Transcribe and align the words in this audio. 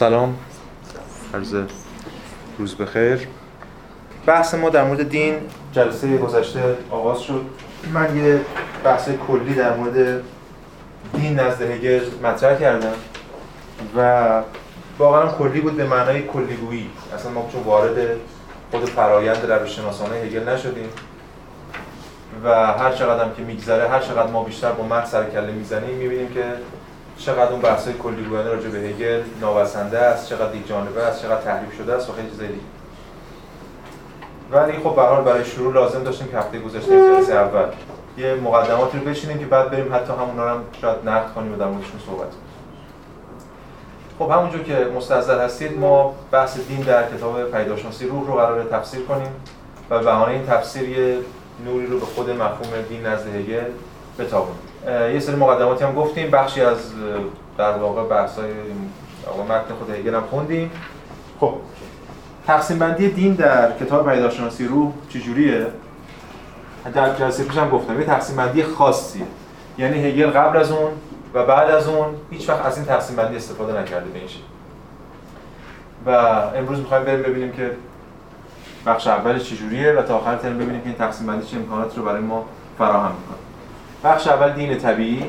سلام. 0.00 0.36
عرض 1.34 1.56
روز 2.58 2.74
بخیر. 2.74 3.28
بحث 4.26 4.54
ما 4.54 4.70
در 4.70 4.84
مورد 4.84 5.08
دین 5.08 5.34
جلسه 5.72 6.16
گذشته 6.16 6.76
آغاز 6.90 7.20
شد. 7.20 7.44
من 7.94 8.16
یه 8.16 8.40
بحث 8.84 9.08
کلی 9.28 9.54
در 9.54 9.76
مورد 9.76 10.22
دین 11.16 11.40
نزد 11.40 11.62
هگل 11.62 12.00
مطرح 12.22 12.58
کردم 12.58 12.92
و 13.96 14.42
واقعا 14.98 15.26
کلی 15.26 15.60
بود 15.60 15.76
به 15.76 15.86
معنای 15.86 16.22
کلیگویی. 16.22 16.90
اصلا 17.14 17.32
ما 17.32 17.48
چون 17.52 17.62
وارد 17.62 18.16
خود 18.70 18.84
فرایند 18.84 19.50
روش 19.52 19.76
شناسانه 19.76 20.16
هگل 20.16 20.48
نشدیم 20.48 20.88
و 22.44 22.66
هر 22.66 22.92
چقدر 22.92 23.34
که 23.36 23.42
میگذره 23.42 23.88
هر 23.88 24.00
چقدر 24.00 24.30
ما 24.30 24.44
بیشتر 24.44 24.72
با 24.72 24.84
متن 24.84 25.06
سر 25.06 25.30
کله 25.30 25.52
می‌زنیم 25.52 25.96
می‌بینیم 25.96 26.28
که 26.28 26.44
چقدر 27.20 27.52
اون 27.52 27.60
بحث‌های 27.60 27.94
کلیگویانه 27.94 28.50
راجع 28.50 28.68
به 28.68 28.78
هگل 28.78 29.22
ناوسنده 29.40 29.98
است 29.98 30.28
چقدر 30.28 30.54
یک 30.54 30.68
جانبه 30.68 31.02
است 31.02 31.22
چقدر 31.22 31.40
تحریف 31.40 31.76
شده 31.76 31.92
است 31.92 32.10
و 32.10 32.12
خیلی 32.12 32.30
چیزای 32.30 32.48
دیگه. 32.48 32.60
ولی 34.52 34.72
خب 34.72 34.94
به 34.94 35.02
حال 35.02 35.24
برای 35.24 35.44
شروع 35.44 35.74
لازم 35.74 36.02
داشتیم 36.02 36.28
که 36.28 36.38
هفته 36.38 36.58
گذشته 36.58 36.90
جلسه 36.90 37.34
اول 37.34 37.66
یه 38.18 38.34
مقدماتی 38.34 38.98
رو 38.98 39.04
بشینیم 39.04 39.38
که 39.38 39.46
بعد 39.46 39.70
بریم 39.70 39.94
حتی 39.94 40.12
همونا 40.12 40.44
رو 40.44 40.50
هم 40.50 40.64
شاید 40.80 41.08
نقد 41.08 41.32
کنیم 41.34 41.52
و 41.52 41.56
در 41.56 41.66
موردشون 41.66 42.00
صحبت 42.06 42.30
کنیم. 42.30 42.50
خب 44.18 44.30
همونجور 44.30 44.62
که 44.62 44.90
مستحضر 44.96 45.44
هستید 45.44 45.78
ما 45.78 46.14
بحث 46.30 46.58
دین 46.68 46.80
در 46.80 47.16
کتاب 47.16 47.50
پیداشناسی 47.50 48.06
روح 48.06 48.26
رو 48.26 48.34
قرار 48.34 48.64
تفسیر 48.64 49.02
کنیم 49.02 49.32
و 49.90 49.98
به 49.98 50.04
بهانه 50.04 50.32
این 50.32 50.46
تفسیر 50.46 50.88
یه 50.88 51.18
نوری 51.64 51.86
رو 51.86 52.00
به 52.00 52.06
خود 52.06 52.30
مفهوم 52.30 52.82
دین 52.88 53.06
نزد 53.06 53.26
هگل 53.26 53.64
بتابونیم. 54.18 54.69
یه 54.86 55.20
سری 55.20 55.36
مقدماتی 55.36 55.84
هم 55.84 55.94
گفتیم. 55.94 56.30
بخشی 56.30 56.60
از 56.60 56.78
در 57.58 57.72
واقع 57.72 58.02
بحث‌های 58.02 58.50
متن 59.48 59.74
خود 59.78 59.90
هگل 59.90 60.14
هم 60.14 60.24
خوندیم. 60.30 60.70
خب. 61.40 61.54
تقسیم 62.46 62.78
بندی 62.78 63.08
دین 63.08 63.34
در 63.34 63.78
کتاب 63.78 64.10
پیداشناسی 64.10 64.66
روح 64.66 64.92
چجوریه؟ 65.08 65.66
در 66.94 67.14
جلسه 67.14 67.44
پیشم 67.44 67.70
گفتم 67.70 68.00
یه 68.00 68.06
تقسیم 68.06 68.36
بندی 68.36 68.62
خاصیه. 68.62 69.26
یعنی 69.78 70.04
هگل 70.04 70.30
قبل 70.30 70.58
از 70.58 70.70
اون 70.70 70.90
و 71.34 71.46
بعد 71.46 71.70
از 71.70 71.88
اون 71.88 72.06
هیچ 72.30 72.48
وقت 72.48 72.66
از 72.66 72.76
این 72.76 72.86
تقسیم 72.86 73.16
بندی 73.16 73.36
استفاده 73.36 73.80
نکرده 73.80 74.10
به 74.10 74.20
و 76.06 76.10
امروز 76.56 76.78
می‌خوایم 76.78 77.04
بریم 77.04 77.22
ببینیم 77.22 77.52
که 77.52 77.70
بخش 78.86 79.06
اولش 79.06 79.50
چجوریه 79.50 79.92
و 79.92 80.02
تا 80.02 80.16
آخر 80.16 80.36
ترم 80.36 80.58
ببینیم 80.58 80.80
که 80.80 80.86
این 80.86 80.98
تقسیم 80.98 81.26
بندی 81.26 81.46
چه 81.46 81.56
امکاناتی 81.56 81.96
رو 81.96 82.04
برای 82.04 82.20
ما 82.20 82.44
فراهم 82.78 83.12
می‌کنه. 83.12 83.49
بخش 84.04 84.26
اول 84.26 84.52
دین 84.52 84.78
طبیعی 84.78 85.24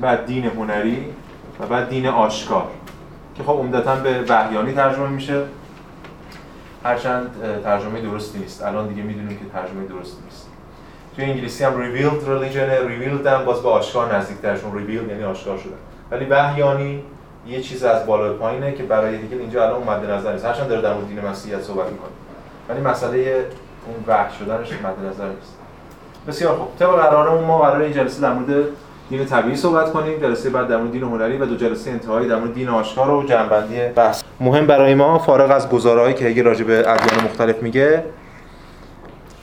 بعد 0.00 0.26
دین 0.26 0.44
هنری 0.44 1.04
و 1.60 1.66
بعد 1.66 1.88
دین 1.88 2.06
آشکار 2.06 2.66
که 3.34 3.42
خب 3.42 3.50
عمدتا 3.50 3.96
به 3.96 4.24
وحیانی 4.28 4.72
ترجمه 4.72 5.08
میشه. 5.08 5.42
هرچند 6.84 7.30
ترجمه 7.64 8.00
درستی 8.00 8.38
نیست. 8.38 8.62
الان 8.62 8.88
دیگه 8.88 9.02
می‌دونیم 9.02 9.38
که 9.38 9.44
ترجمه 9.52 9.84
درستی 9.86 10.22
نیست. 10.24 10.46
توی 11.16 11.24
انگلیسی 11.24 11.64
هم 11.64 11.72
revealed 11.72 12.22
religion 12.22 12.88
revealed 12.88 13.26
هم 13.26 13.44
باز 13.44 13.62
به 13.62 13.68
آشکار 13.68 14.16
نزدیکترشون 14.16 14.72
revealed 14.72 15.10
یعنی 15.10 15.24
آشکار 15.24 15.58
شده. 15.58 15.74
ولی 16.10 16.24
وحیانی 16.24 17.02
یه 17.46 17.60
چیز 17.60 17.84
از 17.84 18.06
بالا 18.06 18.34
پایینه 18.34 18.72
که 18.72 18.82
برای 18.82 19.18
دیگه 19.18 19.36
اینجا 19.36 19.66
الان 19.66 19.82
مد 19.82 20.10
نظر 20.10 20.32
نیست. 20.32 20.44
هرچند 20.44 20.68
داره 20.68 20.82
در 20.82 20.94
مورد 20.94 21.08
دین 21.08 21.20
مسیحیت 21.20 21.62
صحبت 21.62 21.86
می‌کنه. 21.86 22.10
ولی 22.68 22.80
مسئله 22.80 23.46
اون 23.86 24.04
وحی 24.06 24.38
شدنش 24.38 24.72
مد 24.72 25.06
نظر 25.10 25.28
نیست. 25.28 25.59
بسیار 26.28 26.56
خوب. 26.56 26.68
طبق 26.78 26.90
قرارمون 26.90 27.44
ما 27.44 27.58
قرار 27.58 27.82
این 27.82 27.92
جلسه 27.92 28.22
در 28.22 28.32
مورد 28.32 28.64
دین 29.10 29.24
طبیعی 29.24 29.56
صحبت 29.56 29.92
کنیم. 29.92 30.20
جلسه 30.20 30.50
بعد 30.50 30.68
در 30.68 30.76
مورد 30.76 30.92
دین 30.92 31.02
هنری 31.02 31.36
و 31.36 31.44
دو 31.46 31.56
جلسه 31.56 31.90
انتهایی 31.90 32.28
در 32.28 32.36
مورد 32.36 32.54
دین 32.54 32.68
آشکار 32.68 33.10
و 33.10 33.22
جنبندی 33.22 33.80
بحث. 33.96 34.22
مهم 34.40 34.66
برای 34.66 34.94
ما 34.94 35.18
فارغ 35.18 35.50
از 35.50 35.68
گزارهایی 35.68 36.14
که 36.14 36.24
هگل 36.24 36.44
راجع 36.44 36.64
به 36.64 36.78
ادیان 36.78 37.24
مختلف 37.24 37.62
میگه 37.62 38.04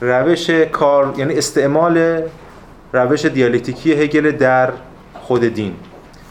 روش 0.00 0.50
کار 0.50 1.14
یعنی 1.16 1.34
استعمال 1.34 2.22
روش 2.92 3.24
دیالکتیکی 3.24 3.92
هگل 3.92 4.30
در 4.30 4.72
خود 5.20 5.44
دین. 5.44 5.74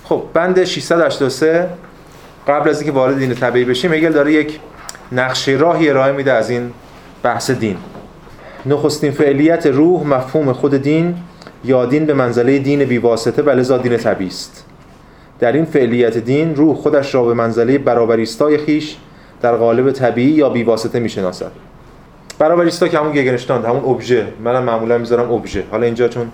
خب 0.03 0.23
بند 0.33 0.63
683 0.63 1.69
قبل 2.47 2.69
از 2.69 2.81
اینکه 2.81 2.97
وارد 2.97 3.17
دین 3.17 3.33
طبیعی 3.33 3.65
بشیم 3.65 3.93
هگل 3.93 4.11
داره 4.11 4.33
یک 4.33 4.59
نقشه 5.11 5.51
راهی 5.51 5.89
ارائه 5.89 6.11
میده 6.11 6.33
از 6.33 6.49
این 6.49 6.71
بحث 7.23 7.51
دین. 7.51 7.77
نخستین 8.65 9.11
فعلیت 9.11 9.65
روح 9.65 10.07
مفهوم 10.07 10.53
خود 10.53 10.75
دین 10.77 11.15
یا 11.63 11.85
دین 11.85 12.05
به 12.05 12.13
منزله 12.13 12.59
دین 12.59 12.85
بیواسطه 12.85 13.41
و 13.41 13.49
لذا 13.49 13.77
دین 13.77 13.97
طبیعی 13.97 14.29
است. 14.29 14.65
در 15.39 15.51
این 15.51 15.65
فعلیت 15.65 16.17
دین 16.17 16.55
روح 16.55 16.75
خودش 16.75 17.15
را 17.15 17.23
به 17.23 17.33
منزله 17.33 17.77
برابریستای 17.77 18.57
خیش 18.57 18.97
در 19.41 19.55
قالب 19.55 19.91
طبیعی 19.91 20.31
یا 20.31 20.49
بیواسطه 20.49 20.99
می‌شناسد. 20.99 21.51
برابریستا 22.39 22.87
که 22.87 22.97
همون 22.97 23.11
گگنشتاند 23.11 23.65
همون 23.65 23.85
ابژه 23.85 24.27
منم 24.43 24.63
معمولا 24.63 24.97
می‌ذارم 24.97 25.31
ابژه 25.31 25.63
حالا 25.71 25.85
اینجا 25.85 26.07
چون 26.07 26.31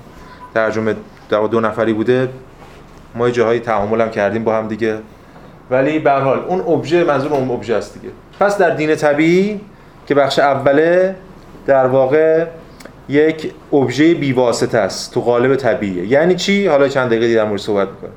ترجمه 0.53 0.95
در 1.29 1.47
دو 1.47 1.59
نفری 1.59 1.93
بوده 1.93 2.29
ما 3.15 3.29
جاهایی 3.29 3.59
تعامل 3.59 4.01
هم 4.01 4.09
کردیم 4.09 4.43
با 4.43 4.55
هم 4.55 4.67
دیگه. 4.67 4.97
ولی 5.71 5.99
به 5.99 6.11
حال 6.11 6.39
اون 6.47 6.59
ابژه 6.59 7.03
منظور 7.03 7.33
اون 7.33 7.51
ابژه 7.51 7.75
است 7.75 7.93
دیگه. 7.93 8.13
پس 8.39 8.57
در 8.57 8.69
دین 8.69 8.95
طبیعی 8.95 9.61
که 10.07 10.15
بخش 10.15 10.39
اوله 10.39 11.15
در 11.65 11.85
واقع 11.85 12.45
یک 13.09 13.51
ابژه 13.73 14.13
بیواسطه 14.13 14.77
است 14.77 15.13
تو 15.13 15.21
قالب 15.21 15.55
طبیعیه. 15.55 16.07
یعنی 16.07 16.35
چی؟ 16.35 16.67
حالا 16.67 16.87
چند 16.87 17.07
دقیقه 17.07 17.35
در 17.35 17.45
مورد 17.45 17.59
صحبت 17.59 17.87
می‌کنم 17.89 18.11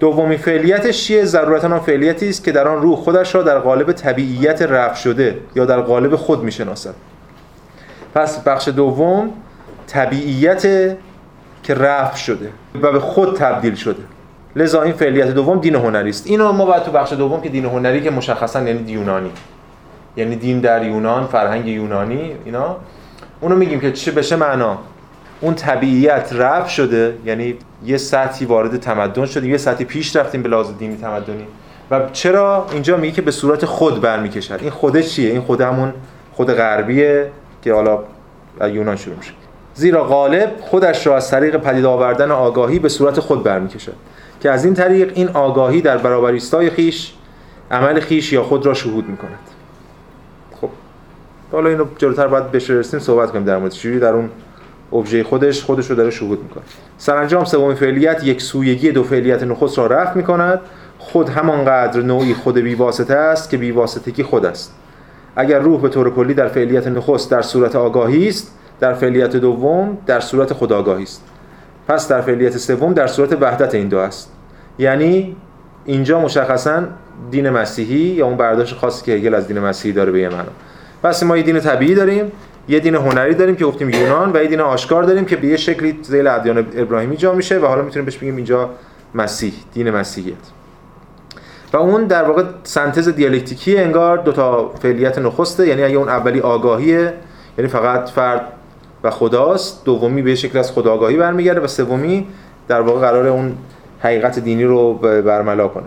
دومین 0.00 0.38
فعلیتش 0.38 1.04
چیه؟ 1.04 1.24
ضرورتا 1.24 1.68
آن 1.68 1.80
فعلیتی 1.80 2.28
است 2.28 2.44
که 2.44 2.52
در 2.52 2.68
آن 2.68 2.82
روح 2.82 2.96
خودش 2.96 3.34
را 3.34 3.42
در 3.42 3.58
قالب 3.58 3.92
طبیعیت 3.92 4.62
رفع 4.62 4.94
شده 4.94 5.38
یا 5.56 5.64
در 5.64 5.80
قالب 5.80 6.16
خود 6.16 6.42
می‌شناسد. 6.42 6.94
پس 8.14 8.38
بخش 8.38 8.68
دوم 8.68 9.30
طبیعیت 9.86 10.62
که 11.62 11.74
رفع 11.74 12.16
شده 12.16 12.50
و 12.82 12.92
به 12.92 13.00
خود 13.00 13.36
تبدیل 13.36 13.74
شده. 13.74 14.02
لذا 14.56 14.82
این 14.82 14.92
فعلیت 14.92 15.28
دوم 15.28 15.60
دین 15.60 15.74
هنری 15.74 16.10
است. 16.10 16.26
اینو 16.26 16.52
ما 16.52 16.66
باید 16.66 16.82
تو 16.82 16.90
بخش 16.90 17.12
دوم 17.12 17.40
که 17.40 17.48
دین 17.48 17.64
هنری 17.64 18.00
که 18.00 18.10
مشخصا 18.10 18.62
یعنی 18.62 18.92
یونانی 18.92 19.30
یعنی 20.18 20.36
دین 20.36 20.60
در 20.60 20.86
یونان 20.86 21.26
فرهنگ 21.26 21.66
یونانی 21.66 22.32
اینا. 22.44 22.76
اونو 23.40 23.56
میگیم 23.56 23.80
که 23.80 23.92
چه 23.92 24.12
بشه 24.12 24.36
معنا؟ 24.36 24.78
اون 25.40 25.54
طبیعیت 25.54 26.32
رفع 26.32 26.68
شده 26.68 27.14
یعنی 27.24 27.54
یه 27.84 27.96
سطحی 27.96 28.46
وارد 28.46 28.76
تمدن 28.80 29.26
شدیم 29.26 29.50
یه 29.50 29.56
سطحی 29.56 29.84
پیش 29.84 30.16
رفتیم 30.16 30.42
به 30.42 30.48
لحاظ 30.48 30.66
دینی 30.78 30.96
تمدنی. 30.96 31.46
و 31.90 32.00
چرا 32.12 32.66
اینجا 32.72 32.96
میگه 32.96 33.14
که 33.14 33.22
به 33.22 33.30
صورت 33.30 33.64
خود 33.64 34.00
برمیکشد؟ 34.00 34.58
این 34.60 34.70
خودش 34.70 35.14
چیه؟ 35.14 35.30
این 35.30 35.40
خود 35.40 35.60
همون 35.60 35.92
خود 36.32 36.52
غربیه 36.52 37.30
که 37.62 37.74
حالا 37.74 37.98
یونان 38.72 38.96
شروع 38.96 39.16
میشه. 39.16 39.32
زیرا 39.74 40.04
غالب 40.04 40.52
خودش 40.60 41.06
را 41.06 41.16
از 41.16 41.30
طریق 41.30 41.56
پدید 41.56 41.84
آوردن 41.84 42.30
آگاهی 42.30 42.78
به 42.78 42.88
صورت 42.88 43.20
خود 43.20 43.42
برمیکشد. 43.42 43.94
که 44.40 44.50
از 44.50 44.64
این 44.64 44.74
طریق 44.74 45.12
این 45.14 45.28
آگاهی 45.28 45.80
در 45.80 45.98
برابر 45.98 46.30
ایستای 46.30 46.70
خیش 46.70 47.12
عمل 47.70 48.00
خیش 48.00 48.32
یا 48.32 48.42
خود 48.42 48.66
را 48.66 48.74
شهود 48.74 49.08
می‌کند. 49.08 49.47
حالا 51.52 51.68
اینو 51.68 51.84
جلوتر 51.98 52.26
باید 52.26 52.52
بشرسیم 52.52 53.00
صحبت 53.00 53.30
کنیم 53.30 53.44
در 53.44 53.58
مورد 53.58 53.72
چجوری 53.72 53.98
در 53.98 54.12
اون 54.12 54.30
ابژه 54.92 55.24
خودش 55.24 55.62
خودش 55.62 55.90
رو 55.90 55.96
داره 55.96 56.10
شهود 56.10 56.42
می‌کنه. 56.42 56.62
سرانجام 56.98 57.44
سومین 57.44 57.74
فعلیت 57.74 58.24
یک 58.24 58.42
سویگی 58.42 58.92
دو 58.92 59.04
فعلیت 59.04 59.42
نخست 59.42 59.78
را 59.78 59.86
رفع 59.86 60.16
می‌کند. 60.16 60.60
خود 60.98 61.28
همانقدر 61.28 62.02
نوعی 62.02 62.34
خود 62.34 62.58
بیواسطه 62.58 63.14
است 63.14 63.50
که 63.50 63.56
بیواسطگی 63.56 64.22
خود 64.22 64.46
است. 64.46 64.74
اگر 65.36 65.58
روح 65.58 65.80
به 65.80 65.88
طور 65.88 66.14
کلی 66.14 66.34
در 66.34 66.48
فعلیت 66.48 66.86
نخست 66.86 67.30
در 67.30 67.42
صورت 67.42 67.76
آگاهی 67.76 68.28
است 68.28 68.54
در 68.80 68.94
فعلیت 68.94 69.36
دوم 69.36 69.98
در 70.06 70.20
صورت 70.20 70.52
خودآگاهی 70.52 71.02
است. 71.02 71.24
پس 71.88 72.08
در 72.08 72.20
فعلیت 72.20 72.56
سوم 72.56 72.92
در 72.92 73.06
صورت 73.06 73.42
وحدت 73.42 73.74
این 73.74 73.88
دو 73.88 73.98
است. 73.98 74.32
یعنی 74.78 75.36
اینجا 75.84 76.20
مشخصا 76.20 76.82
دین 77.30 77.50
مسیحی 77.50 77.96
یا 77.98 78.26
اون 78.26 78.36
برداشت 78.36 78.74
خاصی 78.74 79.04
که 79.04 79.12
هگل 79.12 79.34
از 79.34 79.48
دین 79.48 79.58
مسیحی 79.58 79.94
داره 79.94 80.12
به 80.12 80.28
معنا. 80.28 80.42
پس 81.02 81.22
ما 81.22 81.36
یه 81.36 81.42
دین 81.42 81.60
طبیعی 81.60 81.94
داریم 81.94 82.32
یه 82.68 82.80
دین 82.80 82.94
هنری 82.94 83.34
داریم 83.34 83.56
که 83.56 83.64
گفتیم 83.64 83.90
یونان 83.90 84.32
و 84.34 84.42
یه 84.42 84.48
دین 84.48 84.60
آشکار 84.60 85.02
داریم 85.02 85.24
که 85.24 85.36
به 85.36 85.46
یه 85.46 85.56
شکلی 85.56 85.98
ذیل 86.04 86.26
ادیان 86.26 86.58
ابراهیمی 86.58 87.16
جا 87.16 87.34
میشه 87.34 87.58
و 87.58 87.66
حالا 87.66 87.82
می‌تونیم 87.82 88.04
بهش 88.04 88.16
بگیم 88.16 88.36
اینجا 88.36 88.70
مسیح 89.14 89.52
دین 89.74 89.90
مسیحیت. 89.90 90.34
و 91.72 91.76
اون 91.76 92.04
در 92.04 92.22
واقع 92.22 92.42
سنتز 92.62 93.08
دیالکتیکی 93.08 93.78
انگار 93.78 94.18
دو 94.18 94.32
تا 94.32 94.68
فعلیت 94.82 95.18
نخسته 95.18 95.66
یعنی 95.66 95.82
اگه 95.82 95.96
اون 95.96 96.08
اولی 96.08 96.40
آگاهیه 96.40 97.14
یعنی 97.58 97.70
فقط 97.70 98.08
فرد 98.08 98.40
و 99.04 99.10
خداست 99.10 99.84
دومی 99.84 100.22
به 100.22 100.34
شکل 100.34 100.58
از 100.58 100.72
خداگاهی 100.72 101.16
برمیگرده 101.16 101.60
و 101.60 101.66
سومی 101.66 102.26
در 102.68 102.80
واقع 102.80 103.00
قرار 103.00 103.26
اون 103.26 103.54
حقیقت 104.00 104.38
دینی 104.38 104.64
رو 104.64 104.94
برملا 104.94 105.68
کنه. 105.68 105.86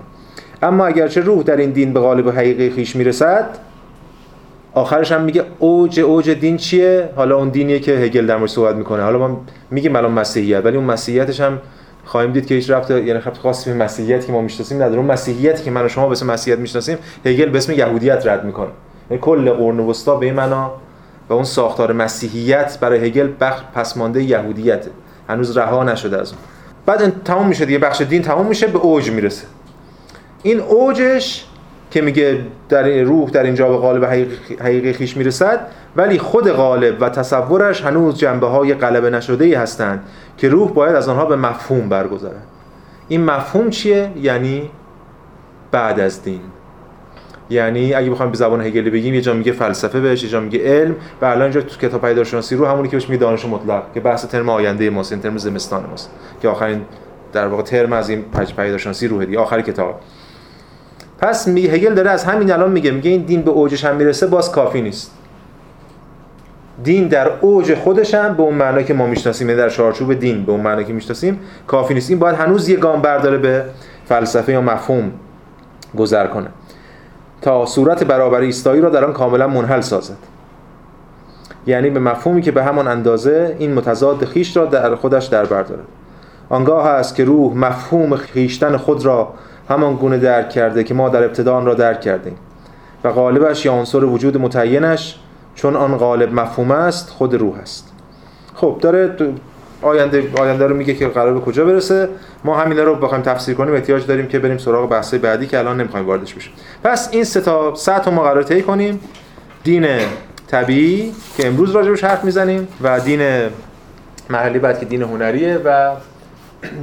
اما 0.64 0.86
اگرچه 0.86 1.22
روح 1.22 1.44
در 1.44 1.58
این 1.58 1.72
دین 1.72 1.94
به 1.94 2.00
قالب 2.00 2.30
حقیقی 2.30 2.70
خیش 2.70 2.96
می‌رسد 2.96 3.50
آخرش 4.74 5.12
هم 5.12 5.22
میگه 5.22 5.44
اوج 5.60 6.00
اوج 6.00 6.30
دین 6.30 6.58
چیه؟ 6.58 7.10
حالا 7.16 7.38
اون 7.38 7.50
دینیه 7.50 7.80
که 7.80 7.92
هگل 7.92 8.26
در 8.26 8.38
مورد 8.38 8.50
صحبت 8.50 8.76
می‌کنه. 8.76 9.04
حالا 9.04 9.18
ما 9.18 9.42
میگیم 9.72 9.96
الان 9.96 10.12
مسیحیت 10.12 10.66
ولی 10.66 10.78
اون 10.78 10.86
مسیحیتش 10.86 11.42
هم 11.42 11.60
خواهیم 12.06 12.32
دید 12.32 12.46
که 12.46 12.56
هیچ 12.56 12.70
رفت 12.70 12.92
یعنی 12.92 13.20
خط 13.20 13.38
خاصی 13.38 13.72
به 13.74 13.78
مسیحیت 13.78 14.26
که 14.26 14.32
ما 14.32 14.42
می‌شناسیم 14.42 14.78
نداره. 14.78 14.98
اون 14.98 15.12
مسیحیتی 15.12 15.64
که 15.64 15.72
من 15.72 15.86
و 15.86 15.88
شما 15.88 16.06
به 16.06 16.12
اسم 16.12 16.32
مسیحیت 16.32 16.60
می‌شناسیم 16.60 16.98
هگل 17.26 17.50
به 17.50 17.58
اسم 17.58 17.74
یهودیت 17.74 18.28
رد 18.28 18.46
می‌کنه. 18.46 18.70
یعنی 19.10 19.22
کل 19.22 19.52
قرن 19.52 19.80
وسطا 19.80 20.16
به 20.16 20.26
این 20.26 20.36
معنا 20.36 20.72
و 21.30 21.34
اون 21.34 21.44
ساختار 21.44 21.94
مسیحیت 21.94 22.78
برای 22.82 23.08
هگل 23.08 23.30
بخش 23.40 23.62
پسمانده 23.76 24.24
یهودیته. 24.24 24.92
هنوز 25.30 25.58
رها 25.58 25.84
نشده 25.84 26.22
از 26.22 26.32
اون. 26.32 26.40
بعد 26.86 27.24
تمام 27.24 27.48
میشه 27.48 27.66
دیگه 27.66 27.80
بخش 27.80 28.02
دین 28.02 28.22
تمام 28.22 28.46
میشه 28.46 28.68
به 28.68 28.80
اوج 28.80 29.12
می‌رسه. 29.12 29.46
این 30.44 30.60
اوجش 30.60 31.46
که 31.92 32.02
میگه 32.02 32.40
در 32.70 33.02
روح 33.02 33.30
در 33.30 33.44
اینجا 33.44 33.70
به 33.70 33.78
قالب 33.78 34.06
حقیقی 34.60 34.94
خیش 34.94 35.18
می‌رسد 35.18 35.68
ولی 35.96 36.20
خود 36.20 36.48
قالب 36.48 36.98
و 37.02 37.10
تصورش 37.10 37.82
هنوز 37.82 38.18
جنبه 38.18 38.48
های 38.48 38.74
غلبه 38.74 39.10
نشده 39.10 39.46
ای 39.46 39.54
هستند 39.54 40.04
که 40.38 40.50
روح 40.50 40.72
باید 40.72 40.96
از 40.96 41.10
آنها 41.10 41.26
به 41.26 41.36
مفهوم 41.36 41.90
برگذرد 41.90 42.44
این 43.08 43.26
مفهوم 43.26 43.70
چیه؟ 43.70 44.12
یعنی 44.22 44.70
بعد 45.72 46.00
از 46.00 46.24
دین. 46.24 46.42
یعنی 47.50 47.94
اگه 47.94 48.10
بخوایم 48.10 48.32
به 48.32 48.38
زبان 48.38 48.62
هگلی 48.62 48.90
بگیم 48.90 49.14
یه 49.14 49.22
جا 49.22 49.34
میگه 49.34 49.52
فلسفه 49.52 50.00
بهش 50.00 50.24
یه 50.24 50.30
جا 50.30 50.40
میگه 50.40 50.60
علم 50.60 50.96
و 51.22 51.26
الان 51.26 51.42
اینجا 51.42 51.62
تو 51.62 51.78
کتاب 51.78 52.02
پیدارشناسی 52.02 52.56
رو 52.56 52.66
همونی 52.66 52.88
که 52.88 52.98
بهش 52.98 53.10
میگه 53.10 53.22
دانش 53.22 53.46
مطلق 53.46 53.84
که 53.94 54.00
بحث 54.00 54.26
ترم 54.26 54.50
آینده 54.50 54.90
ماست 54.90 55.12
این 55.12 55.22
ترم 55.22 55.38
زمستان 55.38 55.86
ماست 55.90 56.12
که 56.42 56.48
آخرین 56.48 56.82
در 57.34 57.48
واقع 57.48 57.64
ترم 57.64 57.94
از 57.94 58.10
این 58.10 58.26
پیدارشناسی 58.58 59.08
روح 59.08 59.26
دی 59.26 59.38
آخر 59.38 59.62
کتاب. 59.62 60.00
پس 61.22 61.48
هگل 61.48 61.94
داره 61.94 62.10
از 62.10 62.24
همین 62.24 62.52
الان 62.52 62.72
میگه 62.72 62.92
میگه 62.92 63.10
این 63.10 63.22
دین 63.22 63.42
به 63.42 63.52
اوجش 63.52 63.86
هم 63.86 63.96
می‌رسه 63.96 64.28
باز 64.28 64.52
کافی 64.52 64.82
نیست. 64.82 65.12
دین 66.84 67.08
در 67.08 67.32
اوج 67.42 67.76
خودش 67.76 68.14
هم 68.14 68.34
به 68.34 68.44
اون 68.44 68.56
معنا 68.56 68.82
که 68.82 68.94
ما 68.94 69.08
می‌شناسیم 69.08 69.50
یعنی 69.50 69.62
در 69.62 69.70
چارچوب 69.70 70.14
دین 70.14 70.46
به 70.46 70.52
اون 70.52 70.62
معنا 70.62 70.84
که 70.84 70.94
می‌شناسیم 70.94 71.40
کافی 71.68 71.94
نیست. 71.94 72.10
این 72.10 72.20
باید 72.20 72.36
هنوز 72.36 72.70
یه 72.70 72.78
گام 72.78 73.02
برداره 73.02 73.38
به 73.38 73.66
فلسفه 74.06 74.52
یا 74.52 74.62
مفهوم 74.62 75.12
گذر 75.98 76.28
کنه. 76.28 76.48
تا 77.42 77.66
صورت 77.66 78.04
برابر 78.04 78.40
ایستایی 78.40 78.82
را 78.82 78.90
در 78.90 79.06
آن 79.06 79.14
کاملا 79.14 79.48
منحل 79.48 79.82
سازد. 79.82 80.18
یعنی 81.68 81.90
به 81.90 82.00
مفهومی 82.00 82.42
که 82.42 82.52
به 82.52 82.64
همان 82.64 82.88
اندازه 82.88 83.56
این 83.60 83.74
متضاد 83.74 84.26
خیش 84.26 84.58
را 84.58 84.66
در 84.66 84.96
خودش 84.96 85.26
در 85.26 85.46
برداره 85.46 85.82
آنگاه 86.50 86.88
است 86.88 87.16
که 87.16 87.24
روح 87.24 87.58
مفهوم 87.58 88.16
خیشتن 88.16 88.78
خود 88.78 89.06
را 89.06 89.34
همان 89.72 89.96
گونه 89.96 90.18
درک 90.18 90.50
کرده 90.50 90.84
که 90.84 90.94
ما 90.94 91.10
در 91.10 91.24
ابتدا 91.24 91.56
آن 91.56 91.66
را 91.66 91.74
درک 91.74 92.02
کردیم. 92.02 92.36
و 93.04 93.12
غالبش 93.12 93.66
یا 93.66 93.74
عنصر 93.74 94.04
وجود 94.04 94.38
متعینش 94.38 95.20
چون 95.56 95.76
آن 95.76 95.98
غالب 95.98 96.34
مفهوم 96.34 96.72
است 96.72 97.10
خود 97.10 97.36
روح 97.36 97.58
است. 97.58 97.92
خب 98.56 98.78
داره 98.82 99.16
آینده 99.82 100.24
آینده 100.38 100.68
رو 100.68 100.76
میگه 100.76 100.94
که 100.94 101.08
قرار 101.08 101.34
به 101.34 101.40
کجا 101.40 101.66
برسه؟ 101.66 102.10
ما 102.44 102.58
همین 102.58 102.78
رو 102.78 102.96
بخوایم 102.96 103.24
تفسیر 103.24 103.56
کنیم 103.56 103.74
احتیاج 103.74 104.06
داریم 104.06 104.28
که 104.28 104.40
بریم 104.40 104.58
سراغ 104.58 104.90
بحث 104.90 105.14
بعدی 105.14 105.48
که 105.48 105.60
الان 105.60 105.80
نمی‌خوایم 105.80 106.08
واردش 106.08 106.34
بشیم. 106.34 106.54
پس 106.84 107.10
این 107.12 107.24
سه 107.24 107.42
تا 107.42 107.76
سه 107.76 108.10
ما 108.10 108.24
قرار 108.24 108.44
طی 108.44 108.62
کنیم. 108.62 109.00
دین 109.64 109.88
طبیعی 110.48 111.14
که 111.38 111.48
امروز 111.48 111.72
راجبش 111.72 112.04
حرف 112.04 112.24
می‌زنیم 112.24 112.68
و 112.82 113.00
دین 113.00 113.22
محلی 114.30 114.60
بعد 114.60 114.80
که 114.80 114.86
دین 114.86 115.02
هنریه 115.02 115.62
و 115.66 115.92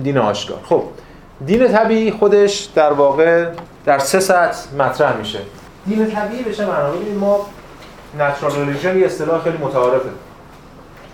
دین 0.04 0.18
آشکار. 0.18 0.58
خب 0.64 0.82
دین 1.46 1.68
طبیعی 1.68 2.10
خودش 2.10 2.64
در 2.74 2.92
واقع 2.92 3.50
در 3.84 3.98
سه 3.98 4.20
سطح 4.20 4.74
مطرح 4.78 5.16
میشه. 5.16 5.38
دین 5.86 6.10
طبیعی 6.10 6.42
بشه 6.42 6.66
معنا 6.66 6.90
ببینید 6.90 7.16
ما 7.16 7.46
نچرال 8.18 8.96
یه 8.96 9.06
اصطلاح 9.06 9.42
خیلی 9.42 9.58
متعارفه. 9.58 10.08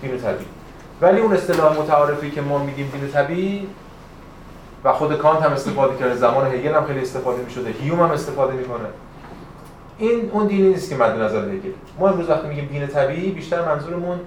دین 0.02 0.18
طبیعی. 0.18 0.46
ولی 1.00 1.20
اون 1.20 1.32
اصطلاح 1.32 1.78
متعارفی 1.78 2.30
که 2.30 2.40
ما 2.40 2.58
میگیم 2.58 2.92
دین 3.00 3.10
طبیعی 3.10 3.66
و 4.84 4.92
خود 4.92 5.18
کانت 5.18 5.42
هم 5.42 5.52
استفاده 5.52 5.96
کرده 5.96 6.14
زمان 6.14 6.46
هگل 6.46 6.74
هم 6.74 6.86
خیلی 6.86 7.00
استفاده 7.00 7.42
می‌شده 7.42 7.70
هیوم 7.70 8.00
هم 8.00 8.10
استفاده 8.10 8.52
می‌کنه. 8.52 8.88
این 9.98 10.30
اون 10.32 10.46
دینی 10.46 10.68
نیست 10.68 10.90
که 10.90 10.96
مد 10.96 11.20
نظر 11.20 11.44
هگل. 11.44 11.70
ما 11.98 12.08
امروز 12.08 12.30
وقتی 12.30 12.48
میگیم 12.48 12.66
دین 12.66 12.86
طبیعی 12.86 13.30
بیشتر 13.30 13.64
منظورمون 13.64 14.20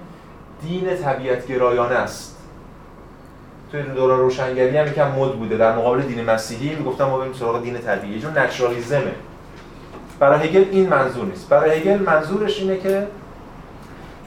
دین 0.62 0.96
طبیعت 0.96 1.46
گرایانه 1.46 1.94
است. 1.94 2.37
توی 3.72 3.82
دوران 3.82 4.18
روشنگری 4.18 4.76
هم 4.76 4.86
یکم 4.86 5.10
مد 5.10 5.32
بوده. 5.32 5.56
در 5.56 5.76
مقابل 5.76 6.00
دین 6.00 6.24
مسیحی 6.24 6.74
می‌گفتم 6.74 7.04
ما 7.04 7.18
بریم 7.18 7.32
سراغ 7.32 7.62
دین 7.62 7.78
طبیعی. 7.78 8.20
چون 8.20 8.38
نچرالیزمه. 8.38 9.12
برای 10.18 10.48
هگل 10.48 10.64
این 10.70 10.88
منظور 10.88 11.24
نیست. 11.24 11.48
برای 11.48 11.78
هگل 11.78 11.98
منظورش 11.98 12.60
اینه 12.60 12.76
که 12.76 13.06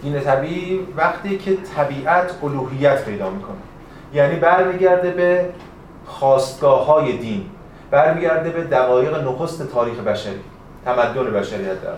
دین 0.01 0.19
طبیعی 0.19 0.79
وقتی 0.97 1.37
که 1.37 1.57
طبیعت 1.75 2.31
الوهیت 2.43 3.05
پیدا 3.05 3.29
می‌کنه. 3.29 3.55
یعنی 4.13 4.35
برمیگرده 4.35 5.11
به 5.11 5.45
خواستگاه 6.05 6.85
های 6.85 7.17
دین. 7.17 7.45
برمیگرده 7.91 8.49
به 8.49 8.63
دقایق 8.63 9.27
نخست 9.27 9.71
تاریخ 9.73 9.99
بشری. 9.99 10.39
تمدن 10.85 11.23
بشریت 11.23 11.81
داره 11.81 11.97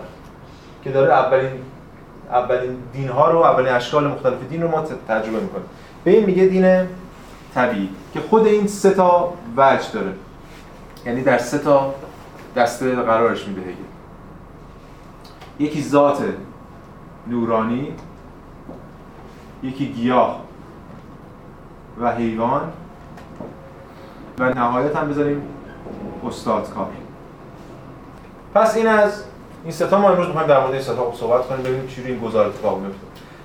که 0.83 0.91
داره 0.91 1.13
اولین 1.13 1.51
اولین 2.31 2.77
دین 2.93 3.09
ها 3.09 3.31
رو 3.31 3.39
اولین 3.39 3.73
اشکال 3.73 4.07
مختلف 4.07 4.37
دین 4.49 4.61
رو 4.61 4.67
ما 4.67 4.81
تجربه 4.81 5.39
می‌کنیم. 5.39 5.65
به 6.03 6.11
این 6.11 6.25
میگه 6.25 6.45
دین 6.45 6.87
طبیعی 7.55 7.89
که 8.13 8.19
خود 8.19 8.45
این 8.45 8.67
سه 8.67 8.89
تا 8.89 9.33
وجه 9.57 9.91
داره. 9.94 10.13
یعنی 11.05 11.23
در 11.23 11.38
سه 11.38 11.57
تا 11.57 11.95
دسته 12.55 12.95
قرارش 12.95 13.47
میده 13.47 13.73
یکی 15.59 15.83
ذات 15.83 16.23
نورانی 17.27 17.94
یکی 19.63 19.88
گیاه 19.88 20.41
و 22.01 22.11
حیوان. 22.11 22.71
و 24.39 24.53
نهایت 24.53 24.95
هم 24.95 25.09
بذاریم 25.09 25.41
استادکار 26.27 26.88
پس 28.53 28.77
این 28.77 28.88
از 28.88 29.23
این 29.63 29.71
ستا 29.71 30.00
ما 30.00 30.09
امروز 30.09 30.27
می‌خوایم 30.27 30.47
در 30.47 30.59
مورد 30.59 30.73
این 30.73 30.81
ستا 30.81 31.13
صحبت 31.15 31.47
کنیم 31.47 31.63
ببینیم 31.63 31.88
چی 31.88 32.03
این 32.03 32.19
گزار 32.19 32.47
اتفاق 32.47 32.79
میفته 32.79 32.97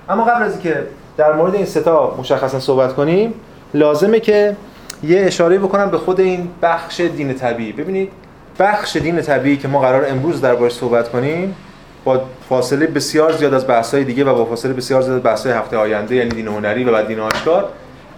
اما 0.09 0.23
قبل 0.23 0.43
از 0.43 0.51
اینکه 0.53 0.87
در 1.17 1.33
مورد 1.33 1.55
این 1.55 1.65
ستا 1.65 2.15
مشخصا 2.19 2.59
صحبت 2.59 2.95
کنیم 2.95 3.33
لازمه 3.73 4.19
که 4.19 4.55
یه 5.03 5.21
اشاره 5.21 5.57
بکنم 5.57 5.89
به 5.89 5.97
خود 5.97 6.19
این 6.19 6.49
بخش 6.61 7.01
دین 7.01 7.33
طبیعی. 7.33 7.71
ببینید 7.71 8.11
بخش 8.59 8.95
دین 8.95 9.21
طبیعی 9.21 9.57
که 9.57 9.67
ما 9.67 9.79
قرار 9.79 10.05
امروز 10.09 10.41
دربارش 10.41 10.73
صحبت 10.73 11.09
کنیم 11.09 11.55
با 12.03 12.21
فاصله 12.49 12.87
بسیار 12.87 13.31
زیاد 13.31 13.53
از 13.53 13.67
بحث‌های 13.67 14.03
دیگه 14.03 14.23
و 14.23 14.35
با 14.35 14.45
فاصله 14.45 14.73
بسیار 14.73 15.01
زیاد 15.01 15.15
از 15.15 15.23
بحث‌های 15.23 15.55
هفته 15.55 15.77
آینده 15.77 16.15
یعنی 16.15 16.29
دین 16.29 16.47
هنری 16.47 16.83
و 16.83 16.91
بعد 16.91 17.07
دین 17.07 17.19
آشکار 17.19 17.69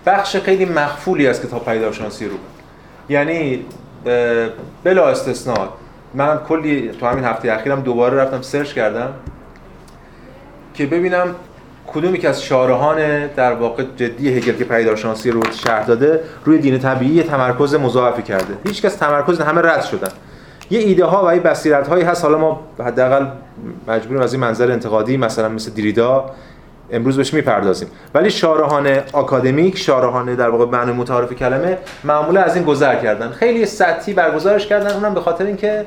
بخش 0.05 0.35
خیلی 0.35 0.65
مخفولی 0.65 1.27
از 1.27 1.41
کتاب 1.41 1.65
پیداشناسی 1.65 2.25
رو. 2.25 2.35
یعنی 3.09 3.65
بلا 4.83 5.09
استثناء 5.09 5.67
من 6.13 6.37
کلی 6.37 6.91
تو 6.99 7.05
همین 7.05 7.23
هفته 7.23 7.51
اخیرم 7.51 7.81
دوباره 7.81 8.17
رفتم 8.17 8.41
سرچ 8.41 8.73
کردم 8.73 9.13
که 10.73 10.85
ببینم 10.85 11.35
کدومی 11.87 12.19
که 12.19 12.29
از 12.29 12.43
شارحان 12.43 13.27
در 13.27 13.53
واقع 13.53 13.83
جدی 13.97 14.37
هگل 14.37 14.51
که 14.51 14.63
پیداشناسی 14.63 15.31
رو 15.31 15.41
شرح 15.51 15.85
داده 15.85 16.19
روی 16.45 16.57
دین 16.57 16.79
طبیعی 16.79 17.23
تمرکز 17.23 17.75
مضاعفی 17.75 18.21
کرده. 18.21 18.53
هیچ 18.67 18.81
کس 18.81 18.95
تمرکز 18.95 19.39
همه 19.39 19.61
رد 19.61 19.83
شدن. 19.83 20.09
یه 20.69 20.79
ایده 20.79 21.05
ها 21.05 21.27
و 21.27 21.35
یه 21.35 21.41
بصیرت 21.41 21.87
هایی 21.87 22.03
هست. 22.03 22.23
حالا 22.23 22.37
ما 22.37 22.59
حداقل 22.79 23.25
مجبوریم 23.87 24.21
از 24.21 24.33
این 24.33 24.41
منظر 24.41 24.71
انتقادی 24.71 25.17
مثلا 25.17 25.49
مثل 25.49 25.71
دریدا 25.71 26.25
امروز 26.91 27.17
بهش 27.17 27.33
می‌پردازیم. 27.33 27.87
ولی 28.13 28.29
شارحان 28.29 28.97
آکادمیک 29.13 29.77
شارحان 29.77 30.35
در 30.35 30.49
واقع 30.49 30.65
معنی 30.65 30.91
متعارف 30.91 31.33
کلمه 31.33 31.77
معمولا 32.03 32.41
از 32.41 32.55
این 32.55 32.65
گذر 32.65 32.95
کردن. 32.95 33.29
خیلی 33.29 33.65
سطحی 33.65 34.13
برگزارش 34.13 34.67
کردن. 34.67 34.93
اونم 34.93 35.13
به 35.13 35.21
خاطر 35.21 35.45
اینکه 35.45 35.85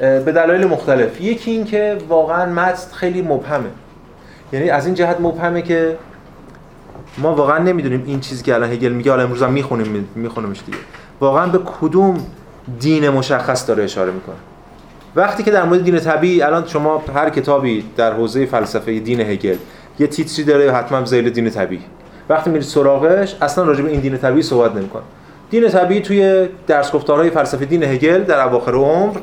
به 0.00 0.32
دلایل 0.32 0.66
مختلف. 0.66 1.20
یکی 1.20 1.50
این 1.50 1.64
که 1.64 1.98
واقعا 2.08 2.46
متن 2.46 2.92
خیلی 2.94 3.22
مبهمه. 3.22 3.68
یعنی 4.52 4.70
از 4.70 4.86
این 4.86 4.94
جهت 4.94 5.20
مبهمه 5.20 5.62
که 5.62 5.96
ما 7.18 7.34
واقعا 7.34 7.58
نمی‌دونیم 7.58 8.02
این 8.06 8.20
چیزی 8.20 8.42
که 8.42 8.54
الان 8.54 8.72
هگل 8.72 8.92
میگه 8.92 9.10
حالا 9.10 9.22
امروز 9.22 9.42
هم 9.42 9.52
می‌خونیم 9.52 10.08
میخونیمش 10.14 10.60
دیگه. 10.66 10.78
واقعا 11.20 11.46
به 11.46 11.58
کدوم 11.80 12.26
دین 12.80 13.08
مشخص 13.08 13.68
داره 13.68 13.84
اشاره 13.84 14.10
می‌کنه؟ 14.10 14.36
وقتی 15.16 15.42
که 15.42 15.50
در 15.50 15.64
مورد 15.64 15.84
دین 15.84 15.98
طبیعی 15.98 16.42
الان 16.42 16.66
شما 16.66 17.02
هر 17.14 17.30
کتابی 17.30 17.84
در 17.96 18.12
حوزه 18.12 18.46
فلسفه 18.46 18.98
دین 18.98 19.20
هگل 19.20 19.56
یه 19.98 20.06
تیتری 20.06 20.44
داره 20.44 20.72
حتما 20.72 21.04
زیل 21.04 21.30
دین 21.30 21.50
طبیعی. 21.50 21.82
وقتی 22.28 22.50
میرید 22.50 22.66
سراغش 22.68 23.36
اصلا 23.42 23.64
راجع 23.64 23.82
به 23.82 23.90
این 23.90 24.00
دین 24.00 24.18
طبیعی 24.18 24.42
صحبت 24.42 24.76
نمی‌کنه. 24.76 25.02
دین 25.50 25.68
طبیعی 25.68 26.00
توی 26.00 26.48
درس 26.66 26.92
گفتارهای 26.92 27.30
فلسفه 27.30 27.64
دین 27.64 27.82
هگل 27.82 28.22
در 28.22 28.40
اواخر 28.46 28.74
عمر 28.74 29.16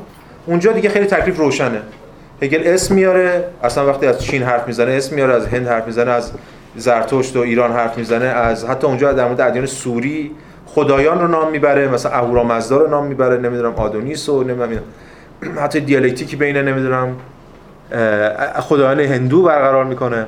اونجا 0.46 0.72
دیگه 0.72 0.88
خیلی 0.88 1.06
تکلیف 1.06 1.38
روشنه. 1.38 1.80
هگل 2.42 2.62
اسم 2.64 2.94
میاره. 2.94 3.44
اصلا 3.62 3.86
وقتی 3.86 4.06
از 4.06 4.22
چین 4.22 4.42
حرف 4.42 4.66
می‌زنه 4.66 4.92
اسم 4.92 5.14
میاره 5.14 5.34
از 5.34 5.46
هند 5.46 5.68
حرف 5.68 5.86
می‌زنه 5.86 6.10
از 6.10 6.32
زرتشت 6.76 7.36
و 7.36 7.40
ایران 7.40 7.72
حرف 7.72 7.98
می‌زنه 7.98 8.24
از 8.24 8.64
حتی 8.64 8.86
اونجا 8.86 9.12
در 9.12 9.24
مورد 9.24 9.40
ادیان 9.40 9.66
سوری 9.66 10.30
خدایان 10.66 11.20
رو 11.20 11.28
نام 11.28 11.50
می‌بره 11.50 11.88
مثلا 11.88 12.12
اهورامزدا 12.12 12.76
رو 12.76 12.90
نام 12.90 13.06
می‌بره 13.06 13.38
نمی‌دونم 13.38 13.74
آدونیس 13.74 14.28
و 14.28 14.44
نمی‌دونم 14.44 14.82
حتی 15.60 15.80
دیالکتیکی 15.80 16.36
بین 16.36 16.56
نمی‌دونم 16.56 17.16
خدایان 18.60 19.00
هندو 19.00 19.42
برقرار 19.42 19.84
می‌کنه. 19.84 20.26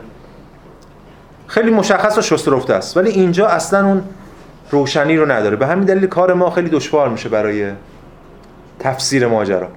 خیلی 1.46 1.70
مشخص 1.70 2.18
و 2.18 2.22
شست 2.22 2.70
است. 2.70 2.96
ولی 2.96 3.10
اینجا 3.10 3.46
اصلا 3.46 3.86
اون 3.86 4.02
روشنی 4.70 5.16
رو 5.16 5.30
نداره. 5.30 5.56
به 5.56 5.66
همین 5.66 5.84
دلیل 5.84 6.06
کار 6.06 6.32
ما 6.34 6.50
خیلی 6.50 6.68
دشوار 6.68 7.08
میشه 7.08 7.28
برای 7.28 7.70
تفسیر 8.78 9.26
ماجرا. 9.26 9.68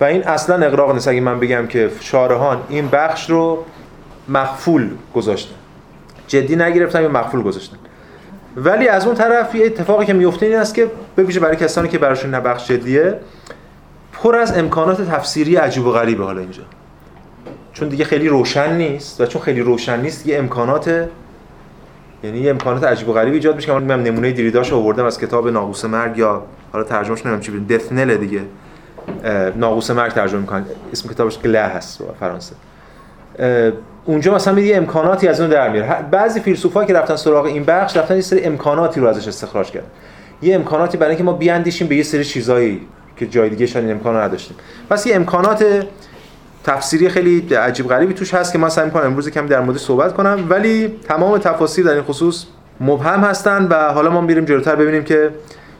و 0.00 0.04
این 0.04 0.24
اصلا 0.24 0.66
اقراق 0.66 0.92
نیست. 0.92 1.08
اگه 1.08 1.20
من 1.20 1.40
بگم 1.40 1.66
که 1.66 1.90
شارهان 2.00 2.60
این 2.68 2.88
بخش 2.88 3.30
رو 3.30 3.64
مخفول 4.28 4.90
گذاشتن. 5.14 5.54
جدی 6.26 6.56
نگرفتن 6.56 7.02
یا 7.02 7.08
مخفول 7.08 7.42
گذاشتن. 7.42 7.76
ولی 8.56 8.88
از 8.88 9.06
اون 9.06 9.14
طرف 9.14 9.54
یه 9.54 9.66
اتفاقی 9.66 10.06
که 10.06 10.12
میفته 10.12 10.46
این 10.46 10.54
است 10.56 10.74
که 10.74 10.90
ببینید 11.16 11.40
برای 11.40 11.56
کسانی 11.56 11.88
که 11.88 11.98
براشون 11.98 12.30
نه 12.30 12.40
بخش 12.40 12.68
جدیه 12.68 13.14
پر 14.12 14.36
از 14.36 14.58
امکانات 14.58 15.10
تفسیری 15.10 15.56
عجیب 15.56 15.86
و 15.86 15.90
غریبه 15.90 16.24
حالا 16.24 16.40
اینجا. 16.40 16.62
چون 17.72 17.88
دیگه 17.88 18.04
خیلی 18.04 18.28
روشن 18.28 18.76
نیست 18.76 19.20
و 19.20 19.26
چون 19.26 19.42
خیلی 19.42 19.60
روشن 19.60 20.00
نیست 20.00 20.26
یه 20.26 20.38
امکانات 20.38 21.08
یعنی 22.24 22.38
یه 22.38 22.50
امکانات 22.50 22.84
عجیب 22.84 23.08
و 23.08 23.12
غریبی 23.12 23.36
ایجاد 23.36 23.56
میشه. 23.56 23.66
که 23.66 23.72
من 23.72 24.02
نمونه 24.02 24.32
دیریداش 24.32 24.72
آوردم 24.72 25.04
از 25.04 25.20
کتاب 25.20 25.48
ناقوس 25.48 25.84
مرگ 25.84 26.18
یا 26.18 26.42
حالا 26.72 26.84
ترجمهش 26.84 27.20
نمی‌دونم 27.20 27.40
چی 27.40 27.50
بود 27.50 27.68
دثنل 27.68 28.16
دیگه. 28.16 28.40
ناقوس 29.56 29.90
مرگ 29.90 30.12
ترجمه 30.12 30.40
می‌کنن. 30.40 30.64
اسم 30.92 31.08
کتابش 31.08 31.38
گله 31.38 31.60
هست 31.60 32.00
فرانسه. 32.20 32.54
اونجا 34.04 34.34
مثلا 34.34 34.60
یه 34.60 34.76
امکاناتی 34.76 35.28
از 35.28 35.40
اون 35.40 35.50
در 35.50 35.68
میاره 35.68 36.02
بعضی 36.10 36.40
فیلسوفا 36.40 36.84
که 36.84 36.92
رفتن 36.92 37.16
سراغ 37.16 37.44
این 37.44 37.64
بخش 37.64 37.96
رفتن 37.96 38.14
یه 38.14 38.20
سری 38.20 38.44
امکاناتی 38.44 39.00
رو 39.00 39.06
ازش 39.06 39.28
استخراج 39.28 39.70
کردن. 39.70 39.86
یه 40.42 40.54
امکاناتی 40.54 40.96
برای 40.96 41.10
اینکه 41.10 41.24
ما 41.24 41.32
بیاندیشیم 41.32 41.86
به 41.86 41.96
یه 41.96 42.02
سری 42.02 42.24
چیزایی 42.24 42.80
که 43.16 43.26
جای 43.26 43.48
دیگه 43.48 43.76
این 43.76 43.90
امکان 43.90 44.16
نداشتیم. 44.16 44.56
پس 44.90 45.06
یه 45.06 45.16
امکانات 45.16 45.86
تفسیری 46.64 47.08
خیلی 47.08 47.54
عجیب 47.54 47.88
غریبی 47.88 48.14
توش 48.14 48.34
هست 48.34 48.52
که 48.52 48.58
ما 48.58 48.68
سعی 48.68 48.84
می‌کنم 48.84 49.06
امروز 49.06 49.30
کمی 49.30 49.48
در 49.48 49.60
مورد 49.60 49.78
صحبت 49.78 50.14
کنم. 50.14 50.46
ولی 50.48 50.98
تمام 51.08 51.38
تفاسیر 51.38 51.84
در 51.84 51.92
این 51.94 52.02
خصوص 52.02 52.44
مبهم 52.80 53.20
هستن 53.20 53.66
و 53.70 53.92
حالا 53.92 54.10
ما 54.10 54.20
میریم 54.20 54.44
جلوتر 54.44 54.76
ببینیم 54.76 55.04
که 55.04 55.30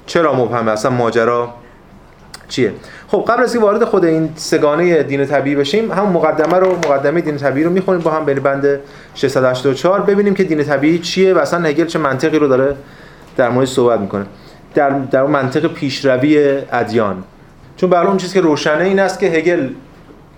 چرا 0.06 0.34
مبهم 0.34 0.68
هستن 0.68 0.88
ماجرا 0.88 1.54
چیه. 2.48 2.72
خب 3.14 3.24
قبل 3.28 3.42
از 3.42 3.54
اینکه 3.54 3.66
وارد 3.66 3.84
خود 3.84 4.04
این 4.04 4.28
سگانه 4.36 5.02
دین 5.02 5.26
طبیعی 5.26 5.56
بشیم 5.56 5.92
هم 5.92 6.06
مقدمه 6.06 6.58
رو 6.58 6.76
مقدمه 6.76 7.20
دین 7.20 7.36
طبیعی 7.36 7.64
رو 7.64 7.70
می‌خونیم 7.70 8.00
با 8.00 8.10
هم 8.10 8.24
بین 8.24 8.38
بند 8.38 8.80
684 9.14 10.00
ببینیم 10.00 10.34
که 10.34 10.44
دین 10.44 10.64
طبیعی 10.64 10.98
چیه 10.98 11.34
و 11.34 11.38
اصلا 11.38 11.68
هگل 11.68 11.86
چه 11.86 11.98
منطقی 11.98 12.38
رو 12.38 12.48
داره 12.48 12.76
در 13.36 13.48
مورد 13.48 13.66
صحبت 13.66 14.00
می‌کنه. 14.00 14.24
در 14.74 14.90
در 14.90 15.22
منطق 15.22 15.66
پیشروی 15.66 16.62
ادیان. 16.72 17.24
چون 17.76 17.90
برای 17.90 18.06
اون 18.06 18.16
چیزی 18.16 18.34
که 18.34 18.40
روشنه 18.40 18.84
این 18.84 18.98
است 18.98 19.18
که 19.18 19.26
هگل 19.26 19.68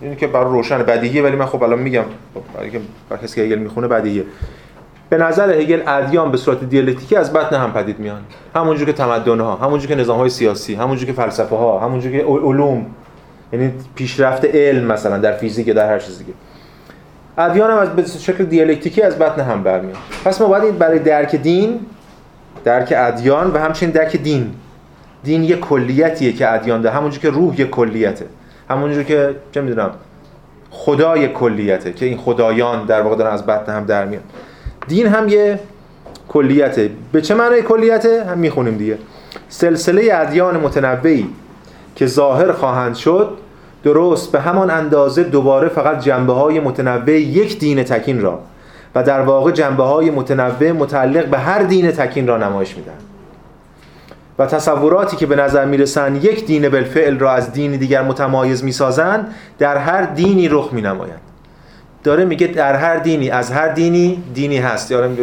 این 0.01 0.17
که 0.17 0.27
برای 0.27 0.53
روشن 0.53 0.79
بدیهیه 0.79 1.23
ولی 1.23 1.37
من 1.37 1.47
خب 1.47 1.63
الان 1.63 1.79
میگم 1.79 2.05
برای 2.59 2.71
که 2.71 2.81
کسی 3.23 3.41
هگل 3.41 3.59
می‌خونه 3.59 3.89
بدیهیه. 3.89 4.25
به 5.09 5.17
نظر 5.17 5.53
هگل 5.53 5.83
ادیان 5.87 6.31
به 6.31 6.37
صورت 6.37 6.65
دیالکتیکی 6.65 7.17
از 7.17 7.33
بطن 7.33 7.57
هم 7.57 7.73
پدید 7.73 7.99
میان. 7.99 8.21
همونجور 8.55 8.87
که 8.87 8.93
تمدن 8.93 9.41
ها 9.41 9.57
همونجور 9.57 9.89
که 9.89 9.95
نظام 9.95 10.19
های 10.19 10.31
سیاسی 10.31 10.75
همونجور 10.75 11.07
که 11.07 11.13
فلسفه 11.13 11.57
ها 11.57 11.81
همونجور 11.81 12.13
که 12.13 12.25
علوم 12.25 12.87
یعنی 13.53 13.73
پیشرفت 13.95 14.45
علم 14.45 14.85
مثلا 14.85 15.19
در 15.19 15.33
فیزیک 15.33 15.71
در 15.71 15.89
هر 15.89 15.99
چیز 15.99 16.19
دیگه. 16.19 16.33
ادیان 17.39 17.71
هم 17.71 17.79
از 17.79 17.89
به 17.89 18.03
شکل 18.03 18.45
دیالکتیکی 18.45 19.03
از 19.03 19.19
بطن 19.19 19.43
هم 19.43 19.63
برمیان 19.63 19.97
پس 20.25 20.41
ما 20.41 20.49
باید 20.49 20.79
برای 20.79 20.99
درک 20.99 21.37
دین 21.37 21.81
درک 22.65 22.95
ادیان 22.97 23.51
و 23.51 23.59
همچنین 23.59 23.93
درک 23.93 24.17
دین. 24.17 24.55
دین 25.25 25.45
یه 25.45 25.57
کلیتیه 25.57 26.33
که 26.33 26.53
ادیان 26.53 26.83
ده 26.83 26.91
همونجور 26.91 27.21
که 27.21 27.31
روح 27.31 27.61
یه 27.61 27.67
کلیته. 27.67 28.27
همونجور 28.71 29.03
که 29.03 29.37
چه 29.53 29.61
می‌دونم 29.61 29.91
خدای 30.71 31.29
کلیته 31.29 31.93
که 31.93 32.07
این 32.07 32.17
خدایان 32.17 32.87
در 32.87 33.03
واقع 33.03 33.17
دارن 33.17 33.33
از 33.33 33.47
بطن 33.47 33.73
هم 33.73 33.85
در 33.85 34.05
میان. 34.05 34.23
دین 34.89 35.07
هم 35.07 35.29
یه 35.29 35.61
کلیته. 36.29 36.91
به 37.13 37.21
چه 37.21 37.35
معنای 37.35 37.63
کلیته؟ 37.63 38.25
هم 38.25 38.39
می‌خونیم 38.39 38.77
دیگه. 38.77 38.99
سلسله 39.49 40.09
ادیان 40.13 40.57
متنوعی 40.57 41.29
که 41.97 42.07
ظاهر 42.07 42.53
خواهند 42.53 42.95
شد 42.95 43.37
درست 43.85 44.33
به 44.33 44.41
همان 44.41 44.71
اندازه 44.71 45.23
دوباره 45.23 45.69
فقط 45.69 46.01
جنبه 46.01 46.33
های 46.33 46.61
متنوع 46.61 47.11
یک 47.11 47.59
دین 47.59 47.83
تکین 47.83 48.21
را 48.21 48.41
و 48.95 49.03
در 49.03 49.21
واقع 49.21 49.51
جنبه 49.51 49.83
های 49.83 50.11
متنوع 50.11 50.73
متعلق 50.73 51.27
به 51.27 51.39
هر 51.39 51.63
دین 51.63 51.91
تکین 51.91 52.27
را 52.27 52.37
نمایش 52.37 52.77
میدن 52.77 52.93
و 54.39 54.47
تصوراتی 54.47 55.17
که 55.17 55.27
به 55.27 55.37
نظر 55.37 55.65
می‌رسن 55.65 56.17
یک 56.17 56.47
دین 56.47 56.69
بالفعل 56.69 57.19
را 57.19 57.33
از 57.33 57.53
دین 57.53 57.77
دیگر 57.77 58.03
متمایز 58.03 58.65
می‌سازند 58.65 59.35
در 59.59 59.77
هر 59.77 60.03
دینی 60.03 60.49
رخ 60.49 60.73
مینمایند. 60.73 61.21
داره 62.07 62.25
میگه 62.25 62.47
در 62.47 62.75
هر 62.75 62.97
دینی 62.97 63.31
از 63.31 63.51
هر 63.51 63.69
دینی 63.69 64.23
دینی 64.35 64.59
هست. 64.59 64.91
یارم 64.91 65.17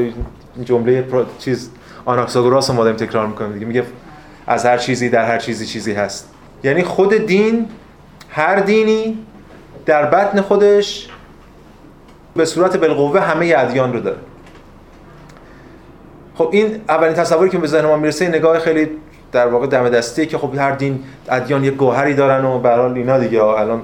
جمله 0.64 1.06
چیز 1.40 1.70
آناکساگوراس 2.06 2.70
ما 2.70 2.84
داریم 2.84 2.98
تکرار 2.98 3.28
می‌کنیم 3.28 3.54
دیگه. 3.54 3.66
میگه 3.66 3.84
از 4.48 4.66
هر 4.66 4.78
چیزی 4.78 5.10
در 5.10 5.26
هر 5.26 5.38
چیزی 5.38 5.66
چیزی 5.66 5.94
هست. 5.94 6.30
یعنی 6.64 6.84
خود 6.84 7.14
دین 7.14 7.68
هر 8.30 8.56
دینی 8.56 9.18
در 9.86 10.06
بطن 10.06 10.42
خودش 10.42 11.10
به 12.36 12.46
صورت 12.46 12.78
بالقوه 12.78 13.20
همه 13.20 13.54
ادیان 13.58 13.94
رو 13.94 14.00
داره. 14.00 14.18
خب 16.36 16.50
این 16.52 16.82
اولین 16.90 17.14
تصوری 17.14 17.50
که 17.50 17.58
به 17.58 17.68
ذهن 17.68 17.86
ما 17.86 17.98
می‌رسه 17.98 18.28
نگاه 18.28 18.60
خیلی 18.60 18.90
در 19.32 19.48
واقع 19.48 19.68
دم 19.68 19.90
دستی 19.90 20.26
که 20.26 20.38
خب 20.38 20.56
هر 20.58 20.72
دین 20.72 21.04
ادیان 21.30 21.64
یه 21.64 21.72
گوهری 21.72 22.14
دارن 22.14 22.46
و 22.46 22.60
برای 22.60 23.00
اینا 23.00 23.20
دیگه. 23.20 23.44
الان 23.44 23.82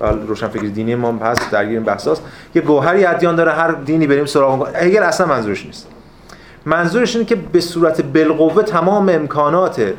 روشن 0.00 0.48
فکر 0.48 0.62
دینی 0.62 0.94
ما 0.94 1.12
هست 1.12 1.50
درگیر 1.50 1.74
این 1.74 1.84
بحثاست 1.84 2.22
یه 2.54 2.62
گوهری 2.62 3.04
ادیان 3.04 3.34
داره 3.36 3.52
هر 3.52 3.70
دینی 3.72 4.06
بریم 4.06 4.26
سراغ 4.26 4.68
اگر 4.74 5.02
اصلا 5.02 5.26
منظورش 5.26 5.66
نیست. 5.66 5.88
منظورش 6.66 7.16
اینه 7.16 7.28
که 7.28 7.34
به 7.34 7.60
صورت 7.60 8.02
بالقوه 8.02 8.62
تمام 8.62 9.08
امکانات 9.08 9.92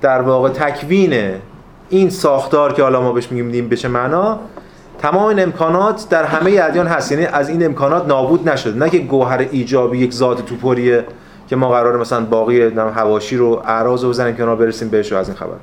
در 0.00 0.22
واقع 0.22 0.48
تکوین 0.48 1.34
این 1.88 2.10
ساختار 2.10 2.72
که 2.72 2.82
حالا 2.82 3.00
ما 3.00 3.12
بهش 3.12 3.30
میگیم 3.30 3.50
دین 3.50 3.68
بشه 3.68 3.88
معنا 3.88 4.38
تمام 4.98 5.24
این 5.24 5.42
امکانات 5.42 6.06
در 6.10 6.24
همه 6.24 6.60
ادیان 6.62 6.86
هست. 6.86 7.12
یعنی 7.12 7.26
از 7.26 7.48
این 7.48 7.64
امکانات 7.64 8.06
نابود 8.06 8.48
نشده. 8.48 8.78
نه 8.78 8.90
که 8.90 8.98
گوهر 8.98 9.46
ایجابی 9.50 9.98
یک 9.98 10.12
ذات 10.12 10.46
توپریه 10.46 11.04
که 11.48 11.56
ما 11.56 11.68
قرار 11.68 11.96
مثلا 11.98 12.24
باقی 12.24 12.60
هواشی 12.94 13.36
رو 13.36 13.62
اعراض 13.64 14.04
رو 14.04 14.10
بزنیم 14.10 14.36
کنار 14.36 14.56
برسیم 14.56 14.88
بهش 14.88 15.12
از 15.12 15.28
این 15.28 15.36
خبر. 15.36 15.56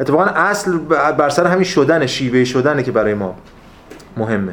اتفاقا 0.00 0.24
اصل 0.24 0.78
بر 1.18 1.28
سر 1.28 1.46
همین 1.46 1.64
شدن 1.64 2.06
شیوه 2.06 2.44
شدنه 2.44 2.82
که 2.82 2.92
برای 2.92 3.14
ما 3.14 3.34
مهمه. 4.16 4.52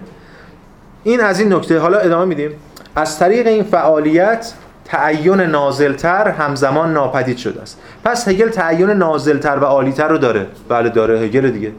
این 1.03 1.21
از 1.21 1.39
این 1.39 1.53
نکته 1.53 1.79
حالا 1.79 1.97
ادامه 1.97 2.25
میدیم. 2.25 2.51
از 2.95 3.19
طریق 3.19 3.47
این 3.47 3.63
فعالیت 3.63 4.53
تعین 4.85 5.41
نازلتر 5.41 6.27
همزمان 6.27 6.93
ناپدید 6.93 7.37
شده 7.37 7.61
است. 7.61 7.81
پس 8.03 8.27
هگل 8.27 8.49
تعین 8.49 8.89
نازلتر 8.89 9.57
و 9.57 9.65
عالیتر 9.65 10.07
رو 10.07 10.17
داره. 10.17 10.47
بله 10.69 10.89
داره 10.89 11.19
هگل 11.19 11.49
دیگه. 11.49 11.71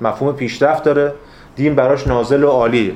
مفهوم 0.00 0.36
پیشرفت 0.36 0.84
داره. 0.84 1.12
دین 1.56 1.74
براش 1.74 2.06
نازل 2.06 2.44
و 2.44 2.48
عالیه. 2.48 2.92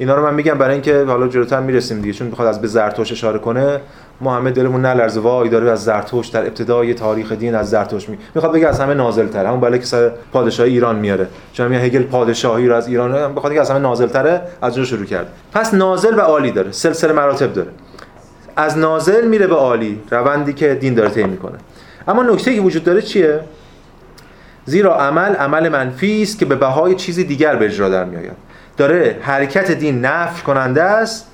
اینا 0.00 0.14
رو 0.14 0.22
من 0.22 0.34
میگم 0.34 0.58
برای 0.58 0.72
اینکه 0.72 1.04
حالا 1.04 1.28
جلوتر 1.28 1.60
می‌رسیم 1.60 2.00
دیگه 2.00 2.12
چون 2.12 2.26
می‌خواد 2.26 2.48
از 2.48 2.60
به 2.60 2.68
زرتوش 2.68 3.12
اشاره 3.12 3.38
کنه 3.38 3.80
ما 4.20 4.36
همه 4.36 4.50
دلمون 4.50 4.86
نلرزه. 4.86 5.20
وای 5.20 5.48
داره 5.48 5.70
از 5.70 5.84
زرتوش 5.84 6.28
در 6.28 6.40
ابتدای 6.46 6.94
تاریخ 6.94 7.32
دین 7.32 7.54
از 7.54 7.70
زرتوش 7.70 8.08
می 8.08 8.18
می‌خواد 8.34 8.52
بگه 8.52 8.68
از 8.68 8.80
همه 8.80 8.94
نازل 8.94 9.28
تره 9.28 9.48
همون 9.48 9.60
بله 9.60 9.78
که 9.78 9.84
سر 9.84 10.10
پادشاهی 10.32 10.72
ایران 10.72 10.96
میاره. 10.96 11.26
چون 11.52 11.68
میگه 11.68 11.82
هگل 11.82 12.02
پادشاهی 12.02 12.68
رو 12.68 12.74
از 12.74 12.88
ایران 12.88 13.34
بخواد 13.34 13.52
که 13.52 13.60
از 13.60 13.70
همه 13.70 13.78
نازل 13.78 14.06
تره 14.06 14.42
از 14.62 14.76
اون 14.76 14.86
شروع 14.86 15.04
کرد. 15.04 15.26
پس 15.52 15.74
نازل 15.74 16.18
و 16.18 16.20
عالی 16.20 16.50
داره. 16.50 16.72
سلسله 16.72 17.12
مراتب 17.12 17.52
داره. 17.52 17.68
از 18.56 18.78
نازل 18.78 19.26
میره 19.28 19.46
به 19.46 19.54
عالی 19.54 20.00
روندی 20.10 20.52
که 20.52 20.74
دین 20.74 20.94
داره 20.94 21.08
طی 21.08 21.24
می‌کنه. 21.24 21.58
اما 22.08 22.22
نکته 22.22 22.54
که 22.54 22.60
وجود 22.60 22.84
داره 22.84 23.02
چیه؟ 23.02 23.40
زیرا 24.64 24.94
عمل 24.94 25.34
عمل 25.34 25.68
منفی 25.68 26.22
است 26.22 26.38
که 26.38 26.44
به 26.44 26.56
بهای 26.56 26.94
چیزی 26.94 27.24
دیگر 27.24 27.56
به 27.56 27.64
اجرا 27.64 27.88
در 27.88 28.04
میآید. 28.04 28.49
داره 28.80 29.16
حرکت 29.22 29.70
دین 29.70 30.00
نفی 30.04 30.42
کننده 30.42 30.82
است 30.82 31.26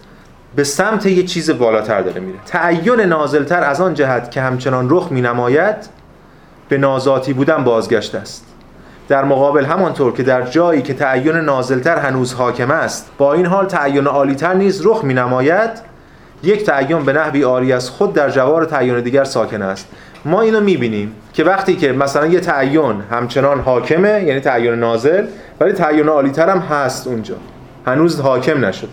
به 0.57 0.65
سمت 0.65 1.07
یه 1.07 1.23
چیز 1.23 1.51
بالاتر 1.51 2.03
داره 2.03 2.21
میره. 2.21 2.39
تعین 2.47 3.01
نازلتر 3.01 3.63
از 3.63 3.81
آن 3.81 3.95
جهت 3.95 4.31
که 4.31 4.41
همچنان 4.41 4.91
رخ 4.91 5.09
می 5.13 5.21
نماید 5.21 5.77
به 6.69 6.79
نازاتی 6.79 7.33
بودن 7.33 7.65
بازگشته 7.65 8.19
است. 8.19 8.47
در 9.09 9.25
مقابل 9.25 9.65
همانطور 9.65 10.13
که 10.13 10.23
در 10.23 10.43
جایی 10.43 10.83
که 10.83 10.95
تعین 10.95 11.37
نازلتر 11.37 11.99
هنوز 11.99 12.35
حاکم 12.35 12.71
است 12.71 13.11
با 13.19 13.35
این 13.35 13.47
حال 13.47 13.67
تعین 13.67 14.07
عالیتر 14.07 14.55
نیز 14.55 14.87
رخ 14.87 15.05
می 15.05 15.15
نماید 15.15 15.71
یک 16.43 16.65
تعین 16.65 17.05
به 17.05 17.13
نحوی 17.13 17.45
آری 17.45 17.73
از 17.73 17.91
خود 17.91 18.13
در 18.13 18.31
جوار 18.31 18.65
تعین 18.65 19.01
دیگر 19.01 19.25
ساکن 19.25 19.63
است. 19.63 19.89
ما 20.25 20.41
اینو 20.41 20.61
می‌بینیم 20.61 21.13
که 21.33 21.45
وقتی 21.45 21.77
که 21.77 21.93
مثلا 21.93 22.27
یه 22.27 22.41
تعین 22.41 23.03
همچنان 23.11 23.61
حاکمه 23.61 24.23
یعنی 24.23 24.41
تعین 24.41 24.75
نازل 24.75 25.27
ولی 25.61 25.73
تعین 25.73 26.09
عالیتر 26.09 26.49
هم 26.49 26.59
هست 26.59 27.07
اونجا. 27.07 27.35
هنوز 27.87 28.21
حاکم 28.21 28.65
نشده. 28.65 28.89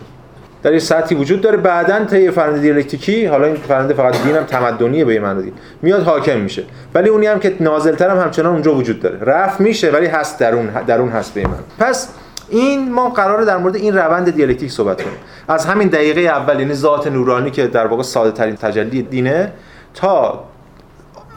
در 0.63 0.71
این 0.71 0.79
سطحی 0.79 1.17
وجود 1.17 1.41
داره. 1.41 1.57
بعدا 1.57 2.05
طی 2.05 2.31
فرند 2.31 2.61
دیالکتیکی 2.61 3.25
حالا 3.25 3.47
این 3.47 3.55
فرند 3.55 3.93
فقط 3.93 4.23
دین 4.23 4.35
هم 4.35 4.43
تمدنیه 4.43 5.05
به 5.05 5.19
معنی 5.19 5.53
میاد 5.81 6.03
حاکم 6.03 6.39
میشه. 6.39 6.63
ولی 6.93 7.09
اونی 7.09 7.27
هم 7.27 7.39
که 7.39 7.55
نازلتر 7.59 8.09
هم 8.09 8.19
همچنان 8.19 8.53
اونجا 8.53 8.75
وجود 8.75 8.99
داره. 8.99 9.19
رفت 9.21 9.61
میشه 9.61 9.91
ولی 9.91 10.05
هست 10.05 10.39
درون 10.39 10.65
درون 10.87 11.09
هست 11.09 11.33
به 11.33 11.47
من. 11.47 11.59
پس 11.79 12.09
این 12.49 12.91
ما 12.91 13.09
قراره 13.09 13.45
در 13.45 13.57
مورد 13.57 13.75
این 13.75 13.97
روند 13.97 14.35
دیالکتیک 14.35 14.71
صحبت 14.71 15.01
کنیم. 15.01 15.17
از 15.47 15.65
همین 15.65 15.87
دقیقه 15.87 16.21
اول 16.21 16.59
یعنی 16.59 16.73
ذات 16.73 17.07
نورانی 17.07 17.51
که 17.51 17.67
در 17.67 17.87
واقع 17.87 18.03
ساده 18.03 18.31
ترین 18.31 18.55
تجلی 18.55 19.01
دینه 19.01 19.51
تا 19.93 20.43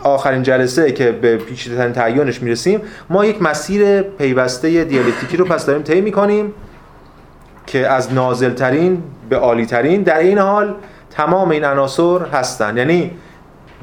آخرین 0.07 0.43
جلسه 0.43 0.93
که 0.93 1.13
به 1.13 1.37
پیچیده‌ترین 1.37 1.93
تعیینش 1.93 2.43
می‌رسیم 2.43 2.81
ما 3.11 3.25
یک 3.25 3.43
مسیر 3.43 4.03
پیوسته 4.03 4.85
دیالکتیکی 4.85 5.37
رو 5.37 5.45
پس 5.45 5.67
داریم 5.67 5.83
طی 5.83 6.01
می‌کنیم 6.01 6.53
که 7.67 7.89
از 7.89 8.13
نازلترین 8.13 9.03
به 9.29 9.37
عالیترین. 9.37 10.03
در 10.03 10.19
این 10.19 10.39
حال 10.39 10.75
تمام 11.11 11.51
این 11.51 11.65
عناصر 11.65 12.19
هستن. 12.33 12.77
یعنی 12.77 13.11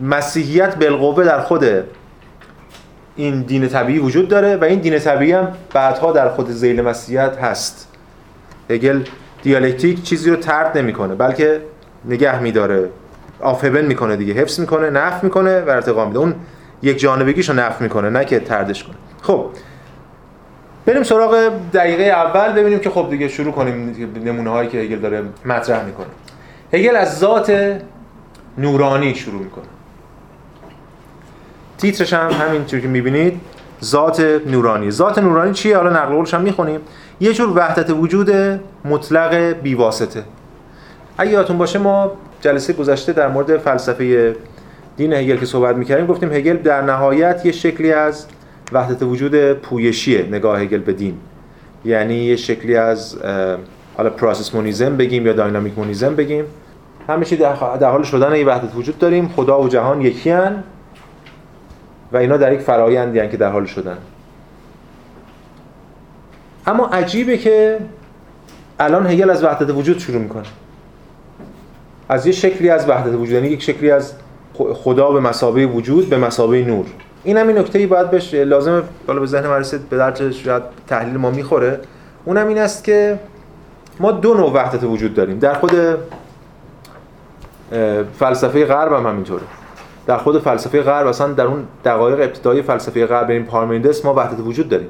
مسیحیت 0.01 0.75
بالقوه 0.75 1.24
در 1.24 1.42
خود 1.42 1.65
این 3.15 3.42
دین 3.42 3.68
طبیعی 3.68 4.00
وجود 4.00 4.27
داره 4.27 4.56
و 4.58 4.63
این 4.63 4.80
دین 4.80 5.00
طبیعی 5.00 5.32
هم 5.32 5.48
بعدها 5.74 6.12
در 6.12 6.30
خود 6.30 6.50
زیل 6.50 6.82
مسیحیت 6.82 7.38
هست. 7.38 7.88
هگل 8.70 9.00
دیالکتیک 9.44 10.03
چیزی 10.03 10.30
رو 10.30 10.36
ترد 10.36 10.77
نمی‌کنه 10.77 11.15
بلکه 11.15 11.62
نگه 12.06 12.42
میداره. 12.42 12.89
آفبن 13.43 13.85
می‌کنه 13.85 14.15
دیگه 14.15 14.33
حفظ 14.33 14.59
می‌کنه 14.59 14.89
نف 14.89 15.23
می‌کنه 15.23 15.62
و 15.62 15.69
ارتقا 15.69 16.05
میده. 16.05 16.19
اون 16.19 16.35
یک 16.81 17.00
جانبگیش 17.00 17.50
رو 17.50 17.55
نف 17.55 17.81
می‌کنه 17.81 18.09
نه 18.09 18.25
که 18.25 18.39
تردش 18.39 18.83
کنه. 18.83 18.95
خب 19.21 19.45
بریم 20.85 21.03
سراغ 21.03 21.51
دقیقه 21.73 22.03
اول 22.03 22.51
ببینیم 22.51 22.79
که 22.79 22.89
خب 22.89 23.09
دیگه 23.09 23.27
شروع 23.27 23.53
کنیم 23.53 23.95
نمونه 24.25 24.50
هایی 24.50 24.69
که 24.69 24.77
هگل 24.77 25.00
داره 25.00 25.23
مطرح 25.45 25.85
می‌کنه. 25.85 26.07
هگل 26.73 26.95
از 26.95 27.19
ذات 27.19 27.77
نورانی 28.57 29.15
شروع 29.15 29.41
می‌کنه. 29.41 29.63
تیترش 31.77 32.13
هم 32.13 32.31
همینطور 32.31 32.79
که 32.79 32.88
می‌بینید 32.88 33.41
ذات 33.83 34.19
نورانی. 34.47 34.91
ذات 34.91 35.17
نورانی 35.17 35.53
چیه؟ 35.53 35.77
حالا 35.77 35.89
نقل 35.89 36.13
قولش 36.13 36.33
هم 36.33 36.41
می‌خونیم. 36.41 36.79
یه 37.19 37.33
جور 37.33 37.57
وحدت 37.57 37.89
وجود 37.89 38.31
مطلق 38.85 39.35
بیواسطه. 39.35 40.23
اگه 41.17 41.31
یادتون 41.31 41.57
باشه 41.57 41.79
ما 41.79 42.12
جلسه 42.43 42.73
گذشته 42.73 43.13
در 43.13 43.27
مورد 43.27 43.57
فلسفه 43.57 44.35
دین 44.97 45.13
هگل 45.13 45.38
که 45.38 45.45
صحبت 45.45 45.75
می‌کردیم 45.75 46.05
گفتیم 46.05 46.31
هگل 46.33 46.57
در 46.57 46.81
نهایت 46.81 47.45
یه 47.45 47.51
شکلی 47.51 47.93
از 47.93 48.25
وحدت 48.71 49.03
وجود 49.03 49.53
پویشیه 49.53 50.25
نگاه 50.31 50.59
هگل 50.59 50.77
به 50.77 50.93
دین. 50.93 51.17
یعنی 51.85 52.15
یه 52.15 52.35
شکلی 52.35 52.75
از 52.75 53.17
حالا 53.97 54.09
process 54.10 54.55
monism 54.55 54.98
بگیم 54.97 55.25
یا 55.25 55.33
dynamic 55.34 55.77
monism 55.77 56.15
بگیم. 56.15 56.45
همیشه 57.09 57.35
در 57.35 57.53
حال 57.89 58.03
شدن 58.03 58.35
یه 58.35 58.45
وحدت 58.45 58.75
وجود 58.75 58.97
داریم. 59.00 59.29
خدا 59.35 59.62
و 59.62 59.67
جهان 59.67 60.01
یکی 60.01 60.29
هن 60.29 60.63
و 62.12 62.17
اینا 62.17 62.38
در 62.38 62.53
یک 62.53 62.59
فرایندی 62.59 63.27
که 63.27 63.38
در 63.38 63.51
حال 63.51 63.65
شدن. 63.65 63.97
اما 66.67 66.85
عجیبه 66.85 67.38
که 67.38 67.79
الان 68.79 69.07
هگل 69.07 69.29
از 69.29 69.43
وحدت 69.43 69.69
وجود 69.69 70.00
شروع 70.00 70.21
می‌کنه. 70.21 70.43
از 72.13 72.25
یه 72.27 72.34
شکلی 72.34 72.70
از 72.70 72.89
وحدت 72.89 73.13
وجود 73.13 73.29
یعنی 73.29 73.48
یک 73.48 73.62
شکلی 73.62 73.91
از 73.91 74.13
خدا 74.53 75.12
به 75.12 75.20
مسابه 75.20 75.65
وجود 75.65 76.10
به 76.10 76.17
مسابه 76.17 76.65
نور. 76.65 76.86
این 77.24 77.38
هم 77.38 77.48
این 77.48 77.58
نکته 77.58 77.88
باید 77.88 78.12
بهش 78.12 78.34
لازمه 78.34 78.82
بالا 79.08 79.20
به 79.20 79.25
ذهن 79.25 79.48
من 79.48 79.63
به 79.89 79.98
درد 79.98 80.32
شاید 80.32 80.63
تحلیل 80.88 81.17
ما 81.17 81.32
می‌خوره. 81.32 81.79
اونم 82.25 82.48
این 82.48 82.58
است 82.58 82.84
که 82.84 83.20
ما 84.00 84.12
دو 84.12 84.34
نوع 84.34 84.53
وحدت 84.53 84.84
وجود 84.84 85.13
داریم. 85.13 85.39
در 85.39 85.53
خود 85.53 85.72
فلسفه 88.20 88.65
غرب 88.65 88.93
هم 88.93 89.08
همینطوره. 89.08 89.43
در 90.08 90.17
خود 90.17 90.41
فلسفه 90.41 90.82
غرب 90.82 91.08
اصلا 91.08 91.27
در 91.27 91.46
اون 91.46 91.63
دقایق 91.86 92.20
ابتدایی 92.20 92.62
فلسفه 92.62 93.05
غرب 93.05 93.29
این 93.29 93.46
پارمیندس 93.46 94.05
ما 94.05 94.13
وحدت 94.13 94.39
وجود 94.39 94.70
داریم. 94.70 94.89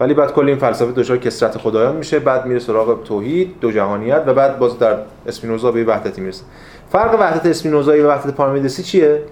ولی 0.00 0.14
بعد 0.14 0.32
کل 0.32 0.48
این 0.48 0.58
فلسفه 0.58 0.92
دچار 0.92 1.16
کسرت 1.16 1.58
خدایان 1.58 1.96
میشه 1.96 2.18
بعد 2.18 2.46
میره 2.46 2.60
سراغ 2.60 3.04
توحید 3.04 3.54
دو 3.60 3.72
جهانیت 3.72 4.22
و 4.26 4.34
بعد 4.34 4.58
باز 4.58 4.78
در 4.78 4.98
اسپینوزا 5.26 5.72
به 5.72 5.84
وحدتی 5.84 6.20
می‌رسه. 6.20 6.44
فرق 6.92 7.20
وحدت 7.20 7.46
اسپینوزایی 7.46 8.02
و 8.02 8.08
وحدت 8.08 8.34
پارمیندسی 8.34 8.82
چیه؟ 8.82 9.22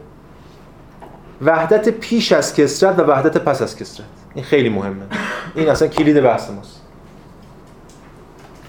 وحدت 1.42 1.88
پیش 1.88 2.32
از 2.32 2.54
کسرت 2.54 2.98
و 2.98 3.02
وحدت 3.02 3.38
پس 3.38 3.62
از 3.62 3.76
کسرت. 3.76 4.06
این 4.34 4.44
خیلی 4.44 4.68
مهمه. 4.68 5.02
این 5.54 5.68
اصلا 5.68 5.88
کلید 5.88 6.20
بحث 6.20 6.50
ماست. 6.50 6.82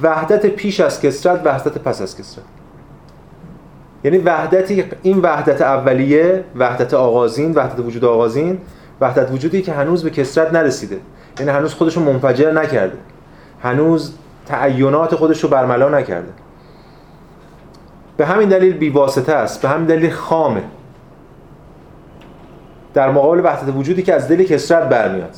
وحدت 0.01 0.45
پیش 0.45 0.79
از 0.79 1.01
کسرت 1.01 1.41
وحدت 1.45 1.77
پس 1.77 2.01
از 2.01 2.17
کسرت. 2.17 2.45
یعنی 4.03 4.17
وحدتی 4.17 4.83
این 5.01 5.17
وحدت 5.17 5.62
اولیه 5.62 6.43
وحدت 6.55 6.93
آغازین 6.93 7.53
وحدت 7.53 7.79
وجود 7.79 8.05
آغازین 8.05 8.57
وحدت 9.01 9.31
وجودی 9.31 9.62
که 9.62 9.73
هنوز 9.73 10.03
به 10.03 10.09
کسرت 10.09 10.53
نرسیده. 10.53 10.99
یعنی 11.39 11.52
هنوز 11.52 11.73
خودش 11.73 11.97
رو 11.97 12.04
منفجر 12.04 12.52
نکرده. 12.52 12.97
هنوز 13.63 14.13
تعینات 14.45 15.15
خودش 15.15 15.43
رو 15.43 15.49
برملا 15.49 15.89
نکرده. 15.89 16.30
به 18.17 18.25
همین 18.25 18.49
دلیل 18.49 18.73
بیواسطه 18.73 19.34
است. 19.34 19.62
به 19.62 19.69
همین 19.69 19.86
دلیل 19.86 20.10
خامه. 20.10 20.62
در 22.93 23.12
مقابل 23.12 23.41
وحدت 23.43 23.75
وجودی 23.75 24.04
که 24.04 24.13
از 24.13 24.28
دل 24.28 24.43
کسرت 24.43 24.89
برمیاد. 24.89 25.36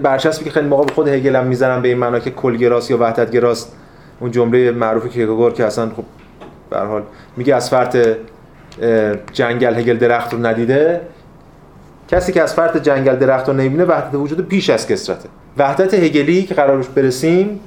برچسبی 0.00 0.44
که 0.44 0.50
خیلی 0.50 0.66
موقع 0.66 0.92
خود 0.92 1.08
هگل 1.08 1.36
هم 1.36 1.82
به 1.82 1.88
این 1.88 1.98
معنا 1.98 2.18
که 2.18 2.30
کلگراست 2.30 2.90
یا 2.90 2.98
وحدت 2.98 3.30
گراست 3.30 3.76
اون 4.20 4.30
جمله 4.30 4.70
معروفی 4.70 5.08
که 5.08 5.26
گور 5.26 5.52
که 5.52 5.64
اصلا 5.64 5.86
خب 5.96 6.04
به 6.70 6.78
حال 6.80 7.02
میگه 7.36 7.54
از 7.54 7.70
فرط 7.70 7.96
جنگل 9.32 9.74
هگل 9.74 9.98
درخت 9.98 10.32
رو 10.32 10.46
ندیده. 10.46 11.00
کسی 12.08 12.32
که 12.32 12.42
از 12.42 12.54
فرط 12.54 12.76
جنگل 12.76 13.16
درخت 13.16 13.48
رو 13.48 13.54
نمی‌بینه 13.54 13.84
وحدت 13.84 14.14
وجود 14.14 14.48
پیش 14.48 14.70
از 14.70 14.86
کسرته 14.86 15.28
وحدت 15.58 15.94
هگلی 15.94 16.42
که 16.42 16.54
قرارش 16.54 16.86
برسیم 16.86 17.60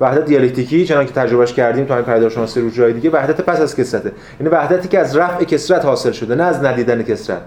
وحدت 0.00 0.24
دیالکتیکی 0.24 0.86
چنان 0.86 1.06
که 1.06 1.12
تجربهش 1.12 1.52
کردیم 1.52 1.84
تو 1.84 1.94
همین 1.94 2.28
شناسی 2.28 2.60
رو 2.60 2.70
جای 2.70 2.92
دیگه 2.92 3.10
وحدت 3.10 3.40
پس 3.40 3.60
از 3.60 3.76
کسرته 3.76 4.12
یعنی 4.40 4.52
وحدتی 4.52 4.88
که 4.88 4.98
از 4.98 5.16
رفع 5.16 5.44
کسرت 5.44 5.84
حاصل 5.84 6.12
شده 6.12 6.34
نه 6.34 6.42
از 6.42 6.64
ندیدن 6.64 7.02
کسرت 7.02 7.40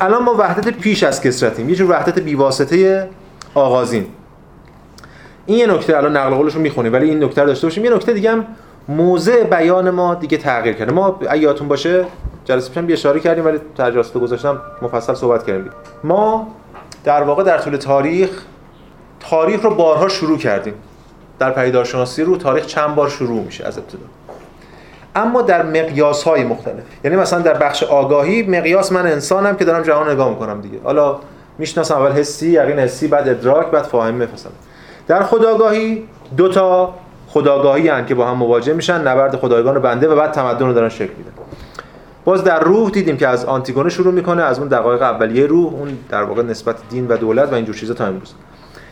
الان 0.00 0.22
ما 0.22 0.34
وحدت 0.34 0.68
پیش 0.68 1.02
از 1.02 1.22
کسرتیم 1.22 1.68
یه 1.68 1.74
جور 1.74 1.90
وحدت 1.90 2.18
بیواسطه 2.18 3.08
آغازین 3.54 4.06
این 5.46 5.58
یه 5.58 5.66
نکته 5.66 5.96
الان 5.96 6.16
نقل 6.16 6.34
قولش 6.34 6.54
رو 6.54 6.60
می‌خونیم 6.60 6.92
ولی 6.92 7.08
این 7.08 7.24
نکته 7.24 7.44
داشته 7.44 7.66
باشیم. 7.66 7.84
یه 7.84 7.94
نکته 7.94 8.12
دیگه 8.12 8.30
هم 8.30 8.46
موضع 8.90 9.44
بیان 9.44 9.90
ما 9.90 10.14
دیگه 10.14 10.38
تغییر 10.38 10.74
کرده. 10.74 10.92
ما 10.92 11.18
یادتون 11.36 11.68
باشه 11.68 12.04
جلسه 12.44 12.68
پیشم 12.68 12.86
اشاره 12.90 13.20
کردیم 13.20 13.44
ولی 13.44 13.58
تجربه 13.78 14.20
گذاشتم 14.20 14.60
مفصل 14.82 15.14
صحبت 15.14 15.46
کردیم. 15.46 15.72
ما 16.04 16.48
در 17.04 17.22
واقع 17.22 17.42
در 17.42 17.58
طول 17.58 17.76
تاریخ 17.76 18.30
تاریخ 19.20 19.62
رو 19.62 19.74
بارها 19.74 20.08
شروع 20.08 20.38
کردیم. 20.38 20.74
در 21.38 21.50
پیدارشناسی 21.50 22.22
رو 22.22 22.36
تاریخ 22.36 22.66
چند 22.66 22.94
بار 22.94 23.08
شروع 23.08 23.42
میشه 23.42 23.64
از 23.66 23.78
ابتدا. 23.78 24.02
اما 25.16 25.42
در 25.42 25.62
مقیاس 25.62 26.22
های 26.22 26.44
مختلف. 26.44 26.82
یعنی 27.04 27.16
مثلا 27.16 27.38
در 27.38 27.54
بخش 27.54 27.82
آگاهی 27.82 28.42
مقیاس 28.42 28.92
من 28.92 29.06
انسانم 29.06 29.56
که 29.56 29.64
دارم 29.64 29.82
جهان 29.82 30.10
نگاه 30.10 30.30
می‌کنم 30.30 30.60
دیگه. 30.60 30.78
حالا 30.84 31.16
می‌شناسم 31.58 31.94
اول 31.94 32.12
حسی 32.12 32.50
یقین 32.50 32.78
حسی 32.78 33.08
بعد 33.08 33.28
ادراک 33.28 33.66
بعد 33.66 33.82
فاهمه 33.82 34.28
مثلا. 34.34 34.52
در 35.08 35.22
خداگاهی 35.22 36.04
دو 36.36 36.48
تا 36.48 36.94
خداگاهی 37.32 37.88
هن 37.88 38.06
که 38.06 38.14
با 38.14 38.26
هم 38.26 38.36
مواجه 38.36 38.72
میشن 38.72 39.00
نبرد 39.00 39.36
خدایگان 39.36 39.78
بنده 39.78 40.08
و 40.08 40.16
بعد 40.16 40.32
تمدن 40.32 40.66
رو 40.66 40.72
دارن 40.72 40.88
شکل 40.88 41.12
میدن. 41.18 41.30
باز 42.24 42.44
در 42.44 42.60
روح 42.60 42.90
دیدیم 42.90 43.16
که 43.16 43.28
از 43.28 43.44
آنتیگونه 43.44 43.88
شروع 43.88 44.14
می‌کنه 44.14 44.42
از 44.42 44.58
اون 44.58 44.68
دقایق 44.68 45.02
اولیه 45.02 45.46
روح 45.46 45.74
اون 45.74 45.98
در 46.08 46.22
واقع 46.22 46.42
نسبت 46.42 46.76
دین 46.90 47.08
و 47.08 47.16
دولت 47.16 47.52
و 47.52 47.54
اینجور 47.54 47.74
چیزا 47.74 47.94
تا 47.94 48.06
امروز. 48.06 48.34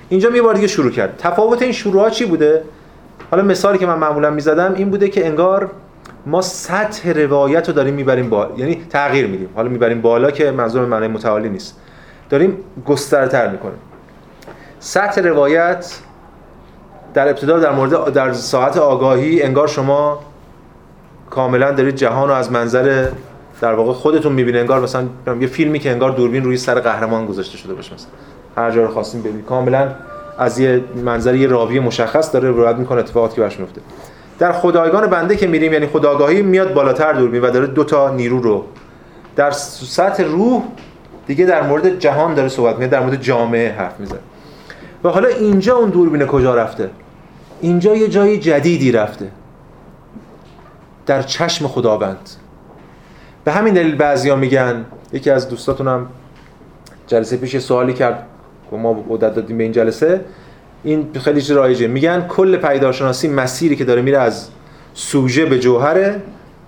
اینجا 0.08 0.30
یه 0.30 0.42
بار 0.42 0.54
دیگه 0.54 0.66
شروع 0.66 0.90
کرد. 0.90 1.14
تفاوت 1.18 1.62
این 1.62 1.72
شروع 1.72 2.02
ها 2.02 2.10
چی 2.10 2.26
بوده؟ 2.26 2.62
حالا 3.30 3.42
مثالی 3.42 3.78
که 3.78 3.86
من 3.86 3.98
معمولا 3.98 4.30
می‌زدم 4.30 4.74
این 4.74 4.90
بوده 4.90 5.08
که 5.08 5.26
انگار 5.26 5.70
ما 6.26 6.42
سطح 6.42 7.12
روایت 7.12 7.68
رو 7.68 7.74
داریم 7.74 7.94
می‌بریم 7.94 8.30
بالا 8.30 8.50
یعنی 8.56 8.84
تغییر 8.90 9.26
میدیم. 9.26 9.48
حالا 9.54 9.68
می‌بریم 9.68 10.00
بالا 10.00 10.30
که 10.30 10.50
منظور 10.50 10.86
معنی 10.86 11.08
متعالی 11.08 11.48
نیست. 11.48 11.76
داریم 12.30 12.56
گسترتر 12.86 13.48
می‌کنیم. 13.48 13.78
سطح 14.80 15.20
روایت 15.20 15.94
در 17.14 17.28
ابتدا 17.28 17.58
در 17.58 17.72
مورد 17.72 18.12
در 18.12 18.32
ساعت 18.32 18.76
آگاهی 18.76 19.42
انگار 19.42 19.68
شما 19.68 20.20
کاملا 21.30 21.70
دارید 21.70 21.94
جهان 21.94 22.28
رو 22.28 22.34
از 22.34 22.52
منظر 22.52 23.08
در 23.60 23.74
واقع 23.74 23.92
خودتون 23.92 24.32
می‌بینید. 24.32 24.60
انگار 24.60 24.80
مثلا 24.80 25.04
یه 25.40 25.46
فیلمی 25.46 25.78
که 25.78 25.90
انگار 25.90 26.10
دوربین 26.10 26.44
روی 26.44 26.56
سر 26.56 26.80
قهرمان 26.80 27.26
گذاشته 27.26 27.56
شده 27.58 27.74
باشه 27.74 27.94
مثلا. 27.94 28.10
هر 28.56 28.70
جا 28.70 28.82
رو 28.82 28.88
خواستیم 28.88 29.20
ببینید 29.22 29.44
کاملا 29.44 29.88
از 30.38 30.58
یه 30.58 30.84
منظر 31.04 31.34
یه 31.34 31.48
راوی 31.48 31.80
مشخص 31.80 32.32
داره 32.32 32.50
روایت 32.50 32.76
می‌کنه 32.76 32.98
اتفاقاتی 32.98 33.34
که 33.34 33.40
برش 33.40 33.60
میفته 33.60 33.80
در 34.38 34.52
خدایگان 34.52 35.06
بنده 35.06 35.36
که 35.36 35.46
میریم 35.46 35.72
یعنی 35.72 35.86
خداگاهی 35.86 36.42
میاد 36.42 36.74
بالاتر 36.74 37.12
دوربین 37.12 37.42
و 37.42 37.50
داره 37.50 37.66
دو 37.66 37.84
تا 37.84 38.10
نیرو 38.10 38.40
رو. 38.40 38.64
در 39.36 39.50
سطح 39.50 40.24
روح 40.24 40.62
دیگه 41.26 41.44
در 41.44 41.62
مورد 41.62 41.98
جهان 41.98 42.34
داره 42.34 42.48
صحبت 42.48 42.74
می‌کنه 42.74 42.88
در 42.88 43.00
مورد 43.00 43.20
جامعه 43.20 43.72
حرف 43.72 44.00
می‌زنه. 44.00 44.18
و 45.04 45.08
حالا 45.08 45.28
اینجا 45.28 45.76
اون 45.76 45.90
دوربین 45.90 46.26
کجا 46.26 46.54
رفته؟ 46.54 46.90
اینجا 47.60 47.96
یه 47.96 48.08
جای 48.08 48.38
جدیدی 48.38 48.92
رفته. 48.92 49.28
در 51.06 51.22
چشم 51.22 51.68
خداوند. 51.68 52.30
به 53.44 53.52
همین 53.52 53.74
دلیل 53.74 53.96
بعضیا 53.96 54.36
میگن 54.36 54.84
یکی 55.12 55.30
از 55.30 55.48
دوستاتونم 55.48 56.06
جلسه 57.06 57.36
پیش 57.36 57.58
سوالی 57.58 57.92
کرد 57.92 58.26
و 58.72 58.76
ما 58.76 59.04
عدت 59.10 59.34
دادیم 59.34 59.58
به 59.58 59.62
این 59.62 59.72
جلسه. 59.72 60.24
این 60.84 61.08
خیلی 61.20 61.54
رایجه. 61.54 61.86
میگن 61.86 62.26
کل 62.28 62.56
پیدارشناسی 62.56 63.28
مسیری 63.28 63.76
که 63.76 63.84
داره 63.84 64.02
میره 64.02 64.18
از 64.18 64.48
سوژه 64.94 65.46
به 65.46 65.58
جوهره 65.58 66.22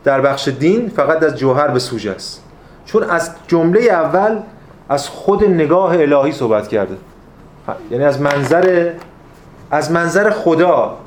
در 0.04 0.20
بخش 0.20 0.48
دین 0.48 0.88
فقط 0.88 1.22
از 1.22 1.36
جوهر 1.36 1.68
به 1.68 1.78
سوژه 1.78 2.10
است. 2.10 2.42
چون 2.84 3.02
از 3.02 3.30
جمله 3.46 3.80
اول 3.80 4.38
از 4.88 5.08
خود 5.08 5.44
نگاه 5.44 6.00
الهی 6.00 6.32
صحبت 6.32 6.68
کرده. 6.68 6.96
یعنی 7.90 8.04
از 8.04 8.20
منظر 8.20 8.92
از 9.70 9.92
منظر 9.92 10.30
خدا 10.30 10.98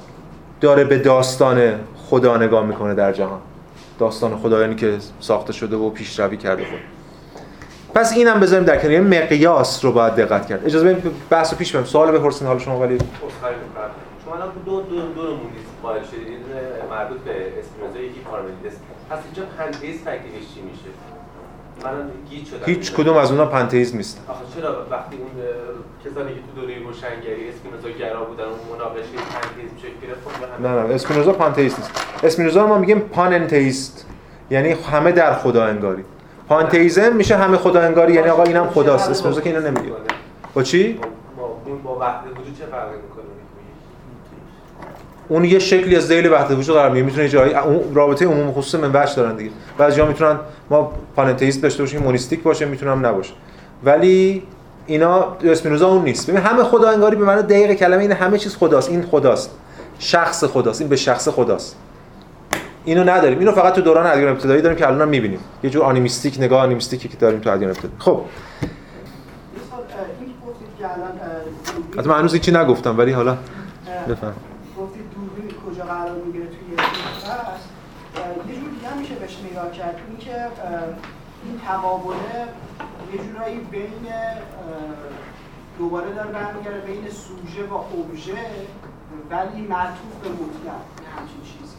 داره 0.62 0.84
به 0.84 0.98
داستان 0.98 1.80
خدا 2.10 2.38
نگاه 2.38 2.66
می‌کنه 2.66 2.94
در 2.94 3.14
جهان. 3.14 3.40
داستان 4.00 4.38
خدایانی 4.38 4.76
که 4.76 4.98
ساخته 5.20 5.54
شده 5.54 5.76
و 5.76 5.90
پیشروی 5.90 6.38
کرده 6.38 6.66
خود. 6.66 6.80
پس 7.96 8.14
اینم 8.14 8.40
بذاریم 8.40 8.66
در 8.66 8.78
کنار. 8.78 9.02
مقیاس 9.02 9.86
رو 9.86 9.92
باید 9.92 10.16
دقت 10.16 10.48
کرد. 10.48 10.66
اجازه 10.66 10.94
بدید 10.94 11.12
بحث 11.30 11.54
پیش 11.54 11.72
بریم. 11.72 11.86
سوال 11.86 12.12
بپرسین 12.12 12.48
حال 12.48 12.60
شما 12.60 12.80
ولی 12.80 12.98
شما 14.26 14.36
الان 14.36 14.50
دو 14.66 14.82
دو 14.82 14.96
دو 14.96 15.22
نمونه 15.22 15.40
قائل 15.84 16.04
شدید 16.04 16.40
مربوط 16.90 17.18
به 17.18 17.32
اسپینوزا 17.60 18.00
یکی 18.00 18.20
پارمنیدس 18.20 18.74
پس 19.10 19.20
اینجا 19.26 19.44
پنتئیسم 19.58 20.04
تکلیفش 20.04 20.54
چی 20.54 20.62
میشه؟ 20.62 20.90
من 21.84 22.10
گیج 22.30 22.48
شدم. 22.48 22.66
هیچ 22.66 22.94
کدوم 22.94 23.18
از 23.18 23.32
اونها 23.32 23.46
پنتئیسم 23.46 23.98
نیست 23.98 24.22
آخه 24.28 24.40
چرا 24.56 24.86
وقتی 24.92 25.16
اون 25.16 25.32
کسانی 26.06 26.34
که 26.34 26.40
تو 26.40 26.62
دوره 26.62 26.80
روشنگری 26.84 27.50
اسپینوزا 27.50 27.90
گرا 28.00 28.24
بودن 28.24 28.44
اون 28.44 28.60
مناقشه 28.74 29.02
پنتئیسم 29.02 29.78
شکل 29.78 30.08
گرفت 30.08 30.62
نه 30.62 30.68
نه 30.68 30.94
اسپینوزا 30.94 31.34
پانتئیست 31.34 31.80
نیست. 31.80 31.92
اسپینوزا 32.24 32.68
ما 32.68 32.78
میگیم 32.78 33.00
پاننتئیست 33.00 34.06
یعنی 34.50 34.70
همه 34.70 35.12
در 35.12 35.34
خدا 35.34 35.66
انگاری. 35.66 36.04
پانتئیزم 36.50 37.16
میشه 37.16 37.38
همه 37.38 37.58
خدا 37.58 37.82
انگاری 37.82 38.14
یعنی 38.14 38.30
آقا 38.30 38.44
اینم 38.44 38.68
خداست. 38.68 39.10
اسپینوزا 39.10 39.42
که 39.42 39.50
اینو 39.50 39.72
نمیگه. 39.72 39.94
با 40.54 40.64
چی؟ 40.64 41.00
با 41.84 42.00
وحدت 42.00 42.32
وجود 42.32 42.58
چه 42.60 42.66
فرقی 42.66 42.96
می‌کنه؟ 42.96 43.23
اون 45.28 45.46
یه 45.46 45.60
شکلی 45.60 45.96
از 45.96 46.08
ذیل 46.08 46.32
وحدت 46.32 46.52
وجود 46.52 46.76
قرار 46.76 46.90
می‌گیره. 46.90 47.06
می‌تونه 47.06 47.30
جایی 47.30 47.54
رابطه 47.94 48.26
عموم 48.26 48.52
خصوص 48.52 48.76
منبعش 48.76 49.12
دارن 49.12 49.36
دیگه. 49.36 49.52
بعضی‌ها 49.78 50.08
می‌تونن 50.08 50.40
ما 50.70 50.92
پاننتئیست 51.16 51.64
داشته 51.64 51.84
باشیم 51.84 52.02
مونیستیک 52.02 52.44
باشه 52.44 52.66
می‌تونم 52.66 53.06
نباشه. 53.06 53.34
ولی 53.84 54.44
اینا 54.88 55.38
اسپینوزا 55.44 55.88
اون 55.88 56.04
نیست. 56.04 56.30
ببین 56.30 56.42
همه 56.42 56.64
خدا 56.64 56.90
انگاری 56.90 57.16
به 57.16 57.26
معنی 57.26 57.42
دقیق 57.42 57.74
کلمه 57.74 58.02
این 58.02 58.12
همه 58.12 58.38
چیز 58.38 58.56
خداست. 58.56 58.90
این 58.90 59.02
خداست. 59.02 59.52
شخص 60.00 60.44
خداست. 60.44 60.82
این 60.82 60.90
به 60.90 60.96
شخص 60.96 61.28
خداست. 61.28 61.76
اینو 62.86 63.04
نداریم. 63.04 63.40
اینو 63.40 63.52
فقط 63.52 63.74
تو 63.74 63.82
دوران 63.82 64.08
ادیان 64.08 64.30
ابتدایی 64.30 64.62
داریم 64.62 64.78
که 64.78 64.88
الان 64.88 65.10
می‌بینیم. 65.10 65.40
یه 65.64 65.70
جور 65.70 65.84
آنیمیستیک 65.84 66.36
نگاه 66.40 66.62
آنیمیستیکی 66.62 67.08
که 67.08 67.18
داریم 67.18 67.40
تو 67.40 67.50
ادیان 67.50 67.70
ابتدایی. 67.72 67.96
خب. 68.00 68.22
حتی 71.98 72.10
من 72.10 72.20
هنوز 72.20 72.34
هیچی 72.34 72.52
نگفتم 72.52 72.98
ولی 72.98 73.12
حالا 73.12 73.38
بفهم 74.10 74.34
گفتید 74.80 75.04
دوربین 75.16 75.52
کجا 75.66 75.84
قرار 75.84 76.16
می‌گیره 76.26 76.46
توی 76.46 76.76
هست 76.78 77.70
یه 78.50 78.56
جور 78.56 78.70
دیگه 78.70 78.98
میشه 79.00 79.16
بهش 79.16 79.38
نگاه 79.52 79.72
کرد 79.72 79.96
اینکه 80.10 80.36
این 81.46 81.53
تقابله 81.68 82.48
یه 83.14 83.20
جورایی 83.28 83.58
بین 83.72 84.08
دوباره 85.80 86.14
داره 86.14 86.30
برمیگرده 86.32 86.80
بین 86.80 87.04
سوژه 87.10 87.64
و 87.70 87.74
ابژه 87.74 88.34
ولی 89.32 89.62
معطوف 89.62 90.14
به 90.24 90.30
مطلق 90.30 90.82
همچین 91.18 91.42
چیزی. 91.44 91.76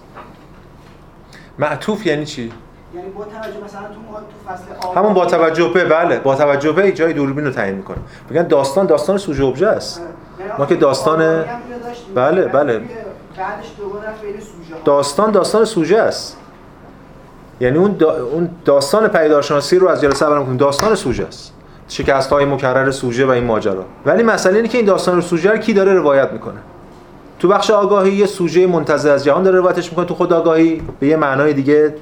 معطوف 1.58 2.06
یعنی 2.06 2.26
چی؟ 2.26 2.52
یعنی 2.94 3.08
با 3.08 3.24
توجه 3.24 3.64
مثلا 3.64 3.80
تو 3.80 3.94
تو 3.94 4.52
فصل 4.52 4.98
همون 4.98 5.14
با 5.14 5.26
توجه 5.26 5.68
به 5.68 5.84
بله 5.84 6.18
با 6.20 6.34
توجه 6.34 6.72
به 6.72 6.92
جای 6.92 7.12
دوربین 7.12 7.44
رو 7.44 7.50
تعیین 7.50 7.74
می‌کنه. 7.76 7.98
میگن 8.30 8.42
داستان 8.42 8.86
داستان 8.86 9.18
سوژه 9.18 9.44
ابژه 9.44 9.66
است. 9.66 10.00
یعنی 10.38 10.52
ما 10.58 10.66
که 10.66 10.76
داستان 10.76 11.44
بله 12.14 12.42
بله. 12.46 12.82
داستان 14.84 15.30
داستان 15.30 15.64
سوژه 15.64 15.98
است. 15.98 16.36
یعنی 17.60 17.78
اون 17.78 17.96
اون 18.32 18.50
داستان 18.64 19.08
پیدارشناسی 19.08 19.78
رو 19.78 19.88
از 19.88 20.00
جلسه 20.00 20.26
اول 20.26 20.38
میگیم 20.38 20.56
داستان 20.56 20.94
سوژه 20.94 21.26
است. 21.26 21.52
شکست 21.88 22.30
های 22.30 22.44
مکرر 22.44 22.90
سوژه 22.90 23.26
و 23.26 23.30
این 23.30 23.44
ماجرا. 23.44 23.84
ولی 24.06 24.22
مسئله 24.22 24.56
اینه 24.56 24.68
که 24.68 24.78
این 24.78 24.86
داستان 24.86 25.20
سوژه 25.20 25.50
رو 25.50 25.56
کی 25.56 25.72
داره 25.72 25.94
روایت 25.94 26.32
می‌کنه؟ 26.32 26.60
تو 27.38 27.48
بخش 27.48 27.70
آگاهی 27.70 28.12
یه 28.12 28.26
سوژه 28.26 28.66
منتظر 28.66 29.10
از 29.10 29.24
جهان 29.24 29.42
داره 29.42 29.58
روایتش 29.58 29.90
می‌کنه. 29.90 30.06
تو 30.06 30.14
خود 30.14 30.32
آگاهی 30.32 30.82
به 31.00 31.06
یه 31.06 31.16
معنای 31.16 31.52
دیگه 31.52 31.94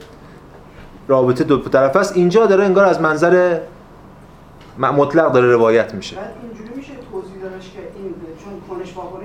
رابطه 1.09 1.45
دو 1.45 1.59
طرف 1.59 1.97
است. 1.97 2.17
اینجا 2.17 2.47
داره 2.47 2.65
انگار 2.65 2.85
از 2.85 3.01
منظر 3.01 3.59
مطلق 4.79 5.33
داره 5.33 5.53
روایت 5.53 5.95
میشه. 5.95 6.17
بعد 6.17 6.33
اینجوری 6.43 6.77
میشه 6.77 6.93
توضیح 7.13 7.43
دادش 7.43 7.71
که 7.71 7.79
این 7.97 8.15
چون 8.45 8.53
کنش 8.79 8.89
مثلا 8.91 9.22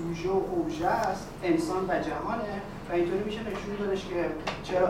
سوژه 0.00 0.28
و 0.28 0.32
اوژه 0.32 0.86
است 0.86 1.28
انسان 1.44 1.84
و 1.88 1.88
جهانه 1.88 2.54
و 2.90 2.94
اینطوری 2.94 3.24
میشه 3.24 3.40
نشون 3.40 3.86
دادش 3.86 4.00
که 4.00 4.24
چرا 4.62 4.88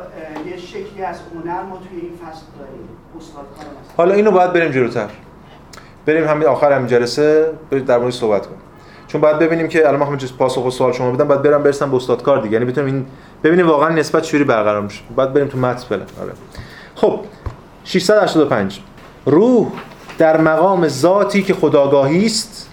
یه 0.51 0.57
شکلی 0.57 1.03
از 1.03 1.17
هنر 1.35 1.63
ما 1.63 1.77
توی 1.77 2.01
این 2.01 2.13
فصل 2.17 2.43
داریم. 2.59 2.89
حالا 3.97 4.15
اینو 4.15 4.31
باید 4.31 4.53
بریم 4.53 4.73
جلوتر. 4.73 5.09
بریم 6.07 6.29
همین 6.29 6.49
آخر 6.49 6.73
همین 6.73 6.87
جلسه 6.87 7.53
در 7.87 7.99
مورد 7.99 8.13
صحبت 8.13 8.47
کنیم. 8.47 8.61
چون 9.07 9.21
باید 9.21 9.39
ببینیم 9.39 9.69
که 9.69 9.89
الان 9.89 10.11
ما 10.11 10.17
چیز 10.17 10.33
پاسخ 10.33 10.67
و 10.67 10.71
سوال 10.71 10.93
شما 10.93 11.11
بدم 11.11 11.29
بعد 11.29 11.43
برم 11.43 11.63
برسم 11.63 11.91
به 11.91 11.97
استاد 11.97 12.23
کار 12.23 12.41
دیگه. 12.41 12.53
یعنی 12.53 12.65
بتونیم 12.65 12.95
این 12.95 13.07
ببینیم 13.45 13.69
واقعا 13.69 13.89
نسبت 13.89 14.23
چوری 14.23 14.45
برقرار 14.45 14.83
میشه. 14.83 15.03
بعد 15.17 15.33
بریم 15.33 15.49
تو 15.49 15.59
متن 15.59 15.89
فعلا 15.89 16.03
آره. 16.23 16.33
خب 16.95 17.21
685 17.85 18.81
روح 19.27 19.69
در 20.19 20.41
مقام 20.41 20.89
ذاتی 20.89 21.43
که 21.43 21.55
خداگاهی 21.55 22.27
است 22.27 22.70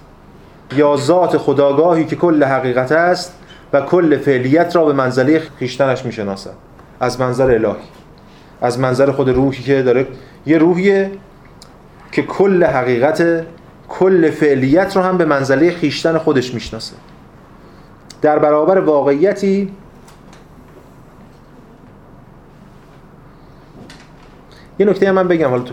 یا 0.76 0.98
ذات 0.98 1.38
خداگاهی 1.38 2.06
که 2.06 2.16
کل 2.16 2.44
حقیقت 2.44 2.92
است 2.92 3.34
و 3.74 3.82
کل 3.82 4.18
فعلیت 4.18 4.76
را 4.76 4.86
به 4.86 4.94
منزله 4.94 5.42
خیشتنش 5.60 6.06
می‌شناسد. 6.06 6.54
از 7.00 7.20
منظر 7.22 7.52
الهی. 7.52 7.84
از 8.62 8.80
منظر 8.80 9.12
خود 9.12 9.30
روحی 9.30 9.64
که 9.64 9.82
داره 9.82 10.08
یه 10.46 10.58
روحیه 10.58 11.12
که 12.12 12.24
کل 12.24 12.64
حقیقت 12.64 13.46
کل 13.90 14.32
فعلیت 14.32 14.98
رو 14.98 15.04
هم 15.04 15.18
به 15.18 15.26
منزله 15.26 15.72
خیشتن 15.72 16.18
خودش 16.18 16.54
می‌شناسه. 16.54 16.96
در 18.22 18.40
برابر 18.40 18.80
واقعیتی 18.80 19.72
یه 24.80 24.86
نکته 24.86 25.08
هم 25.08 25.16
من 25.16 25.28
بگم 25.28 25.50
حالا 25.50 25.64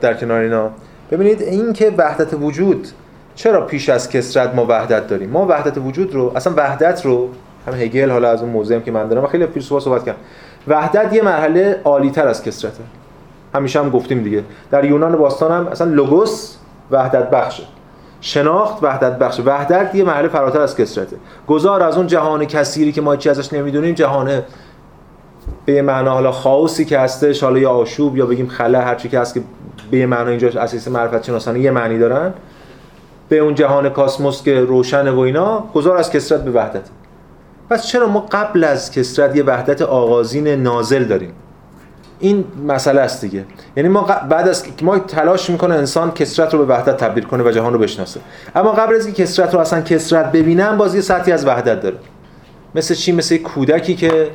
در 0.00 0.14
کنار 0.14 0.40
اینا. 0.40 0.70
ببینید 1.10 1.42
این 1.42 1.72
که 1.72 1.94
وحدت 1.98 2.34
وجود 2.34 2.88
چرا 3.34 3.66
پیش 3.66 3.88
از 3.88 4.10
کسرت 4.10 4.54
ما 4.54 4.66
وحدت 4.68 5.06
داریم؟ 5.06 5.30
ما 5.30 5.46
وحدت 5.46 5.78
وجود 5.78 6.14
رو 6.14 6.32
اصلا 6.36 6.52
وحدت 6.56 7.04
رو 7.06 7.28
هم 7.66 7.74
هگل 7.74 8.10
حالا 8.10 8.30
از 8.30 8.42
اون 8.42 8.50
موضوعی 8.50 8.80
که 8.80 8.90
من 8.90 9.08
دارم 9.08 9.26
خیلی 9.26 9.46
فیلسوفا 9.46 9.80
صحبت 9.80 10.04
کردم. 10.04 10.18
وحدت 10.68 11.12
یه 11.12 11.22
مرحله 11.22 11.80
عالی 11.84 12.10
تر 12.10 12.28
از 12.28 12.42
کسرته. 12.42 12.82
همیشه 13.54 13.80
هم 13.80 13.90
گفتیم 13.90 14.22
دیگه. 14.22 14.44
در 14.70 14.84
یونان 14.84 15.16
باستان 15.16 15.52
هم 15.52 15.66
اصلا 15.66 15.86
لوگوس 15.86 16.56
وحدت 16.90 17.30
بخشه. 17.30 17.62
شناخت 18.20 18.82
وحدت 18.82 19.18
بخش 19.18 19.40
وحدت 19.44 19.94
یه 19.94 20.04
مرحله 20.04 20.28
فراتر 20.28 20.60
از 20.60 20.76
کسرته. 20.76 21.16
گذار 21.46 21.82
از 21.82 21.96
اون 21.96 22.06
جهان 22.06 22.44
کثیری 22.44 22.92
که 22.92 23.00
ما 23.00 23.16
چی 23.16 23.28
ازش 23.28 23.52
نمی‌دونیم 23.52 23.94
جهان 23.94 24.42
به 25.64 25.72
یه 25.72 25.82
معنا 25.82 26.10
حالا 26.10 26.32
خاوسی 26.32 26.84
که 26.84 26.98
هستش 26.98 27.42
حالا 27.42 27.58
یا 27.58 27.70
آشوب 27.70 28.16
یا 28.16 28.26
بگیم 28.26 28.48
خلا 28.48 28.80
هر 28.80 28.94
چی 28.94 29.08
که 29.08 29.20
هست 29.20 29.34
که 29.34 29.40
به 29.90 29.98
یه 29.98 30.06
معنا 30.06 30.30
اینجا 30.30 30.48
اساس 30.48 30.88
معرفت 30.88 31.24
شناسانه 31.24 31.60
یه 31.60 31.70
معنی 31.70 31.98
دارن. 31.98 32.32
به 33.30 33.38
اون 33.38 33.54
جهان 33.54 33.88
کاسموس 33.88 34.42
که 34.42 34.60
روشن 34.60 35.08
و 35.08 35.18
اینا 35.18 35.64
گذار 35.74 35.96
از 35.96 36.10
کسرت 36.10 36.44
به 36.44 36.50
وحدت. 36.50 36.82
پس 37.70 37.86
چرا 37.86 38.08
ما 38.08 38.20
قبل 38.20 38.64
از 38.64 38.90
کسرت 38.90 39.36
یه 39.36 39.42
وحدت 39.42 39.82
آغازین 39.82 40.48
نازل 40.48 41.04
داریم؟ 41.04 41.32
این 42.18 42.44
مسئله 42.66 43.00
است 43.00 43.20
دیگه. 43.20 43.44
یعنی 43.76 43.88
ما 43.88 44.02
بعد 44.02 44.48
از 44.48 44.64
ما 44.82 44.98
تلاش 44.98 45.50
می‌کنه 45.50 45.74
انسان 45.74 46.10
کسرت 46.10 46.54
رو 46.54 46.66
به 46.66 46.74
وحدت 46.74 46.96
تبدیل 46.96 47.24
کنه 47.24 47.44
و 47.44 47.50
جهان 47.50 47.72
رو 47.72 47.78
بشناسه. 47.78 48.20
اما 48.54 48.72
قبل 48.72 48.94
از 48.94 49.06
اینکه 49.06 49.22
کسرت 49.22 49.54
رو 49.54 49.60
اصلا 49.60 49.80
کسرت 49.80 50.32
ببینم 50.32 50.76
باز 50.76 50.94
یه 50.94 51.00
سطحی 51.00 51.32
از 51.32 51.46
وحدت 51.46 51.80
داره. 51.80 51.96
مثل 52.74 52.94
چی؟ 52.94 53.12
مثل 53.12 53.36
کودکی 53.36 53.94
که 53.94 54.30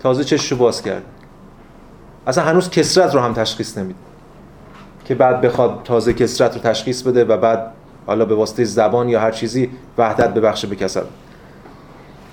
تازه 0.00 0.24
چشش 0.24 0.52
رو 0.52 0.58
باز 0.58 0.82
کرد. 0.82 1.02
اصلا 2.26 2.44
هنوز 2.44 2.70
کسرت 2.70 3.14
رو 3.14 3.20
هم 3.20 3.32
تشخیص 3.32 3.78
نمیده. 3.78 3.98
که 5.04 5.14
بعد 5.14 5.40
بخواد 5.40 5.80
تازه 5.84 6.12
کسرت 6.12 6.54
رو 6.54 6.60
تشخیص 6.60 7.02
بده 7.02 7.24
و 7.24 7.36
بعد 7.36 7.66
حالا 8.06 8.24
به 8.24 8.34
واسطه 8.34 8.64
زبان 8.64 9.08
یا 9.08 9.20
هر 9.20 9.30
چیزی 9.30 9.70
وحدت 9.98 10.34
ببخشه 10.34 10.66
به 10.66 10.76
کسر 10.76 11.02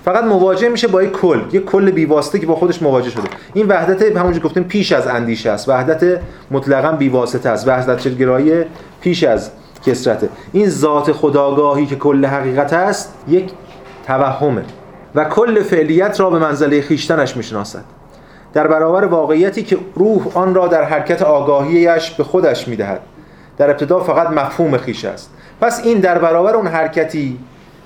فقط 0.04 0.24
مواجه 0.24 0.68
میشه 0.68 0.88
با 0.88 1.02
یک 1.02 1.12
کل 1.12 1.40
یک 1.52 1.64
کل 1.64 1.90
بیواسطه 1.90 2.38
که 2.38 2.46
با 2.46 2.56
خودش 2.56 2.82
مواجه 2.82 3.10
شده. 3.10 3.28
این 3.54 3.66
وحدت 3.68 4.16
همونجوری 4.16 4.44
گفتیم 4.44 4.64
پیش 4.64 4.92
از 4.92 5.06
اندیشه 5.06 5.50
است. 5.50 5.68
وحدت 5.68 6.20
مطلقا 6.50 6.92
بیواسطه 6.92 7.48
است. 7.48 7.68
وحدت 7.68 8.08
گرایی 8.08 8.64
پیش 9.00 9.24
از 9.24 9.50
کسرته 9.86 10.28
این 10.52 10.68
ذات 10.68 11.12
خداگاهی 11.12 11.86
که 11.86 11.96
کل 11.96 12.24
حقیقت 12.24 12.72
است 12.72 13.14
یک 13.28 13.50
توهمه 14.06 14.62
و 15.14 15.24
کل 15.24 15.62
فعلیت 15.62 16.20
را 16.20 16.30
به 16.30 16.38
منزله 16.38 16.82
خیشتنش 16.82 17.36
می‌شناسد. 17.36 17.84
در 18.52 18.66
برابر 18.66 19.04
واقعیتی 19.04 19.62
که 19.62 19.78
روح 19.94 20.36
آن 20.38 20.54
را 20.54 20.68
در 20.68 20.82
حرکت 20.82 21.22
آگاهیش 21.22 22.10
به 22.10 22.24
خودش 22.24 22.68
می‌دهد. 22.68 23.00
در 23.58 23.70
ابتدا 23.70 24.00
فقط 24.00 24.30
مفهوم 24.30 24.76
خیش 24.76 25.04
است. 25.04 25.30
پس 25.60 25.84
این 25.84 26.00
در 26.00 26.18
برابر 26.18 26.54
اون 26.54 26.66
حرکتی 26.66 27.38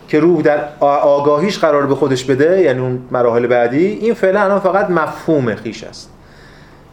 که 0.08 0.20
روح 0.20 0.42
در 0.42 0.68
آگاهیش 0.80 1.58
قرار 1.58 1.86
به 1.86 1.94
خودش 1.94 2.24
بده 2.24 2.60
یعنی 2.60 2.80
اون 2.80 2.98
مراحل 3.10 3.46
بعدی 3.46 3.86
این 3.86 4.14
فعلا 4.14 4.42
الان 4.42 4.60
فقط 4.60 4.90
مفهوم 4.90 5.54
خیش 5.54 5.84
است. 5.84 6.10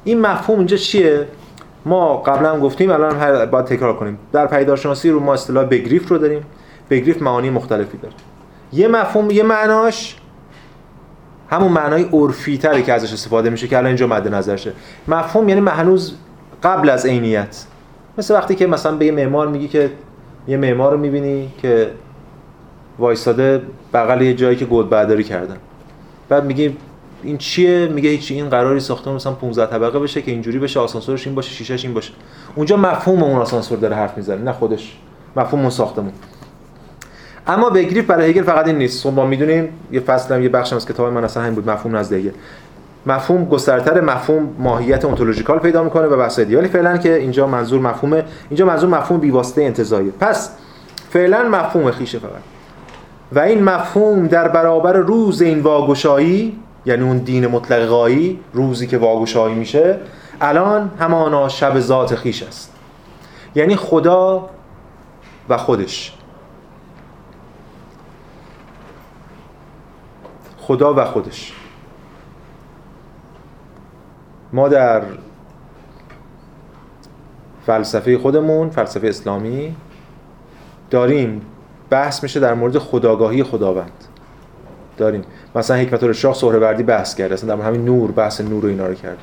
این 0.03 0.21
مفهوم 0.21 0.57
اینجا 0.57 0.77
چیه؟ 0.77 1.27
ما 1.85 2.17
قبلا 2.17 2.51
هم 2.51 2.59
گفتیم 2.59 2.91
الان 2.91 3.15
هر 3.15 3.45
باید 3.45 3.65
تکرار 3.65 3.97
کنیم. 3.97 4.17
در 4.33 4.47
پیدارشناسی 4.47 5.09
رو 5.09 5.19
ما 5.19 5.33
اصطلاح 5.33 5.65
بگریف 5.65 6.09
رو 6.09 6.17
داریم. 6.17 6.45
بگریف 6.89 7.21
معانی 7.21 7.49
مختلفی 7.49 7.97
داره. 7.97 8.13
یه 8.73 8.87
مفهوم 8.87 9.31
یه 9.31 9.43
معناش 9.43 10.15
همون 11.49 11.71
معنای 11.71 12.03
عرفی 12.03 12.57
تری 12.57 12.83
که 12.83 12.93
ازش 12.93 13.13
استفاده 13.13 13.49
میشه 13.49 13.67
که 13.67 13.77
الان 13.77 13.87
اینجا 13.87 14.07
مد 14.07 14.27
نظرشه. 14.27 14.73
مفهوم 15.07 15.49
یعنی 15.49 15.69
هنوز 15.69 16.15
قبل 16.63 16.89
از 16.89 17.05
عینیت. 17.05 17.65
مثل 18.17 18.33
وقتی 18.33 18.55
که 18.55 18.67
مثلا 18.67 18.95
به 18.95 19.05
یه 19.05 19.11
معمار 19.11 19.47
میگی 19.47 19.67
که 19.67 19.91
یه 20.47 20.57
معمار 20.57 20.91
رو 20.91 20.97
می‌بینی 20.97 21.51
که 21.61 21.91
وایساده 22.99 23.61
بغل 23.93 24.21
یه 24.21 24.33
جایی 24.33 24.55
که 24.55 24.65
گود 24.65 24.89
برداری 24.89 25.23
کردن. 25.23 25.57
بعد 26.29 26.45
میگی 26.45 26.77
این 27.23 27.37
چیه؟ 27.37 27.87
میگه 27.87 28.09
هیچ 28.09 28.31
این 28.31 28.49
قراری 28.49 28.79
ساختمان 28.79 29.15
مثلا 29.15 29.33
15 29.33 29.65
طبقه 29.65 29.99
بشه 29.99 30.21
که 30.21 30.31
اینجوری 30.31 30.59
بشه 30.59 30.79
آسانسورش 30.79 31.27
این 31.27 31.35
باشه 31.35 31.51
شیشهش 31.51 31.85
این 31.85 31.93
باشه. 31.93 32.13
اونجا 32.55 32.77
مفهوم 32.77 33.23
اون 33.23 33.41
آسانسور 33.41 33.77
داره 33.77 33.95
حرف 33.95 34.17
می‌زنه 34.17 34.41
نه 34.41 34.51
خودش. 34.51 34.97
مفهوم 35.35 35.61
اون 35.61 35.69
ساختمون. 35.69 36.11
اما 37.47 37.69
بگریف 37.69 38.05
برای 38.05 38.29
هگل 38.29 38.43
فقط 38.43 38.67
این 38.67 38.77
نیست. 38.77 39.03
خب 39.03 39.13
ما 39.13 39.25
می‌دونیم 39.25 39.69
یه 39.91 39.99
فصل 39.99 40.35
هم 40.35 40.43
یه 40.43 40.49
بخش 40.49 40.73
از 40.73 40.85
کتاب 40.85 41.13
من 41.13 41.23
اصلا 41.23 41.43
همین 41.43 41.55
بود 41.55 41.69
مفهوم 41.69 41.95
نزد 41.95 42.13
هگل. 42.13 42.31
مفهوم 43.05 43.45
گسترتر 43.45 44.01
مفهوم 44.01 44.55
ماهیت 44.59 45.05
اونتولوژیکال 45.05 45.59
پیدا 45.59 45.83
می‌کنه 45.83 46.07
و 46.07 46.17
بحث 46.17 46.39
ولی 46.39 46.67
فعلا 46.67 46.97
که 46.97 47.15
اینجا 47.15 47.47
منظور 47.47 47.81
مفهوم 47.81 48.23
اینجا 48.49 48.65
منظور 48.65 48.89
مفهوم 48.89 49.19
بیواسطه 49.19 49.63
انتزاعی 49.63 50.11
پس 50.19 50.51
فعلا 51.09 51.49
مفهوم 51.49 51.91
خیشه 51.91 52.19
فقط. 52.19 52.31
و 53.31 53.39
این 53.39 53.63
مفهوم 53.63 54.27
در 54.27 54.47
برابر 54.47 54.93
روز 54.93 55.41
این 55.41 55.59
واگشایی 55.59 56.59
یعنی 56.85 57.03
اون 57.03 57.17
دین 57.17 57.47
مطلق 57.47 57.85
غایی 57.85 58.39
روزی 58.53 58.87
که 58.87 58.97
واگشایی 58.97 59.55
میشه 59.55 59.99
الان 60.41 60.91
همانا 60.99 61.49
شب 61.49 61.79
ذات 61.79 62.15
خیش 62.15 62.43
است. 62.43 62.73
یعنی 63.55 63.75
خدا 63.75 64.49
و 65.49 65.57
خودش. 65.57 66.13
خدا 70.57 70.93
و 70.93 71.05
خودش. 71.05 71.60
ما 74.53 74.67
در 74.67 75.01
فلسفه 77.65 78.17
خودمون 78.17 78.69
فلسفه 78.69 79.07
اسلامی 79.07 79.75
داریم. 80.89 81.41
بحث 81.89 82.23
میشه 82.23 82.39
در 82.39 82.53
مورد 82.53 82.77
خداگاهی 82.77 83.43
خداوند. 83.43 83.91
داریم. 84.97 85.23
مثلا 85.55 85.77
حکمت 85.77 86.03
الشاه 86.03 86.33
سهروردی 86.33 86.83
بحث 86.83 87.15
کرده 87.15 87.33
اصلا 87.33 87.55
در 87.55 87.61
همین 87.61 87.85
نور 87.85 88.11
بحث 88.11 88.41
نور 88.41 88.65
و 88.65 88.67
اینا 88.67 88.87
رو 88.87 88.93
کرد. 88.93 89.17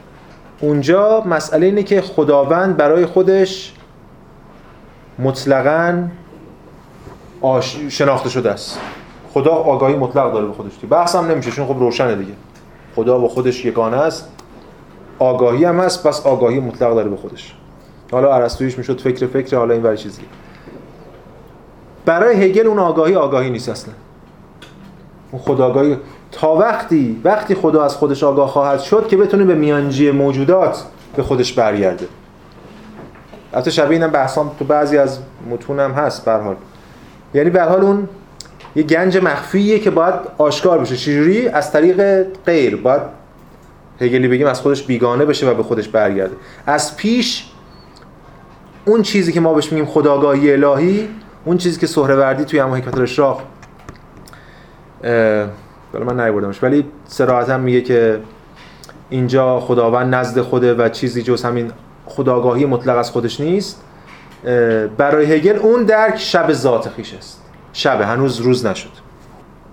اونجا 0.60 1.22
مسئله 1.26 1.66
اینه 1.66 1.82
که 1.82 2.00
خداوند 2.00 2.76
برای 2.76 3.06
خودش 3.06 3.74
مطلقا 5.18 6.08
آش... 7.40 7.78
شناخته 7.88 8.28
شده 8.28 8.50
است. 8.50 8.80
خدا 9.32 9.50
آگاهی 9.50 9.96
مطلق 9.96 10.32
داره 10.32 10.46
به 10.46 10.52
خودش 10.52 10.72
بحث 10.90 11.16
هم 11.16 11.26
نمیشه 11.26 11.50
چون 11.50 11.66
خب 11.66 11.78
روشنه 11.78 12.14
دیگه. 12.14 12.32
خدا 12.96 13.18
با 13.18 13.28
خودش 13.28 13.64
یگانه 13.64 13.96
است. 13.96 14.37
آگاهی 15.18 15.64
هم 15.64 15.80
هست 15.80 16.06
پس 16.06 16.26
آگاهی 16.26 16.60
مطلق 16.60 16.94
داره 16.94 17.08
به 17.08 17.16
خودش. 17.16 17.54
حالا 18.12 18.34
ارسطویش 18.34 18.78
می‌شد 18.78 19.00
فکر 19.00 19.26
فکر 19.26 19.56
حالا 19.56 19.74
این 19.74 19.82
ور 19.82 19.96
چیزی. 19.96 20.22
برای 22.04 22.44
هگل 22.44 22.66
اون 22.66 22.78
آگاهی 22.78 23.14
آگاهی 23.14 23.50
نیست 23.50 23.68
اصلا. 23.68 23.94
اون 25.32 25.42
خداگاهی 25.42 25.96
تا 26.32 26.54
وقتی 26.54 27.20
وقتی 27.24 27.54
خدا 27.54 27.84
از 27.84 27.96
خودش 27.96 28.24
آگاه 28.24 28.48
خواهد 28.48 28.80
شد 28.80 29.08
که 29.08 29.16
بتونه 29.16 29.44
به 29.44 29.54
میانجی 29.54 30.10
موجودات 30.10 30.84
به 31.16 31.22
خودش 31.22 31.52
برگرده. 31.52 32.06
البته 33.52 33.70
شبیه 33.70 33.90
اینم 33.90 34.10
بحثام 34.10 34.50
تو 34.58 34.64
بعضی 34.64 34.98
از 34.98 35.18
متون 35.50 35.80
هم 35.80 35.92
هست 35.92 36.24
به 36.24 36.32
حال. 36.32 36.56
یعنی 37.34 37.50
به 37.50 37.62
حال 37.62 37.80
اون 37.80 38.08
یه 38.76 38.82
گنج 38.82 39.16
مخفیه 39.16 39.78
که 39.78 39.90
باید 39.90 40.14
آشکار 40.38 40.78
بشه. 40.78 40.96
چجوری؟ 40.96 41.48
از 41.48 41.72
طریق 41.72 42.26
غیر. 42.46 42.76
باید 42.76 43.17
هگلی 44.00 44.28
بگیم 44.28 44.46
از 44.46 44.60
خودش 44.60 44.82
بیگانه 44.82 45.24
بشه 45.24 45.50
و 45.50 45.54
به 45.54 45.62
خودش 45.62 45.88
برگرده. 45.88 46.36
از 46.66 46.96
پیش 46.96 47.44
اون 48.84 49.02
چیزی 49.02 49.32
که 49.32 49.40
ما 49.40 49.54
بهش 49.54 49.72
میگیم 49.72 49.86
خداگاهی 49.86 50.52
الهی 50.52 51.08
اون 51.44 51.56
چیزی 51.56 51.80
که 51.80 51.86
سهروردی 51.86 52.44
توی 52.44 52.58
هم 52.58 52.74
حکمت 52.74 52.94
الاشراق 52.94 53.42
حالا 55.92 56.04
من 56.06 56.20
نیوردمش 56.20 56.62
ولی 56.62 56.84
صراحتا 57.06 57.58
میگه 57.58 57.80
که 57.80 58.20
اینجا 59.10 59.60
خداوند 59.60 60.14
نزد 60.14 60.40
خوده 60.40 60.74
و 60.74 60.88
چیزی 60.88 61.22
جز 61.22 61.42
همین 61.44 61.72
خداگاهی 62.06 62.66
مطلق 62.66 62.98
از 62.98 63.10
خودش 63.10 63.40
نیست. 63.40 63.82
برای 64.96 65.34
هگل 65.34 65.56
اون 65.56 65.82
درک 65.82 66.16
شب 66.16 66.52
ذات 66.52 66.88
خیش 66.88 67.14
است. 67.14 67.42
شب 67.72 68.00
هنوز 68.00 68.40
روز 68.40 68.66
نشد. 68.66 68.90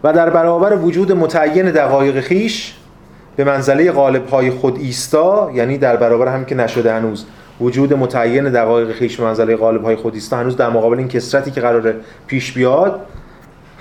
و 0.04 0.14
در 0.14 0.30
برابر 0.30 0.76
وجود 0.76 1.12
متعین 1.12 1.72
دقایق 1.72 2.22
خیش 2.22 2.76
به 3.36 3.44
منزله 3.44 3.92
قالب 3.92 4.28
های 4.28 4.50
خود 4.50 4.80
ایستا 4.80 5.52
یعنی 5.54 5.78
در 5.78 5.96
برابر 5.96 6.28
هم 6.28 6.46
که 6.46 6.56
نشده 6.56 6.94
هنوز. 6.94 7.26
وجود 7.62 7.94
متعین 7.94 8.50
دقایق 8.50 8.92
خیش 8.92 9.20
منزله 9.20 9.56
قالب 9.56 9.84
های 9.84 9.96
خود 9.96 10.14
ایستا 10.14 10.38
هنوز 10.38 10.58
در 10.58 10.70
مقابل 10.70 10.98
این 10.98 11.08
کسرتی 11.08 11.52
که 11.52 11.62
قراره 11.62 11.96
پیش 12.28 12.52
بیاد 12.52 13.00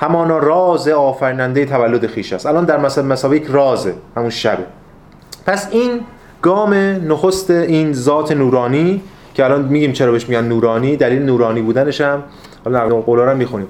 همانا 0.00 0.38
راز 0.38 0.88
آفریننده 0.88 1.64
تولد 1.64 2.06
خیش 2.06 2.32
است. 2.32 2.46
الان 2.46 2.64
در 2.64 2.78
مثلا 2.78 3.04
مسابقه 3.04 3.36
یک 3.36 3.46
رازه 3.46 3.94
همون 4.16 4.30
شبه. 4.30 4.64
پس 5.46 5.68
این 5.70 6.00
گام 6.42 6.74
نخست 7.08 7.50
این 7.50 7.92
ذات 7.92 8.32
نورانی 8.32 9.02
که 9.34 9.44
الان 9.44 9.62
میگیم 9.62 9.92
چرا 9.92 10.12
بهش 10.12 10.28
میگن 10.28 10.44
نورانی 10.44 10.96
دلیل 10.96 11.22
نورانی 11.22 11.62
بودنش 11.62 12.00
هم 12.00 12.22
حالا 12.64 13.00
قولا 13.00 13.24
رو 13.24 13.36
می‌خونیم. 13.36 13.68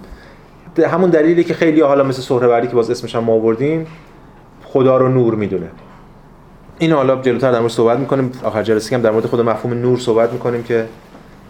همون 0.79 1.11
دلیلی 1.11 1.45
که 1.45 1.55
خیلی 1.55 1.81
حالا 1.81 2.05
مثل 2.05 2.23
سهروردی 2.23 2.67
که 2.67 2.75
باز 2.75 2.91
اسمش 2.91 3.15
هم 3.17 3.31
آوردیم 3.31 3.87
خدا 4.75 4.97
رو 4.97 5.09
نور 5.09 5.35
می‌دونه. 5.35 5.67
این 6.79 6.93
حالا 6.93 7.17
جلوتر 7.17 7.53
در 7.53 7.59
مورد 7.59 7.73
صحبت 7.73 7.99
می‌کنیم. 7.99 8.33
آخر 8.45 8.63
جلسه 8.63 8.97
هم 8.97 9.03
در 9.03 9.11
مورد 9.11 9.27
خود 9.27 9.41
مفهوم 9.41 9.75
نور 9.75 9.99
صحبت 9.99 10.33
می‌کنیم 10.33 10.63
که 10.63 10.85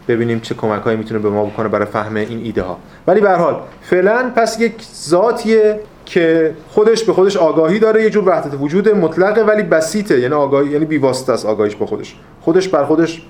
ببینیم 0.09 0.41
چه 0.41 0.55
کمکایی 0.55 0.97
می‌تونه 0.97 1.21
به 1.21 1.31
ما 1.31 1.45
بکنه 1.45 1.69
برای 1.69 1.87
فهم 1.87 2.17
این 2.17 2.45
ایده 2.45 2.63
ها 2.63 2.79
ولی 3.07 3.21
به 3.21 3.29
هر 3.29 3.37
حال 3.37 3.61
فعلا 3.83 4.33
پس 4.37 4.61
یک 4.61 4.75
ذاتیه 5.09 5.81
که 6.07 6.55
خودش 6.69 7.05
به 7.05 7.13
خودش 7.13 7.37
آگاهی 7.37 7.79
داره 7.79 8.03
یه 8.03 8.11
جور 8.11 8.29
وحدت 8.29 8.55
وجود 8.61 8.89
مطلقه 8.89 9.43
ولی 9.43 9.63
بسیطه. 9.63 10.21
یعنی 10.21 10.35
آگاهی 10.35 10.71
یعنی 10.71 10.85
بیواسطه 10.85 11.33
است 11.33 11.47
آگاهیش 11.47 11.77
به 11.77 11.87
خودش. 11.87 12.17
خودش 12.41 12.69
بر 12.69 12.85
خودش 12.85 13.23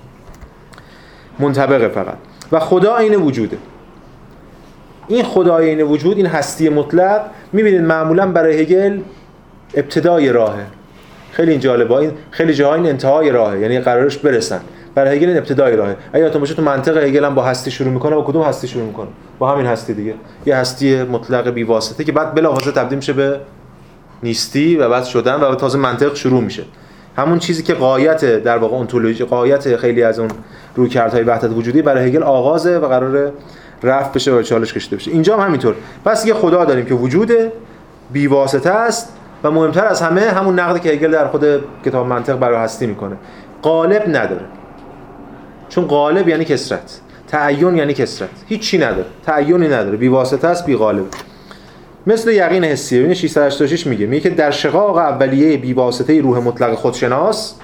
منطبقه 1.39 1.87
فقط. 1.87 2.15
و 2.51 2.59
خدا 2.59 2.97
عین 2.97 3.15
وجوده. 3.15 3.57
این 5.07 5.23
خدای 5.23 5.69
عین 5.69 5.81
وجود 5.81 6.17
این 6.17 6.25
هستی 6.25 6.69
مطلق 6.69 7.21
می‌بینید 7.53 7.81
معمولا 7.81 8.27
برای 8.31 8.61
هگل 8.61 8.99
ابتدای 9.73 10.29
راهه. 10.29 10.65
خیلی 11.31 11.57
جالبه 11.57 11.95
این 11.95 12.11
خیلی 12.31 12.53
جاها 12.53 12.75
این 12.75 12.85
انتهای 12.85 13.31
راهه 13.31 13.59
یعنی 13.59 13.79
قرارش 13.79 14.17
برسن. 14.17 14.61
برای 14.95 15.17
هگل 15.17 15.27
این 15.27 15.37
ابتدای 15.37 15.75
راهه. 15.75 15.95
اگه 16.13 16.29
تو 16.29 16.39
باشه 16.39 16.53
تو 16.53 16.61
منطق 16.61 16.97
هگل 16.97 17.25
هم 17.25 17.35
با 17.35 17.43
هستی 17.43 17.71
شروع 17.71 17.93
می‌کنه 17.93 18.15
با 18.15 18.21
کدوم 18.21 18.43
هستی 18.43 18.67
شروع 18.67 18.85
می‌کنه؟ 18.85 19.07
با 19.39 19.51
همین 19.51 19.65
هستی 19.65 19.93
دیگه. 19.93 20.13
یه 20.45 20.55
هستی 20.55 21.03
مطلق 21.03 21.49
بی 21.49 21.63
واسطه 21.63 22.03
که 22.03 22.11
بعد 22.11 22.35
بلافاصله 22.35 22.73
تبدیل 22.73 22.95
میشه 22.95 23.13
به 23.13 23.39
نیستی 24.23 24.75
و 24.75 24.89
بعد 24.89 25.03
شدن 25.03 25.35
و 25.35 25.55
تازه 25.55 25.77
منطق 25.77 26.15
شروع 26.15 26.41
میشه. 26.41 26.63
همون 27.17 27.39
چیزی 27.39 27.63
که 27.63 27.73
قایت 27.73 28.43
در 28.43 28.57
واقع 28.57 28.75
اونتولوژی 28.75 29.23
قایت 29.25 29.75
خیلی 29.75 30.03
از 30.03 30.19
اون 30.19 30.29
رویکردهای 30.75 31.23
وحدت 31.23 31.49
وجودی 31.49 31.81
برای 31.81 32.07
هگل 32.07 32.23
آغازه 32.23 32.77
و 32.77 32.87
قراره 32.87 33.31
رفت 33.83 34.13
بشه 34.13 34.31
و 34.31 34.41
چالش 34.41 34.73
کشیده 34.73 34.95
بشه. 34.95 35.11
اینجا 35.11 35.37
هم 35.37 35.47
همینطور. 35.47 35.75
پس 36.05 36.25
یه 36.25 36.33
خدا 36.33 36.65
داریم 36.65 36.85
که 36.85 36.93
وجود 36.93 37.31
بی 38.11 38.27
واسطه 38.27 38.69
است 38.69 39.13
و 39.45 39.51
مهمتر 39.51 39.85
از 39.85 40.01
همه 40.01 40.21
همون 40.21 40.59
نقدی 40.59 40.79
که 40.79 40.89
هگل 40.89 41.11
در 41.11 41.27
خود 41.27 41.45
کتاب 41.85 42.07
منطق 42.07 42.39
برای 42.39 42.57
هستی 42.57 42.87
می‌کنه. 42.87 43.15
قالب 43.61 44.03
نداره. 44.07 44.45
چون 45.69 45.85
قالب 45.85 46.27
یعنی 46.27 46.45
کسرت 46.45 47.01
تعین 47.27 47.75
یعنی 47.75 47.93
کسرت 47.93 48.29
هیچ 48.47 48.61
چی 48.61 48.77
نداره. 48.77 49.05
تعینی 49.25 49.67
نداره. 49.67 49.97
بی 49.97 50.07
واسطه 50.07 50.47
است 50.47 50.65
بی 50.65 50.75
قالب 50.75 51.05
مثل 52.07 52.31
یقین 52.31 52.63
حسی 52.63 52.99
ببین 52.99 53.13
686 53.13 53.87
میگه. 53.87 54.05
میگه 54.05 54.29
که 54.29 54.35
در 54.35 54.51
شقاق 54.51 54.97
اولیه 54.97 55.57
بی 55.57 55.73
واسطه 55.73 56.21
روح 56.21 56.39
مطلق 56.39 56.75
خودشناس 56.75 57.55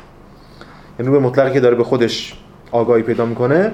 یعنی 0.99 1.11
روح 1.11 1.23
مطلقی 1.23 1.53
که 1.53 1.59
داره 1.59 1.75
به 1.75 1.83
خودش 1.83 2.33
آگاهی 2.71 3.03
پیدا 3.03 3.25
می‌کنه 3.25 3.71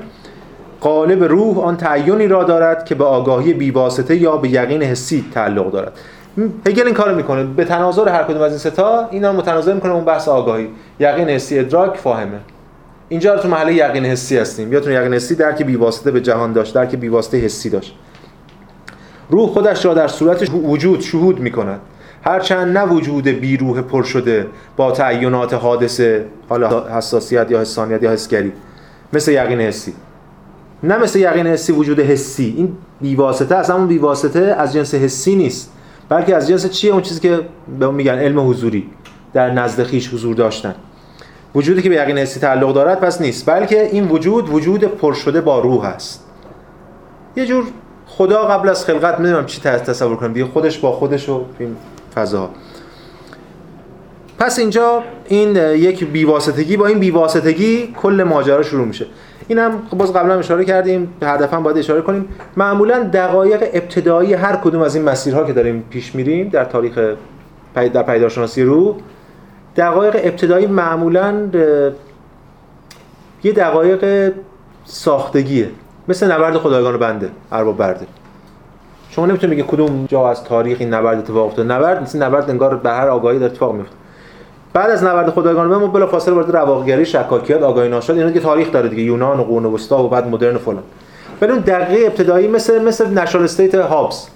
قالب 0.82 1.24
روح 1.24 1.60
آن 1.60 1.78
تعینی 1.78 2.28
را 2.28 2.44
دارد 2.44 2.86
که 2.86 2.96
به 2.96 3.04
آگاهی 3.04 3.54
بی 3.54 3.72
واسطه 3.72 4.16
یا 4.16 4.38
به 4.38 4.50
یقین 4.50 4.84
حسی 4.84 5.26
تعلق 5.34 5.72
دارد. 5.72 6.00
هگل 6.68 6.86
این 6.86 6.94
کارو 6.94 7.16
می‌کنه. 7.16 7.44
به 7.44 7.66
تناظر 7.66 8.10
هر 8.10 8.24
کدوم 8.24 8.42
از 8.42 8.52
این 8.52 8.60
ستا 8.60 9.08
اینا 9.12 9.34
متناظر 9.34 9.74
می‌کنه 9.74 9.94
اون 9.94 10.06
بحث 10.06 10.28
آگاهی. 10.28 10.70
یقین 11.00 11.30
حسی 11.30 11.60
ادراک 11.60 11.98
فاهمه. 11.98 12.40
اینجا 13.10 13.38
تو 13.38 13.48
محله 13.48 13.74
یقین 13.74 14.06
حسی 14.06 14.38
هستیم. 14.38 14.74
یادتون 14.74 14.94
یقین 14.94 15.14
حسی 15.14 15.36
درک 15.36 15.64
بی 15.64 15.76
واسطه 15.76 16.12
به 16.12 16.22
جهان 16.22 16.54
داشت 16.54 16.74
درک 16.74 16.96
بی 16.96 17.08
واسطه 17.08 17.38
حسی 17.38 17.70
داشت. 17.70 17.96
روح 19.30 19.50
خودش 19.50 19.86
را 19.86 19.94
در 19.94 20.08
صورت 20.08 20.50
وجود 20.54 21.02
شهود 21.02 21.40
می 21.40 21.52
کند 21.52 21.80
هرچند 22.24 22.78
نه 22.78 22.86
وجود 22.86 23.28
بیروح 23.28 23.82
پر 23.82 24.04
شده 24.04 24.48
با 24.78 24.92
تعینات 24.92 25.54
حادثه 25.54 26.26
حالا 26.50 26.98
حساسیت 26.98 27.52
یا 27.52 27.62
حسانیت 27.62 28.04
یا 28.04 28.12
حسگری. 28.12 28.52
مثل 29.14 29.32
یقین 29.32 29.62
حسی. 29.62 29.94
نه 30.84 30.98
مثل 30.98 31.20
یقین 31.20 31.48
حسی 31.48 31.74
وجود 31.74 32.00
حسی. 32.00 32.54
این 32.58 32.78
بیواسطه 33.02 33.56
از 33.56 33.70
همون 33.70 33.88
بیواسطه 33.88 34.40
از 34.40 34.74
جنس 34.74 34.96
حسی 34.96 35.36
نیست. 35.36 35.74
بلکه 36.10 36.36
از 36.36 36.48
جنس 36.48 36.70
چیه؟ 36.70 36.92
اون 36.92 37.02
چیزی 37.02 37.20
که 37.20 37.40
به 37.80 37.92
میگن 37.92 38.20
علم 38.20 38.50
حضوری. 38.50 38.90
در 39.34 39.52
نزد 39.52 39.84
خیش 39.84 40.14
حضور 40.14 40.36
داشتن. 40.36 40.76
وجودی 41.56 41.82
که 41.82 41.90
به 41.90 41.96
یقین 41.96 42.18
حسی 42.18 42.40
تعلق 42.40 42.74
دارد 42.74 43.00
پس 43.00 43.22
نیست. 43.22 43.46
بلکه 43.46 43.90
این 43.92 44.08
وجود 44.08 44.50
وجود 44.50 44.84
پر 44.84 45.14
شده 45.14 45.42
با 45.42 45.60
روح 45.60 45.86
است. 45.86 46.26
یه 47.36 47.46
جور 47.46 47.64
خدا 48.08 48.44
قبل 48.48 48.70
از 48.70 48.86
خلقت 48.86 49.20
می‌دونم 49.20 49.46
چی 49.46 49.62
تصور 49.62 50.16
کنم. 50.16 50.34
دیگه 50.34 50.46
خودش 50.46 50.80
با 50.80 50.92
خودش 50.92 51.30
و 51.30 51.46
این 51.60 51.76
فضا 52.16 52.50
پس 54.40 54.60
اینجا 54.60 55.04
این 55.28 55.56
یک 55.56 56.06
بیواسطگی. 56.06 56.78
با 56.78 56.88
این 56.88 57.00
بیواسطگی 57.00 57.94
کل 58.02 58.24
ماجرا 58.24 58.64
شروع 58.64 58.88
میشه. 58.88 59.06
این 59.48 59.60
هم 59.60 59.72
باز 59.98 60.14
قبلا 60.14 60.40
اشاره 60.40 60.66
کردیم 60.66 61.14
هدفم 61.22 61.64
باید 61.64 61.78
اشاره 61.78 62.02
کنیم. 62.02 62.28
معمولا 62.58 63.04
دقایق 63.04 63.70
ابتدایی 63.74 64.34
هر 64.34 64.56
کدوم 64.56 64.82
از 64.82 64.96
این 64.96 65.06
مسیرها 65.06 65.44
که 65.44 65.54
داریم 65.54 65.84
پیش 65.90 66.16
میریم 66.16 66.50
در 66.50 66.66
تاریخ 66.66 67.00
در 67.76 68.04
پیدارشناسی 68.04 68.64
رو 68.64 68.96
دقایق 69.76 70.16
ابتدایی 70.24 70.68
معمولا 70.68 71.36
یه 73.44 73.52
دقایق 73.52 74.34
ساختگیه. 74.86 75.70
مثل 76.08 76.32
نبرد 76.32 76.58
خدایگان 76.58 76.98
بنده 76.98 77.30
ارباب 77.52 77.78
برده. 77.78 78.08
شما 79.10 79.26
نمی‌تونید 79.26 79.58
بگید 79.58 79.72
کدوم 79.72 80.06
جا 80.06 80.30
از 80.30 80.44
تاریخ 80.44 80.78
این 80.80 80.94
نبرد 80.94 81.18
اتفاق 81.18 81.46
افتاد 81.48 81.72
نبرد 81.72 82.02
مثل 82.02 82.24
نبرد 82.24 82.50
انگار 82.50 82.76
به 82.76 82.90
هر 82.90 83.08
آگاهی 83.08 83.40
در 83.40 83.46
اتفاق 83.46 83.76
میفته 83.76 83.96
بعد 84.78 84.90
از 84.90 85.04
نبرد 85.04 85.30
خدایگان 85.30 85.68
ما 85.68 85.88
بلا 85.88 86.08
فاصله 86.08 86.36
وارد 86.36 86.56
رواقگری 86.56 87.06
شکاکیات 87.06 87.64
آگاهی 87.64 87.90
ناشد 87.90 88.14
اینا 88.14 88.28
دیگه 88.28 88.40
تاریخ 88.40 88.72
داره 88.72 88.90
دیگه 88.90 89.04
یونان 89.04 89.40
و 89.40 89.44
قرون 89.44 89.66
وسطا 89.66 90.04
و 90.04 90.10
بعد 90.10 90.28
مدرن 90.28 90.56
و 90.56 90.60
فلان. 90.60 90.84
ولی 91.42 91.52
اون 91.52 91.60
دقیقه 91.60 92.06
ابتدایی 92.06 92.48
مثل 92.48 92.84
مثل 92.84 93.20
نشال 93.20 93.44
استیت 93.44 93.76
هابس 93.76 94.28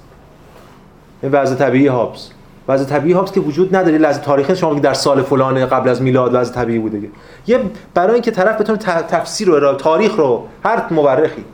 این 1.24 1.32
وضع 1.32 1.56
طبیعی 1.56 1.88
هابس 1.88 2.30
وضع 2.68 2.86
طبیعی 2.86 3.14
هابس 3.14 3.32
که 3.32 3.40
وجود 3.40 3.76
نداره 3.76 3.98
لحظه 3.98 4.22
تاریخی 4.22 4.56
شما 4.56 4.74
در 4.74 4.94
سال 4.94 5.22
فلان 5.22 5.66
قبل 5.66 5.90
از 5.90 6.02
میلاد 6.02 6.36
وضع 6.36 6.54
طبیعی 6.54 6.80
بوده 6.80 7.10
یه 7.48 7.60
برای 7.94 8.14
اینکه 8.14 8.32
طرف 8.32 8.62
بتونه 8.62 8.78
تفسیر 9.10 9.48
رو 9.48 9.74
تاریخ 9.74 10.16
رو 10.16 10.48
هر 10.66 10.84
مورخی 10.92 11.46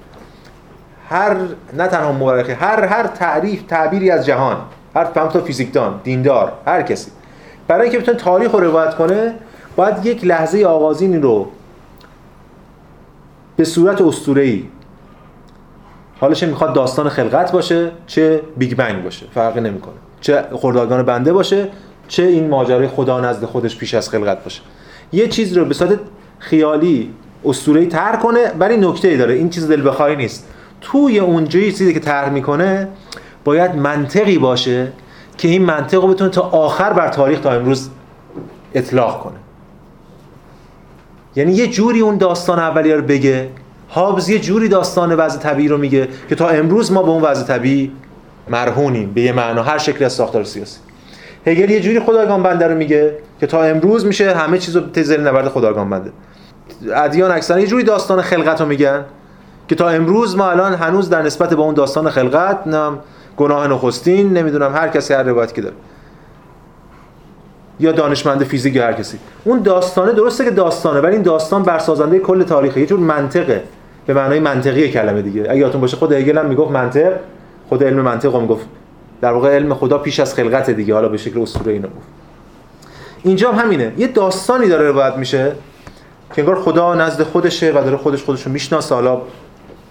هر 1.10 1.36
نه 1.74 1.88
تنها 1.88 2.12
مورخی 2.12 2.52
هر 2.52 2.86
هر 2.86 3.08
تعریف 3.08 3.62
تعبیری 3.62 4.12
از 4.12 4.26
جهان 4.26 4.58
هر 4.96 5.04
فهم 5.04 5.28
تو 5.28 5.42
فیزیکدان 5.42 6.00
دیندار 6.04 6.52
هر 6.66 6.82
کسی 6.82 7.12
برای 7.68 7.82
اینکه 7.84 8.00
بتونه 8.00 8.18
تاریخ 8.18 8.52
رو 8.52 8.60
روایت 8.60 8.96
کنه 8.96 9.34
باید 9.76 10.06
یک 10.06 10.26
لحظه 10.26 10.64
آغازینی 10.64 11.18
رو 11.18 11.48
به 13.56 13.64
صورت 13.64 14.02
اسطوره‌ای. 14.02 14.64
حالا 16.20 16.34
چه 16.34 16.46
می‌خواد 16.46 16.74
داستان 16.74 17.10
خلقت 17.10 17.52
باشه 17.52 17.92
چه 18.08 18.42
بیگ 18.58 18.76
بنگ 18.76 19.04
باشه 19.04 19.26
فرقی 19.34 19.62
نمی‌کنه. 19.62 19.94
چه 20.22 20.44
خردادگان 20.54 21.04
بنده 21.04 21.34
باشه 21.34 21.68
چه 22.08 22.24
این 22.24 22.50
ماجرای 22.50 22.88
خدا 22.88 23.20
نزد 23.20 23.46
خودش 23.46 23.78
پیش 23.78 23.94
از 23.94 24.10
خلقت 24.10 24.44
باشه. 24.44 24.62
یه 25.14 25.28
چیز 25.28 25.58
رو 25.58 25.66
به 25.66 25.74
صورت 25.74 26.00
خیالی 26.40 27.14
اسطوره‌ای 27.46 27.88
تر 27.88 28.16
کنه 28.16 28.52
ولی 28.60 28.78
نکته 28.78 29.18
داره. 29.18 29.34
این 29.34 29.50
چیز 29.50 29.68
دل 29.68 29.88
بخوای 29.88 30.16
نیست. 30.16 30.48
توی 30.82 31.20
اونجایی 31.20 31.72
چیزی 31.72 31.94
که 31.94 32.00
طرح 32.00 32.30
می‌کنه 32.30 32.88
باید 33.44 33.76
منطقی 33.76 34.38
باشه 34.38 34.88
که 35.38 35.48
این 35.48 35.66
منطق 35.66 36.02
رو 36.02 36.08
بتونه 36.08 36.30
تا 36.30 36.42
آخر 36.42 36.94
بر 36.94 37.08
تاریخ 37.08 37.40
تا 37.40 37.52
امروز 37.52 37.90
اطلاق 38.74 39.24
کنه. 39.24 39.36
یعنی 41.36 41.54
یه 41.54 41.68
جوری 41.68 42.00
اون 42.00 42.18
داستان 42.18 42.60
اولیه 42.60 42.96
رو 42.96 43.02
بگه. 43.02 43.50
هابز 43.90 44.30
یه 44.30 44.40
جوری 44.40 44.70
داستان 44.70 45.16
وضع 45.16 45.40
طبیعی 45.40 45.68
رو 45.68 45.78
میگه 45.78 46.08
که 46.30 46.36
تا 46.36 46.50
امروز 46.50 46.92
ما 46.92 47.04
به 47.04 47.10
اون 47.10 47.22
وضع 47.22 47.44
طبیعی 47.44 47.92
مرهونیم 48.50 49.12
به 49.14 49.22
یه 49.22 49.32
معنا. 49.32 49.64
هر 49.64 49.78
شکلی 49.78 50.06
از 50.06 50.14
ساختار 50.14 50.44
سیاسی. 50.44 50.80
هگل 51.46 51.70
یه 51.70 51.80
جوری 51.80 52.00
خدایگان 52.00 52.44
بنده 52.44 52.68
رو 52.68 52.76
میگه 52.76 53.18
که 53.40 53.48
تا 53.48 53.64
امروز 53.64 54.06
میشه 54.06 54.36
همه 54.36 54.58
چیز 54.58 54.76
رو 54.76 54.82
نبرد 55.22 55.48
خدایگان 55.48 55.90
بنده. 55.90 56.12
ادیان 56.96 57.32
اکثرا 57.32 57.60
یه 57.60 57.68
جوری 57.68 57.84
داستان 57.84 58.22
خلقت 58.22 58.62
رو 58.62 58.68
میگن 58.68 59.06
که 59.68 59.76
تا 59.76 59.90
امروز 59.90 60.36
ما 60.36 60.50
الان 60.50 60.74
هنوز 60.74 61.10
در 61.10 61.22
نسبت 61.22 61.50
به 61.50 61.62
اون 61.62 61.74
داستان 61.74 62.10
خلقت 62.10 62.68
نم 62.68 63.00
گناه 63.38 63.68
نخستین 63.68 64.34
نمی‌دونم 64.34 64.74
هر 64.76 64.88
کسی 64.88 65.14
هر 65.14 65.24
روایت 65.24 65.54
که 65.54 65.62
داره. 65.62 65.76
یا 67.80 67.92
دانشمند 67.92 68.44
فیزیک 68.44 68.76
یا 68.76 68.84
هر 68.84 68.94
کسی. 68.94 69.18
اون 69.44 69.62
داستانه 69.62 70.12
درسته 70.12 70.46
که 70.46 70.52
داستانه 70.52 71.00
ولی 71.00 71.14
این 71.14 71.22
داستان 71.22 71.64
برسازنده 71.64 72.20
کل 72.20 72.44
تاریخه. 72.44 72.80
یه 72.80 72.86
جور 72.86 73.00
منطقه. 73.00 73.64
به 74.06 74.14
معنای 74.14 74.40
منطقی 74.40 74.90
کلمه 74.90 75.22
دیگه. 75.22 75.42
اگه 75.42 75.58
یادتون 75.58 75.82
باشه 75.82 75.98
خود 75.98 76.12
هگل 76.12 76.38
هم 76.38 76.46
می‌گفت 76.46 76.72
منطق 76.72 77.14
خود 77.70 77.84
علم 77.84 78.02
منطق 78.02 78.36
هم 78.36 78.42
می‌گفت. 78.42 78.66
در 79.22 79.32
واقع 79.32 79.56
علم 79.56 79.74
خدا 79.74 79.98
پیش 79.98 80.20
از 80.20 80.34
خلقت 80.34 80.70
دیگه. 80.70 80.94
حالا 80.94 81.10
به 81.10 81.18
شکل 81.18 81.42
اسطوره 81.42 81.74
اینو 81.74 81.88
گفت. 81.88 82.08
اینجا 83.24 83.52
هم 83.52 83.66
همینه. 83.66 83.94
یه 83.98 84.08
داستانی 84.08 84.68
داره 84.68 84.88
روایت 84.88 85.16
میشه 85.16 85.52
که 86.34 86.42
انگار 86.42 86.62
خدا 86.62 86.96
نزد 86.96 87.24
خودشه 87.24 87.72
و 87.72 87.74
داره 87.74 87.98
خودش 87.98 88.24
خودش 88.24 88.44
رو 88.44 88.52
می‌شناسه. 88.52 88.96
حالا 88.96 89.22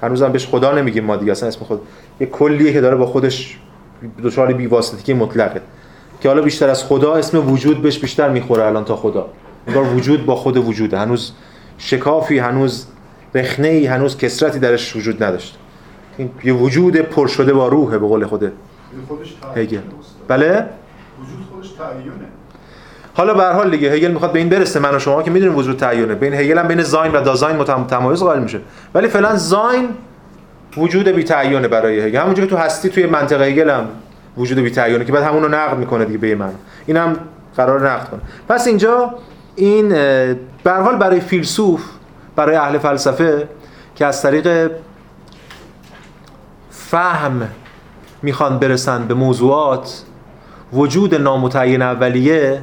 هنوزم 0.03 0.33
بهش 0.33 0.47
خدا 0.47 0.73
نمیگیم 0.73 1.05
ما 1.05 1.17
دیگه. 1.17 1.33
اصلا 1.33 1.49
اسم 1.49 1.65
خود 1.65 1.81
یه 2.20 2.26
کلیه 2.26 2.72
که 2.72 2.81
داره 2.81 2.96
با 2.96 3.07
خودش 3.07 3.59
دچار 4.24 4.52
بی‌واسطگی 4.52 5.14
مطلقه. 5.14 5.61
که 6.20 6.29
حالا 6.29 6.42
بیشتر 6.42 6.68
از 6.68 6.85
خدا 6.85 7.14
اسم 7.14 7.50
وجود 7.52 7.83
بهش 7.83 7.98
بیشتر 7.98 8.29
می‌خوره 8.29 8.64
الان 8.64 8.85
تا 8.85 8.96
خدا. 8.96 9.26
انگار 9.66 9.85
وجود 9.85 10.26
با 10.26 10.37
خود 10.37 10.57
وجوده. 10.57 10.98
هنوز 10.98 11.33
شکافی 11.79 12.38
هنوز 12.38 12.87
رخنه 13.35 13.68
ای 13.68 13.87
هنوز 13.87 14.18
کسرتی 14.18 14.59
درش 14.59 14.96
وجود 14.96 15.24
نداشت. 15.24 15.59
این 16.16 16.31
یه 16.44 16.52
وجود 16.52 16.96
پر 16.96 17.26
شده 17.26 17.52
با 17.52 17.68
روحه 17.68 17.98
به 17.98 18.07
قول 18.07 18.26
خوده 18.26 18.52
هگل. 19.57 19.79
بله؟ 20.29 20.48
وجود 20.50 21.46
خودش 21.52 21.68
تعیینه. 21.70 22.12
حالا 23.14 23.35
به 23.35 23.42
هر 23.42 23.52
حال 23.52 23.70
دیگه 23.70 23.92
هگل 23.92 24.11
می‌خواد 24.11 24.33
به 24.33 24.38
این 24.38 24.48
برسه 24.48 24.81
من 24.81 24.94
و 24.94 24.98
شما 24.98 25.22
که 25.22 25.31
می‌دونیم 25.31 25.57
وجود 25.57 25.76
تعیینه. 25.76 26.14
بین 26.14 26.35
هگل 26.35 26.59
هم 26.59 26.68
بین 26.68 26.83
زاین 26.83 27.12
و 27.12 27.20
دازاین 27.20 27.57
متمایز 27.57 28.20
قائل 28.20 28.42
میشه. 28.42 28.61
ولی 28.94 29.09
فعلا 29.09 29.37
زاین 29.37 29.88
وجود 30.77 31.09
بی 31.09 31.25
برای 31.69 32.01
هگل. 32.01 32.19
همونجوری 32.19 32.49
که 32.49 32.55
تو 32.55 32.62
هستی 32.62 32.89
توی 32.89 33.07
منطقه 33.07 33.45
هگل 33.45 33.71
هم 33.71 33.89
وجود 34.37 34.59
بی 34.59 34.71
که 34.71 35.12
بعد 35.12 35.23
همون 35.23 35.43
رو 35.43 35.49
نقد 35.49 35.77
می‌کنه 35.77 36.05
دیگه 36.05 36.19
به 36.19 36.35
من. 36.35 36.53
این 36.87 36.97
هم 36.97 37.17
قرار 37.57 37.91
نقد 37.91 38.09
کنه. 38.09 38.21
پس 38.49 38.67
اینجا 38.67 39.15
این 39.57 39.89
به 40.65 40.73
حال 40.73 40.97
برای 40.97 41.21
فیلسوف 41.21 41.83
برای 42.37 42.57
اهل 42.57 42.79
فلسفه 42.79 43.49
که 43.95 44.07
از 44.07 44.23
طریق 44.23 44.71
فهم 46.71 47.49
می‌خوان 48.23 48.59
برسن 48.59 49.07
به 49.07 49.15
موضوعات 49.15 50.03
وجود 50.73 51.15
نامتعین 51.15 51.83
اولیه 51.83 52.62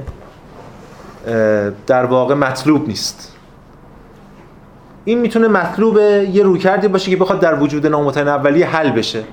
در 1.87 2.05
واقع 2.05 2.35
مطلوب 2.35 2.87
نیست. 2.87 3.32
این 5.05 5.19
می‌تونه 5.19 5.47
مطلوب 5.47 5.97
یه 5.97 6.43
رویکردی 6.43 6.87
باشه 6.87 7.11
که 7.11 7.17
بخواد 7.17 7.39
در 7.39 7.59
وجود 7.59 7.87
نامتعین 7.87 8.27
اولیه 8.27 8.67
حل 8.67 8.91
بشه. 8.91 9.23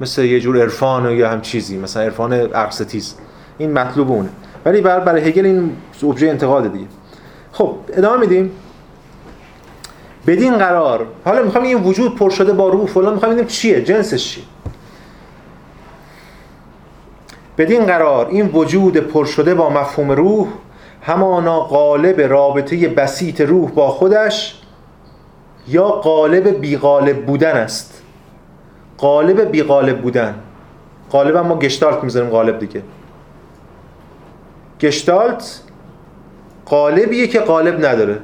مثل 0.00 0.24
یه 0.24 0.40
جور 0.40 0.60
عرفان 0.62 1.10
یا 1.10 1.30
هم 1.30 1.40
چیزی 1.40 1.78
مثلا 1.78 2.02
عرفان 2.02 2.32
اقستیز 2.32 3.14
این 3.58 3.72
مطلوب 3.72 4.10
اونه. 4.10 4.28
ولی 4.64 4.80
بر 4.80 5.00
برای 5.00 5.28
هگل 5.28 5.46
این 5.46 5.72
ابژه 6.02 6.28
انتقاد 6.28 6.72
دیگه. 6.72 6.86
خب 7.52 7.74
ادامه 7.92 8.20
میدیم. 8.20 8.50
بدین 10.26 10.58
قرار. 10.58 11.06
حالا 11.24 11.42
می‌خوام 11.42 11.64
این 11.64 11.82
وجود 11.82 12.16
پر 12.16 12.30
شده 12.30 12.52
با 12.52 12.68
روح 12.68 12.86
فلان 12.86 13.14
می‌خوام 13.14 13.32
ببینیم 13.32 13.48
چیه 13.48 13.84
جنسش 13.84 14.28
چیه. 14.28 14.44
بدین 17.58 17.84
قرار 17.86 18.26
این 18.26 18.46
وجود 18.46 18.96
پر 18.96 19.24
شده 19.24 19.54
با 19.54 19.70
مفهوم 19.70 20.10
روح 20.10 20.48
همانا 21.02 21.60
قالب 21.60 22.20
رابطه 22.20 22.88
بسیط 22.88 23.40
روح 23.40 23.70
با 23.70 23.88
خودش 23.88 24.60
یا 25.68 25.88
قالب 25.88 26.48
بیغالب 26.48 27.26
بودن 27.26 27.56
است. 27.56 28.02
قالب 28.98 29.40
بیغالب 29.40 30.00
بودن. 30.00 30.34
قالب 31.10 31.36
ما 31.36 31.58
گشتالت 31.58 32.04
می‌ذاریم 32.04 32.30
قالب 32.30 32.58
دیگه. 32.58 32.82
گشتالت 34.80 35.60
قالبیه 36.66 37.26
که 37.26 37.40
قالب 37.40 37.86
نداره. 37.86 38.18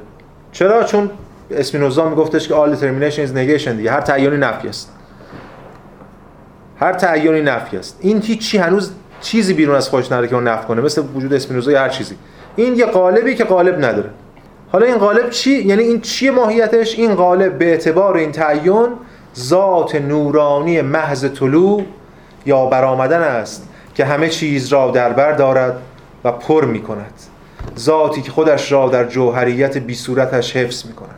چرا؟ 0.51 0.83
چون 0.83 1.09
اسپینوزا 1.51 2.09
میگفتش 2.09 2.47
که 2.47 2.53
all 2.53 2.75
determination 2.75 3.29
is 3.29 3.31
negation 3.31 3.69
دیگه. 3.69 3.91
هر 3.91 4.01
تعیینی 4.01 4.37
نفی 4.37 4.67
است. 4.67 4.93
هر 6.79 6.93
تعیینی 6.93 7.41
نفی 7.41 7.77
است. 7.77 7.97
این 7.99 8.21
هیچی 8.21 8.57
هنوز 8.57 8.91
چیزی 9.21 9.53
بیرون 9.53 9.75
از 9.75 9.89
خودش 9.89 10.05
نداره 10.05 10.27
که 10.27 10.35
اون 10.35 10.47
نفی 10.47 10.67
کنه. 10.67 10.81
مثل 10.81 11.03
وجود 11.15 11.33
اسپینوزا 11.33 11.71
یا 11.71 11.79
هر 11.79 11.89
چیزی. 11.89 12.15
این 12.55 12.75
یه 12.75 12.85
قالبی 12.85 13.35
که 13.35 13.43
قالب 13.43 13.85
نداره. 13.85 14.09
حالا 14.71 14.85
این 14.85 14.97
قالب 14.97 15.29
چی؟ 15.29 15.51
یعنی 15.51 15.83
این 15.83 16.01
چیه 16.01 16.31
ماهیتش؟ 16.31 16.95
این 16.99 17.15
قالب 17.15 17.57
به 17.57 17.65
اعتبار 17.65 18.17
این 18.17 18.31
تعین 18.31 18.87
ذات 19.37 19.95
نورانی 19.95 20.81
محض 20.81 21.25
طلوع 21.25 21.83
یا 22.45 22.65
برآمدن 22.65 23.21
است 23.21 23.67
که 23.95 24.05
همه 24.05 24.29
چیز 24.29 24.67
را 24.67 24.91
در 24.91 25.13
بر 25.13 25.31
دارد 25.31 25.77
و 26.23 26.31
پر 26.31 26.65
می 26.65 26.81
کند. 26.81 27.13
ذاتی 27.79 28.21
که 28.21 28.31
خودش 28.31 28.71
را 28.71 28.89
در 28.89 29.03
جوهریت 29.03 29.77
بی 29.77 29.95
صورتش 29.95 30.55
حفظ 30.55 30.85
می 30.85 30.93
کند. 30.93 31.09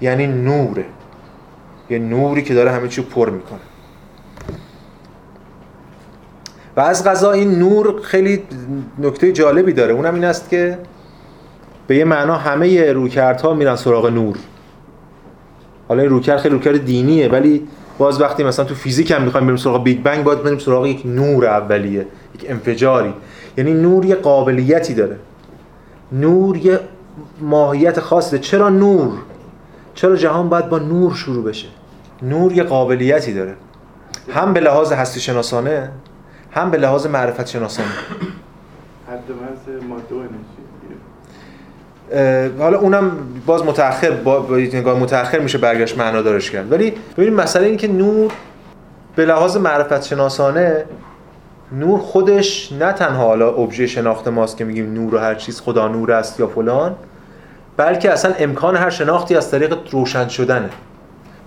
یعنی 0.00 0.26
نوره. 0.26 0.84
یه 1.90 1.98
نوری 1.98 2.42
که 2.42 2.54
داره 2.54 2.70
همه 2.70 2.88
چی 2.88 3.02
پر 3.02 3.30
می‌کنه 3.30 3.58
و 6.76 6.80
از 6.80 7.04
غذا 7.04 7.32
این 7.32 7.58
نور 7.58 8.00
خیلی 8.02 8.42
نکته 8.98 9.32
جالبی 9.32 9.72
داره. 9.72 9.92
اونم 9.92 10.14
این 10.14 10.24
است 10.24 10.50
که 10.50 10.78
به 11.86 11.96
یه 11.96 12.04
معنا 12.04 12.36
همه 12.36 12.92
روکردها 12.92 13.54
میرن 13.54 13.76
سراغ 13.76 14.06
نور. 14.06 14.36
حالا 15.88 16.02
این 16.02 16.10
رویکرد 16.10 16.38
خیلی 16.38 16.54
روکرد 16.54 16.84
دینیه 16.84 17.28
ولی 17.28 17.68
باز 17.98 18.20
وقتی 18.20 18.44
مثلا 18.44 18.64
تو 18.64 18.74
فیزیک 18.74 19.10
هم 19.10 19.22
می‌خوایم 19.22 19.46
بریم 19.46 19.56
سراغ 19.56 19.82
بیگ 19.82 20.02
بنگ 20.02 20.24
باید 20.24 20.42
بریم 20.42 20.58
سراغ 20.58 20.86
یک 20.86 21.02
نور 21.04 21.46
اولیه 21.46 22.06
یک 22.34 22.46
انفجاری. 22.48 23.14
یعنی 23.56 23.74
نور 23.74 24.04
یه 24.04 24.14
قابلیتی 24.14 24.94
داره. 24.94 25.16
نور 26.12 26.56
یه 26.56 26.80
ماهیت 27.40 28.00
خاصی 28.00 28.30
داره. 28.30 28.42
چرا 28.42 28.68
نور؟ 28.68 29.12
چرا 29.94 30.16
جهان 30.16 30.48
باید 30.48 30.68
با 30.68 30.78
نور 30.78 31.14
شروع 31.14 31.44
بشه؟ 31.44 31.68
نور 32.22 32.52
یه 32.52 32.62
قابلیتی 32.62 33.34
داره. 33.34 33.54
هم 34.34 34.52
به 34.52 34.60
لحاظ 34.60 34.92
هستی 34.92 35.20
شناسانه 35.20 35.90
هم 36.52 36.70
به 36.70 36.78
لحاظ 36.78 37.06
معرفت 37.06 37.46
شناسانه 37.46 37.88
حد 39.08 39.30
مرز 39.30 39.82
ماده 39.88 40.14
و 40.14 40.18
انرژی 40.18 40.64
حالا 42.58 42.78
اونم 42.78 43.10
باز 43.46 43.64
متأخر 43.64 44.10
با 44.10 44.46
نگاه 44.50 44.98
متأخر 44.98 45.38
میشه 45.38 45.58
برگشت 45.58 45.98
معنا 45.98 46.22
دارش 46.22 46.50
کرد. 46.50 46.72
ولی 46.72 46.92
ببینید 47.16 47.40
مسئله 47.40 47.66
این 47.66 47.76
که 47.76 47.88
نور 47.88 48.32
به 49.16 49.24
لحاظ 49.24 49.56
معرفت 49.56 50.02
شناسانه 50.02 50.84
نور 51.72 52.00
خودش 52.00 52.72
نه 52.72 52.92
تنها 52.92 53.24
حالا 53.24 53.48
ابژه 53.50 53.86
شناخت 53.86 54.28
ماست 54.28 54.56
که 54.56 54.64
میگیم 54.64 54.94
نور 54.94 55.14
و 55.14 55.18
هر 55.18 55.34
چیز 55.34 55.60
خدا 55.60 55.88
نور 55.88 56.12
است 56.12 56.40
یا 56.40 56.46
فلان 56.46 56.94
بلکه 57.76 58.10
اصلا 58.10 58.32
امکان 58.38 58.76
هر 58.76 58.90
شناختی 58.90 59.36
از 59.36 59.50
طریق 59.50 59.78
روشن 59.90 60.28
شدنه. 60.28 60.70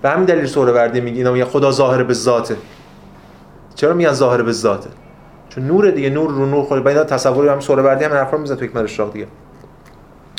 به 0.02 0.10
همین 0.10 0.24
دلیل 0.24 0.46
سهروردی 0.46 1.00
میگه 1.00 1.16
اینا 1.16 1.32
میگن 1.32 1.44
خدا 1.44 1.70
ظاهر 1.70 2.02
به 2.02 2.14
ذاته. 2.14 2.56
چرا 3.74 3.94
میگن 3.94 4.12
ظاهر 4.12 4.42
به 4.42 4.52
ذاته؟ 4.52 4.90
چون 5.48 5.66
نور 5.66 5.90
دیگه 5.90 6.10
نور 6.10 6.30
رو 6.30 6.46
نور 6.46 6.64
خود 6.64 6.88
اینا 6.88 7.04
تصوری 7.04 7.48
هم 7.48 7.60
سهروردی 7.60 8.04
هم 8.04 8.12
حرفا 8.12 8.36
می‌زنه 8.36 8.56
تو 8.56 8.64
یک 8.64 9.12
دیگه. 9.12 9.26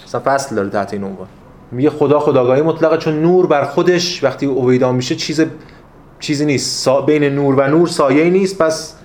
اصلا 0.10 0.22
فصل 0.26 0.56
داره 0.56 0.70
تحت 0.70 0.94
این 0.94 1.04
عنوان. 1.04 1.28
میگه 1.72 1.90
خدا 1.90 2.20
خداگاهی 2.20 2.62
مطلقه 2.62 2.98
چون 2.98 3.22
نور 3.22 3.48
بر 3.48 3.64
خودش 3.64 4.24
وقتی 4.24 4.46
اویدا 4.46 4.92
میشه 4.92 5.16
چیز 5.16 5.46
چیزی 6.20 6.46
نیست. 6.46 6.84
سا... 6.84 7.02
بین 7.02 7.24
نور 7.24 7.56
و 7.56 7.68
نور 7.68 7.88
سایه 7.88 8.30
نیست 8.30 8.58
پس 8.58 8.96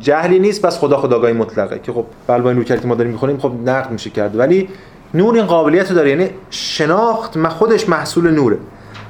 جهلی 0.00 0.38
نیست 0.38 0.66
پس 0.66 0.78
خدا 0.78 0.96
خداگاهی 0.96 1.32
مطلقه. 1.32 1.78
که 1.78 1.92
خب 1.92 2.04
بل 2.26 2.46
این 2.46 2.64
که 2.64 2.80
ما 2.84 2.94
داریم 2.94 3.12
می‌خونیم 3.12 3.38
خب 3.38 3.52
نقد 3.64 3.90
میشه 3.90 4.10
کرد. 4.10 4.38
ولی 4.38 4.68
نور 5.14 5.34
این 5.34 5.46
قابلیت 5.46 5.90
رو 5.90 5.96
داره. 5.96 6.10
یعنی 6.10 6.30
شناخت 6.50 7.36
ما 7.36 7.48
خودش 7.48 7.88
محصول 7.88 8.30
نوره. 8.30 8.58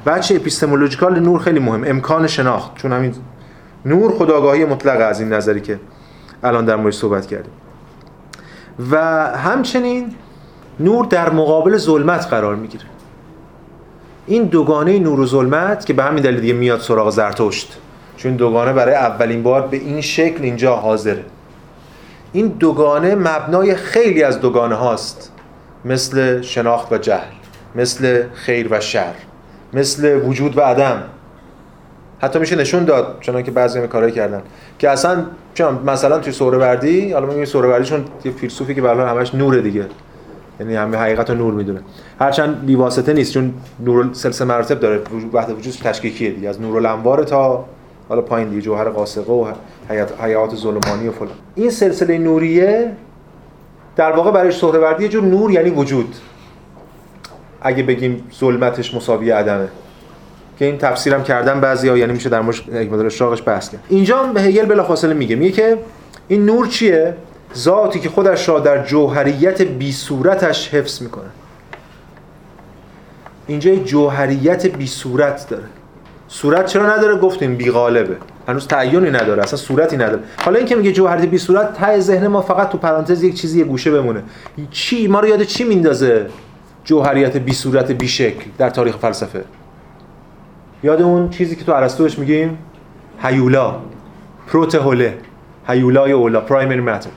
بچه 0.06 0.34
اپیستمولوژیکال 0.34 1.20
نور 1.20 1.40
خیلی 1.40 1.58
مهم. 1.58 1.84
امکان 1.86 2.26
شناخت. 2.26 2.76
چون 2.76 2.92
همین 2.92 3.14
نور 3.84 4.12
خداگاهی 4.12 4.64
مطلق 4.64 5.08
از 5.08 5.20
این 5.20 5.32
نظری 5.32 5.60
که 5.60 5.80
الان 6.42 6.64
در 6.64 6.76
موردش 6.76 6.96
صحبت 6.96 7.26
کردیم. 7.26 7.52
و 8.90 8.96
همچنین 9.36 10.14
نور 10.80 11.06
در 11.06 11.30
مقابل 11.30 11.76
ظلمت 11.76 12.26
قرار 12.26 12.54
می‌گیره. 12.54 12.84
این 14.26 14.44
دوگانه 14.44 14.98
نور 14.98 15.20
و 15.20 15.26
ظلمت 15.26 15.86
که 15.86 15.92
به 15.92 16.02
همین 16.02 16.22
دلیل 16.22 16.40
دیگه 16.40 16.52
میاد 16.52 16.80
سراغ 16.80 17.10
زرتشت. 17.10 17.78
چون 18.16 18.36
دوگانه 18.36 18.72
برای 18.72 18.94
اولین 18.94 19.42
بار 19.42 19.66
به 19.66 19.76
این 19.76 20.00
شکل 20.00 20.42
اینجا 20.42 20.76
حاضره 20.76 21.24
این 22.32 22.48
دوگانه 22.48 23.14
مبنای 23.14 23.74
خیلی 23.74 24.22
از 24.22 24.40
دوگانه 24.40 24.74
هاست. 24.74 25.32
مثل 25.84 26.40
شناخت 26.42 26.92
و 26.92 26.98
جهل 26.98 27.32
مثل 27.74 28.22
خیر 28.34 28.68
و 28.70 28.80
شر 28.80 29.14
مثل 29.72 30.20
وجود 30.26 30.58
و 30.58 30.60
عدم. 30.60 31.02
حتی 32.20 32.38
میشه 32.38 32.56
نشون 32.56 32.84
داد 32.84 33.16
چون 33.20 33.42
که 33.42 33.50
بعضی 33.50 33.78
هم 33.78 33.86
کارایی 33.86 34.12
کردن 34.12 34.42
که 34.78 34.90
اصلا 34.90 35.26
مثلا 35.86 36.18
توی 36.18 36.32
سهروردی 36.32 37.12
حالا 37.12 37.26
میگیم 37.26 37.44
سهروردی 37.44 37.84
چون 37.84 38.04
یه 38.24 38.32
فیلسوفی 38.32 38.74
که 38.74 38.82
به 38.82 38.88
همش 38.90 39.34
نوره 39.34 39.60
دیگه. 39.60 39.86
یعنی 40.62 40.74
همه 40.74 40.96
حقیقت 40.96 41.30
رو 41.30 41.36
نور 41.36 41.54
می‌دونه. 41.54 41.80
هرچند 42.20 42.66
بیواسطه 42.66 43.12
نیست 43.12 43.32
چون 43.32 43.54
نور 43.80 44.08
سلسله 44.12 44.48
مراتب 44.48 44.80
داره. 44.80 45.00
وحدت 45.32 45.50
وجود 45.58 45.74
تشکیکیه 45.84 46.30
دیگه. 46.30 46.48
از 46.48 46.60
نور 46.60 46.76
الانوار 46.76 47.24
تا 47.24 47.64
حالا 48.08 48.22
پایین 48.22 48.48
دیگه 48.48 48.62
جوهر 48.62 48.88
قاسقه 48.88 49.32
و 49.32 49.52
حیات 49.88 50.22
حیات 50.22 50.54
ظلمانی 50.56 51.08
و 51.08 51.12
فلان. 51.12 51.32
این 51.54 51.70
سلسله 51.70 52.18
نوریه 52.18 52.92
در 53.96 54.12
واقع 54.12 54.30
برای 54.30 54.52
سهروردی 54.52 55.02
یه 55.02 55.08
جور 55.08 55.24
نور 55.24 55.50
یعنی 55.50 55.70
وجود. 55.70 56.14
اگه 57.62 57.82
بگیم 57.82 58.24
ظلمتش 58.38 58.94
مساوی 58.94 59.30
عدمه. 59.30 59.68
که 60.58 60.64
این 60.64 60.78
تفسیرم 60.78 61.22
کردن 61.22 61.60
بعضیا 61.60 61.96
یعنی 61.96 62.12
میشه 62.12 62.28
در 62.28 62.40
مورد 62.40 62.56
حکمت 62.56 63.04
اشراقش 63.04 63.42
بحث 63.46 63.70
کرد. 63.70 63.80
اینجا 63.88 64.24
هگل 64.24 64.64
بلافاصله 64.64 65.14
میگه. 65.14 65.36
میگه 65.36 65.52
که 65.52 65.78
این 66.28 66.46
نور 66.46 66.66
چیه؟ 66.66 67.14
ذاتی 67.56 68.00
که 68.00 68.08
خودش 68.08 68.48
را 68.48 68.60
در 68.60 68.84
جوهریت 68.84 69.62
بی 69.62 69.92
صورتش 69.92 70.74
حفظ 70.74 71.02
می‌کنه 71.02 71.30
اینجا 73.46 73.74
جوهریت 73.74 74.66
بی 74.66 74.86
صورت 74.86 75.48
داره. 75.48 75.64
صورت 76.28 76.66
چرا 76.66 76.96
نداره؟ 76.96 77.16
گفتیم 77.16 77.56
بی 77.56 77.70
غالبه. 77.70 78.16
هنوز 78.48 78.66
تعیینی 78.66 79.10
نداره 79.10 79.42
اصلا 79.42 79.58
صورتی 79.58 79.96
نداره. 79.96 80.22
حالا 80.44 80.58
اینکه 80.58 80.76
میگه 80.76 80.92
جوهریت 80.92 81.30
بی 81.30 81.38
صورت 81.38 81.74
ته 81.74 82.00
ذهن 82.00 82.26
ما 82.26 82.42
فقط 82.42 82.68
تو 82.68 82.78
پرانتز 82.78 83.22
یک 83.22 83.34
چیزی 83.34 83.58
یه 83.58 83.64
گوشه 83.64 83.90
بمونه. 83.90 84.22
چی؟ 84.70 85.06
ما 85.06 85.20
رو 85.20 85.28
یاد 85.28 85.42
چی 85.42 85.64
میندازه 85.64 86.26
جوهریت 86.84 87.36
بی 87.36 87.52
صورت 87.52 87.92
بی 87.92 88.08
شکل 88.08 88.44
در 88.58 88.70
تاریخ 88.70 88.96
فلسفه؟ 88.96 89.44
یاد 90.82 91.02
اون 91.02 91.30
چیزی 91.30 91.56
که 91.56 91.64
تو 91.64 91.72
ارسطوش 91.72 92.18
میگیم؟ 92.18 92.58
هیولا. 93.22 93.76
پروتهوله. 94.46 95.18
هیولای 95.68 96.12
اولا 96.12 96.40
پرایمری 96.40 96.80
ماتر 96.80 97.10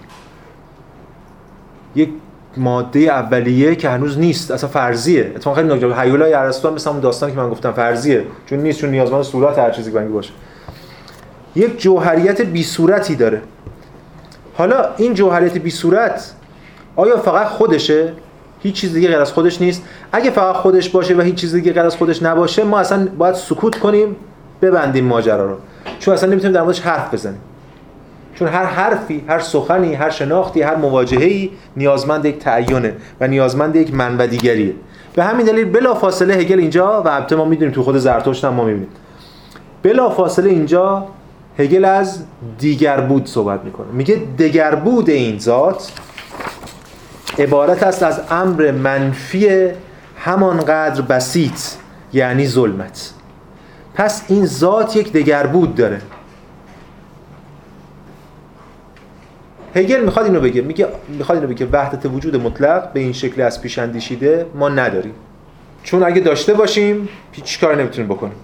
یک 1.95 2.09
ماده 2.57 2.99
اولیه 2.99 3.75
که 3.75 3.89
هنوز 3.89 4.19
نیست 4.19 4.51
اصلا 4.51 4.69
فرضیه. 4.69 5.31
اتفاقا 5.35 5.55
خیلی 5.55 5.73
نکته. 5.73 6.01
هیولای 6.01 6.33
ارسطو 6.33 6.71
مثل 6.71 6.89
اون 6.89 6.99
داستانی 6.99 7.31
که 7.31 7.37
من 7.37 7.49
گفتم 7.49 7.71
فرضیه. 7.71 8.23
چون 8.45 8.59
نیست 8.59 8.79
چون 8.79 8.89
نیازمند 8.89 9.23
صورت 9.23 9.59
هر 9.59 9.71
چیزی 9.71 9.91
که 9.91 9.99
باشه. 9.99 10.31
یک 11.55 11.81
جوهریت 11.81 12.41
بی 12.41 12.63
صورتی 12.63 13.15
داره. 13.15 13.41
حالا 14.53 14.85
این 14.97 15.13
جوهریت 15.13 15.57
بی 15.57 15.69
صورت 15.69 16.33
آیا 16.95 17.17
فقط 17.17 17.47
خودشه؟ 17.47 18.13
هیچ 18.59 18.75
چیز 18.75 18.93
دیگه 18.93 19.07
غیر 19.07 19.19
از 19.19 19.31
خودش 19.31 19.61
نیست. 19.61 19.83
اگه 20.11 20.31
فقط 20.31 20.55
خودش 20.55 20.89
باشه 20.89 21.15
و 21.15 21.21
هیچ 21.21 21.35
چیز 21.35 21.55
دیگه 21.55 21.73
غیر 21.73 21.83
از 21.83 21.95
خودش 21.95 22.23
نباشه 22.23 22.63
ما 22.63 22.79
اصلا 22.79 23.07
باید 23.17 23.35
سکوت 23.35 23.79
کنیم 23.79 24.15
ببندیم 24.61 25.05
ماجرا 25.05 25.45
رو. 25.45 25.57
چون 25.99 26.13
اصلا 26.13 26.29
نمی‌تونیم 26.29 26.53
در 26.53 26.61
موردش 26.61 26.79
حرف 26.79 27.13
بزنیم. 27.13 27.39
چون 28.35 28.47
هر 28.47 28.65
حرفی 28.65 29.23
هر 29.27 29.39
سخنی 29.39 29.93
هر 29.93 30.09
شناختی 30.09 30.61
هر 30.61 30.75
مواجهه‌ای 30.75 31.49
نیازمند 31.77 32.25
یک 32.25 32.39
تعینه 32.39 32.95
و 33.21 33.27
نیازمند 33.27 33.75
یک 33.75 33.93
منبع 33.93 34.27
دیگریه. 34.27 34.73
به 35.15 35.23
همین 35.23 35.45
دلیل 35.45 35.65
بلا 35.65 35.93
فاصله 35.93 36.33
هگل 36.33 36.59
اینجا 36.59 37.01
و 37.01 37.07
البته 37.07 37.35
ما 37.35 37.45
می‌دونیم 37.45 37.73
تو 37.73 37.83
خود 37.83 37.97
زرتشت 37.97 38.45
هم 38.45 38.53
ما 38.53 38.63
می‌بینیم. 38.63 38.89
بلا 39.83 40.09
فاصله 40.09 40.49
اینجا 40.49 41.07
هگل 41.59 41.85
از 41.85 42.23
دیگر 42.59 43.01
بود 43.01 43.25
صحبت 43.25 43.63
می‌کنه. 43.63 43.87
میگه 43.93 44.21
دیگر 44.37 44.75
بود 44.75 45.09
این 45.09 45.39
ذات 45.39 45.91
عبارت 47.39 47.83
است 47.83 48.03
از 48.03 48.21
امر 48.31 48.71
منفی 48.71 49.69
همانقدر 50.17 51.01
بسیط 51.01 51.59
یعنی 52.13 52.47
ظلمت. 52.47 53.11
پس 53.93 54.23
این 54.27 54.45
ذات 54.45 54.95
یک 54.95 55.13
دگر 55.13 55.47
بود 55.47 55.75
داره. 55.75 56.01
هگل 59.75 60.01
می‌خواد 60.01 60.25
اینو 60.25 60.39
بگه. 60.39 60.61
میگه 60.61 60.87
می‌خواد 61.07 61.37
اینو 61.37 61.53
بگه. 61.53 61.67
وحدت 61.71 62.05
وجود 62.05 62.35
مطلق 62.35 62.93
به 62.93 62.99
این 62.99 63.13
شکل 63.13 63.41
از 63.41 63.61
پیش 63.61 63.79
اندیشیده 63.79 64.45
ما 64.55 64.69
نداریم. 64.69 65.13
چون 65.83 66.03
اگه 66.03 66.21
داشته 66.21 66.53
باشیم 66.53 67.09
هیچ 67.31 67.59
کار 67.61 67.75
نمی‌تونیم 67.75 68.09
بکنیم. 68.09 68.35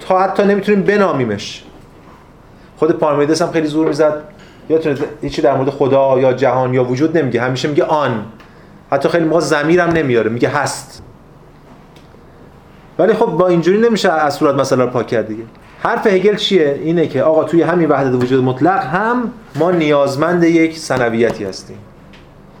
تا 0.00 0.22
حتی 0.22 0.44
نمی‌تونیم 0.44 0.82
بنامیمش. 0.82 1.64
خود 2.76 2.92
پارمیدس 2.92 3.42
هم 3.42 3.50
خیلی 3.50 3.66
زور 3.66 3.86
می‌زد. 3.86 4.22
یادتونه 4.70 4.96
هیچی 5.22 5.42
در 5.42 5.56
مورد 5.56 5.70
خدا 5.70 6.20
یا 6.20 6.32
جهان 6.32 6.74
یا 6.74 6.84
وجود 6.84 7.18
نمیگه. 7.18 7.40
همیشه 7.40 7.68
میگه 7.68 7.84
آن. 7.84 8.24
حتی 8.90 9.08
خیلی 9.08 9.24
موقع 9.24 9.40
ضمیرم 9.40 9.90
نمیاره. 9.90 10.30
میگه 10.30 10.48
هست. 10.48 11.02
ولی 12.98 13.12
خب 13.12 13.26
با 13.26 13.48
اینجوری 13.48 13.78
نمیشه 13.78 14.12
از 14.12 14.34
صورت 14.34 14.54
مسئله 14.54 14.84
رو 14.84 14.90
پاک 14.90 15.06
کرد 15.06 15.28
دیگه. 15.28 15.42
حرف 15.78 16.06
هگل 16.06 16.36
چیه؟ 16.36 16.80
اینه 16.84 17.06
که 17.06 17.22
آقا 17.22 17.44
توی 17.44 17.62
همین 17.62 17.88
وحدت 17.88 18.22
وجود 18.22 18.44
مطلق 18.44 18.84
هم 18.84 19.32
ما 19.56 19.70
نیازمند 19.70 20.44
یک 20.44 20.78
سنویتی 20.78 21.44
هستیم. 21.44 21.78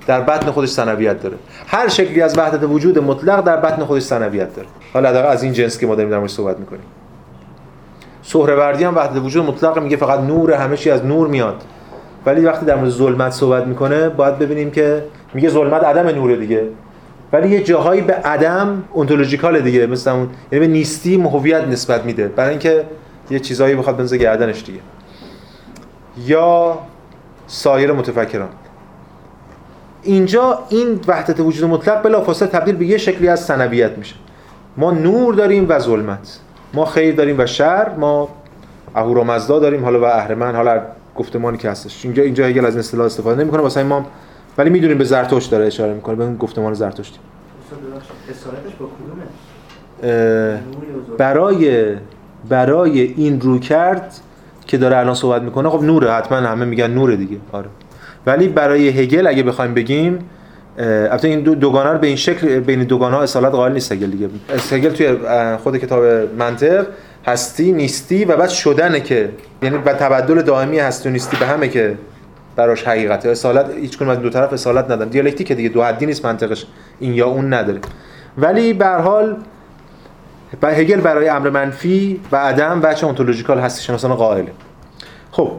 در 0.06 0.20
بطن 0.20 0.50
خودش 0.50 0.68
سنویت 0.68 1.22
داره. 1.22 1.36
هر 1.66 1.88
شکلی 1.88 2.22
از 2.22 2.38
وحدت 2.38 2.62
وجود 2.62 2.98
مطلق 2.98 3.44
در 3.44 3.56
بطن 3.56 3.84
خودش 3.84 4.02
سنویت 4.02 4.56
داره. 4.56 4.68
حالا 4.92 5.08
از 5.08 5.42
این 5.42 5.52
جنس 5.52 5.78
که 5.78 5.86
ما 5.86 5.94
داریم 5.94 6.10
در 6.10 6.26
صحبت 6.26 6.58
می‌کنیم. 6.58 6.84
سهروردی 8.22 8.84
هم 8.84 8.96
وحدت 8.96 9.16
وجود 9.16 9.46
مطلق 9.46 9.78
میگه 9.78 9.96
فقط 9.96 10.20
نور 10.20 10.52
همه 10.52 10.90
از 10.92 11.04
نور 11.04 11.28
میاد. 11.28 11.62
ولی 12.26 12.40
وقتی 12.40 12.66
در 12.66 12.76
مورد 12.76 12.90
ظلمت 12.90 13.32
صحبت 13.32 13.66
می‌کنه 13.66 14.08
باید 14.08 14.38
ببینیم 14.38 14.70
که 14.70 15.04
میگه 15.34 15.48
ظلمت 15.48 15.84
عدم 15.84 16.08
نوره 16.08 16.36
دیگه. 16.36 16.62
ولی 17.32 17.48
یه 17.48 17.62
جاهایی 17.62 18.00
به 18.00 18.12
عدم 18.12 18.84
اونتولوژیکال 18.92 19.60
دیگه 19.60 19.86
مثل 19.86 20.10
اون 20.10 20.28
یعنی 20.52 20.66
به 20.66 20.72
نیستی 20.72 21.14
هویت 21.20 21.68
نسبت 21.68 22.04
میده. 22.04 22.28
برای 22.28 22.50
اینکه 22.50 22.84
یه 23.30 23.38
چیزایی 23.38 23.74
بخواد 23.74 23.96
بنزه 23.96 24.18
گردنش 24.18 24.64
دیگه. 24.64 24.80
یا 26.26 26.78
سایر 27.46 27.92
متفکران. 27.92 28.48
اینجا 30.02 30.58
این 30.68 31.00
وحدت 31.08 31.40
وجود 31.40 31.70
مطلق 31.70 32.02
بلافاصله 32.02 32.48
تبدیل 32.48 32.76
به 32.76 32.86
یه 32.86 32.98
شکلی 32.98 33.28
از 33.28 33.44
سنویت 33.44 33.98
میشه. 33.98 34.14
ما 34.76 34.90
نور 34.90 35.34
داریم 35.34 35.66
و 35.68 35.78
ظلمت. 35.78 36.38
ما 36.74 36.84
خیر 36.84 37.14
داریم 37.14 37.38
و 37.38 37.46
شر. 37.46 37.94
ما 37.94 38.28
اهورامزدا 38.94 39.58
داریم 39.58 39.84
حالا 39.84 40.00
و 40.00 40.04
اهرمن 40.04 40.54
حالا 40.54 40.82
گفتمانی 41.16 41.58
که 41.58 41.70
هستش. 41.70 42.04
اینجا 42.04 42.22
اینجا 42.22 42.46
هگل 42.46 42.66
از 42.66 42.72
این 42.72 42.78
اصطلاح 42.78 43.06
استفاده 43.06 43.42
نمی‌کنه. 43.42 43.62
واسه 43.62 43.82
ما 43.82 44.06
ولی 44.58 44.70
می‌دونیم 44.70 44.98
به 44.98 45.04
زرتشت 45.04 45.50
داره 45.50 45.66
اشاره 45.66 45.94
می‌کنه. 45.94 46.14
به 46.14 46.24
اون 46.24 46.36
گفتمان 46.36 46.74
زرتشتی. 46.74 47.18
برای 51.18 51.94
برای 52.48 53.00
این 53.00 53.40
رو 53.40 53.58
کرد 53.58 54.14
که 54.66 54.76
داره 54.78 54.96
الان 54.96 55.14
صحبت 55.14 55.42
می‌کنه 55.42 55.70
خب 55.70 55.82
نوره 55.82 56.12
حتما 56.12 56.38
همه 56.38 56.64
میگن 56.64 56.90
نوره 56.90 57.16
دیگه 57.16 57.36
آره. 57.52 57.66
ولی 58.26 58.48
برای 58.48 58.88
هگل 58.88 59.26
اگه 59.26 59.42
بخوایم 59.42 59.74
بگیم 59.74 60.18
البته 60.78 61.28
این 61.28 61.40
دو 61.40 61.54
دوگانه 61.54 61.90
رو 61.90 61.98
به 61.98 62.06
این 62.06 62.16
شکل 62.16 62.60
بین 62.60 62.84
دوگانه 62.84 63.16
ها 63.16 63.22
اصالت 63.22 63.52
قائل 63.52 63.72
نیست 63.72 63.92
هگل 63.92 64.10
دیگه. 64.10 64.28
هگل 64.70 64.90
توی 64.90 65.16
خود 65.62 65.76
کتاب 65.76 66.04
منطق 66.38 66.86
هستی 67.26 67.72
نیستی 67.72 68.24
و 68.24 68.36
بعد 68.36 68.48
شدنه 68.48 69.00
که 69.00 69.30
یعنی 69.62 69.76
و 69.76 69.92
تبدل 69.92 70.42
دائمی 70.42 70.78
هستی 70.78 71.08
و 71.08 71.12
نیستی 71.12 71.36
به 71.36 71.46
همه 71.46 71.68
که 71.68 71.94
براش 72.56 72.84
حقیقته. 72.84 73.28
اصالت 73.28 73.70
هیچ 73.80 74.02
از 74.02 74.20
دو 74.20 74.30
طرف 74.30 74.52
اصالت 74.52 74.84
ندارن. 74.84 75.08
دیالکتیک 75.08 75.52
دیگه 75.52 75.68
دو 75.68 75.82
حدی 75.82 76.06
نیست 76.06 76.24
منطقش 76.26 76.66
این 77.00 77.14
یا 77.14 77.26
اون 77.26 77.54
نداره. 77.54 77.80
ولی 78.38 78.72
به 78.72 78.86
هر 78.86 79.34
حال 80.60 80.74
هگل 80.74 81.00
برای 81.00 81.28
امر 81.28 81.50
منفی 81.50 82.20
و 82.32 82.36
عدم 82.36 82.80
بچه 82.80 83.06
اونتولوژیکال 83.06 83.58
هستی 83.58 83.82
شناسان 83.82 84.14
قائله. 84.14 84.52
خب. 85.30 85.52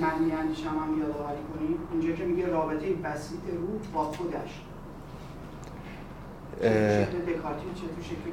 معنی 0.00 0.32
اندیشم 0.32 0.68
هم 0.68 0.98
یادآوری 1.00 1.42
کنیم. 1.54 1.78
اینجا 1.92 2.16
که 2.16 2.24
میگه 2.24 2.46
رابطه 2.46 2.86
بسیط 3.04 3.40
روح 3.52 3.80
با 3.94 4.04
خودش. 4.04 4.60
دکارتی 7.26 7.66
چه 7.74 7.86
تو 7.96 8.02
شکل 8.02 8.30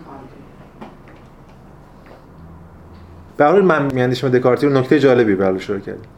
به 3.38 3.46
حال 3.46 3.62
من 3.62 3.94
میاندیشم 3.94 4.30
دکارتی 4.30 4.68
رو 4.68 4.78
نکته 4.78 5.00
جالبی 5.00 5.36
به 5.36 5.58
شروع 5.60 5.80
کردیم. 5.80 6.10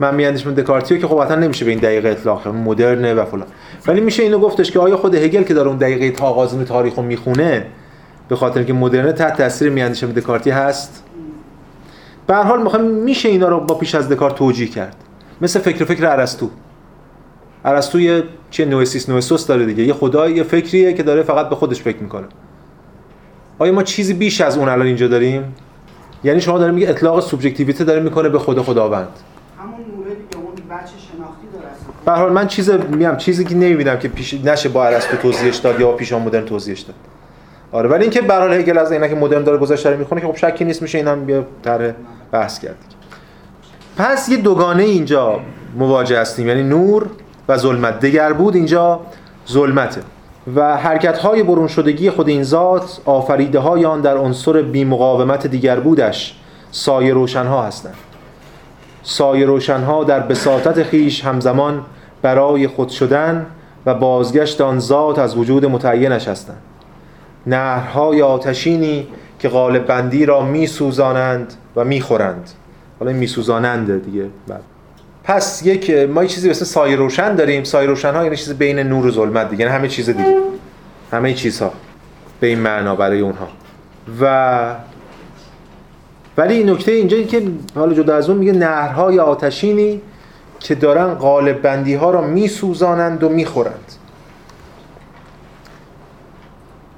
من 0.00 0.14
میاندیشم 0.14 0.54
دکارتی 0.54 0.94
رو 0.94 1.00
که 1.00 1.06
خب 1.06 1.16
اصلا 1.16 1.36
نمیشه 1.36 1.64
به 1.64 1.70
این 1.70 1.80
دقیقه 1.80 2.08
اطلاق 2.08 2.48
مدرنه 2.48 3.14
و 3.14 3.24
فلان. 3.24 3.46
ولی 3.86 4.00
میشه 4.00 4.22
اینو 4.22 4.38
گفتش 4.38 4.70
که 4.70 4.78
آیا 4.78 4.96
خود 4.96 5.14
هگل 5.14 5.42
که 5.42 5.54
داره 5.54 5.68
اون 5.68 5.76
دقیقه 5.76 6.10
تاغازون 6.10 6.64
تاریخ 6.64 6.94
رو 6.94 7.02
می‌خونه 7.02 7.66
به 8.28 8.36
خاطر 8.36 8.58
اینکه 8.58 8.72
مدرنه 8.72 9.12
تحت 9.12 9.36
تاثیر 9.36 9.70
میاندیشم 9.70 10.12
دکارتی 10.12 10.50
هست؟ 10.50 11.02
به 12.26 12.34
هر 12.34 12.42
حال 12.42 12.62
می‌خوام 12.62 12.84
میشه 12.84 13.28
اینا 13.28 13.48
رو 13.48 13.60
با 13.60 13.74
پیش 13.74 13.94
از 13.94 14.08
دکارت 14.08 14.34
توجیه 14.34 14.66
کرد. 14.66 14.96
مثل 15.40 15.60
فکر 15.60 15.84
فکر 15.84 16.06
ارسطو. 16.06 16.50
ارسطو 17.64 18.00
یه 18.00 18.22
چه 18.50 18.64
نوسیس 18.64 19.08
نوسوس 19.08 19.46
داره 19.46 19.66
دیگه. 19.66 19.84
یه 19.84 19.92
خدای 19.92 20.32
یه 20.32 20.42
فکریه 20.42 20.92
که 20.92 21.02
داره 21.02 21.22
فقط 21.22 21.48
به 21.48 21.54
خودش 21.54 21.82
فکر 21.82 21.98
می‌کنه. 21.98 22.26
آیا 23.58 23.72
ما 23.72 23.82
چیزی 23.82 24.14
بیش 24.14 24.40
از 24.40 24.58
اون 24.58 24.68
الان 24.68 24.86
اینجا 24.86 25.08
داریم؟ 25.08 25.54
یعنی 26.24 26.40
شما 26.40 26.58
داره 26.58 26.72
میگه 26.72 26.88
اطلاق 26.88 27.20
سوبژکتیویته 27.20 27.84
داره 27.84 28.00
می‌کنه 28.00 28.28
به 28.28 28.38
خود 28.38 28.62
خداوند. 28.62 29.08
همون 29.62 29.80
نوره 29.96 30.10
دیگه 30.14 30.36
اون 30.36 30.54
بچه 30.54 30.92
شناختی 30.98 31.46
به 32.04 32.12
حال 32.12 32.32
من 32.32 32.46
چیز 32.46 32.70
میام 32.70 33.16
چیزی 33.16 33.44
که 33.44 33.54
نمی‌بینم 33.54 33.98
که 33.98 34.08
پیش 34.08 34.34
نشه 34.34 34.68
با 34.68 34.84
ارسطو 34.84 35.16
توضیحش 35.16 35.56
داد 35.56 35.80
یا 35.80 35.92
پیش 35.92 36.12
مدرن 36.12 36.44
توضیحش 36.44 36.80
داد. 36.80 36.94
آره 37.72 37.88
ولی 37.88 38.02
اینکه 38.02 38.20
به 38.20 38.34
حال 38.34 38.52
هگل 38.52 38.78
از 38.78 38.92
اینا 38.92 39.08
که 39.08 39.14
مدرن 39.14 39.44
داره 39.44 39.58
گذشته 39.58 39.90
رو 39.90 39.98
می‌خونه 39.98 40.20
که 40.20 40.26
خب 40.26 40.36
شکی 40.36 40.64
نیست 40.64 40.82
میشه 40.82 40.98
اینم 40.98 41.24
بیا 41.24 41.44
طرح 41.62 41.92
بحث 42.32 42.58
کرد. 42.58 42.76
پس 43.96 44.28
یه 44.28 44.36
دوگانه 44.36 44.82
اینجا 44.82 45.40
مواجه 45.78 46.20
هستیم 46.20 46.48
یعنی 46.48 46.62
نور 46.62 47.06
و 47.48 47.56
ظلمت. 47.56 48.00
دگر 48.00 48.32
بود 48.32 48.54
اینجا 48.54 49.00
ظلمته 49.48 50.00
و 50.56 50.76
حرکت 50.76 51.18
های 51.18 51.42
برون 51.42 51.68
شدگی 51.68 52.10
خود 52.10 52.28
این 52.28 52.42
ذات 52.42 53.00
آفریده 53.04 53.58
های 53.58 53.84
آن 53.84 54.00
در 54.00 54.16
عنصر 54.16 54.62
بی 54.62 54.84
مقاومت 54.84 55.46
دیگر 55.46 55.80
بودش 55.80 56.36
سایه 56.70 57.14
روشن 57.14 57.46
ها 57.46 57.62
هستند. 57.62 57.94
سایه 59.02 59.46
روشن 59.46 59.80
ها 59.80 60.04
در 60.04 60.20
بساطت 60.20 60.82
خیش 60.82 61.24
همزمان 61.24 61.82
برای 62.22 62.66
خود 62.66 62.88
شدن 62.88 63.46
و 63.86 63.94
بازگشت 63.94 64.60
آن 64.60 64.78
ذات 64.78 65.18
از 65.18 65.36
وجود 65.36 65.66
متعینش 65.66 66.28
هستند 66.28 66.62
نهرهای 67.46 68.22
آتشینی 68.22 69.06
که 69.38 69.48
غالب 69.48 69.86
بندی 69.86 70.26
را 70.26 70.42
می 70.42 70.66
سوزانند 70.66 71.54
و 71.76 71.84
می 71.84 72.00
خورند 72.00 72.50
حالا 73.00 73.12
می 73.12 73.26
سوزانند 73.26 74.04
دیگه 74.04 74.26
بعد 74.48 74.62
پس 75.24 75.62
یک 75.66 75.90
ما 75.90 76.22
یه 76.22 76.28
چیزی 76.28 76.50
مثل 76.50 76.64
سایه 76.64 76.96
روشن 76.96 77.34
داریم. 77.34 77.64
سایه 77.64 77.88
روشن 77.88 78.14
ها 78.14 78.24
یعنی 78.24 78.36
چیز 78.36 78.52
بین 78.54 78.78
نور 78.78 79.06
و 79.06 79.10
ظلمت 79.10 79.50
دیگه 79.50 79.64
یعنی 79.64 79.76
همه 79.76 79.88
چیز 79.88 80.10
دیگه. 80.10 80.36
همه 81.12 81.34
چیزها. 81.34 81.72
به 82.40 82.46
این 82.46 82.58
معنا 82.58 82.96
برای 82.96 83.20
اونها. 83.20 83.48
و 84.20 84.74
ولی 86.36 86.54
این 86.54 86.70
نکته 86.70 86.92
اینجا 86.92 87.16
این 87.16 87.26
که 87.26 87.42
حالا 87.74 87.94
جدا 87.94 88.16
از 88.16 88.30
اون 88.30 88.38
میگه 88.38 88.52
نهرهای 88.52 89.20
آتشینی 89.20 90.00
که 90.60 90.74
دارن 90.74 91.14
غالب 91.14 91.62
بندی 91.62 91.94
ها 91.94 92.10
را 92.10 92.20
میسوزانند 92.20 93.24
و 93.24 93.28
می‌خورند. 93.28 93.92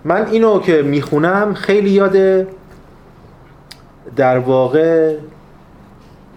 من 0.05 0.27
اینو 0.27 0.61
که 0.61 0.83
می‌خونم 0.83 1.55
خیلی 1.55 1.91
یاد 1.91 2.47
در 4.17 4.39
واقع 4.39 5.17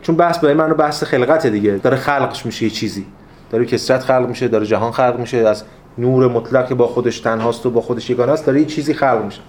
چون 0.01 0.15
بحث 0.15 0.39
برای 0.39 0.53
من 0.53 0.73
بحث 0.73 1.03
خلقت 1.03 1.47
دیگه. 1.47 1.71
داره 1.71 1.97
خلقش 1.97 2.45
میشه 2.45 2.63
یه 2.63 2.69
چیزی. 2.69 3.05
داره 3.51 3.65
کسرت 3.65 4.03
خلق 4.03 4.27
میشه 4.29 4.47
داره 4.47 4.65
جهان 4.65 4.91
خلق 4.91 5.19
میشه 5.19 5.37
از 5.37 5.63
نور 5.97 6.27
مطلق 6.27 6.73
با 6.73 6.87
خودش 6.87 7.19
تنهاست 7.19 7.65
و 7.65 7.69
با 7.69 7.81
خودش 7.81 8.09
یگانه 8.09 8.31
است 8.31 8.45
داره 8.45 8.59
یه 8.59 8.65
چیزی 8.65 8.93
خلق 8.93 9.25
میشه. 9.25 9.41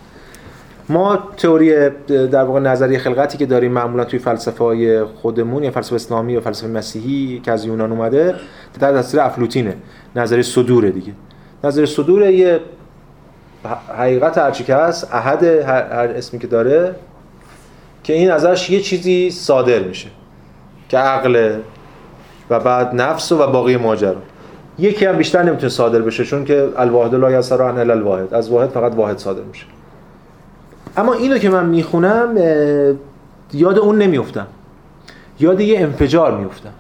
ما 0.91 1.19
تئوری 1.37 1.91
در 2.09 2.43
واقع 2.43 2.61
نظریه 2.61 2.99
خلقتی 2.99 3.39
که 3.39 3.47
داریم 3.47 3.73
معمولا 3.73 4.05
توی 4.05 4.19
فلسفه 4.19 4.65
های 4.65 5.05
خودمون 5.05 5.65
یا 5.65 5.71
فلسفه 5.71 5.95
اسلامی 5.95 6.33
یا 6.33 6.41
فلسفه 6.41 6.69
مسیحی 6.69 7.41
که 7.45 7.53
از 7.53 7.65
یونان 7.65 7.93
اومده 7.93 8.35
در 8.81 8.93
تاثیر 8.93 9.21
افلوتینه 9.21 9.77
نظریه 10.17 10.43
صدور 10.43 10.91
دیگه. 10.91 11.13
نظریه 11.65 11.87
صدور 11.87 12.31
یه 12.31 12.61
حقیقت 13.99 14.39
هرچی 14.39 14.65
که 14.65 14.75
هست 14.75 15.15
احد 15.15 15.45
هر 15.45 16.13
اسمی 16.17 16.39
که 16.39 16.47
داره 16.47 16.95
که 18.05 18.13
این 18.13 18.31
ازش 18.31 18.71
یه 18.71 18.81
چیزی 18.81 19.31
صادر 19.31 19.79
میشه 19.79 20.09
که 20.89 20.99
عقل 20.99 21.57
و 22.51 22.61
بعد 22.61 22.95
نفس 22.95 23.33
و 23.33 23.47
باقی 23.47 23.77
ماجرا. 23.77 24.17
یکی 24.79 25.07
هم 25.07 25.17
بیشتر 25.17 25.43
نمی‌تونه 25.43 25.69
صادر 25.69 26.03
بشه 26.03 26.25
چون 26.25 26.45
که 26.45 26.69
الواحد 26.77 27.15
لا 27.15 27.31
یسر 27.31 27.63
عن 27.63 27.91
الواحد. 27.91 28.35
از 28.35 28.51
واحد 28.51 28.69
فقط 28.69 28.95
واحد 28.95 29.19
صادر 29.19 29.43
میشه. 29.43 29.67
اما 30.99 31.13
اینو 31.13 31.39
که 31.39 31.51
من 31.51 31.67
می‌خونم 31.67 32.37
یاد 33.53 33.79
اون 33.79 33.99
نمیفتم 33.99 34.47
یاد 35.41 35.61
یه 35.61 35.81
انفجار 35.81 36.39
میفتم 36.39 36.73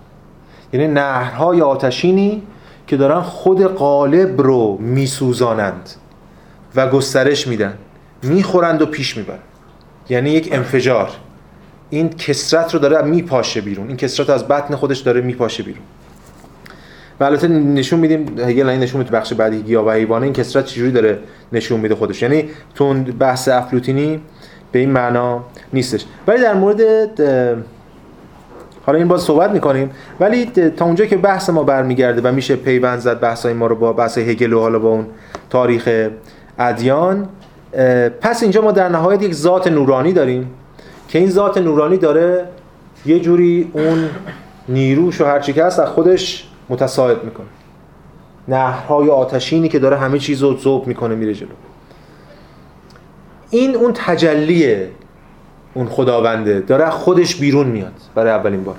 یعنی 0.72 0.86
نهرهای 0.88 1.62
آتشینی 1.62 2.42
که 2.86 2.96
دارن 2.96 3.20
خود 3.20 3.62
قالب 3.62 4.40
رو 4.40 4.78
میسوزانند 4.80 5.90
و 6.76 6.88
گسترش 6.90 7.46
میدن. 7.46 7.74
می‌خورند 8.22 8.82
و 8.82 8.86
پیش 8.86 9.16
می‌برن. 9.16 9.38
یعنی 10.08 10.30
یک 10.30 10.48
انفجار. 10.52 11.10
این 11.90 12.08
کسرت 12.08 12.74
رو 12.74 12.80
داره 12.80 13.02
میپاشه 13.02 13.60
بیرون. 13.60 13.88
این 13.88 13.96
کسرت 13.96 14.30
از 14.30 14.48
بطن 14.48 14.76
خودش 14.76 14.98
داره 14.98 15.20
میپاشه 15.20 15.62
بیرون. 15.62 15.82
و 17.20 17.24
البته 17.24 17.48
نشون 17.48 18.00
میدیم 18.00 18.38
هگل 18.38 18.68
این 18.68 18.80
نشون 18.80 18.98
میده 18.98 19.10
بخش 19.10 19.32
بعدی 19.32 19.62
گیاه 19.62 19.86
و 19.86 19.90
حیوانه 19.90 20.24
این 20.24 20.32
کسرت 20.32 20.64
چجوری 20.64 20.92
داره 20.92 21.18
نشون 21.52 21.80
میده 21.80 21.94
خودش. 21.94 22.22
یعنی 22.22 22.48
تو 22.74 22.94
بحث 22.94 23.48
افلوتینی 23.48 24.20
به 24.72 24.78
این 24.78 24.90
معنا 24.90 25.44
نیستش. 25.72 26.04
ولی 26.26 26.42
در 26.42 26.54
مورد 26.54 26.80
حالا 28.86 28.98
این 28.98 29.08
باز 29.08 29.22
صحبت 29.22 29.50
می‌کنیم 29.50 29.90
ولی 30.20 30.46
تا 30.76 30.84
اونجا 30.84 31.06
که 31.06 31.16
بحث 31.16 31.50
ما 31.50 31.62
برمیگرده 31.62 32.20
و 32.20 32.32
میشه 32.32 32.56
پیوند 32.56 32.98
زد 32.98 33.20
بحث 33.20 33.46
ما 33.46 33.66
رو 33.66 33.74
با 33.74 33.92
بحث 33.92 34.18
هگل 34.18 34.52
و 34.52 34.60
حالا 34.60 34.78
با 34.78 34.88
اون 34.88 35.06
تاریخ 35.50 36.08
ادیان 36.58 37.28
پس 38.20 38.42
اینجا 38.42 38.62
ما 38.62 38.72
در 38.72 38.88
نهایت 38.88 39.22
یک 39.22 39.34
ذات 39.34 39.66
نورانی 39.66 40.12
داریم 40.12 40.50
که 41.08 41.18
این 41.18 41.30
ذات 41.30 41.58
نورانی 41.58 41.96
داره 41.96 42.44
یه 43.06 43.20
جوری 43.20 43.70
اون 43.72 44.08
نیروش 44.68 45.20
و 45.20 45.24
هرچی 45.24 45.52
که 45.52 45.64
هست 45.64 45.78
از 45.78 45.88
خودش 45.88 46.47
متساعد 46.68 47.24
می‌کنه. 47.24 47.46
نهرهای 48.48 49.10
آتشینی 49.10 49.68
که 49.68 49.78
داره 49.78 49.96
همه 49.96 50.18
چیز 50.18 50.42
رو 50.42 50.58
ذوب 50.58 50.86
می‌کنه 50.86 51.14
میره 51.14 51.34
جلو. 51.34 51.48
این 53.50 53.76
اون 53.76 53.92
تجلیه 53.92 54.90
اون 55.74 55.88
خداونده. 55.88 56.60
داره 56.60 56.90
خودش 56.90 57.36
بیرون 57.36 57.66
میاد 57.66 57.92
برای 58.14 58.30
اولین 58.30 58.64
بار. 58.64 58.76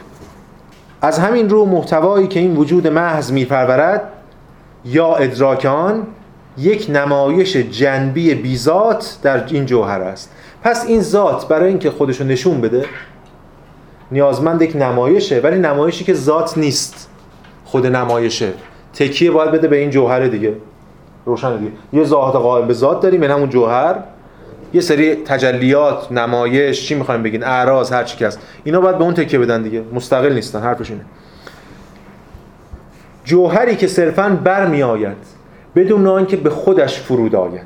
از 1.02 1.20
همین 1.20 1.50
رو 1.50 1.66
محتوایی 1.66 2.28
که 2.28 2.40
این 2.40 2.56
وجود 2.56 2.88
محض 2.88 3.32
میپرورد 3.32 4.02
یا 4.86 5.16
ادراک 5.16 5.66
آن 5.66 6.08
یک 6.58 6.90
نمایش 6.90 7.58
جنبی 7.58 8.36
بیزات 8.36 9.18
در 9.24 9.46
این 9.46 9.66
جوهر 9.66 10.02
است. 10.02 10.32
پس 10.64 10.86
این 10.88 11.02
ذات 11.02 11.48
برای 11.48 11.70
اینکه 11.70 11.92
خودشو 11.92 12.24
نشون 12.24 12.62
بده 12.62 12.86
نیازمند 14.12 14.62
یک 14.62 14.76
نمایشه 14.76 15.40
ولی 15.40 15.60
نمایشی 15.60 16.04
که 16.04 16.14
ذات 16.14 16.58
نیست. 16.58 17.09
خود 17.72 17.88
نمایشه. 17.88 18.54
تکیه 18.94 19.32
باید 19.32 19.52
بده 19.52 19.68
به 19.68 19.78
این 19.78 19.90
جوهر 19.90 20.28
دیگه. 20.28 20.54
روشن 21.26 21.58
دیگه. 21.58 21.72
یه 21.94 22.04
ذات 22.04 22.36
قائم 22.36 22.68
به 22.68 22.74
ذات 22.74 23.02
داریم 23.02 23.22
این 23.22 23.32
همون 23.32 23.50
جوهر. 23.50 23.96
یه 24.74 24.82
سری 24.82 25.16
تجلیات 25.16 26.12
نمایش 26.12 26.88
چی 26.88 26.96
می‌خوایم 26.96 27.24
بگین؟ 27.24 27.44
اعراض 27.44 27.92
هر 27.92 28.04
چی 28.04 28.26
هست. 28.26 28.40
اینا 28.64 28.82
باید 28.82 28.98
به 28.98 29.04
اون 29.04 29.14
تکیه 29.14 29.40
بدن 29.40 29.62
دیگه. 29.62 29.84
مستقل 29.94 30.34
نیستن. 30.34 30.60
حرفش 30.60 30.92
اینه. 30.92 31.06
جوهری 33.24 33.76
که 33.76 33.88
صرفا 33.88 34.40
برمی 34.44 34.84
آید 34.84 35.18
بدون 35.76 36.08
آنکه 36.08 36.38
به 36.38 36.50
خودش 36.50 37.00
فرود 37.00 37.36
آید. 37.36 37.62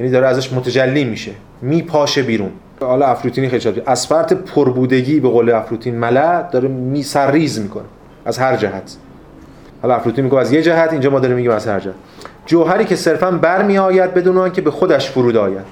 یعنی 0.00 0.12
داره 0.12 0.26
ازش 0.26 0.52
متجلی 0.52 1.04
میشه. 1.04 1.32
میپاشه 1.62 2.22
بیرون. 2.22 2.50
حالا 2.80 3.06
افروتینی 3.06 3.48
خیلی 3.48 3.60
شد 3.60 3.82
اسفرت 3.86 4.32
پربودگی 4.32 5.20
به 5.20 5.28
قول 5.28 5.50
افروتین 5.50 5.94
ملع 5.94 6.50
داره 6.50 6.68
میسریز 6.68 7.60
می‌کنه. 7.60 7.84
از 8.24 8.38
هر 8.38 8.56
جهت. 8.56 8.96
حالا 9.82 9.94
افروتین 9.94 10.24
میگه 10.24 10.36
از 10.36 10.52
یه 10.52 10.62
جهت 10.62 10.92
اینجا 10.92 11.10
ما 11.10 11.20
داریم 11.20 11.36
میگیم 11.36 11.50
از 11.50 11.66
هر 11.66 11.80
جهت 11.80 11.94
جوهری 12.46 12.84
که 12.84 12.96
صرفا 12.96 13.30
برمی 13.30 13.78
آید 13.78 14.14
بدون 14.14 14.38
آنکه 14.38 14.60
به 14.60 14.70
خودش 14.70 15.10
فرود 15.10 15.36
آید. 15.36 15.64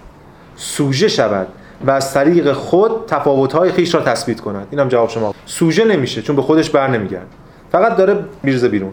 سوژه 0.57 1.09
شود 1.09 1.47
و 1.87 1.91
از 1.91 2.15
طریق 2.15 2.53
خود 2.53 3.07
تفاوت‌های 3.07 3.73
خیش 3.73 3.95
را 3.95 4.01
تثبیت 4.01 4.41
کند. 4.41 4.67
اینم 4.71 4.89
جواب 4.89 5.09
شما. 5.09 5.35
سوژه 5.47 5.85
نمیشه 5.85 6.23
چون 6.23 6.37
به 6.37 6.43
خودش 6.43 6.71
بر 6.71 6.89
نمیگرد. 6.89 7.27
فقط 7.73 7.97
داره 7.97 8.25
میرزه 8.43 8.69
بیرون. 8.69 8.93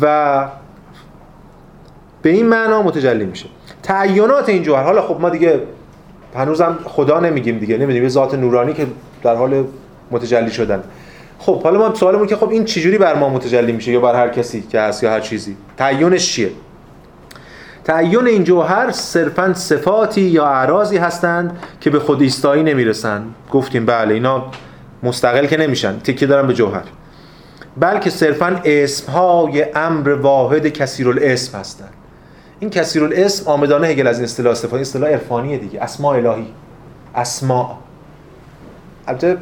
و 0.00 0.46
به 2.22 2.30
این 2.30 2.46
معنا 2.46 2.82
متجلی 2.82 3.24
میشه. 3.24 3.46
تعینات 3.82 4.48
این 4.48 4.62
جوهر. 4.62 4.82
حالا 4.82 5.02
خب 5.02 5.20
ما 5.20 5.30
دیگه 5.30 5.60
هنوزم 6.36 6.78
خدا 6.84 7.20
نمیگیم 7.20 7.58
دیگه. 7.58 7.76
نمی‌دونیم 7.76 8.02
یه 8.02 8.08
ذات 8.08 8.34
نورانی 8.34 8.72
که 8.72 8.86
در 9.22 9.34
حال 9.34 9.64
متجلی 10.10 10.50
شدن. 10.50 10.82
خب 11.38 11.62
حالا 11.62 11.78
ما 11.78 11.94
سوالمون 11.94 12.26
که 12.26 12.36
خب 12.36 12.50
این 12.50 12.64
چجوری 12.64 12.98
بر 12.98 13.14
ما 13.14 13.28
متجلی 13.28 13.72
میشه 13.72 13.92
یا 13.92 14.00
بر 14.00 14.14
هر 14.14 14.28
کسی 14.28 14.62
که 14.62 14.80
هست 14.80 15.02
یا 15.02 15.10
هر 15.10 15.20
چیزی؟ 15.20 15.56
تعینش 15.76 16.32
چیه؟ 16.32 16.50
تعین 17.84 18.26
این 18.26 18.44
جوهر 18.44 18.90
صرفا 18.90 19.54
صفاتی 19.54 20.20
یا 20.20 20.46
اعراضی 20.46 20.96
هستند 20.96 21.58
که 21.80 21.90
به 21.90 21.98
خود 21.98 22.22
ایستایی 22.22 22.62
نمی‌رسن. 22.62 23.24
گفتیم 23.52 23.86
بله 23.86 24.14
اینا 24.14 24.44
مستقل 25.02 25.46
که 25.46 25.56
نمیشن 25.56 25.98
تکیه 25.98 26.28
دارن 26.28 26.46
به 26.46 26.54
جوهر. 26.54 26.84
بلکه 27.76 28.10
صرفا 28.10 28.60
اسمهای 28.64 29.66
امر 29.74 30.08
واحد 30.08 30.68
کثیر 30.68 31.08
الاسم 31.08 31.58
هستند. 31.58 31.92
این 32.60 32.70
کثیر 32.70 33.04
الاسم 33.04 33.50
آمدانه 33.50 33.86
هگل 33.86 34.06
از 34.06 34.16
این 34.16 34.24
اصطلاح 34.24 34.52
استفاده 34.52 34.80
اصطلاح 34.80 35.10
عرفانیه 35.10 35.58
دیگه. 35.58 35.82
اسماء 35.82 36.16
الهی. 36.16 36.46
اسماء. 37.14 37.76
البته 39.06 39.36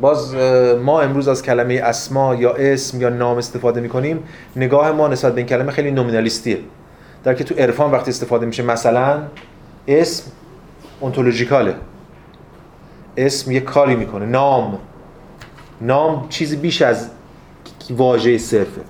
باز 0.00 0.34
ما 0.84 1.00
امروز 1.00 1.28
از 1.28 1.42
کلمه 1.42 1.74
اسما 1.74 2.34
یا 2.34 2.52
اسم 2.52 3.00
یا 3.00 3.08
نام 3.08 3.38
استفاده 3.38 3.80
می‌کنیم. 3.80 4.22
نگاه 4.56 4.92
ما 4.92 5.08
نسبت 5.08 5.32
به 5.32 5.40
این 5.40 5.46
کلمه 5.46 5.72
خیلی 5.72 5.90
نومینالیستیه. 5.90 6.58
در 7.24 7.34
که 7.34 7.44
تو 7.44 7.54
عرفان 7.54 7.90
وقتی 7.90 8.10
استفاده 8.10 8.46
میشه 8.46 8.62
مثلا 8.62 9.18
اسم 9.88 10.30
اونتولوژیکاله 11.00 11.74
اسم 13.16 13.50
یه 13.50 13.60
کاری 13.60 13.96
می‌کنه. 13.96 14.26
نام. 14.26 14.78
نام 15.80 16.26
چیزی 16.28 16.56
بیش 16.56 16.82
از 16.82 17.08
واژه 17.90 18.38
صرفه. 18.38 18.80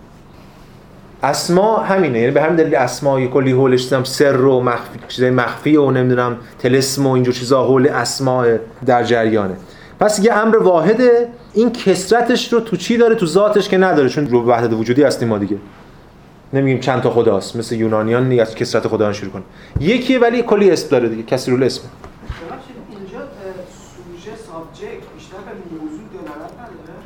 اسما 1.23 1.79
همینه. 1.79 2.19
یعنی 2.19 2.31
به 2.31 2.43
همین 2.43 2.57
دلیل 2.57 2.75
اسما 2.75 3.21
یه 3.21 3.29
کلی 3.29 3.53
حولش 3.53 3.93
هم 3.93 4.05
سر 4.05 4.37
و 4.37 4.61
مخفی 4.61 4.99
چیزای 5.09 5.31
مخفی 5.31 5.77
و 5.77 5.91
نمی‌دونم 5.91 6.37
تلسم 6.59 7.07
و 7.07 7.11
اینجور 7.11 7.35
چیزا 7.35 7.65
حول 7.65 7.89
اسما 7.89 8.45
در 8.87 9.03
جریانه. 9.05 9.57
پس 10.01 10.25
یه 10.25 10.33
امر 10.33 10.57
واحده 10.57 11.29
این 11.55 11.73
کسرتش 11.73 12.53
رو 12.53 12.61
تو 12.61 12.77
چی 12.77 12.97
داره؟ 12.97 13.15
تو 13.15 13.27
ذاتش 13.27 13.69
که 13.69 13.79
نداره 13.79 14.09
چون 14.09 14.27
رو 14.27 14.47
وحدت 14.47 14.73
وجودی 14.73 15.03
هستیم 15.03 15.29
ما 15.29 15.39
دیگه. 15.39 15.57
نمیگیم 16.53 16.81
چند 16.81 17.03
تا 17.03 17.11
خداست 17.11 17.57
مثل 17.57 17.75
یونانیان 17.75 18.29
نیست 18.29 18.41
از 18.41 18.55
کسرت 18.55 18.89
خدا 18.89 19.13
شروع 19.13 19.31
کنه 19.33 19.43
یکیه 19.81 20.19
ولی 20.19 20.43
کلی 20.43 20.71
اسم 20.71 20.89
داره 20.89 21.09
دیگه 21.09 21.23
کسی 21.23 21.51
رو 21.51 21.65
اسم 21.65 21.83
اینجا 22.91 23.19
سوژه 23.19 24.37
سابجکت 24.37 25.07
بیشتر 25.15 25.37
به 25.37 25.81
موضوع 25.81 26.01
دلالت 26.13 26.53
نداره؟ 26.53 27.01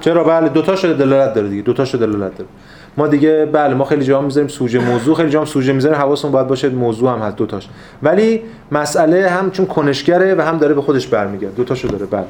چرا؟ 0.00 0.24
بله 0.24 0.48
دو 0.48 0.62
تا 0.62 0.76
شده 0.76 0.94
دلالت 0.94 1.34
داره 1.34 1.48
دیگه 1.48 1.62
دو 1.62 1.72
تا 1.72 1.84
شده 1.84 2.06
دلالت 2.06 2.36
داره. 2.36 2.50
ما 2.96 3.06
دیگه 3.06 3.48
بله 3.52 3.74
ما 3.74 3.84
خیلی 3.84 4.04
جا 4.04 4.20
می‌ذاریم 4.20 4.48
سوژه 4.48 4.78
موضوع. 4.78 5.16
خیلی 5.16 5.30
جا 5.30 5.44
سوژه 5.44 5.72
می‌ذاریم 5.72 5.98
حواسمون 5.98 6.32
باید 6.32 6.46
باشه 6.46 6.68
موضوع 6.68 7.12
هم 7.12 7.18
هست 7.18 7.36
دو 7.36 7.46
تاش. 7.46 7.68
ولی 8.02 8.42
مسئله 8.72 9.28
هم 9.28 9.50
چون 9.50 9.66
کنشگره 9.66 10.34
و 10.34 10.40
هم 10.40 10.58
داره 10.58 10.74
به 10.74 10.82
خودش 10.82 11.06
برمیگرده. 11.06 11.54
دو 11.54 11.64
تاشو 11.64 11.88
داره 11.88 12.06
بله. 12.06 12.24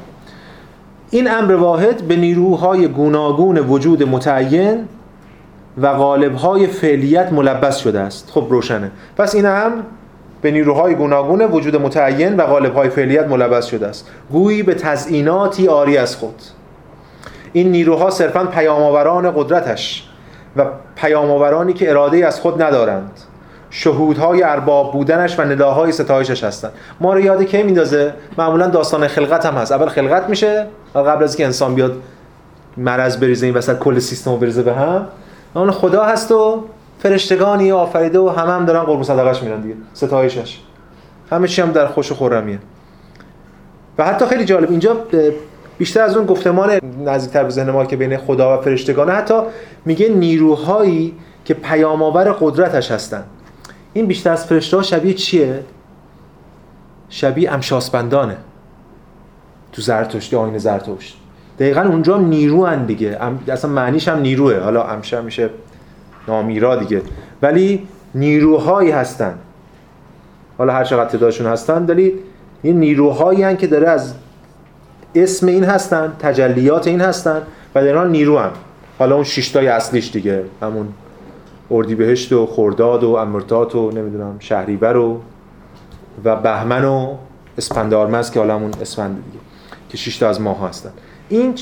این 1.09 1.31
امر 1.31 1.53
واحد 1.53 2.01
به 2.01 2.15
نیروهای 2.15 2.87
گوناگون 2.87 3.57
وجود 3.57 4.03
متعین 4.03 4.85
و 5.81 5.93
غالبهای 5.93 6.67
فعلیت 6.67 7.33
ملبس 7.33 7.77
شده 7.77 7.99
است. 7.99 8.29
خب 8.31 8.47
روشنه. 8.49 8.91
پس 9.17 9.35
این 9.35 9.45
هم 9.45 9.71
به 10.41 10.51
نیروهای 10.51 10.95
گوناگون 10.95 11.41
وجود 11.41 11.75
متعین 11.75 12.37
و 12.37 12.45
غالبهای 12.45 12.89
فعلیت 12.89 13.27
ملبس 13.27 13.65
شده 13.65 13.87
است. 13.87 14.09
گویی 14.31 14.63
به 14.63 14.73
تزئیناتی 14.73 15.67
آری 15.67 15.97
از 15.97 16.15
خود. 16.15 16.35
این 17.53 17.71
نیروها 17.71 18.09
صرفا 18.09 18.45
پیامآوران 18.45 19.31
قدرتش. 19.35 20.06
و 20.57 20.65
پیامآورانی 20.95 21.73
که 21.73 21.89
اراده 21.89 22.27
از 22.27 22.39
خود 22.39 22.61
ندارند. 22.61 23.11
شهودهای 23.69 24.43
ارباب 24.43 24.93
بودنش 24.93 25.39
و 25.39 25.41
نداهای 25.41 25.91
ستایشش 25.91 26.43
هستن 26.43 26.69
ما 27.01 27.13
رو 27.13 27.19
یاد 27.19 27.43
کی 27.43 27.63
میندازه؟ 27.63 28.13
معمولا 28.37 28.67
داستان 28.67 29.07
خلقت 29.07 29.45
هم 29.45 29.53
هست. 29.53 29.71
اول 29.71 29.87
خلقت 29.87 30.29
میشه 30.29 30.67
و 30.95 30.99
قبل 30.99 31.23
از 31.23 31.31
اینکه 31.31 31.45
انسان 31.45 31.75
بیاد 31.75 31.95
مرض 32.77 33.17
بریزه 33.17 33.45
این 33.45 33.55
وسط 33.55 33.79
کل 33.79 33.99
سیستم 33.99 34.31
رو 34.31 34.37
بریزه 34.37 34.63
به 34.63 34.73
هم. 34.73 35.07
اون 35.53 35.71
خدا 35.71 36.03
هست 36.03 36.31
و 36.31 36.63
فرشتگانی 36.99 37.71
آفریده 37.71 38.19
و 38.19 38.29
همه 38.29 38.51
هم 38.51 38.65
دارن 38.65 38.83
قربون 38.83 39.03
صدقش 39.03 39.43
میرن 39.43 39.61
دیگه. 39.61 39.75
ستایشش. 39.93 40.59
همه 41.31 41.47
چی 41.47 41.61
هم 41.61 41.71
در 41.71 41.87
خوش 41.87 42.11
و 42.11 42.15
خرمیه. 42.15 42.59
و 43.97 44.05
حتی 44.05 44.25
خیلی 44.25 44.45
جالب. 44.45 44.71
اینجا 44.71 44.97
بیشتر 45.77 46.01
از 46.01 46.17
اون 46.17 46.25
گفتمان 46.25 46.79
نزدیکتر 47.05 47.43
به 47.43 47.49
ذهن 47.49 47.71
ما 47.71 47.85
که 47.85 47.95
بین 47.95 48.17
خدا 48.17 48.57
و 48.57 48.61
فرشتگانه 48.61 49.11
حتی 49.11 49.33
میگه 49.85 50.09
نیروهایی 50.09 51.13
که 51.45 51.53
پیامآور 51.53 52.31
قدرتش 52.31 52.91
هستن. 52.91 53.23
این 53.93 54.05
بیشتر 54.05 54.31
از 54.31 54.45
فرشته 54.45 54.83
شبیه 54.83 55.13
چیه؟ 55.13 55.63
شبیه 57.09 57.53
امشاسپندانه. 57.53 58.37
تو 59.71 59.81
زرتشتی 59.81 60.35
آین 60.35 60.57
زرتشت. 60.57 61.17
دقیقا 61.59 61.81
اونجا 61.81 62.17
نیرو 62.17 62.65
هن 62.65 62.85
دیگه. 62.85 63.17
اصلا 63.47 63.71
معنیش 63.71 64.07
هم 64.07 64.19
نیروه. 64.19 64.59
حالا 64.59 64.83
امشه 64.83 65.21
میشه 65.21 65.49
نامیرا 66.27 66.75
دیگه. 66.75 67.01
ولی 67.41 67.87
نیروهایی 68.15 68.91
هستن. 68.91 69.37
حالا 70.57 70.73
هر 70.73 70.83
چقدر 70.83 71.09
تعدادشون 71.09 71.47
هستن 71.47 71.85
ولی 71.85 72.13
یه 72.63 72.73
نیروهایی 72.73 73.43
هن 73.43 73.57
که 73.57 73.67
داره 73.67 73.89
از 73.89 74.13
اسم 75.23 75.47
این 75.47 75.63
هستن 75.63 76.13
تجلیات 76.19 76.87
این 76.87 77.01
هستن 77.01 77.41
و 77.75 77.83
در 77.83 78.03
نیرو 78.03 78.37
هم. 78.39 78.51
حالا 78.99 79.15
اون 79.15 79.23
شیشتای 79.23 79.67
اصلیش 79.67 80.11
دیگه 80.11 80.43
همون 80.61 80.87
اردیبهشت 81.71 82.33
و 82.33 82.45
خرداد 82.45 83.03
و 83.03 83.09
امرتات 83.09 83.75
و 83.75 83.91
نمی‌دونم 83.91 84.35
شهریور 84.39 84.97
و 84.97 85.21
و 86.23 86.35
بهمن 86.35 86.85
و 86.85 87.15
اسپندارمز 87.57 88.31
که 88.31 88.39
حالا 88.39 88.55
همون 88.55 88.71
اسفند 88.81 89.15
دیگه 89.25 89.43
که 89.89 89.97
شش 89.97 90.17
تا 90.17 90.29
از 90.29 90.41
ماه 90.41 90.69
هستن. 90.69 90.89
این 91.29 91.53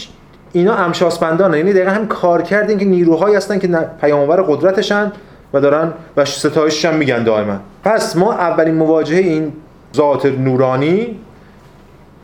اینا 0.54 0.76
امشاسپندانه. 0.76 1.58
یعنی 1.58 1.74
دقیقا 1.74 1.92
هم 1.92 2.08
کار 2.08 2.42
کردین 2.42 2.78
که 2.78 2.86
نیروهایی 2.86 3.36
هستن 3.36 3.60
که 3.60 3.68
پیامآور 4.02 4.42
قدرتشن 4.42 5.12
و 5.54 5.62
دارن 5.62 5.94
و 6.18 6.26
ستایشش 6.26 6.86
هم 6.86 6.96
میگن 6.96 7.24
دائما. 7.24 7.60
پس 7.84 8.16
ما 8.16 8.34
اولین 8.34 8.76
مواجهه 8.76 9.20
این 9.20 9.54
ذات 9.96 10.26
نورانی 10.26 11.20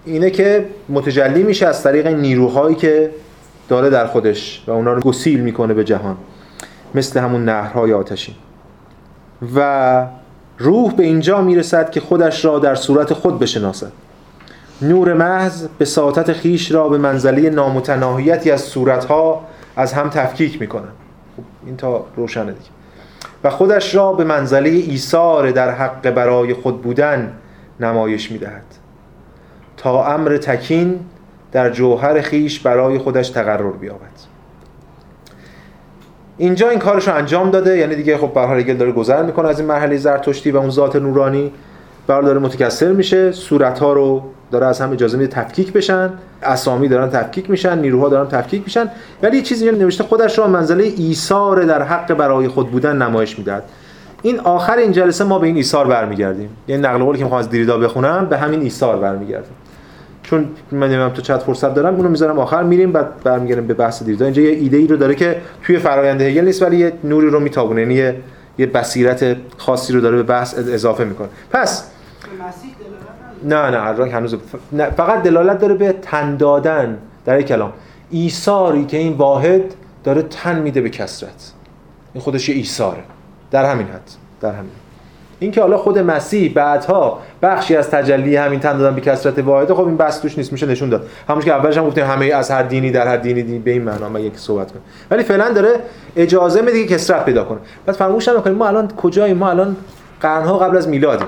اینه 0.05 0.29
که 0.29 0.65
متجلی 0.89 1.43
میشه 1.43 1.67
از 1.67 1.83
طریق 1.83 2.07
نیروهایی 2.07 2.75
که 2.75 3.11
داره 3.69 3.89
در 3.89 4.07
خودش 4.07 4.63
و 4.67 4.71
اونا 4.71 4.93
رو 4.93 5.01
گسیل 5.01 5.39
می‌کنه 5.39 5.73
به 5.73 5.83
جهان 5.83 6.17
مثل 6.95 7.19
همون 7.19 7.45
نهرهای 7.45 7.93
آتشین. 7.93 8.35
و 9.55 10.07
روح 10.57 10.93
به 10.93 11.03
اینجا 11.03 11.41
می‌رسد 11.41 11.89
که 11.91 11.99
خودش 11.99 12.45
را 12.45 12.59
در 12.59 12.75
صورت 12.75 13.13
خود 13.13 13.39
بشناسد. 13.39 13.91
نور 14.81 15.13
محض 15.13 15.67
به 15.77 15.85
ساعتت 15.85 16.33
خیش 16.33 16.71
را 16.71 16.89
به 16.89 16.97
منزله 16.97 17.49
نامتناهیتی 17.49 18.51
از 18.51 18.61
صورتها 18.61 19.45
از 19.75 19.93
هم 19.93 20.09
تفکیک 20.09 20.61
می‌کنن 20.61 20.91
خب 21.37 21.43
این 21.65 21.77
تا 21.77 22.05
روشنه 22.15 22.51
دیگه. 22.51 22.69
و 23.43 23.49
خودش 23.49 23.95
را 23.95 24.13
به 24.13 24.23
منزله 24.23 24.69
ایثار 24.69 25.51
در 25.51 25.71
حق 25.71 26.09
برای 26.09 26.53
خود 26.53 26.81
بودن 26.81 27.33
نمایش 27.79 28.31
می‌دهد. 28.31 28.63
تا 29.81 30.05
امر 30.05 30.37
تکین 30.37 30.99
در 31.51 31.69
جوهر 31.69 32.21
خیش 32.21 32.59
برای 32.59 32.97
خودش 32.97 33.29
تقرر 33.29 33.71
بیابد. 33.71 34.01
اینجا 36.37 36.69
این 36.69 36.79
کارش 36.79 37.07
رو 37.07 37.15
انجام 37.15 37.51
داده 37.51 37.77
یعنی 37.77 37.95
دیگه 37.95 38.17
خب 38.17 38.33
به 38.33 38.41
هر 38.41 38.73
داره 38.73 38.91
گذر 38.91 39.23
می‌کنه 39.23 39.47
از 39.47 39.59
این 39.59 39.67
مرحله 39.67 39.97
زرتشتی 39.97 40.51
و 40.51 40.57
اون 40.57 40.69
ذات 40.69 40.95
نورانی 40.95 41.51
بر 42.07 42.21
داره 42.21 42.39
متکثر 42.39 42.91
میشه. 42.91 43.31
صورت 43.31 43.79
ها 43.79 43.93
رو 43.93 44.23
داره 44.51 44.65
از 44.65 44.81
هم 44.81 44.91
اجازه 44.91 45.17
میده 45.17 45.31
تفکیک 45.31 45.73
بشن 45.73 46.09
اسامی 46.43 46.87
دارن 46.87 47.09
تفکیک 47.09 47.49
میشن 47.49 47.79
نیروها 47.79 48.09
دارن 48.09 48.27
تفکیک 48.27 48.63
میشن 48.63 48.91
ولی 49.23 49.37
یه 49.37 49.43
چیزی 49.43 49.71
نوشته 49.71 50.03
خودش 50.03 50.39
را 50.39 50.47
منزله 50.47 50.83
ایثار 50.83 51.63
در 51.63 51.83
حق 51.83 52.13
برای 52.13 52.47
خود 52.47 52.71
بودن 52.71 53.01
نمایش 53.01 53.39
می‌داد 53.39 53.63
این 54.21 54.39
آخر 54.39 54.77
این 54.77 54.91
جلسه 54.91 55.23
ما 55.23 55.39
به 55.39 55.47
این 55.47 55.55
ایثار 55.55 55.87
برمیگردیم. 55.87 56.49
یعنی 56.67 56.81
نقل 56.81 57.03
قولی 57.03 57.17
که 57.17 57.23
می‌خوام 57.23 57.39
از 57.39 57.49
دریدا 57.49 57.77
بخونم 57.77 58.25
به 58.25 58.37
همین 58.37 58.61
ایثار 58.61 58.97
برمیگردیم. 58.97 59.53
چون 60.31 60.49
من 60.71 60.87
نمی‌دونم 60.87 61.09
تو 61.09 61.21
چت 61.21 61.37
فرصت 61.37 61.73
دارم 61.73 61.95
اونو 61.95 62.09
می‌ذارم 62.09 62.39
آخر 62.39 62.63
میریم 62.63 62.91
بعد 62.91 63.23
برمیگردیم 63.23 63.67
به 63.67 63.73
بحث 63.73 64.03
دریدا 64.03 64.25
اینجا 64.25 64.41
یه 64.41 64.49
ایده 64.49 64.77
ای 64.77 64.87
رو 64.87 64.97
داره 64.97 65.15
که 65.15 65.41
توی 65.63 65.77
فرآیند 65.77 66.21
هگل 66.21 66.45
نیست 66.45 66.61
ولی 66.61 66.77
یه 66.77 66.93
نوری 67.03 67.27
رو 67.27 67.39
میتابونه. 67.39 67.81
یعنی 67.81 67.93
یه 67.93 68.15
یه 68.57 68.65
بصیرت 68.65 69.37
خاصی 69.57 69.93
رو 69.93 70.01
داره 70.01 70.15
به 70.15 70.23
بحث 70.23 70.57
اضافه 70.57 71.03
می‌کنه. 71.03 71.27
پس 71.51 71.87
نه 73.43 73.69
نه 73.69 73.87
ادراک 73.87 74.13
هنوز 74.13 74.35
نه 74.71 74.89
فقط 74.89 75.23
دلالت 75.23 75.59
داره 75.59 75.73
به 75.73 75.93
تن 76.01 76.37
دادن 76.37 76.97
در 77.25 77.39
یک 77.39 77.47
کلام. 77.47 77.73
ایثاری 78.09 78.85
که 78.85 78.97
این 78.97 79.13
واحد 79.13 79.61
داره 80.03 80.21
تن 80.21 80.59
میده 80.59 80.81
به 80.81 80.89
کسرت 80.89 81.51
این 82.13 82.23
خودش 82.23 82.49
یه 82.49 82.55
ایثاره. 82.55 83.03
در 83.51 83.71
همین 83.71 83.87
حد 83.87 84.11
در 84.41 84.51
همین 84.51 84.71
این 85.41 85.51
که 85.51 85.61
حالا 85.61 85.77
خود 85.77 85.99
مسیح 85.99 86.53
بعدها 86.53 87.19
بخشی 87.41 87.75
از 87.75 87.89
تجلی 87.89 88.35
همین 88.35 88.59
تن 88.59 88.77
دادن 88.77 88.95
به 88.95 89.01
کسرت 89.01 89.39
واحده 89.39 89.73
خب 89.73 89.85
این 89.85 89.97
بس 89.97 90.19
توش 90.19 90.37
نیست 90.37 90.51
میشه 90.51 90.65
نشون 90.65 90.89
داد. 90.89 91.07
همونش 91.29 91.45
که 91.45 91.51
اولش 91.51 91.77
هم 91.77 91.87
گفتیم 91.87 92.05
همه 92.05 92.25
از 92.25 92.51
هر 92.51 92.63
دینی 92.63 92.91
در 92.91 93.07
هر 93.07 93.17
دینی, 93.17 93.43
دینی 93.43 93.59
به 93.59 93.71
این 93.71 93.81
معنا 93.81 94.09
ما 94.09 94.19
یک 94.19 94.37
صحبت 94.37 94.71
کنیم 94.71 94.83
ولی 95.11 95.23
فعلا 95.23 95.49
داره 95.49 95.69
اجازه 96.15 96.61
میده 96.61 96.85
که 96.85 96.95
کسرت 96.95 97.25
پیدا 97.25 97.43
کنه. 97.43 97.57
بعد 97.85 97.95
فراموش 97.95 98.27
نکنیم 98.27 98.55
ما 98.55 98.67
الان 98.67 98.87
کجاییم؟ 98.87 99.37
ما 99.37 99.49
الان 99.49 99.75
قرنها 100.21 100.57
قبل 100.57 100.77
از 100.77 100.87
میلادیم. 100.87 101.27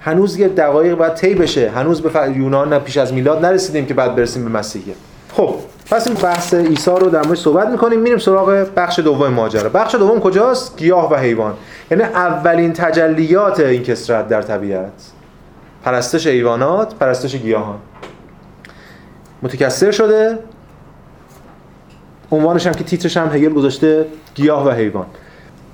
هنوز 0.00 0.38
یه 0.38 0.48
دقایق 0.48 0.94
باید 0.94 1.14
طی 1.14 1.34
بشه. 1.34 1.70
هنوز 1.70 2.02
به 2.02 2.32
یونان 2.36 2.78
پیش 2.78 2.96
از 2.96 3.12
میلاد 3.12 3.44
نرسیدیم 3.44 3.86
که 3.86 3.94
بعد 3.94 4.16
برسیم 4.16 4.44
به 4.44 4.50
مسیحیت. 4.50 4.96
خب 5.32 5.54
پس 5.90 6.06
این 6.06 6.16
بحث 6.16 6.54
عیسی 6.54 6.90
رو 6.90 7.10
در 7.10 7.26
مورد 7.26 7.38
صحبت 7.38 7.68
می‌کنیم. 7.68 8.00
میریم 8.00 8.18
سراغ 8.18 8.66
بخش 8.76 8.98
دوم 8.98 9.28
ماجرا. 9.28 9.68
بخش 9.68 9.94
دوم 9.94 10.20
کجاست؟ 10.20 10.78
گیاه 10.78 11.12
و 11.12 11.14
حیوان. 11.14 11.54
یعنی 11.90 12.02
اولین 12.02 12.72
تجلیات 12.72 13.60
این 13.60 13.82
کسرت 13.82 14.28
در 14.28 14.42
طبیعت. 14.42 14.92
پرستش 15.84 16.26
حیوانات 16.26 16.94
پرستش 16.94 17.36
گیاهان. 17.36 17.78
متکثر 19.42 19.90
شده. 19.90 20.38
عنوانش 22.32 22.66
هم 22.66 22.74
که 22.74 22.84
تیترش 22.84 23.16
هم 23.16 23.28
هگل 23.28 23.52
گذاشته 23.52 24.06
گیاه 24.34 24.66
و 24.66 24.70
حیوان. 24.70 25.06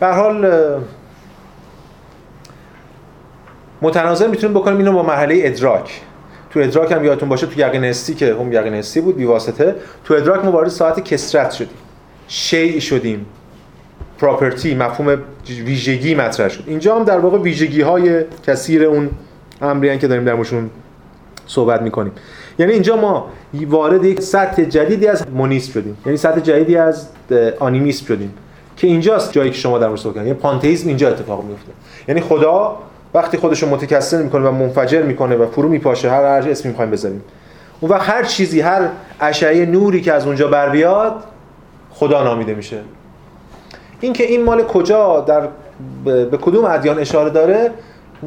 به 0.01 0.07
حال 0.07 0.51
متناظر 3.83 4.27
می‌تونیم 4.27 4.57
بکنیم 4.57 4.79
اینو 4.79 4.93
با 4.93 5.03
مرحله 5.03 5.41
ادراک. 5.43 6.01
تو 6.55 6.61
ادراک 6.61 6.93
هم 6.93 7.05
یادتون 7.05 7.29
باشه 7.29 7.47
تو 7.47 7.61
یقین 7.61 7.85
حسی 7.85 8.15
که 8.15 8.35
هم 8.35 8.53
یقین 8.53 8.75
حسی 8.75 9.01
بود 9.01 9.17
بی 9.17 9.25
واسطه. 9.25 9.75
تو 10.05 10.15
ادراک 10.15 10.45
ما 10.45 10.53
وارد 10.53 10.69
ساعت 10.69 11.05
کسرت 11.05 11.51
شدیم. 11.51 11.77
شیء 12.29 12.81
شدیم. 12.81 13.27
پراپرتی 14.19 14.75
مفهوم 14.75 15.19
ویژگی 15.49 16.15
مطرح 16.15 16.49
شد. 16.49 16.65
اینجا 16.67 16.97
هم 16.97 17.05
در 17.05 17.19
واقع 17.19 17.39
ویژگی 17.39 17.81
های 17.81 18.25
کثیر 18.47 18.85
اون 18.85 19.11
امریان 19.63 19.99
که 19.99 20.09
داریم 20.09 20.25
در 20.25 20.35
موردشون 20.35 20.71
صحبت 21.47 21.83
می‌کنیم. 21.83 22.13
یعنی 22.59 22.73
اینجا 22.73 22.97
ما 22.97 23.31
وارد 23.55 24.05
یک 24.05 24.21
سطح 24.21 24.65
جدیدی 24.65 25.07
از 25.07 25.25
مونیسم 25.31 25.73
شدیم. 25.73 25.97
یعنی 26.07 26.19
سطح 26.19 26.41
جدیدی 26.41 26.77
از 26.77 27.09
آنیمیسم 27.59 28.07
شدیم. 28.07 28.35
که 28.77 28.87
اینجاست 28.87 29.33
جایی 29.33 29.51
که 29.51 29.57
شما 29.57 29.79
در 29.79 29.87
مورد 29.87 30.01
صحبت 30.01 30.17
یعنی 30.17 30.35
پانتئیسم 30.35 30.89
اینجا 30.89 31.09
اتفاق 31.09 31.45
میفته 31.45 31.73
یعنی 32.09 32.21
خدا 32.21 32.79
وقتی 33.15 33.37
خودش 33.37 33.62
رو 33.62 33.69
متکثر 33.69 34.23
می‌کنه 34.23 34.49
و 34.49 34.53
منفجر 34.53 35.03
می‌کنه 35.03 35.37
و 35.37 35.47
فرو 35.47 35.69
میپاشه 35.69 36.11
هر 36.11 36.41
هر 36.41 36.51
اسمی 36.51 36.71
می‌خوایم 36.71 36.91
بذاریم. 36.91 37.23
اون 37.81 37.91
وقت 37.91 38.11
هر 38.11 38.25
چیزی 38.25 38.61
هر 38.61 38.89
اشعه 39.21 39.67
نوری 39.67 40.01
که 40.01 40.12
از 40.12 40.27
اونجا 40.27 40.49
بر 40.49 40.69
بیاد 40.69 41.25
خدا 41.91 42.25
نامیده 42.25 42.55
میشه. 42.55 42.81
این 44.01 44.12
که 44.12 44.25
این 44.25 44.45
مال 44.45 44.62
کجا 44.62 45.21
در 45.21 45.49
به 46.05 46.39
کدوم 46.43 46.65
ادیان 46.65 46.99
اشاره 46.99 47.31
داره؟ 47.31 47.71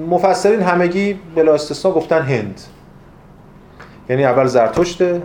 مفسرین 0.09 0.61
همگی 0.61 1.19
بلا 1.35 1.53
استثنا 1.53 1.91
گفتن 1.91 2.21
هند. 2.21 2.61
یعنی 4.09 4.25
اول 4.25 4.45
زرتشته 4.45 5.21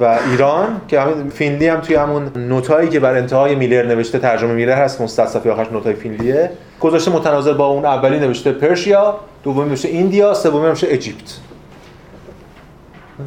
و 0.00 0.18
ایران 0.30 0.80
که 0.88 1.00
همین 1.00 1.30
فینلی 1.30 1.68
هم 1.68 1.80
توی 1.80 1.96
همون 1.96 2.30
نوتایی 2.36 2.88
که 2.88 3.00
بر 3.00 3.14
انتهای 3.14 3.54
میلر 3.54 3.86
نوشته 3.86 4.18
ترجمه 4.18 4.54
میلر 4.54 4.82
هست 4.82 5.00
مستطفی 5.00 5.50
آخرش 5.50 5.72
نوتای 5.72 5.94
فینلیه 5.94 6.50
گذاشته 6.80 7.10
متناظر 7.10 7.52
با 7.52 7.66
اون 7.66 7.84
اولی 7.84 8.18
نوشته 8.18 8.52
پرشیا 8.52 9.16
دومی 9.44 9.68
نوشته 9.68 9.88
ایندیا 9.88 10.34
سومی 10.34 10.66
نوشته 10.66 10.86
اجیپت. 10.90 11.38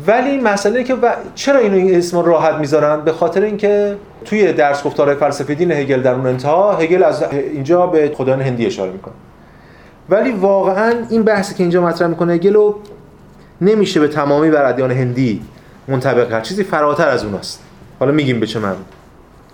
ولی 0.08 0.38
مسئله 0.38 0.84
که 0.84 0.94
و... 0.94 1.12
چرا 1.36 1.60
اینو 1.60 1.76
این 1.76 1.96
اسم 1.96 2.20
راحت 2.20 2.56
می‌ذارن؟ 2.56 3.02
به 3.02 3.12
خاطر 3.12 3.42
اینکه 3.42 3.96
توی 4.26 4.54
درس 4.54 4.84
گفتارهای 4.84 5.18
فلسفه 5.18 5.56
دین 5.56 5.72
هگل 5.72 6.02
در 6.02 6.14
اون 6.14 6.28
انتها 6.28 6.76
هگل 6.76 7.04
از 7.04 7.24
اینجا 7.34 7.88
به 7.88 8.12
خدایان 8.16 8.42
هندی 8.42 8.66
اشاره 8.66 8.92
می‌کنه. 8.92 9.14
ولی 10.10 10.32
واقعا 10.32 10.94
این 11.10 11.24
بحثی 11.24 11.56
که 11.56 11.64
اینجا 11.64 11.82
مطرح 11.82 12.08
می‌کنه 12.08 12.34
هگل 12.34 12.58
نمیشه 13.62 14.00
به 14.00 14.08
تمامی 14.08 14.52
بر 14.52 14.66
ادیان 14.66 14.92
هندی 14.92 15.42
منطبق 15.90 16.30
کرد 16.30 16.44
چیزی 16.44 16.64
فراتر 16.64 17.10
از 17.10 17.26
اوناست. 17.26 17.64
حالا 18.00 18.12
میگیم 18.12 18.40
به 18.40 18.48
چه 18.48 18.60
معنی. 18.60 18.86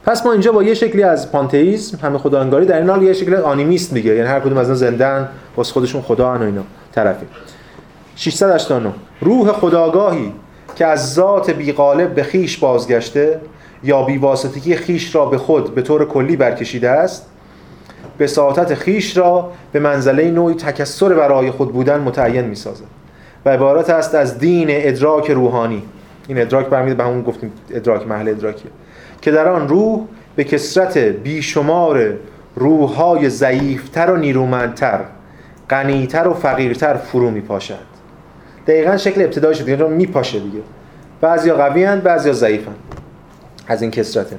پس 0.06 0.26
ما 0.26 0.32
اینجا 0.32 0.52
با 0.52 0.64
یه 0.64 0.74
شکلی 0.74 1.04
از 1.04 1.32
پانتئیسم 1.32 1.98
همه 1.98 2.18
خدا 2.18 2.42
انگاری 2.42 2.66
در 2.66 2.78
این 2.78 2.90
حال 2.90 3.04
یه 3.04 3.14
شکلی 3.14 3.36
آنیمیست 3.36 3.94
میگه 3.94 4.16
یعنی 4.16 4.28
هر 4.28 4.40
کدوم 4.40 4.58
از 4.58 4.68
اینا 4.68 4.76
زندن 4.76 5.30
واسه 5.58 5.74
خودشون 5.74 6.02
خدا 6.02 6.38
و 6.38 6.42
اینا. 6.42 6.62
طرفی 6.92 7.26
689 8.16 8.94
روح 9.22 9.52
خداگاهی 9.52 10.34
که 10.76 10.86
از 10.86 11.14
ذات 11.14 11.50
بیقالب 11.50 12.16
به 12.16 12.24
خیش 12.24 12.58
بازگشته 12.58 13.40
یا 13.84 14.04
بیواسطگی 14.04 14.76
خیش 14.76 15.16
را 15.16 15.26
به 15.26 15.38
خود 15.38 15.76
به 15.76 15.82
طور 15.82 16.06
کلی 16.06 16.36
برکشیده 16.36 16.90
است 16.90 17.26
به 18.18 18.28
ساعتت 18.28 18.74
خیش 18.74 19.18
را 19.18 19.52
به 19.72 19.80
منزله 19.80 20.32
نوعی 20.32 20.56
تکسر 20.56 21.14
برای 21.14 21.52
خود 21.52 21.74
بودن 21.74 22.00
متعین 22.00 22.46
می 22.46 22.56
سازد 22.56 22.86
و 23.46 23.50
عبارت 23.50 23.90
است 23.90 24.16
از 24.16 24.40
دین 24.40 24.68
ادراک 24.70 25.32
روحانی. 25.32 25.84
این 26.28 26.42
ادراک 26.42 26.68
برمیده 26.68 26.96
به 26.96 27.04
همون 27.04 27.22
گفتیم 27.22 27.52
ادراک 27.72 28.08
محل 28.08 28.30
ادراکیه. 28.30 28.72
که 29.22 29.32
در 29.32 29.48
آن 29.48 29.68
روح 29.68 30.06
به 30.36 30.44
کسرت 30.44 30.98
بیشمار 30.98 32.14
روحهای 32.56 33.30
ضعیفتر 33.30 34.12
و 34.12 34.18
نیرومندتر 34.18 35.00
غنیتر 35.70 36.28
و 36.28 36.34
فقیرتر 36.34 36.94
فرو 36.94 37.32
می 37.32 37.42
پاشد 37.42 37.96
دقیقا 38.68 38.98
شکل 38.98 39.22
ابتدای 39.22 39.56
شده 39.56 39.72
یعنی 39.72 39.84
میپاشه 39.84 40.40
دیگه. 40.40 40.60
بعضیا 41.22 41.56
قوی 41.56 41.84
هستند 41.84 42.04
بعضیا 42.04 42.34
ضعیفن 42.34 42.76
از 43.68 43.82
این 43.82 43.92
کسرته 43.92 44.38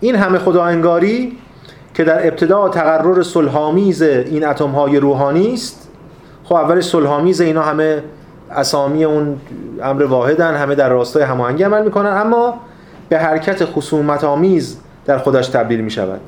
این 0.00 0.14
همه 0.16 0.38
خدا 0.38 0.64
انگاری 0.64 1.38
که 1.94 2.04
در 2.04 2.26
ابتدا 2.26 2.68
تقرر 2.68 3.22
صلحآمیز 3.22 4.02
این 4.02 4.46
اتم 4.46 4.68
های 4.70 4.96
روحانی 4.96 5.54
است 5.54 5.88
خب 6.44 6.54
اولش 6.54 6.84
صلحآمیز 6.84 7.40
اینا 7.40 7.62
همه 7.62 8.02
اسامی 8.50 9.04
اون 9.04 9.40
امر 9.82 10.02
واحدن 10.02 10.54
همه 10.54 10.74
در 10.74 10.88
راستای 10.88 11.22
هماهنگی 11.22 11.62
عمل 11.62 11.84
می‌کنن. 11.84 12.10
اما 12.10 12.54
به 13.08 13.18
حرکت 13.18 13.64
خصومت 13.64 14.24
آمیز 14.24 14.76
در 15.06 15.18
خودش 15.18 15.48
تبدیل 15.48 15.80
می 15.80 15.90
شود 15.90 16.20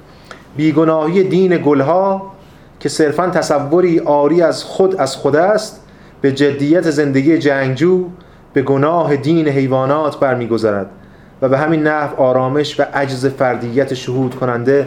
بیگناهی 0.56 1.24
دین 1.24 1.62
گلها 1.64 2.32
که 2.80 2.88
صرفا 2.88 3.26
تصوری 3.26 4.00
آری 4.00 4.42
از 4.42 4.64
خود 4.64 4.96
از 4.96 5.16
خود 5.16 5.36
است 5.36 5.80
به 6.20 6.32
جدیت 6.32 6.90
زندگی 6.90 7.38
جنگجو 7.38 8.04
به 8.52 8.62
گناه 8.62 9.16
دین 9.16 9.48
حیوانات 9.48 10.20
برمیگذرد 10.20 10.86
و 11.42 11.48
به 11.48 11.58
همین 11.58 11.82
نحو 11.82 12.22
آرامش 12.22 12.80
و 12.80 12.84
عجز 12.94 13.26
فردیت 13.26 13.94
شهود 13.94 14.34
کننده 14.34 14.86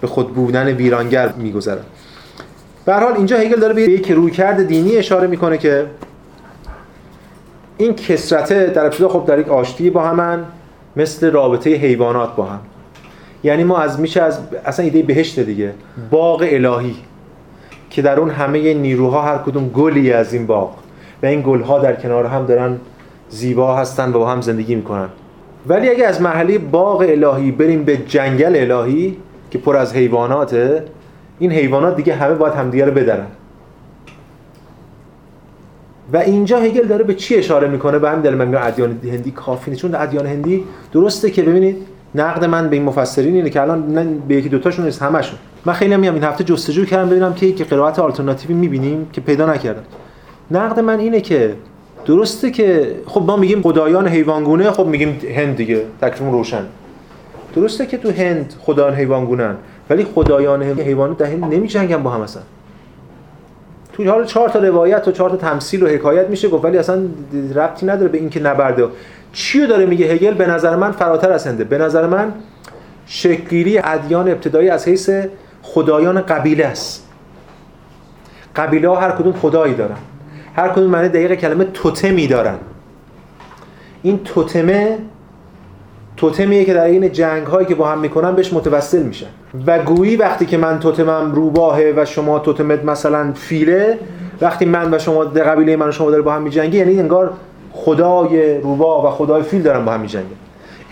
به 0.00 0.06
خود 0.06 0.34
بودن 0.34 0.66
ویرانگر 0.66 1.32
میگذرد. 1.32 1.84
به 2.84 2.94
حال 2.94 3.12
اینجا 3.12 3.36
هگل 3.36 3.60
داره 3.60 3.74
به 3.74 3.82
یک 3.82 4.10
رویکرد 4.10 4.66
دینی 4.66 4.96
اشاره 4.96 5.26
می‌کنه 5.26 5.58
که 5.58 5.86
این 7.80 7.94
کسرته 7.94 8.66
در 8.66 8.84
ابتدا 8.84 9.08
خب 9.08 9.24
در 9.26 9.38
یک 9.38 9.48
آشتی 9.48 9.90
با 9.90 10.02
همن 10.02 10.44
مثل 10.96 11.30
رابطه 11.30 11.70
حیوانات 11.70 12.36
با 12.36 12.44
هم. 12.44 12.60
یعنی 13.44 13.64
ما 13.64 13.78
از 13.78 14.00
میشه 14.00 14.22
از 14.22 14.38
اصلا 14.64 14.84
ایده 14.84 15.02
بهشت 15.02 15.40
دیگه. 15.40 15.72
باغ 16.10 16.46
الهی 16.50 16.96
که 17.90 18.02
در 18.02 18.20
اون 18.20 18.30
همه 18.30 18.74
نیروها 18.74 19.22
هر 19.22 19.38
کدوم 19.38 19.68
گلی 19.68 20.12
از 20.12 20.34
این 20.34 20.46
باغ. 20.46 20.70
و 21.22 21.26
این 21.26 21.42
گلها 21.46 21.78
در 21.78 21.94
کنار 21.94 22.26
هم 22.26 22.46
دارن 22.46 22.80
زیبا 23.28 23.76
هستن 23.76 24.08
و 24.08 24.12
با 24.12 24.30
هم 24.30 24.40
زندگی 24.40 24.74
می‌کنن. 24.74 25.08
ولی 25.66 25.88
اگه 25.88 26.06
از 26.06 26.22
مرحله 26.22 26.58
باغ 26.58 27.00
الهی 27.08 27.50
بریم 27.50 27.84
به 27.84 27.96
جنگل 27.96 28.70
الهی 28.70 29.16
که 29.50 29.58
پر 29.58 29.76
از 29.76 29.94
حیواناته 29.94 30.84
این 31.38 31.52
حیوانات 31.52 31.96
دیگه 31.96 32.14
همه 32.14 32.34
باید 32.34 32.54
همدیگه 32.54 32.84
رو 32.84 32.92
بدرن. 32.92 33.26
و 36.12 36.16
اینجا 36.16 36.58
هگل 36.58 36.86
داره 36.86 37.04
به 37.04 37.14
چی 37.14 37.36
اشاره 37.36 37.68
می‌کنه؟ 37.68 37.98
به 37.98 38.10
همین 38.10 38.22
دلیل 38.22 38.34
من 38.34 38.46
میگم 38.48 38.60
ادیان 38.62 39.00
هندی 39.04 39.30
کافی 39.30 39.70
نیست. 39.70 39.82
چون 39.82 39.94
ادیان 39.94 40.26
هندی 40.26 40.64
درسته 40.92 41.30
که 41.30 41.42
ببینید 41.42 41.76
نقد 42.14 42.44
من 42.44 42.68
به 42.68 42.76
این 42.76 42.84
مفسرین 42.84 43.34
اینه 43.34 43.50
که 43.50 43.60
الان 43.60 44.18
به 44.28 44.34
یکی 44.34 44.48
دوتاشون 44.48 44.84
نیست 44.84 45.02
همشون. 45.02 45.38
من 45.64 45.72
خیلی 45.72 45.96
میام 45.96 46.14
این 46.14 46.24
هفته 46.24 46.44
جستجو 46.44 46.84
کردم 46.84 47.08
ببینم 47.08 47.34
که 47.34 47.46
یک 47.46 47.68
قرائت 47.68 47.98
آلترناتیوی 47.98 48.54
می‌بینیم 48.54 49.06
که 49.12 49.20
پیدا 49.20 49.52
نکردم 49.52 49.82
نقد 50.50 50.80
من 50.80 50.98
اینه 50.98 51.20
که 51.20 51.54
درسته 52.06 52.50
که 52.50 52.94
خب 53.06 53.22
ما 53.26 53.36
میگیم 53.36 53.62
خدایان 53.62 54.08
حیوانگونه 54.08 54.70
خب 54.70 54.86
میگیم 54.86 55.20
هند 55.36 55.56
دیگه 55.56 55.82
تکلیفمون 56.00 56.32
روشن. 56.32 56.62
درسته 57.54 57.86
که 57.86 57.96
تو 57.96 58.10
هند 58.10 58.54
خدایان 58.60 58.94
حیوانگونن 58.94 59.54
ولی 59.90 60.04
خدایان 60.04 60.62
حیوانات 60.62 61.18
در 61.18 61.26
هند 61.26 61.44
نمیجنگن 61.44 62.02
با 62.02 62.10
هم 62.10 62.20
اصلا. 62.20 62.42
توی 63.92 64.06
حال 64.08 64.24
چهار 64.24 64.48
تا 64.48 64.58
روایت 64.58 65.08
و 65.08 65.12
چهار 65.12 65.30
تا 65.30 65.36
تمثیل 65.36 65.82
و 65.82 65.86
حکایت 65.86 66.28
میشه 66.28 66.48
گفت 66.48 66.64
ولی 66.64 66.78
اصلا 66.78 67.02
ربطی 67.54 67.86
نداره 67.86 68.08
به 68.08 68.18
اینکه 68.18 68.40
نبرده. 68.40 68.88
چی 69.32 69.66
داره 69.66 69.86
میگه 69.86 70.06
هگل؟ 70.06 70.34
به 70.34 70.46
نظر 70.46 70.76
من 70.76 70.92
فراتر 70.92 71.32
از 71.32 71.58
به 71.58 71.78
نظر 71.78 72.06
من 72.06 72.32
شکلگیری 73.06 73.78
ادیان 73.78 74.28
ابتدایی 74.28 74.68
از 74.68 74.88
حیث 74.88 75.10
خدایان 75.62 76.20
قبیله 76.20 76.66
است. 76.66 77.06
قبیله 78.56 78.88
ها 78.88 78.96
هر 78.96 79.10
کدوم 79.10 79.32
خدایی 79.32 79.74
دارن. 79.74 79.96
هر 80.56 80.68
کدوم 80.68 80.90
معنی 80.90 81.08
دقیق 81.08 81.34
کلمه 81.34 81.64
توتمی 81.64 82.26
دارن. 82.26 82.58
این 84.02 84.24
توتمه 84.24 84.98
توتمیه 86.20 86.64
که 86.64 86.74
در 86.74 86.84
این 86.84 87.12
جنگ 87.12 87.46
هایی 87.46 87.66
که 87.66 87.74
با 87.74 87.88
هم 87.88 87.98
می‌کنن 87.98 88.34
بهش 88.34 88.52
متوسل 88.52 89.02
میشن. 89.02 89.26
و 89.66 89.78
گویی 89.78 90.16
وقتی 90.16 90.46
که 90.46 90.56
من 90.56 90.80
توتمم 90.80 91.32
روباهه 91.32 91.94
و 91.96 92.04
شما 92.04 92.38
توتمت 92.38 92.84
مثلا 92.84 93.32
فیله 93.32 93.98
وقتی 94.40 94.64
من 94.64 94.94
و 94.94 94.98
شما 94.98 95.24
در 95.24 95.44
قبیله 95.44 95.76
من 95.76 95.88
و 95.88 95.92
شما 95.92 96.10
داره 96.10 96.22
با 96.22 96.32
هم 96.32 96.42
میجنگی 96.42 96.78
یعنی 96.78 96.98
انگار 96.98 97.32
خدای 97.72 98.58
روباه 98.58 99.06
و 99.06 99.10
خدای 99.10 99.42
فیل 99.42 99.62
دارن 99.62 99.84
با 99.84 99.92
هم 99.92 100.00
میجنگن 100.00 100.26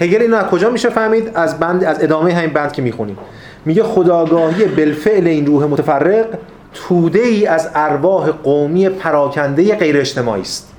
هگل 0.01 0.22
اینو 0.22 0.37
از 0.37 0.47
کجا 0.47 0.70
میشه 0.70 0.89
فهمید؟ 0.89 1.31
از 1.35 1.59
بند 1.59 1.85
از 1.85 2.03
ادامه 2.03 2.35
همین 2.35 2.51
بند 2.51 2.72
که 2.72 2.83
می‌خونیم. 2.83 3.18
میگه 3.64 3.83
خداگاهی 3.83 4.64
بالفعل 4.64 5.26
این 5.26 5.47
روح 5.47 5.64
متفرق 5.64 6.26
توده 6.74 7.20
ای 7.20 7.47
از 7.47 7.70
ارواح 7.74 8.31
قومی 8.31 8.89
پراکنده 8.89 9.74
غیر 9.74 9.97
اجتماعی 9.97 10.43
است. 10.43 10.72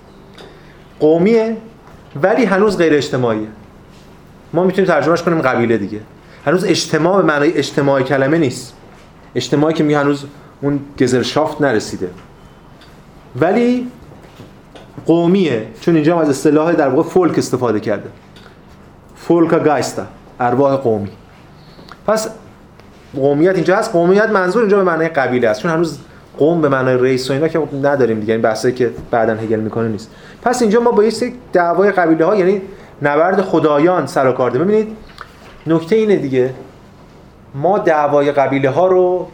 قومیه 1.00 1.58
ولی 2.24 2.46
هنوز 2.46 2.78
غیر 2.78 2.94
اجتماعیه. 2.94 3.48
ما 4.54 4.64
می‌تونیم 4.64 4.88
ترجمهش 4.88 5.22
کنیم 5.22 5.42
قبیله 5.42 5.78
دیگه. 5.78 6.00
هنوز 6.46 6.66
اجتماع 6.66 7.18
به 7.18 7.28
معنای 7.28 7.54
اجتماع 7.54 8.02
کلمه 8.02 8.38
نیست. 8.38 8.74
اجتماعی 9.36 9.74
که 9.74 9.84
میگه 9.84 10.00
هنوز 10.00 10.26
اون 10.62 10.80
گزرشافت 11.00 11.62
نرسیده. 11.62 12.10
ولی 13.36 13.88
قومیه 15.06 15.68
چون 15.82 15.96
اینجا 15.96 16.16
هم 16.16 16.22
از 16.22 16.30
اصطلاح 16.30 16.74
در 16.74 16.90
واقع 16.90 17.10
فولک 17.10 17.38
استفاده 17.38 17.80
کرده. 17.80 18.10
فولکا 19.16 19.60
گایستا 19.60 20.04
ارواح 20.40 20.76
قومی. 20.76 21.10
پس 22.08 22.30
قومیت 23.16 23.56
اینجا 23.56 23.78
هست. 23.78 23.92
قومیت 23.92 24.30
منظور 24.30 24.62
اینجا 24.62 24.78
به 24.78 24.84
معنای 24.84 25.08
قبیله 25.08 25.48
است. 25.48 25.62
چون 25.62 25.72
هنوز 25.72 26.00
قوم 26.38 26.62
به 26.62 26.70
معنای 26.70 26.98
رئیس 26.98 27.30
و 27.30 27.34
اینا 27.34 27.48
که 27.48 27.62
نداریم 27.84 28.20
دیگه. 28.20 28.34
این 28.34 28.42
بحثی 28.42 28.72
که 28.72 28.92
بعدن 29.12 29.40
هگل 29.40 29.60
می‌کنه 29.60 29.88
نیست. 29.88 30.12
پس 30.42 30.62
اینجا 30.62 30.80
ما 30.80 30.92
با 30.92 31.04
یه 31.04 31.34
دعوای 31.54 31.92
قبیله 31.92 32.26
ها 32.26 32.36
یعنی 32.36 32.62
نبرد 33.02 33.42
خدایان 33.42 34.06
سر 34.06 34.28
و 34.28 34.32
کار 34.32 34.50
ببینید 34.50 34.98
نکته 35.68 35.96
اینه 35.96 36.16
دیگه. 36.16 36.54
ما 37.56 37.78
دعوای 37.78 38.32
قبیله 38.32 38.70
ها 38.70 38.88
رو 38.88 39.28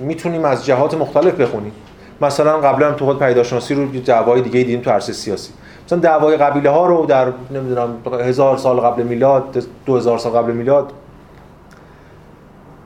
می‌تونیم 0.00 0.44
از 0.44 0.66
جهات 0.66 0.94
مختلف 0.94 1.34
بخونیم. 1.34 1.72
مثلا 2.20 2.58
قبلا 2.58 2.92
تو 2.92 3.04
خود 3.04 3.18
پیداشناسی 3.18 3.74
رو 3.74 3.86
دعوای 3.86 4.42
دیگه 4.42 4.58
دیدیم 4.58 4.80
تو 4.80 4.90
عرصه 4.90 5.12
سیاسی. 5.12 5.52
مثلا 5.86 5.98
دعوای 5.98 6.36
قبیله 6.36 6.70
ها 6.70 6.86
رو 6.86 7.06
در 7.06 7.32
نمی‌دونم 7.50 7.96
هزار 8.20 8.56
سال 8.56 8.76
قبل 8.80 9.02
میلاد 9.02 9.64
دو 9.86 9.96
هزار 9.96 10.18
سال 10.18 10.32
قبل 10.32 10.52
میلاد 10.52 10.92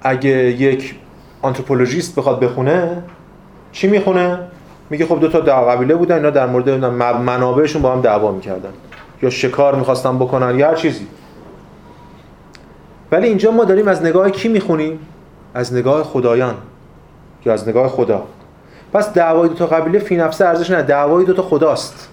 اگه 0.03 0.31
یک 0.31 0.95
آنتروپولوژیست 1.43 2.14
بخواد 2.14 2.41
بخونه 2.41 3.03
چی 3.73 3.89
می‌خونه؟ 3.89 4.39
میگه 4.91 5.07
خب 5.07 5.21
دو 5.21 5.29
تا 5.29 5.41
قبیله 5.41 5.95
بودن 5.95 6.16
اینا 6.16 6.31
در 6.31 6.47
مورد 6.47 6.71
منابعشون 6.71 7.83
با 7.83 7.93
هم 7.93 8.01
دعوا 8.01 8.33
می‌کردن. 8.33 8.71
یا 9.23 9.31
شکار 9.31 9.75
می‌خواستن 9.75 10.19
بکنن 10.19 10.59
یا 10.59 10.69
هر 10.69 10.75
چیزی. 10.75 11.07
ولی 13.12 13.27
اینجا 13.27 13.51
ما 13.51 13.64
داریم 13.64 13.89
از 13.89 14.03
نگاه 14.03 14.31
کی 14.31 14.49
می‌خونیم؟ 14.49 14.99
از 15.55 15.75
نگاه 15.75 16.03
خدایان 16.03 16.55
یا 17.47 17.53
از 17.53 17.69
نگاه 17.69 17.89
خدا. 17.89 18.23
پس 18.93 19.12
دعوای 19.12 19.49
دو 19.49 19.55
تا 19.55 19.66
قبیله 19.66 19.99
فی 19.99 20.16
نفسه 20.16 20.47
ارزش 20.47 20.71
نه 20.71 20.83
دعوای 20.83 21.25
دو 21.25 21.33
تا 21.33 21.43
خداست. 21.43 22.09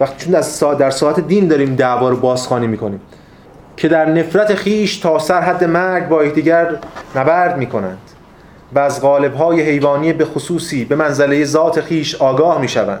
وقتی 0.00 0.24
چون 0.24 0.32
در 0.32 0.74
در 0.74 0.90
ساعت 0.90 1.20
دین 1.20 1.48
داریم 1.48 1.74
دعوا 1.74 2.08
رو 2.08 2.16
بازخوانی 2.16 2.66
می‌کنیم. 2.66 3.00
که 3.76 3.88
در 3.88 4.10
نفرت 4.10 4.54
خیش 4.54 4.98
تا 4.98 5.18
سر 5.18 5.40
حد 5.40 5.64
مرگ 5.64 6.08
با 6.08 6.24
یکدیگر 6.24 6.78
نبرد 7.16 7.58
می‌کنند. 7.58 7.98
و 8.74 8.78
از 8.78 9.00
های 9.38 9.62
حیوانی 9.62 10.12
به 10.12 10.24
خصوصی 10.24 10.84
به 10.84 10.96
منزله 10.96 11.44
ذات 11.44 11.80
خیش 11.80 12.14
آگاه 12.14 12.60
می‌شوند. 12.60 13.00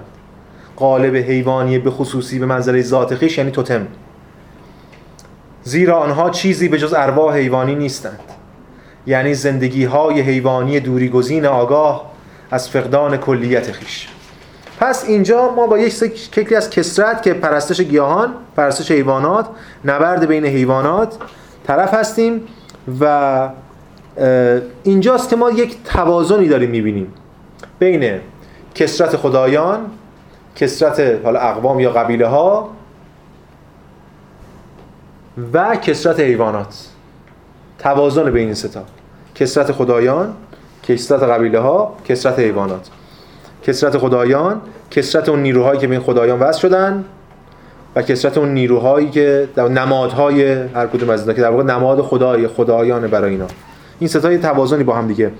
قالب 0.80 1.16
حیوانی 1.16 1.78
به 1.78 1.90
خصوصی 1.90 2.38
به 2.38 2.46
منزله 2.46 2.82
ذات 2.82 3.14
خیش 3.14 3.38
یعنی 3.38 3.50
توتم. 3.50 3.86
زیرا 5.62 5.98
آنها 5.98 6.30
چیزی 6.30 6.68
به 6.68 6.78
جز 6.78 6.94
ارواح 6.94 7.36
حیوانی 7.36 7.74
نیستند. 7.74 8.20
یعنی 9.06 9.34
زندگی 9.34 9.84
های 9.84 10.20
حیوانی 10.20 10.80
دوری 10.80 11.08
گزین 11.08 11.46
آگاه 11.46 12.10
از 12.50 12.68
فقدان 12.68 13.16
کلیت 13.16 13.72
خیش. 13.72 14.08
پس 14.80 15.04
اینجا 15.08 15.52
ما 15.56 15.66
با 15.66 15.78
یک 15.78 15.92
شکلی 16.16 16.54
از 16.54 16.70
کسرت 16.70 17.22
که 17.22 17.34
پرستش 17.34 17.80
گیاهان 17.80 18.34
پرستش 18.56 18.90
حیوانات 18.90 19.46
نبرد 19.84 20.26
بین 20.26 20.46
حیوانات 20.46 21.16
طرف 21.66 21.94
هستیم 21.94 22.40
و 23.00 23.48
اینجاست 24.82 25.28
که 25.28 25.36
ما 25.36 25.50
یک 25.50 25.76
توازنی 25.84 26.48
داریم 26.48 26.70
می‌بینیم 26.70 27.14
بین 27.78 28.20
کسرت 28.74 29.16
خدایان 29.16 29.80
کسرت 30.56 31.00
حالا 31.24 31.40
اقوام 31.40 31.80
یا 31.80 31.90
قبیله 31.90 32.26
ها 32.26 32.68
و 35.52 35.76
کسرت 35.76 36.20
حیوانات. 36.20 36.86
توازن 37.78 38.30
بین 38.30 38.44
این 38.44 38.54
ستا 38.54 38.82
کسرت 39.34 39.72
خدایان 39.72 40.34
کسرت 40.82 41.22
قبیله 41.22 41.58
ها 41.58 41.96
کسرت 42.04 42.38
حیوانات. 42.38 42.90
کسرت 43.62 43.98
خدایان 43.98 44.60
کسرت 44.90 45.28
اون 45.28 45.42
نیروهایی 45.42 45.80
که 45.80 45.86
به 45.86 45.94
این 45.94 46.02
خدایان 46.02 46.38
وصل 46.38 46.60
شدن 46.60 47.04
و 47.96 48.02
کسرت 48.02 48.38
اون 48.38 48.48
نیروهایی 48.54 49.10
که 49.10 49.48
در 49.54 49.68
نمادهای 49.68 50.52
هر 50.52 50.86
کدوم 50.86 51.10
از 51.10 51.20
اینا 51.20 51.32
که 51.32 51.40
در 51.40 51.50
واقع 51.50 51.62
نماد 51.62 52.00
خدای 52.00 52.48
خدایان 52.48 53.06
برای 53.06 53.30
اینا. 53.30 53.46
این 53.98 54.08
ستای 54.08 54.38
توازنی 54.38 54.84
با 54.84 54.94
هم 54.94 55.06
دیگه. 55.06 55.30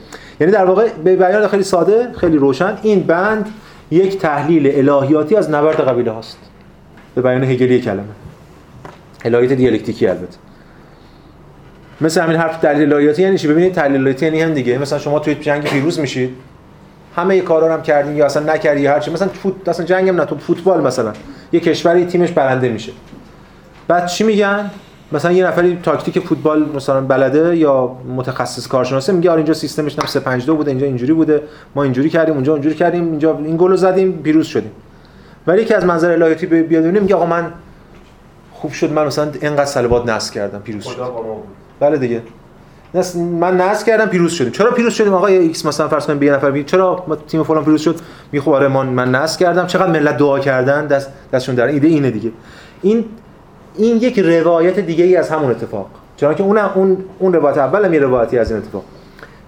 یعنی 0.41 0.53
در 0.53 0.65
واقع 0.65 0.89
به 1.05 1.17
بیان 1.17 1.49
خیلی 1.49 1.63
ساده 1.63 2.13
خیلی 2.17 2.37
روشن. 2.37 2.79
این 2.83 3.03
بند 3.03 3.49
یک 3.91 4.19
تحلیل 4.19 4.91
الهیاتی 4.91 5.37
از 5.37 5.51
نبرد 5.51 5.81
قبیله 5.81 6.11
هاست. 6.11 6.39
به 7.15 7.23
بیان 7.23 7.45
هگلی 7.45 7.81
کلمه. 7.81 8.05
الهیات 9.25 9.53
دیالکتیکی 9.53 10.07
البته. 10.07 10.39
مثل 12.01 12.21
همین 12.21 12.37
حرف 12.37 12.61
دلیل 12.61 12.93
الهیاتی 12.93 13.23
یعنی 13.23 13.39
چی؟ 13.39 13.49
ببینید 13.49 13.73
تحلیل 13.73 14.01
الهیاتی 14.01 14.27
یعنی 14.27 14.41
هم 14.41 14.55
دیگه. 14.55 14.79
مثلا 14.79 14.99
شما 14.99 15.19
توی 15.19 15.35
جنگ 15.35 15.63
پیروز 15.63 16.01
میشید. 16.01 16.37
همه 17.17 17.41
کارا 17.41 17.67
رو 17.67 17.73
هم 17.73 17.83
کردین 17.83 18.17
یا 18.17 18.27
اصلا 18.27 18.53
نکردی 18.55 18.87
هر 18.87 19.01
چی. 19.01 19.11
مثلا 19.11 19.29
فوت 19.29 19.69
اصلا 19.69 19.87
جنگم 19.87 20.17
نه 20.17 20.25
تو 20.25 20.39
فوتبال 20.39 20.81
مثلا. 20.81 21.13
یه 21.53 21.61
کشوری 21.61 22.05
تیمش 22.05 22.31
برنده 22.31 22.69
میشه. 22.69 22.93
بعد 23.89 24.07
چی 24.07 24.25
میگن؟ 24.25 24.71
مثلا 25.13 25.33
یه 25.33 25.47
نفری 25.47 25.79
تاکتیک 25.83 26.19
فوتبال 26.19 26.69
مثلا 26.77 27.01
بلده 27.01 27.57
یا 27.57 27.97
متخصص 28.17 28.67
کارشناسه 28.67 29.13
میگه 29.13 29.31
آره 29.31 29.39
اینجا 29.39 29.55
سیستمش 29.55 29.99
نم 29.99 30.07
352 30.07 30.57
بوده 30.57 30.71
اینجا 30.71 30.87
اینجوری 30.87 31.13
بوده 31.13 31.43
ما 31.75 31.83
اینجوری 31.83 32.11
کردیم 32.11 32.35
اونجا 32.35 32.53
اونجوری 32.53 32.75
کردیم 32.75 33.05
اینجا 33.05 33.39
این 33.39 33.57
گل 33.57 33.77
زدیم 33.77 34.13
پیروز 34.13 34.47
شدیم. 34.47 34.71
ولی 35.47 35.65
که 35.65 35.77
از 35.77 35.85
منظر 35.85 36.11
الهیاتی 36.11 36.47
بیاد 36.47 36.85
میگه 36.85 37.15
آقا 37.15 37.27
من 37.27 37.53
خوب 38.53 38.73
شد 38.73 38.93
من 38.93 39.07
مثلا 39.07 39.31
اینقدر 39.43 39.65
صلوات 39.65 40.09
نصب 40.09 40.35
کردم 40.35 40.59
پیروز 40.59 40.85
شدم. 40.85 41.09
بله 41.81 41.99
دیگه. 41.99 42.23
نس 42.95 43.17
من 43.17 43.57
نصب 43.57 43.87
کردم 43.87 44.07
پیروز 44.07 44.33
شدیم. 44.33 44.53
چرا 44.53 44.71
پیروز 44.71 44.93
شدیم؟ 44.93 45.15
آقا 45.15 45.27
ایکس 45.27 45.67
مثلا 45.67 45.89
فرض 45.89 46.07
کنیم 46.07 46.23
یه 46.23 46.33
نفر 46.33 46.51
بگید 46.51 46.67
چرا 46.67 47.05
ما 47.09 47.17
تیم 47.17 47.43
فلان 47.43 47.65
پیروز 47.65 47.81
شد؟ 47.81 47.97
می 48.33 48.41
خب 48.41 48.51
آره 48.51 48.69
من 48.69 48.87
من 48.87 49.11
نصب 49.11 49.41
کردم. 49.41 49.67
چقدر 49.67 49.91
ملت 49.91 50.17
دعا 50.17 50.39
کردن؟ 50.39 50.87
دست 50.87 51.11
دستشون 51.33 51.55
در 51.55 51.67
ایده 51.67 51.89
اینه 51.89 52.11
دیگه. 52.11 52.31
این 52.83 53.05
این 53.81 53.97
یک 53.97 54.19
روایت 54.19 54.81
دیگه 54.81 55.05
ای 55.05 55.17
از 55.17 55.31
همون 55.31 55.51
اتفاق. 55.51 55.87
چون 56.17 56.35
که 56.35 56.43
اون 56.43 56.59
اون 56.59 57.05
اون 57.19 57.33
روایت 57.33 57.59
اول 57.59 57.95
یه 57.95 58.01
روایتی 58.01 58.39
از 58.39 58.51
این 58.51 58.61
اتفاق. 58.61 58.85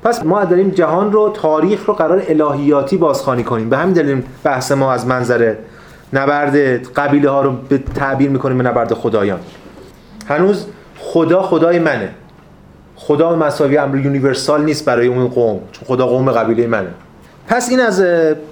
پس 0.04 0.24
ما 0.24 0.44
داریم 0.44 0.70
جهان 0.70 1.12
رو 1.12 1.32
تاریخ 1.34 1.84
رو 1.86 1.94
قرار 1.94 2.22
الهیاتی 2.28 2.96
بازخوانی 2.96 3.44
کنیم. 3.44 3.70
به 3.70 3.76
همین 3.76 3.94
دلیل 3.94 4.22
بحث 4.44 4.72
ما 4.72 4.92
از 4.92 5.06
منظر 5.06 5.54
نبرد 6.12 6.86
قبیله 6.92 7.30
ها 7.30 7.42
رو 7.42 7.52
به 7.68 7.78
تعبیر 7.78 8.30
می‌کنیم 8.30 8.58
به 8.58 8.64
نبرد 8.64 8.94
خدایان. 8.94 9.40
هنوز 10.28 10.66
خدا 10.98 11.42
خدای 11.42 11.78
منه. 11.78 12.08
خدا 12.96 13.36
مساوی 13.36 13.76
امر 13.76 13.96
یونیورسال 13.96 14.64
نیست 14.64 14.84
برای 14.84 15.06
اون 15.06 15.28
قوم. 15.28 15.60
چون 15.72 15.84
خدا 15.86 16.06
قوم 16.06 16.30
قبیله 16.30 16.66
منه. 16.66 16.88
پس 17.48 17.70
این 17.70 17.80
از 17.80 18.00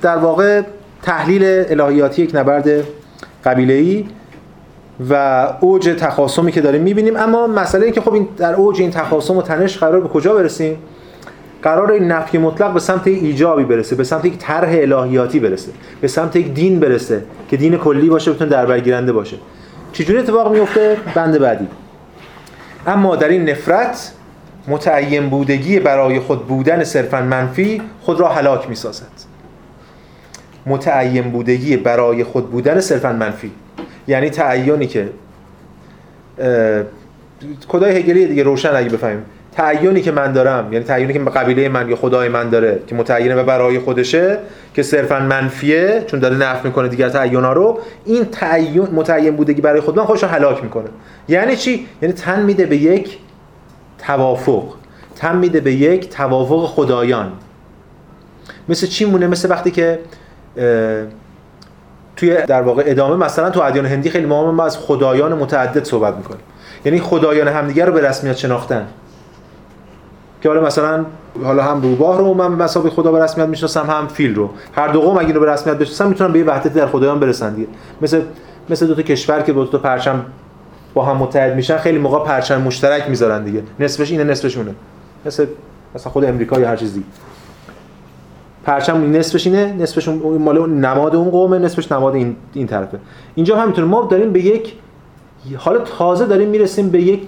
در 0.03 0.17
واقع 0.17 0.63
تحلیل 1.03 1.43
الهیاتی 1.45 2.23
یک 2.23 2.31
نبرد 2.35 2.69
قبیله 3.45 4.05
و 5.11 5.47
اوج 5.61 5.89
تخاصمی 5.89 6.53
که 6.53 6.61
داریم 6.61 6.83
می‌بینیم. 6.83 7.17
اما 7.17 7.47
مسئله 7.47 7.85
این 7.85 7.95
که 7.95 8.01
خب 8.01 8.13
این 8.13 8.29
در 8.37 8.55
اوج 8.55 8.81
این 8.81 8.91
تخاصم 8.91 9.37
و 9.37 9.43
تنش 9.43 9.79
قرار 9.79 10.01
به 10.01 10.09
کجا 10.09 10.35
برسیم؟ 10.35 10.79
قرار 11.63 11.93
این 11.93 12.05
نفی 12.13 12.39
مطلق 12.39 12.73
به 12.73 12.81
سمت 12.81 13.07
ایجابی 13.07 13.65
برسه 13.65 13.97
به 13.97 14.05
سمت 14.05 14.25
یک 14.25 14.39
طرح 14.39 14.69
الهیاتی 14.73 15.41
برسه 15.41 15.73
به 16.01 16.09
سمت 16.09 16.37
یک 16.37 16.55
دین 16.55 16.81
برسه 16.81 17.23
که 17.49 17.57
دین 17.57 17.77
کلی 17.77 18.09
باشه 18.09 18.33
بتونه 18.33 18.51
در 18.51 18.67
برگیرنده 18.67 19.13
باشه. 19.13 19.37
چجوری 19.93 20.19
اتفاق 20.19 20.53
میفته 20.53 20.97
بند 21.15 21.39
بعدی. 21.39 21.69
اما 22.87 23.17
در 23.17 23.29
این 23.29 23.51
نفرت 23.51 24.13
متعین 24.69 25.29
بودگی 25.29 25.81
برای 25.81 26.21
خود 26.21 26.47
بودن 26.47 26.85
صرفا 26.85 27.23
منفی 27.23 27.83
خود 28.03 28.21
را 28.21 28.29
هلاک 28.29 28.69
می‌سازد. 28.69 29.31
متعین 30.67 31.31
بودگی 31.31 31.77
برای 31.77 32.25
خود 32.25 32.51
بودن 32.51 32.81
صرفا 32.81 33.13
منفی. 33.13 33.51
یعنی 34.11 34.31
تعیینی 34.31 34.87
که 34.87 35.09
کدای 37.69 37.97
هگلی 37.97 38.27
دیگه 38.27 38.43
روشن 38.43 38.77
اگه 38.77 38.89
بفهمیم. 38.89 39.25
تعیینی 39.53 40.01
که 40.01 40.13
من 40.13 40.33
دارم 40.33 40.73
یعنی 40.73 40.85
تعیینی 40.85 41.13
که 41.13 41.19
قبیله 41.19 41.69
من 41.69 41.89
یا 41.89 41.97
خدای 41.97 42.29
من 42.29 42.51
داره 42.51 42.83
که 42.87 42.95
متعینه 42.95 43.35
و 43.35 43.45
برای 43.45 43.79
خودشه 43.79 44.39
که 44.75 44.83
صرفا 44.83 45.21
منفیه 45.21 46.05
چون 46.07 46.21
داره 46.21 46.37
نفی 46.37 46.69
می‌کنه 46.69 46.89
دیگر 46.89 47.09
تعیینا 47.09 47.53
رو 47.53 47.79
این 48.05 48.25
تعیین 48.25 48.89
متعین 48.93 49.37
بودگی 49.37 49.61
برای 49.61 49.81
خود 49.81 49.97
من 49.97 50.05
خودش 50.05 50.25
هلاک 50.25 50.63
می‌کنه. 50.63 50.89
یعنی 51.29 51.57
چی؟ 51.57 51.87
یعنی 52.03 52.15
تن 52.15 52.43
میده 52.43 52.67
به 52.67 52.77
یک 52.77 53.19
توافق. 53.99 54.65
تن 55.17 55.37
میده 55.37 55.61
به 55.61 55.73
یک 55.73 56.09
توافق 56.09 56.67
خدایان. 56.67 57.33
مثل 58.69 58.87
چی 58.87 59.05
مونه؟ 59.05 59.27
مثل 59.27 59.51
وقتی 59.51 59.71
که 59.71 59.99
توی 62.21 62.43
در 62.43 62.63
واقع 62.63 62.83
ادامه 62.87 63.17
مثلا 63.17 63.51
تو 63.51 63.63
ادیان 63.63 63.87
هندی 63.87 64.11
خیلی 64.11 64.27
ما 64.27 64.65
از 64.65 64.79
خدایان 64.79 65.33
متعدد 65.33 65.85
صحبت 65.85 66.17
می‌کنیم. 66.17 66.41
یعنی 66.85 67.01
خدایان 67.01 67.49
همدیگر 67.49 67.87
رو 67.87 67.93
به 67.93 68.09
رسمیت 68.09 68.37
شناختن. 68.37 68.87
که 70.43 70.49
حالا 70.49 70.61
مثلا 70.61 71.05
حالا 71.45 71.63
هم 71.63 71.83
روباه 71.83 72.19
رو 72.19 72.35
من 72.35 72.57
به 72.57 72.65
مسابقه 72.65 72.91
خدا 72.91 73.13
به 73.13 73.25
رسمیت 73.25 73.49
می‌شناسم 73.49 73.87
هم 73.91 74.09
فیل 74.09 74.35
رو. 74.35 74.51
هر 74.73 74.89
دو 74.89 75.01
قوم 75.01 75.19
اگه 75.19 75.33
رو 75.33 75.41
به 75.41 75.53
رسمیت 75.53 75.77
بشناسن 75.77 76.09
می‌تونن 76.09 76.33
به 76.33 76.39
یه 76.39 76.45
وحدت 76.45 76.75
در 76.75 76.87
خدایان 76.87 77.21
برسن 77.21 77.55
دیگه. 77.55 77.69
مثل 78.03 78.23
مثل 78.71 78.87
دو 78.87 78.95
تا 78.95 79.03
کشور 79.03 79.43
که 79.43 79.53
دو 79.53 79.67
تا 79.67 79.79
پرچم 79.79 80.25
با 80.95 81.05
هم 81.05 81.17
متحد 81.17 81.55
میشن 81.55 81.79
خیلی 81.79 81.99
موقع 81.99 82.25
پرچم 82.25 82.61
مشترک 82.61 83.09
می‌ذارن 83.09 83.45
دیگه. 83.45 83.63
نصفش 83.81 84.11
اینه 84.11 84.25
نصفش 84.25 84.57
اونه. 84.57 84.75
مثل 85.27 85.47
مثلا 85.95 86.13
خود 86.13 86.25
امریکا 86.25 86.61
یا 86.61 86.69
هر 86.69 86.77
چیز 86.77 86.95
دیگه. 86.95 87.07
پرچم 88.71 89.13
نصفش 89.13 89.47
اینه 89.47 89.75
نصفش 89.79 90.09
مال 90.09 90.71
نماد 90.71 91.17
اون 91.17 91.31
قومه 91.31 91.59
نصفش 91.59 91.93
نماد 91.93 92.15
این 92.15 92.37
این 92.53 92.67
طرفه. 92.67 92.99
اینجا 93.35 93.57
همینطور 93.57 93.85
ما 93.85 94.03
داریم 94.11 94.33
به 94.33 94.41
یک 94.41 94.75
حالا 95.57 95.79
تازه 95.79 96.27
داریم 96.27 96.49
می‌رسیم 96.49 96.89
به 96.89 97.03
یک 97.03 97.23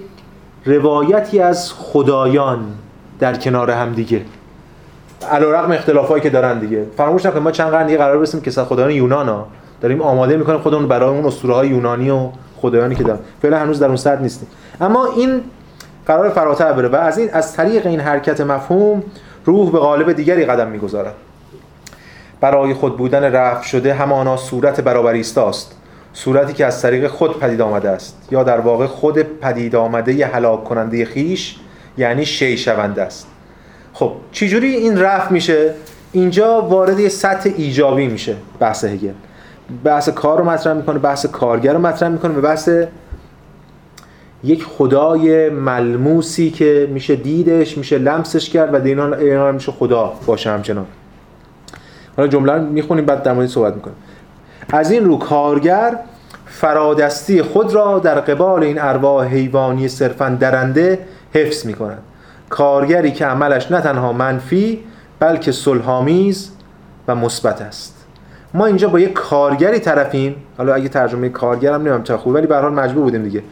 روایتی 0.65 1.41
از 1.41 1.73
خدایان 1.73 2.59
در 3.19 3.37
کنار 3.37 3.71
هم 3.71 3.93
دیگه. 3.93 4.21
علیرغم 5.31 5.73
اختلافایی 5.73 6.23
که 6.23 6.31
دارن 6.31 6.59
دیگه. 6.59 6.87
فراموش 6.97 7.27
نکنید 7.27 7.43
ما 7.43 7.51
چند 7.51 7.71
قرن 7.71 7.87
دیگه 7.87 7.99
قرار 7.99 8.19
برسیم 8.19 8.41
که 8.41 8.51
خدایان 8.51 8.91
یونان 8.91 9.29
ها 9.29 9.47
داریم 9.81 10.03
آماده 10.03 10.37
می‌کنیم 10.37 10.59
خودمون 10.59 10.89
برای 10.89 11.11
اون 11.11 11.25
اسطوره 11.25 11.55
های 11.55 11.69
یونانی 11.69 12.11
و 12.11 12.29
خدایانی 12.57 12.95
که 12.95 13.05
دارن. 13.05 13.19
فعلا 13.43 13.59
هنوز 13.59 13.79
در 13.79 13.87
اون 13.87 13.97
سطح 13.97 14.23
نیستیم. 14.23 14.49
اما 14.81 15.07
این 15.07 15.41
قرار 16.07 16.29
فراتر 16.29 16.73
بره 16.73 16.89
و 16.89 16.97
از 16.97 17.19
این 17.19 17.31
از 17.33 17.53
طریق 17.53 17.87
این 17.87 18.01
حرکت 18.01 18.41
مفهوم 18.41 19.03
روح 19.45 19.73
به 19.73 19.79
قالب 19.79 20.13
دیگری 20.13 20.45
قدم 20.45 20.69
می‌گذارد 20.69 21.15
برای 22.43 22.75
خود 22.75 22.97
بودن 22.97 23.23
رفع 23.23 23.63
شده 23.63 23.95
همانا 23.95 24.37
صورت 24.37 24.81
برابری 24.81 25.21
است 25.21 25.77
صورتی 26.13 26.53
که 26.53 26.67
از 26.67 26.83
طریق 26.83 27.07
خود 27.07 27.39
پدید 27.39 27.61
آمده 27.61 27.91
است 27.91 28.29
یا 28.31 28.43
در 28.43 28.61
واقع 28.61 28.87
خود 28.87 29.19
پدید 29.19 29.77
آمده 29.77 30.27
هلاک 30.27 30.65
کننده 30.65 31.05
خیش 31.05 31.57
یعنی 31.99 32.27
شی 32.27 32.57
شونده 32.57 33.03
است. 33.03 33.27
خب 33.93 34.13
چجوری 34.33 34.75
این 34.75 35.01
رفع 35.01 35.33
میشه؟ 35.33 35.75
اینجا 36.13 36.63
وارد 36.63 37.01
یه 37.01 37.09
سطح 37.09 37.51
ایجابی 37.57 38.07
میشه 38.07 38.37
بحث 38.61 38.85
هگل. 38.85 39.13
بحث 39.85 40.09
کار 40.09 40.39
رو 40.39 40.45
مطرح 40.45 40.73
می‌کنه 40.73 40.99
بحث 40.99 41.27
کارگر 41.27 41.73
رو 41.73 41.79
مطرح 41.79 42.09
می‌کنه 42.09 42.35
و 42.35 42.41
بحث 42.41 42.69
یک 44.45 44.65
خدای 44.65 45.49
ملموسی 45.49 46.51
که 46.51 46.89
میشه 46.93 47.17
دیدش 47.17 47.79
میشه 47.79 47.99
لمسش 47.99 48.51
کرد 48.51 48.75
و 48.75 48.79
دینا 48.79 49.53
میشه 49.53 49.73
خدا 49.73 50.13
باشه 50.27 50.51
همچنان. 50.51 50.87
حالا 52.17 52.29
جمله 52.29 52.53
رو 52.53 52.63
می‌خونیم 52.63 53.05
بعد 53.05 53.23
در 53.23 53.33
مورد 53.33 53.47
صحبت 53.47 53.75
می‌کنیم. 53.75 53.97
از 54.73 54.91
این 54.91 55.05
رو 55.05 55.19
کارگر 55.19 55.99
فرادستی 56.47 57.43
خود 57.43 57.75
را 57.75 57.99
در 57.99 58.21
قبال 58.21 58.63
این 58.63 58.81
ارواح 58.81 59.27
حیوانی 59.27 59.89
صرفا 59.89 60.29
درنده 60.41 60.99
حفظ 61.35 61.67
می 61.67 61.75
کند 61.75 62.03
کارگری 62.49 63.13
که 63.13 63.27
عملش 63.27 63.71
نه 63.71 63.81
تنها 63.81 64.13
منفی 64.13 64.85
بلکه 65.19 65.53
صلحآمیز 65.53 66.51
و 67.09 67.15
مثبت 67.15 67.63
است. 67.63 68.07
ما 68.55 68.67
اینجا 68.67 68.89
با 68.89 69.01
یک 69.01 69.13
کارگری 69.13 69.79
طرفیم. 69.79 70.37
حالا 70.59 70.75
اگه 70.75 70.89
ترجمه 70.89 71.29
کارگرم 71.29 71.75
نمی‌دونم 71.75 72.03
چه 72.03 72.17
خوب 72.17 72.35
ولی 72.35 72.47
به 72.47 72.57
حال 72.57 72.73
مجبور 72.73 73.03
بودیم 73.03 73.23
دیگه. 73.23 73.43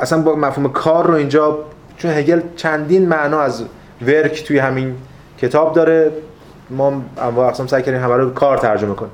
اصلا 0.00 0.22
با 0.22 0.34
مفهوم 0.34 0.72
کار 0.72 1.06
رو 1.06 1.14
اینجا 1.14 1.58
چون 1.96 2.10
هگل 2.10 2.40
چندین 2.56 3.08
معنا 3.08 3.40
از 3.40 3.64
ورک 4.06 4.44
توی 4.44 4.58
همین 4.58 4.94
کتاب 5.38 5.74
داره. 5.74 6.10
ما 6.70 7.02
انواع 7.18 7.48
اقسام 7.48 7.66
سعی 7.66 7.82
کردیم 7.82 8.00
همه 8.00 8.14
رو 8.14 8.30
کار 8.30 8.58
ترجمه 8.58 8.94
کنیم. 8.94 9.12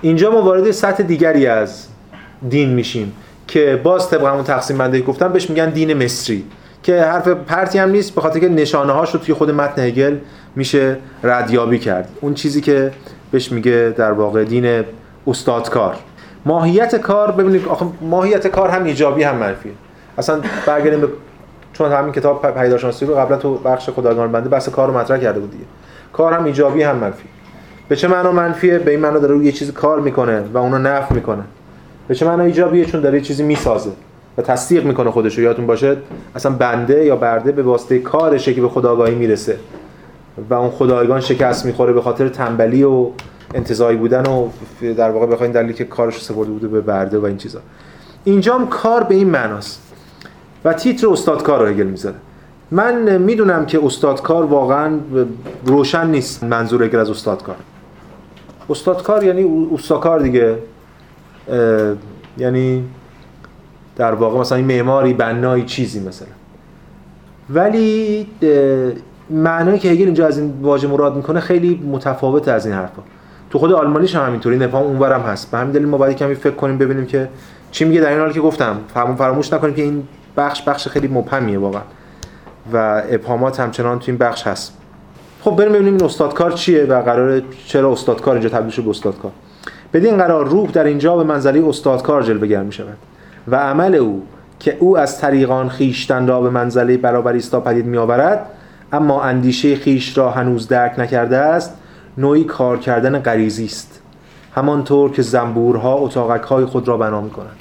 اینجا 0.00 0.30
ما 0.30 0.42
وارد 0.42 0.70
سطح 0.70 1.02
دیگری 1.02 1.46
از 1.46 1.86
دین 2.48 2.68
میشیم 2.68 3.12
که 3.48 3.80
باز 3.84 4.10
طبق 4.10 4.24
همون 4.24 4.44
تقسیم 4.44 4.78
بندی 4.78 5.02
گفتم 5.02 5.32
بهش 5.32 5.50
میگن 5.50 5.70
دین 5.70 6.04
مصری 6.04 6.44
که 6.82 7.02
حرف 7.02 7.28
پرتی 7.28 7.78
هم 7.78 7.90
نیست 7.90 8.14
به 8.14 8.20
خاطر 8.20 8.40
که 8.40 8.48
نشانه 8.48 8.92
هاش 8.92 9.14
رو 9.14 9.20
توی 9.20 9.34
خود 9.34 9.50
متن 9.50 9.82
هگل 9.82 10.16
میشه 10.56 10.96
ردیابی 11.22 11.78
کرد. 11.78 12.08
اون 12.20 12.34
چیزی 12.34 12.60
که 12.60 12.92
بهش 13.30 13.52
میگه 13.52 13.94
در 13.96 14.12
واقع 14.12 14.44
دین 14.44 14.84
استادکار 15.26 15.96
ماهیت 16.46 16.96
کار 16.96 17.30
ببینید 17.30 17.68
آخه 17.68 17.86
ماهیت 18.00 18.46
کار 18.46 18.68
هم 18.68 18.84
ایجابی 18.84 19.22
هم 19.22 19.36
منفی 19.36 19.70
اصلا 20.18 20.40
برگردیم 20.66 21.00
به 21.00 21.08
چون 21.72 21.92
همین 21.92 22.12
کتاب 22.12 22.54
پیداشناسی 22.54 23.06
رو 23.06 23.14
قبلا 23.14 23.36
تو 23.36 23.54
بخش 23.54 23.90
خدایگان 23.90 24.32
بنده 24.32 24.48
بحث 24.48 24.68
کار 24.68 24.88
رو 24.88 24.98
مطرح 24.98 25.18
کرده 25.18 25.40
بود 25.40 25.50
دیگه. 25.50 25.64
کار 26.12 26.32
هم 26.32 26.44
ایجابی 26.44 26.82
هم 26.82 26.96
منفی. 26.96 27.28
به 27.88 27.96
چه 27.96 28.08
معنا 28.08 28.32
منفیه؟ 28.32 28.78
به 28.78 28.90
این 28.90 29.00
معنا 29.00 29.18
داره 29.18 29.34
روی 29.34 29.46
یه 29.46 29.52
چیزی 29.52 29.72
کار 29.72 30.00
می‌کنه 30.00 30.40
و 30.54 30.58
اونو 30.58 30.78
نفع 30.78 31.14
می‌کنه 31.14 31.42
به 32.08 32.14
چه 32.14 32.26
معنا 32.26 32.42
ایجابیه؟ 32.42 32.84
چون 32.84 33.00
داره 33.00 33.18
یه 33.18 33.24
چیزی 33.24 33.42
می‌سازه 33.42 33.90
و 34.38 34.42
تصدیق 34.42 34.84
می‌کنه 34.84 35.10
خودش 35.10 35.38
رو 35.38 35.44
یادتون 35.44 35.66
باشه 35.66 35.96
اصلا 36.34 36.52
بنده 36.52 37.04
یا 37.04 37.16
برده 37.16 37.52
به 37.52 37.62
واسطه 37.62 37.98
کارشه 37.98 38.54
که 38.54 38.60
به 38.60 38.68
خداگاهی 38.68 39.14
می‌رسه 39.14 39.56
و 40.50 40.54
اون 40.54 40.70
خدایگان 40.70 41.20
شکست 41.20 41.66
می‌خوره 41.66 41.92
به 41.92 42.02
خاطر 42.02 42.28
تنبلی 42.28 42.82
و 42.82 43.06
انتزاعی 43.54 43.96
بودن 43.96 44.26
و 44.26 44.48
در 44.96 45.10
واقع 45.10 45.26
بخواین 45.26 45.52
دلیلی 45.52 45.74
که 45.74 45.84
کارش 45.84 46.22
سپرده 46.22 46.50
بوده 46.50 46.68
به 46.68 46.80
برده 46.80 47.18
و 47.18 47.24
این 47.24 47.36
چیزا. 47.36 47.60
اینجا 48.24 48.54
هم 48.54 48.68
کار 48.68 49.04
به 49.04 49.14
این 49.14 49.30
معناست. 49.30 49.82
و 50.64 50.72
تیتر 50.72 51.08
استادکار 51.08 51.60
رو 51.60 51.66
هگل 51.66 51.86
می‌ذاره. 51.86 52.16
من 52.70 53.18
می‌دونم 53.18 53.66
که 53.66 53.84
استادکار 53.84 54.44
واقعا 54.44 54.98
روشن 55.66 56.06
نیست 56.06 56.44
منظور 56.44 56.82
هگل 56.82 56.98
از 56.98 57.10
استادکار 57.10 57.56
استادکار 58.70 59.24
یعنی 59.24 59.68
استاکار 59.74 60.20
دیگه. 60.20 60.58
یعنی 62.38 62.84
در 63.96 64.14
واقع 64.14 64.38
مثلا 64.38 64.58
این 64.58 64.66
معماری 64.66 65.12
بنایی 65.12 65.64
چیزی 65.64 66.00
مثلا. 66.00 66.28
ولی 67.50 68.26
معنایی 69.30 69.78
که 69.78 69.88
هگل 69.88 70.04
اینجا 70.04 70.26
از 70.26 70.38
این 70.38 70.54
واژه 70.62 70.88
مراد 70.88 71.16
می‌کنه 71.16 71.40
خیلی 71.40 71.82
متفاوت 71.92 72.48
از 72.48 72.66
این 72.66 72.74
حرفا. 72.74 73.02
تو 73.50 73.58
خود 73.58 73.72
آلمانیش 73.72 74.14
هم 74.14 74.26
همینطوری 74.26 74.58
نفهم 74.58 74.82
اونورم 74.82 75.20
هست. 75.20 75.50
به 75.50 75.58
همین 75.58 75.72
دلیل 75.72 75.86
ما 75.86 75.96
باید 75.96 76.16
کمی 76.16 76.34
فکر 76.34 76.54
کنیم 76.54 76.78
ببینیم 76.78 77.06
که 77.06 77.28
چی 77.70 77.84
میگه 77.84 78.00
در 78.00 78.10
این 78.10 78.20
حال 78.20 78.32
که 78.32 78.40
گفتم. 78.40 78.76
فراموش 78.94 79.52
نکنیم 79.52 79.74
که 79.74 79.82
این 79.82 80.02
بخش 80.36 80.62
بخش 80.62 80.88
خیلی 80.88 81.08
مبهمیه 81.08 81.58
واقعا. 81.58 81.82
و 82.72 83.02
ابهامات 83.10 83.60
همچنان 83.60 83.98
تو 83.98 84.04
این 84.06 84.18
بخش 84.18 84.46
هست. 84.46 84.72
خب 85.42 85.56
بریم 85.56 85.72
ببینیم 85.72 85.94
این 85.94 86.04
استادکار 86.04 86.52
چیه 86.52 86.84
و 86.84 87.02
قراره 87.02 87.42
چرا 87.66 87.92
استادکار 87.92 88.34
اینجا 88.34 88.48
تبدیل 88.48 88.70
شد 88.70 88.82
به 88.82 88.90
استادکار. 88.90 89.32
بدین 89.92 90.16
قرار 90.16 90.48
روح 90.48 90.70
در 90.70 90.84
اینجا 90.84 91.16
به 91.16 91.24
منزله 91.24 91.68
استادکار 91.68 92.22
جلوه 92.22 92.46
گر 92.46 92.62
می 92.62 92.72
شود 92.72 92.96
و 93.48 93.56
عمل 93.56 93.94
او 93.94 94.22
که 94.58 94.76
او 94.80 94.98
از 94.98 95.20
طریقان 95.20 95.68
خیشتن 95.68 96.26
را 96.26 96.40
به 96.40 96.50
منزله 96.50 96.96
برابریستا 96.96 97.60
پدید 97.60 97.86
می 97.86 97.96
آورد 97.96 98.46
اما 98.92 99.22
اندیشه 99.22 99.76
خیش 99.76 100.18
را 100.18 100.30
هنوز 100.30 100.68
درک 100.68 100.98
نکرده 100.98 101.36
است 101.36 101.76
نوعی 102.18 102.44
کار 102.44 102.78
کردن 102.78 103.18
غریزی 103.18 103.64
است. 103.64 104.00
همانطور 104.54 105.10
که 105.10 105.22
زنبورها 105.22 105.94
اتاقک 105.94 106.42
های 106.42 106.64
خود 106.64 106.88
را 106.88 106.96
بنا 106.96 107.20
می 107.20 107.30
کنند. 107.30 107.56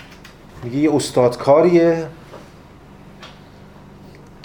میگه 0.64 0.78
یه 0.78 0.95
استادکاریه. 0.95 2.06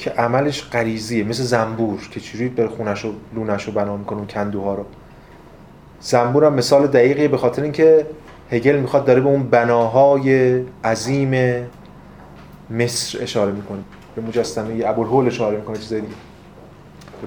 که 0.04 0.10
عملش 0.10 0.64
غریزیه 0.70 1.24
مثل 1.24 1.42
زنبور 1.42 2.08
که 2.10 2.20
چجوری 2.20 2.48
بر 2.48 2.66
خونش 2.66 3.04
و 3.04 3.12
لونش 3.34 3.64
رو 3.64 3.72
بنا 3.72 3.96
می‌کنه 3.96 4.18
اون 4.18 4.26
کندوها 4.26 4.74
رو. 4.74 4.84
زنبور 6.00 6.44
هم 6.44 6.54
مثال 6.54 6.86
دقیقیه 6.86 7.28
به 7.28 7.36
خاطر 7.36 7.62
اینکه 7.62 8.06
هگل 8.50 8.76
می‌خواد 8.76 9.04
داره 9.04 9.20
به 9.20 9.28
اون 9.28 9.42
بناهای 9.42 10.60
عظیم 10.84 11.64
مصر 12.70 13.22
اشاره 13.22 13.52
می‌کنه. 13.52 13.78
به 14.16 14.22
مجسمه 14.22 14.82
ابوالهول 14.86 15.26
اشاره 15.26 15.56
می‌کنه 15.56 15.78
چیزای 15.78 16.00
دیگه. 16.00 16.14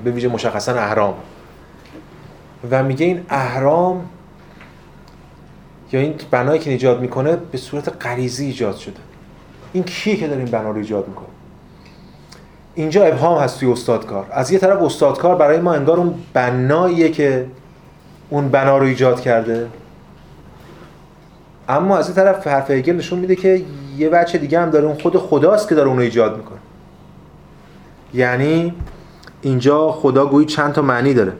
به 0.04 0.12
ویژه 0.12 0.28
مشخصا 0.28 0.72
اهرام. 0.72 1.14
و 2.72 2.84
میگه 2.84 3.06
این 3.06 3.26
اهرام 3.30 4.06
یا 5.92 6.00
این 6.00 6.16
بنایی 6.32 6.60
که 6.60 6.72
ایجاد 6.72 7.02
می‌کنه 7.02 7.36
به 7.36 7.58
صورت 7.58 8.06
غریزی 8.06 8.46
ایجاد 8.46 8.76
شده. 8.76 9.00
این 9.74 9.84
کیه 9.84 10.16
که 10.16 10.28
داره 10.28 10.40
این 10.40 10.52
بنا 10.52 10.72
رو 10.72 10.78
ایجاد 10.78 11.08
می‌کنه؟ 11.08 11.28
اینجا 12.78 13.04
ابهام 13.04 13.40
هست 13.40 13.60
توی 13.60 13.72
استادکار. 13.72 14.26
از 14.32 14.52
یه 14.52 14.60
طرف 14.60 14.82
استادکار 14.82 15.36
برای 15.36 15.60
ما 15.60 15.74
انگار 15.74 15.98
اون 15.98 16.14
بناییه 16.34 17.10
که 17.10 17.46
اون 18.30 18.50
بنا 18.50 18.78
رو 18.78 18.86
ایجاد 18.86 19.22
کرده. 19.22 19.68
اما 21.70 21.98
از 21.98 22.10
یه 22.10 22.16
طرف 22.16 22.48
حرف 22.48 22.72
هگل 22.72 22.96
نشون 22.96 23.20
میده 23.20 23.36
که 23.36 23.62
یه 23.98 24.10
بچه 24.10 24.38
دیگه 24.38 24.60
هم 24.60 24.70
داره 24.70 24.86
اون 24.86 24.98
خود 24.98 25.18
خداست 25.18 25.70
که 25.70 25.76
داره 25.76 25.88
اون 25.88 25.98
رو 25.98 26.04
ایجاد 26.04 26.38
می‌کنه. 26.38 26.58
یعنی 28.14 28.74
اینجا 29.42 29.92
خدا 29.92 30.26
گویی 30.26 30.46
چند 30.46 30.74
تا 30.74 30.82
معنی 30.82 31.14
داره. 31.14 31.34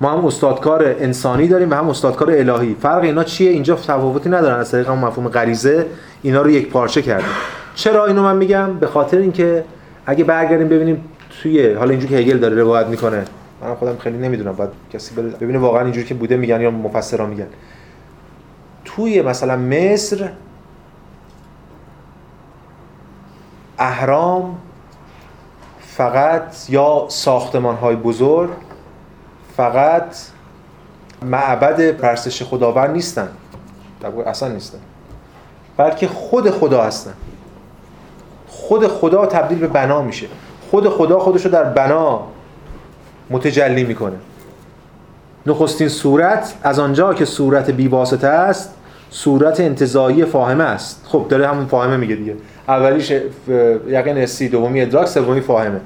ما 0.00 0.10
هم 0.12 0.26
استادکار 0.26 0.84
انسانی 0.84 1.48
داریم 1.48 1.70
و 1.70 1.74
هم 1.74 1.88
استادکار 1.88 2.30
الهی. 2.30 2.76
فرق 2.82 3.02
اینا 3.02 3.24
چیه؟ 3.24 3.50
اینجا 3.50 3.74
تفاوتی 3.74 4.28
ندارن. 4.28 4.60
از 4.60 4.70
طریق 4.70 4.90
مفهوم 4.90 5.28
غریزه 5.28 5.86
اینا 6.22 6.42
رو 6.42 6.50
یک 6.50 6.70
پارچه 6.70 7.02
کرده 7.02 7.24
چرا 7.74 8.06
اینو 8.06 8.22
من 8.22 8.36
میگم؟ 8.36 8.78
به 8.78 8.86
خاطر 8.86 9.18
اینکه 9.18 9.64
اگه 10.06 10.24
برگردیم 10.24 10.68
ببینیم 10.68 11.04
توی 11.42 11.72
حالا 11.72 11.90
اینجوری 11.90 12.14
که 12.14 12.20
هگل 12.20 12.38
داره 12.38 12.54
روایت 12.54 12.86
می‌کنه. 12.86 13.24
من 13.62 13.74
خودم 13.74 13.96
خیلی 13.96 14.18
نمی‌دونم. 14.18 14.52
باید 14.52 14.70
کسی 14.92 15.14
ببینه 15.14 15.58
واقعا 15.58 15.82
اینجوری 15.82 16.06
که 16.06 16.14
بوده 16.14 16.36
میگن 16.36 16.60
یا 16.60 16.70
مفسرا 16.70 17.26
میگن. 17.26 17.46
توی 18.84 19.22
مثلا 19.22 19.56
مصر 19.56 20.30
اهرام 23.78 24.58
فقط 25.80 26.70
یا 26.70 27.06
ساختمان 27.08 27.76
های 27.76 27.96
بزرگ 27.96 28.50
فقط 29.56 30.16
معبد 31.22 31.90
پرستش 31.90 32.42
خداوند 32.42 32.90
نیستن. 32.90 33.28
اصلا 34.26 34.48
نیستن. 34.48 34.78
بلکه 35.76 36.08
خود 36.08 36.50
خدا 36.50 36.82
هستن. 36.82 37.12
خود 38.68 38.86
خدا 38.86 39.26
تبدیل 39.26 39.58
به 39.58 39.66
بنا 39.66 40.02
میشه. 40.02 40.26
خود 40.70 40.88
خدا 40.88 41.18
خودشو 41.18 41.48
در 41.48 41.64
بنا 41.64 42.20
متجلی 43.30 43.84
می‌کنه. 43.84 44.16
نخستین 45.46 45.88
صورت 45.88 46.54
از 46.62 46.78
آنجا 46.78 47.14
که 47.14 47.24
صورت 47.24 47.70
بیواسطه 47.70 48.26
است 48.26 48.74
صورت 49.10 49.60
انتظایی 49.60 50.24
فاهمه 50.24 50.64
است. 50.64 51.04
خب 51.08 51.26
داره 51.28 51.48
همون 51.48 51.66
فاهمه 51.66 51.96
میگه 51.96 52.14
دیگه. 52.14 52.34
اولیش 52.68 53.10
یقین 53.88 54.18
حسی 54.18 54.48
دومی 54.48 54.80
ادراک 54.80 55.06
سومی 55.06 55.40
فاهمه. 55.40 55.80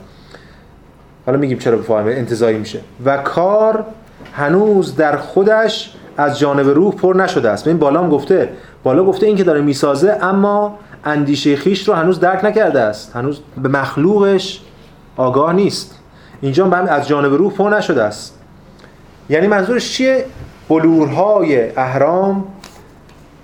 حالا 1.26 1.38
میگیم 1.38 1.58
چرا 1.58 1.82
فاهمه؟ 1.82 2.12
انتظایی 2.12 2.58
میشه. 2.58 2.80
و 3.04 3.16
کار 3.16 3.84
هنوز 4.32 4.96
در 4.96 5.16
خودش 5.16 5.96
از 6.16 6.38
جانب 6.38 6.68
روح 6.68 6.94
پر 6.94 7.14
نشده 7.16 7.50
است. 7.50 7.66
این 7.66 7.78
بالا 7.78 8.00
هم 8.02 8.10
گفته. 8.10 8.48
بالا 8.82 9.04
گفته 9.04 9.26
این 9.26 9.36
که 9.36 9.44
داره 9.44 9.60
می‌سازه 9.60 10.18
اما 10.20 10.78
اندیشه 11.06 11.56
خیش 11.56 11.88
رو 11.88 11.94
هنوز 11.94 12.20
درک 12.20 12.44
نکرده 12.44 12.80
است. 12.80 13.16
هنوز 13.16 13.40
به 13.62 13.68
مخلوقش 13.68 14.60
آگاه 15.16 15.52
نیست. 15.52 15.98
اینجا 16.40 16.64
هم 16.64 16.72
از 16.72 17.08
جانب 17.08 17.32
روح 17.32 17.52
پر 17.52 17.70
نشده 17.70 18.02
است. 18.02 18.38
یعنی 19.28 19.46
منظورش 19.46 19.92
چیه؟ 19.92 20.24
بلورهای 20.68 21.78
اهرام 21.78 22.44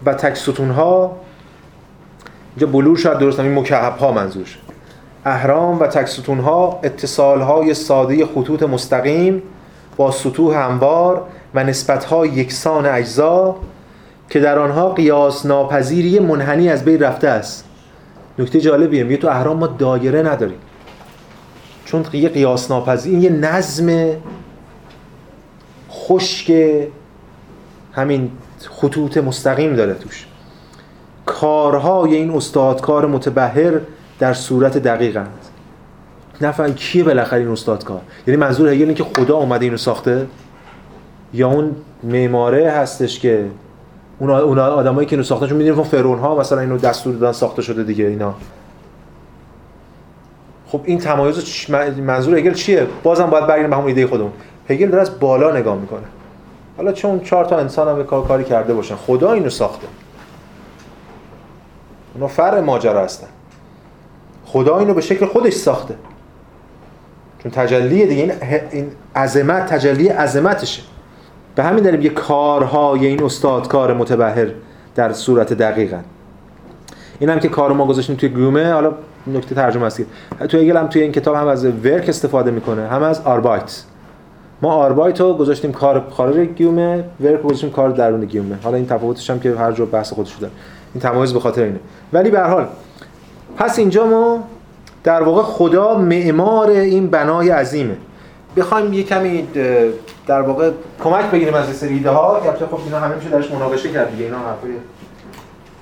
و 0.06 0.14
تک 0.14 0.58
ها 0.58 1.16
اینجا 2.56 2.66
بلور 2.66 2.96
شاید 2.96 3.18
درست 3.18 3.40
این 3.40 3.58
مکعب 3.58 3.98
ها 3.98 4.12
منظورش 4.12 4.58
اهرام 5.24 5.80
و 5.80 5.86
تک 5.86 6.28
ها 6.28 6.80
اتصال 6.82 7.40
های 7.40 7.74
ساده 7.74 8.26
خطوط 8.26 8.62
مستقیم 8.62 9.42
با 9.96 10.10
سطوح 10.10 10.56
هموار 10.56 11.22
و 11.54 11.64
نسبت 11.64 12.04
های 12.04 12.28
یکسان 12.28 12.86
اجزا. 12.86 13.56
که 14.30 14.40
در 14.40 14.58
آنها 14.58 14.92
قیاس 14.92 15.46
ناپذیری 15.46 16.18
منحنی 16.18 16.68
از 16.68 16.84
بین 16.84 17.00
رفته 17.00 17.28
است. 17.28 17.64
نکته 18.38 18.60
جالبیه 18.60 19.04
میگه 19.04 19.16
تو 19.16 19.28
اهرام 19.28 19.56
ما 19.56 19.66
دایره 19.66 20.22
نداریم. 20.22 20.58
چون 21.84 22.04
یه 22.12 22.28
قیاس 22.28 22.70
ناپذیر 22.70 23.12
این 23.12 23.22
یه 23.22 23.30
نظم 23.30 24.16
خشک 25.90 26.52
همین 27.92 28.30
خطوط 28.68 29.18
مستقیم 29.18 29.76
داره 29.76 29.94
توش. 29.94 30.26
کارهای 31.26 32.14
این 32.14 32.30
استادکار 32.30 33.06
متبهر 33.06 33.80
در 34.18 34.34
صورت 34.34 34.78
دقیقند. 34.78 35.38
نفهم 36.40 36.74
کیه 36.74 37.04
بالاخره 37.04 37.40
این 37.40 37.48
استادکار 37.48 38.00
یعنی 38.26 38.40
منظور 38.40 38.68
هگل 38.68 38.82
اینه 38.82 38.94
که 38.94 39.04
خدا 39.04 39.36
اومده 39.36 39.64
اینو 39.64 39.76
ساخته؟ 39.76 40.26
یا 41.34 41.48
اون 41.48 41.76
معماره 42.02 42.70
هستش 42.70 43.20
که 43.20 43.46
اون 44.22 44.30
اون 44.30 44.58
آدمایی 44.58 45.06
که 45.06 45.16
اینو 45.16 45.22
ساختن 45.22 45.46
چون 45.46 45.56
می‌دونیم 45.56 45.82
فرعون 45.82 46.18
ها 46.18 46.38
مثلا 46.38 46.60
اینو 46.60 46.78
دستور 46.78 47.14
دادن 47.14 47.32
ساخته 47.32 47.62
شده 47.62 47.82
دیگه 47.82 48.04
اینا. 48.04 48.34
خب 50.66 50.80
این 50.84 50.98
تمایز 50.98 51.70
منظور 52.00 52.36
هگل 52.36 52.54
چیه؟ 52.54 52.86
بازم 53.02 53.26
باید 53.26 53.46
برگردیم 53.46 53.70
به 53.70 53.76
همون 53.76 53.88
ایده 53.88 54.06
خودمون. 54.06 54.32
هگل 54.68 54.88
داره 54.88 55.02
از 55.02 55.20
بالا 55.20 55.56
نگاه 55.56 55.76
می‌کنه. 55.78 56.02
حالا 56.76 56.92
چون 56.92 57.20
چهار 57.20 57.44
تا 57.44 57.58
انسان 57.58 57.88
هم 57.88 58.04
کار 58.04 58.24
کاری 58.24 58.44
کرده 58.44 58.74
باشن 58.74 58.96
خدا 58.96 59.32
اینو 59.32 59.50
ساخته. 59.50 59.86
اونا 62.14 62.26
فرع 62.26 62.60
ماجرا 62.60 63.04
هستن. 63.04 63.28
خدا 64.44 64.78
اینو 64.78 64.94
به 64.94 65.00
شکل 65.00 65.26
خودش 65.26 65.52
ساخته. 65.52 65.94
چون 67.42 67.52
تجلی 67.52 68.06
دیگه 68.06 68.22
این 68.22 68.32
این 68.70 68.90
عظمت 69.16 69.66
تجلی 69.66 70.08
عظمتشه. 70.08 70.82
به 71.54 71.62
همین 71.62 71.84
داریم 71.84 72.02
یه 72.02 72.08
کارهای 72.08 73.06
این 73.06 73.22
استادکار 73.22 73.94
متبحر 73.94 74.48
در 74.94 75.12
صورت 75.12 75.52
دقیقا. 75.52 75.98
این 77.18 77.30
هم 77.30 77.40
که 77.40 77.48
کار 77.48 77.72
ما 77.72 77.86
گذاشتیم 77.86 78.16
توی 78.16 78.28
گیومه 78.28 78.72
حالا 78.72 78.92
نکته 79.26 79.54
ترجمه 79.54 79.84
است 79.84 80.02
توی 80.48 80.60
هگل 80.60 80.76
هم 80.76 80.86
توی 80.86 81.02
این 81.02 81.12
کتاب 81.12 81.36
هم 81.36 81.46
از 81.46 81.64
Werk 81.64 82.08
استفاده 82.08 82.50
می‌کنه 82.50 82.88
هم 82.88 83.02
از 83.02 83.20
Arbeit. 83.20 83.82
ما 84.62 84.72
Arbeit 84.74 85.20
رو 85.20 85.34
گذاشتیم 85.34 85.72
کار 85.72 86.06
خارج 86.10 86.48
گیومه 86.48 87.04
Werk 87.20 87.42
گذاشتیم 87.42 87.70
کار 87.70 87.90
درون 87.90 88.24
گیومه 88.24 88.56
حالا 88.62 88.76
این 88.76 88.86
تفاوتش 88.86 89.30
هم 89.30 89.40
که 89.40 89.54
هر 89.54 89.72
جور 89.72 89.86
بحث 89.86 90.12
خودش 90.12 90.34
داره. 90.34 90.52
این 90.94 91.02
تمایز 91.02 91.32
به 91.32 91.40
خاطر 91.40 91.62
اینه. 91.62 91.80
ولی 92.12 92.30
به 92.30 92.38
هر 92.38 92.48
حال 92.48 92.66
پس 93.56 93.78
اینجا 93.78 94.06
ما 94.06 94.44
در 95.04 95.22
واقع 95.22 95.42
خدا 95.42 95.98
معمار 95.98 96.70
این 96.70 97.06
بنای 97.06 97.50
عظیمه. 97.50 97.96
بخوایم 98.56 98.92
یه 98.92 99.04
در 100.26 100.40
واقع 100.40 100.70
کمک 101.04 101.30
بگیریم 101.30 101.54
از 101.54 101.76
سری 101.76 101.94
ایده 101.94 102.10
ها 102.10 102.40
که 102.40 102.66
خب 102.66 102.80
اینا 102.84 103.00
همه 103.00 103.14
میشه 103.14 103.28
درش 103.28 103.50
مناقشه 103.50 103.92
کرد 103.92 104.10
دیگه 104.10 104.24
اینا 104.24 104.38
حرفای 104.38 104.70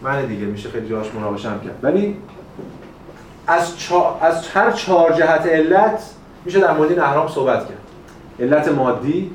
من 0.02 0.26
دیگه 0.26 0.44
میشه 0.46 0.68
خیلی 0.68 0.88
جاش 0.88 1.14
مناقشه 1.14 1.48
هم 1.48 1.60
کرد. 1.60 1.78
ولی 1.82 2.16
از, 3.46 3.78
چا... 3.78 4.18
از 4.22 4.48
هر 4.48 4.70
چهار 4.70 5.12
جهت 5.12 5.46
علت 5.46 6.02
میشه 6.44 6.60
در 6.60 6.72
مورد 6.72 6.90
این 6.90 7.00
اهرام 7.00 7.28
صحبت 7.28 7.58
کرد. 7.58 7.78
علت 8.40 8.68
مادی 8.68 9.30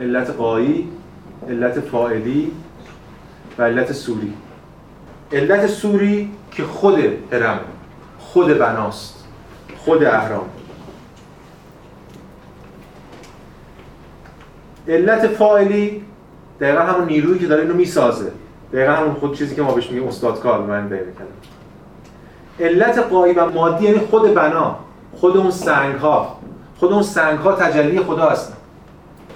علت 0.00 0.30
قایی 0.30 0.88
علت 1.48 1.80
فاعلی 1.80 2.52
و 3.58 3.62
علت 3.62 3.92
سوری. 3.92 4.34
علت 5.32 5.66
سوری 5.66 6.30
که 6.50 6.64
خود 6.64 6.98
هرم 7.32 7.60
خود 8.18 8.58
بناست 8.58 9.24
خود 9.84 10.04
اهرام. 10.04 10.46
علت 14.88 15.26
فاعلی 15.26 16.02
دقیقا 16.60 16.80
همون 16.80 17.06
نیرویی 17.06 17.38
که 17.38 17.46
داره 17.46 17.62
اینو 17.62 17.74
می‌سازه. 17.74 18.32
دقیقا 18.72 18.92
همون 18.92 19.14
خود 19.14 19.38
چیزی 19.38 19.54
که 19.54 19.62
ما 19.62 19.72
بهش 19.72 19.90
میگیم 19.90 20.08
استادکار 20.08 20.60
من 20.60 20.88
بیان 20.88 21.04
کردم 21.04 22.70
علت 22.70 22.98
قایی 22.98 23.34
و 23.34 23.50
مادی 23.50 23.84
یعنی 23.84 23.98
خود 23.98 24.34
بنا 24.34 24.76
خود 25.16 25.36
اون 25.36 25.50
سنگ 25.50 25.94
ها 25.94 26.36
خود 26.78 26.92
اون 26.92 27.02
سنگ 27.02 27.38
ها 27.38 27.52
تجلی 27.52 28.00
خدا 28.00 28.28
هستن 28.30 28.54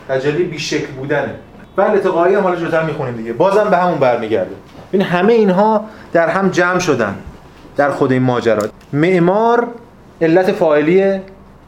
تجلی 0.09 0.45
بیشکل 0.45 0.93
بودنه. 0.93 1.35
بله 1.77 1.99
قایی 1.99 2.35
هم 2.35 2.43
حالا 2.43 2.57
جوتر 2.57 2.83
می‌خونیم 2.83 3.17
دیگه. 3.17 3.33
بازم 3.33 3.71
به 3.71 3.77
همون 3.77 3.99
برمیگرده. 3.99 4.55
این 4.93 5.03
همه 5.03 5.33
اینها 5.33 5.85
در 6.13 6.29
هم 6.29 6.49
جمع 6.49 6.79
شدن 6.79 7.15
در 7.77 7.91
خود 7.91 8.13
این 8.13 8.23
ماجرا. 8.23 8.63
معمار 8.93 9.69
علت 10.23 10.53
فاعلیه 10.53 11.23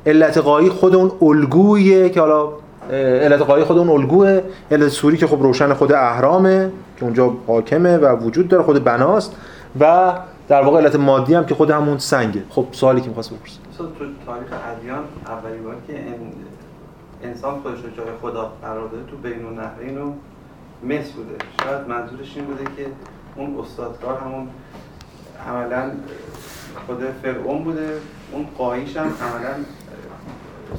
علت 0.06 0.38
قایی 0.38 0.68
خود 0.68 0.94
اون 0.94 1.12
الگویه 1.22 2.08
که 2.08 2.20
حالا 2.20 2.48
علت 2.94 3.40
قایی 3.40 3.64
خود 3.64 3.78
اون 3.78 3.88
الگوه 3.88 4.40
علت 4.70 4.88
سوری 4.88 5.16
که 5.16 5.26
خب 5.26 5.42
روشن 5.42 5.74
خود 5.74 5.92
اهرامه 5.92 6.72
که 6.96 7.04
اونجا 7.04 7.32
حاکمه 7.46 7.96
و 7.98 8.16
وجود 8.16 8.48
داره 8.48 8.62
خود 8.62 8.84
بناست. 8.84 9.36
و 9.80 10.12
در 10.48 10.62
واقع 10.62 10.78
علت 10.80 10.96
مادی 10.96 11.34
هم 11.34 11.46
که 11.46 11.54
خود 11.54 11.70
همون 11.70 11.98
سنگه. 11.98 12.42
خب 12.50 12.66
سوالی 12.72 13.00
که 13.00 13.08
می‌خواست 13.08 13.30
بپرسه. 13.30 13.58
مثلا 13.74 13.86
تو 13.86 14.04
تاریخ 14.26 14.48
ادیان 14.78 15.04
اولین 15.26 15.62
بار 15.64 15.74
که 15.86 15.94
ان- 15.98 16.32
انسان 17.30 17.60
خودش 17.60 17.78
رو 17.78 17.90
جای 17.96 18.06
خدا 18.22 18.52
قرار 18.62 18.88
داده 18.88 19.02
تو 19.10 19.16
بین 19.16 19.46
النهرین 19.46 19.98
و 19.98 20.12
مصر 20.84 21.12
بوده. 21.12 21.34
شاید 21.64 21.88
منظورش 21.88 22.36
این 22.36 22.44
بوده 22.44 22.64
که 22.76 22.86
اون 23.36 23.58
استادکار 23.60 24.18
همون 24.18 24.48
عملا 25.48 25.90
خود 26.86 26.98
فرعون 27.22 27.64
بوده. 27.64 27.88
اون 28.32 28.46
قایش 28.58 28.96
هم 28.96 29.02
عملا 29.06 29.54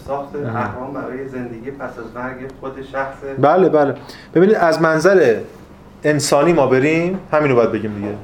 ساخت 0.08 0.36
اهرام 0.36 0.94
برای 0.94 1.28
زندگی 1.28 1.72
پس 1.72 1.90
از 1.90 2.16
مرگ 2.16 2.52
خود 2.60 2.82
شخص. 2.82 3.18
بله 3.40 3.70
بله. 3.70 3.96
ببینید 4.36 4.56
از 4.56 4.82
منظر 4.82 5.36
انسانی 6.04 6.54
ما 6.54 6.68
بریم 6.68 7.20
همینو 7.32 7.56
باید 7.56 7.72
بگیم 7.72 7.94
دیگه. 7.94 8.16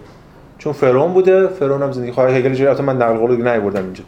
چون 0.57 0.73
فرعون 0.73 1.13
بوده 1.13 1.47
فرعون 1.47 1.81
هم 1.83 1.91
زندگی 1.91 2.11
خواهی 2.11 2.37
هگل 2.37 2.53
جوری 2.53 2.81
من 2.81 2.95
نقل 2.95 3.17
قول 3.17 3.35
دیگه 3.35 3.51
نیوردم 3.51 3.83
اینجا. 3.83 4.03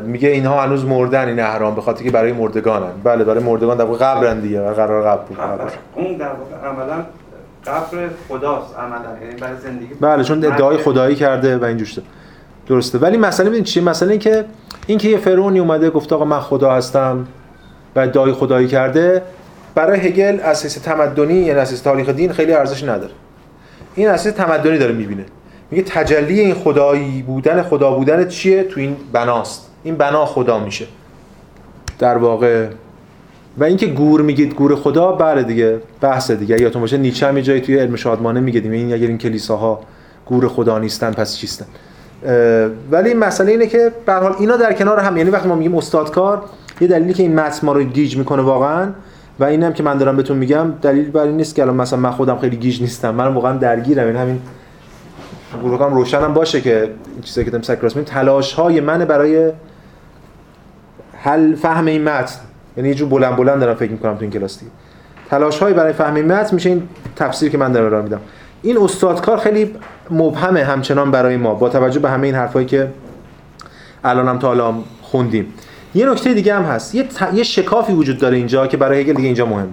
میگه 0.00 0.28
اینها 0.28 0.62
هنوز 0.62 0.84
مردن 0.84 1.28
این 1.28 1.40
اهرام 1.40 1.74
به 1.74 1.80
خاطر 1.80 2.04
که 2.04 2.10
برای 2.10 2.32
مردگانن. 2.32 2.92
بله 3.04 3.24
برای 3.24 3.44
مردگان 3.44 3.76
در 3.76 3.84
واقع 3.84 3.98
قبرن 3.98 4.40
دیگه 4.40 4.70
و 4.70 4.74
قرار 4.74 5.04
قبر 5.04 5.22
بود. 5.22 5.38
قبر. 5.38 5.70
اون 5.94 6.16
در 6.16 6.26
واقع 6.26 6.68
عملا 6.68 7.04
قبر 7.66 8.08
خداست 8.28 8.78
عملا. 8.78 9.20
یعنی 9.22 9.40
برای 9.40 9.56
زندگی 9.56 9.94
بله 10.00 10.24
چون 10.24 10.44
ادعای 10.44 10.76
خدایی 10.76 11.14
کرده 11.14 11.58
و 11.58 11.64
این 11.64 11.76
جوشته 11.76 12.02
درسته. 12.68 12.98
ولی 12.98 13.16
مسئله 13.16 13.50
ببین 13.50 13.64
چیه؟ 13.64 13.82
مسئله 13.82 14.10
این 14.10 14.20
که 14.20 14.44
این 14.86 14.98
که 14.98 15.08
یه 15.08 15.18
فرعونی 15.18 15.58
اومده 15.58 15.90
گفت 15.90 16.12
آقا 16.12 16.24
من 16.24 16.40
خدا 16.40 16.72
هستم 16.72 17.26
و 17.96 18.00
ادعای 18.00 18.32
خدایی 18.32 18.66
کرده 18.66 19.22
برای 19.74 20.00
هگل 20.00 20.40
حیث 20.40 20.78
تمدنی 20.78 21.34
یعنی 21.34 21.60
حیث 21.60 21.82
تاریخ 21.82 22.08
دین 22.08 22.32
خیلی 22.32 22.52
ارزش 22.52 22.82
نداره. 22.82 23.12
این 23.94 24.08
حیث 24.08 24.26
تمدنی 24.26 24.78
داره 24.78 24.92
می‌بینه. 24.92 25.24
میگه 25.70 25.82
تجلی 25.82 26.40
این 26.40 26.54
خدایی 26.54 27.22
بودن 27.22 27.62
خدا 27.62 27.92
بودن 27.92 28.28
چیه؟ 28.28 28.62
تو 28.62 28.80
این 28.80 28.96
بناست. 29.12 29.70
این 29.82 29.96
بنا 29.96 30.26
خدا 30.26 30.58
میشه. 30.58 30.86
در 31.98 32.16
واقع 32.16 32.66
و 33.58 33.64
اینکه 33.64 33.86
گور 33.86 34.22
میگید 34.22 34.54
گور 34.54 34.76
خدا 34.76 35.12
بله 35.12 35.42
دیگه 35.42 35.78
بحث 36.00 36.30
دیگه. 36.30 36.60
یادتون 36.60 36.82
باشه 36.82 36.96
نیچه 36.96 37.26
هم 37.26 37.36
یه 37.36 37.42
جایی 37.42 37.60
توی 37.60 37.78
علم 37.78 37.96
شادمانه 37.96 38.40
میگه 38.40 38.60
این 38.60 38.92
اگر 38.92 39.06
این 39.06 39.18
کلیساها 39.18 39.80
گور 40.26 40.48
خدا 40.48 40.78
نیستن 40.78 41.12
پس 41.12 41.36
چیستن؟ 41.36 41.66
ولی 42.90 43.14
مسئله 43.14 43.50
اینه 43.50 43.66
که 43.66 43.92
به 44.06 44.12
حال 44.12 44.34
اینا 44.38 44.56
در 44.56 44.72
کنار 44.72 45.00
هم 45.00 45.16
یعنی 45.16 45.30
وقتی 45.30 45.48
ما 45.48 45.54
میگیم 45.54 45.76
استادکار 45.76 46.42
یه 46.80 46.88
دلیلی 46.88 47.14
که 47.14 47.22
این 47.22 47.34
متن 47.34 47.66
ما 47.66 47.72
رو 47.72 47.82
گیج 47.82 48.16
می‌کنه 48.16 48.42
واقعا 48.42 48.88
و 49.40 49.44
اینم 49.44 49.72
که 49.72 49.82
من 49.82 49.98
دارم 49.98 50.16
بهتون 50.16 50.36
میگم 50.36 50.72
دلیل 50.82 51.10
بر 51.10 51.22
این 51.22 51.36
نیست 51.36 51.54
که 51.54 51.62
الان 51.62 51.76
مثلا 51.76 51.98
من 51.98 52.10
خودم 52.10 52.38
خیلی 52.38 52.56
گیج 52.56 52.80
نیستم 52.80 53.14
من 53.14 53.34
واقعا 53.34 53.52
درگیرم 53.52 54.06
این 54.06 54.16
همین 54.16 54.40
گروهام 55.62 55.94
روشنم 55.94 56.34
باشه 56.34 56.60
که 56.60 56.82
این 56.82 57.22
چیزایی 57.22 57.44
که 57.44 57.50
دارم 57.50 57.62
سکراس 57.62 57.92
تلاش 57.92 58.52
های 58.52 58.80
من 58.80 59.04
برای 59.04 59.52
حل 61.12 61.54
فهم 61.54 61.86
این 61.86 62.04
متن. 62.04 62.36
یعنی 62.76 62.88
یه 62.88 62.94
جور 62.94 63.08
بلند 63.08 63.36
بلند 63.36 63.60
دارم 63.60 63.74
فکر 63.74 63.90
می‌کنم 63.90 64.14
تو 64.14 64.22
این 64.22 64.30
کلاس 64.30 64.58
دیگه. 64.58 64.70
تلاش 65.30 65.58
های 65.58 65.72
برای 65.72 65.92
فهم 65.92 66.14
این 66.14 66.32
متن 66.32 66.54
میشه 66.54 66.68
این 66.68 66.88
تفسیر 67.16 67.50
که 67.50 67.58
من 67.58 67.72
دارم 67.72 67.86
ارائه 67.86 68.02
میدم. 68.02 68.20
این 68.62 68.78
استادکار 68.78 69.38
خیلی 69.38 69.74
مبهمه 70.10 70.64
همچنان 70.64 71.10
برای 71.10 71.36
ما 71.36 71.54
با 71.54 71.68
توجه 71.68 72.00
به 72.00 72.10
همه 72.10 72.26
این 72.26 72.36
حرفایی 72.36 72.66
که 72.66 72.90
الان 74.04 74.28
هم 74.28 74.38
تا 74.38 74.48
حالا 74.48 74.74
خوندیم. 75.02 75.54
یه 75.94 76.10
نکته 76.10 76.34
دیگه 76.34 76.54
هم 76.54 76.62
هست. 76.62 76.94
یه, 76.94 77.02
ت... 77.02 77.34
یه 77.34 77.42
شکافی 77.42 77.92
وجود 77.92 78.18
داره 78.18 78.36
اینجا 78.36 78.66
که 78.66 78.76
برای 78.76 79.00
هگل 79.00 79.12
دیگه 79.12 79.26
اینجا 79.26 79.46
مهمه. 79.46 79.68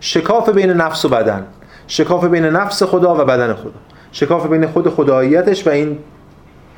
شکاف 0.00 0.48
بین 0.48 0.70
نفس 0.70 1.04
و 1.04 1.08
بدن. 1.08 1.46
شکاف 1.86 2.24
بین 2.24 2.44
نفس 2.44 2.82
خدا 2.82 3.14
و 3.14 3.24
بدن 3.24 3.54
خدا. 3.54 3.72
شکاف 4.12 4.46
بین 4.46 4.66
خود 4.66 4.88
خداییتش 4.88 5.66
و 5.66 5.70
این 5.70 5.98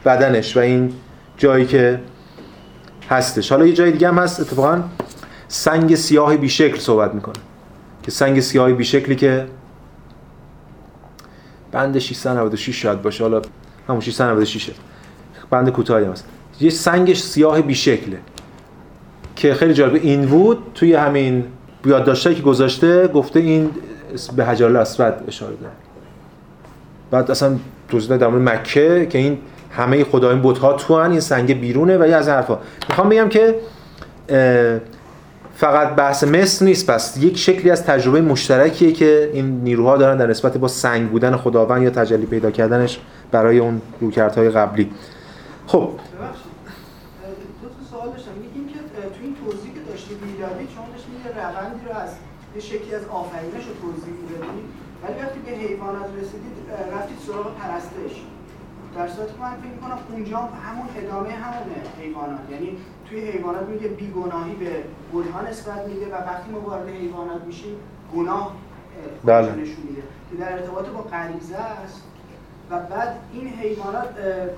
بدنش 0.04 0.56
و 0.56 0.60
این 0.60 0.92
جایی 1.36 1.66
که 1.66 2.00
هستش. 3.10 3.52
حالا 3.52 3.66
یه 3.66 3.72
جای 3.72 3.92
دیگه 3.92 4.08
هم 4.08 4.18
هست 4.18 4.40
اتفاقا 4.40 4.82
سنگ 5.48 5.94
سیاه 5.94 6.36
بیشکل 6.36 6.78
صحبت 6.78 7.14
می‌کنه. 7.14 7.34
که 8.02 8.10
سنگ 8.10 8.40
سیاه 8.40 8.72
بیشکلی 8.72 9.16
که 9.16 9.46
بند 11.76 11.98
696 11.98 12.82
شاید 12.82 13.02
باشه 13.02 13.24
حالا 13.24 13.42
همون 13.88 14.00
696 14.00 14.70
بند 15.50 15.70
کوتاهی 15.70 16.04
هست. 16.04 16.24
یه 16.60 16.70
سنگش 16.70 17.22
سیاه 17.22 17.62
بیشکله. 17.62 18.18
که 19.36 19.54
خیلی 19.54 19.74
جالبه 19.74 19.98
این 19.98 20.24
وود 20.24 20.58
توی 20.74 20.94
همین 20.94 21.44
یادداشتایی 21.86 22.36
که 22.36 22.42
گذاشته 22.42 23.08
گفته 23.08 23.40
این 23.40 23.70
به 24.36 24.44
حجر 24.44 24.66
الاسود 24.66 25.14
اشاره 25.28 25.56
داره. 25.56 25.72
بعد 27.10 27.30
اصلا 27.30 27.56
داد 28.08 28.20
در 28.20 28.26
مورد 28.26 28.42
مکه 28.42 29.06
که 29.10 29.18
این 29.18 29.38
همه 29.70 30.04
خدایان 30.04 30.40
بت‌ها 30.42 30.72
تو 30.72 30.94
این 30.94 31.20
سنگ 31.20 31.60
بیرونه 31.60 31.98
و 31.98 32.08
یه 32.08 32.16
از 32.16 32.28
حرفا. 32.28 32.58
می‌خوام 32.88 33.08
بگم 33.08 33.28
که 33.28 33.54
فقط 35.56 35.94
بحث 35.94 36.24
مصر 36.24 36.64
نیست. 36.64 36.90
پس 36.90 37.16
یک 37.16 37.38
شکلی 37.38 37.70
از 37.70 37.84
تجربه 37.84 38.20
مشترکیه 38.20 38.92
که 38.92 39.30
این 39.32 39.60
نیروها 39.60 39.96
دارن 39.96 40.16
در 40.16 40.26
نسبت 40.26 40.56
با 40.56 40.68
سنگ 40.68 41.10
بودن 41.10 41.36
خداوند 41.36 41.82
یا 41.82 41.90
تجلی 41.90 42.26
پیدا 42.26 42.50
کردنش 42.50 43.00
برای 43.30 43.58
اون 43.58 43.82
رویکردهای 44.00 44.50
قبلی. 44.50 44.90
خب. 45.66 45.90
روندی 51.36 51.84
رو 51.86 51.92
از 52.04 52.12
یه 52.54 52.62
شکلی 52.62 52.94
از 52.94 53.04
آفرینش 53.20 53.64
رو 53.68 53.74
توضیح 53.82 54.14
می‌دادی 54.22 54.62
ولی 55.02 55.16
وقتی 55.22 55.40
به 55.46 55.52
حیوانات 55.62 56.08
رسیدید 56.20 56.56
رفتید 56.94 57.18
سراغ 57.26 57.46
پرستش. 57.60 58.14
در 58.96 59.08
صورتی 59.14 59.32
که 59.32 59.40
من 59.40 59.54
فکر 59.62 59.72
می‌کنم 59.76 59.98
اونجا 60.12 60.36
هم 60.36 60.48
همون 60.66 60.88
ادامه 61.00 61.30
همونه 61.44 61.76
حیوانات. 62.00 62.44
یعنی 62.54 62.70
توی 63.08 63.20
حیوانات 63.20 63.68
میگه 63.68 63.88
بیگناهی 63.88 64.54
به 64.54 64.84
گناه 65.14 65.50
نسبت 65.50 65.88
میده 65.88 66.06
و 66.06 66.14
وقتی 66.14 66.50
ما 66.50 66.60
وارد 66.60 66.88
حیوانات 66.88 67.44
میشیم 67.44 67.76
گناه 68.16 68.56
بله. 69.24 69.52
نشون 69.52 69.84
میده. 69.88 70.02
که 70.30 70.36
در 70.36 70.52
ارتباط 70.52 70.86
با 70.86 71.00
غریزه 71.00 71.56
است 71.56 72.02
و 72.70 72.80
بعد 72.80 73.18
این 73.32 73.48
حیوانات 73.48 74.08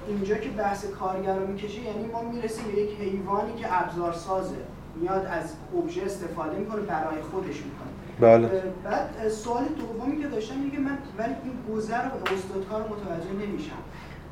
اینجا 0.08 0.34
که 0.34 0.48
بحث 0.48 0.84
کارگر 0.84 1.36
رو 1.36 1.46
می‌کشه 1.46 1.80
یعنی 1.80 2.06
ما 2.06 2.22
می‌رسیم 2.22 2.64
به 2.64 2.80
یک 2.80 3.00
حیوانی 3.00 3.54
که 3.54 3.82
ابزار 3.82 4.12
سازه 4.12 4.56
میاد 4.96 5.26
از 5.26 5.54
ابژه 5.78 6.02
استفاده 6.02 6.58
می‌کنه 6.58 6.80
برای 6.80 7.22
خودش 7.30 7.56
می‌کنه. 7.56 7.88
بله. 8.20 8.62
بعد 8.84 9.28
سوال 9.28 9.64
دومی 9.64 10.22
که 10.22 10.28
داشتم 10.28 10.70
که 10.70 10.78
من 10.78 10.98
ولی 11.18 11.34
این 11.44 11.76
گذر 11.76 12.08
به 12.08 12.34
استادکار 12.34 12.82
متوجه 12.82 13.46
نمیشم. 13.46 13.82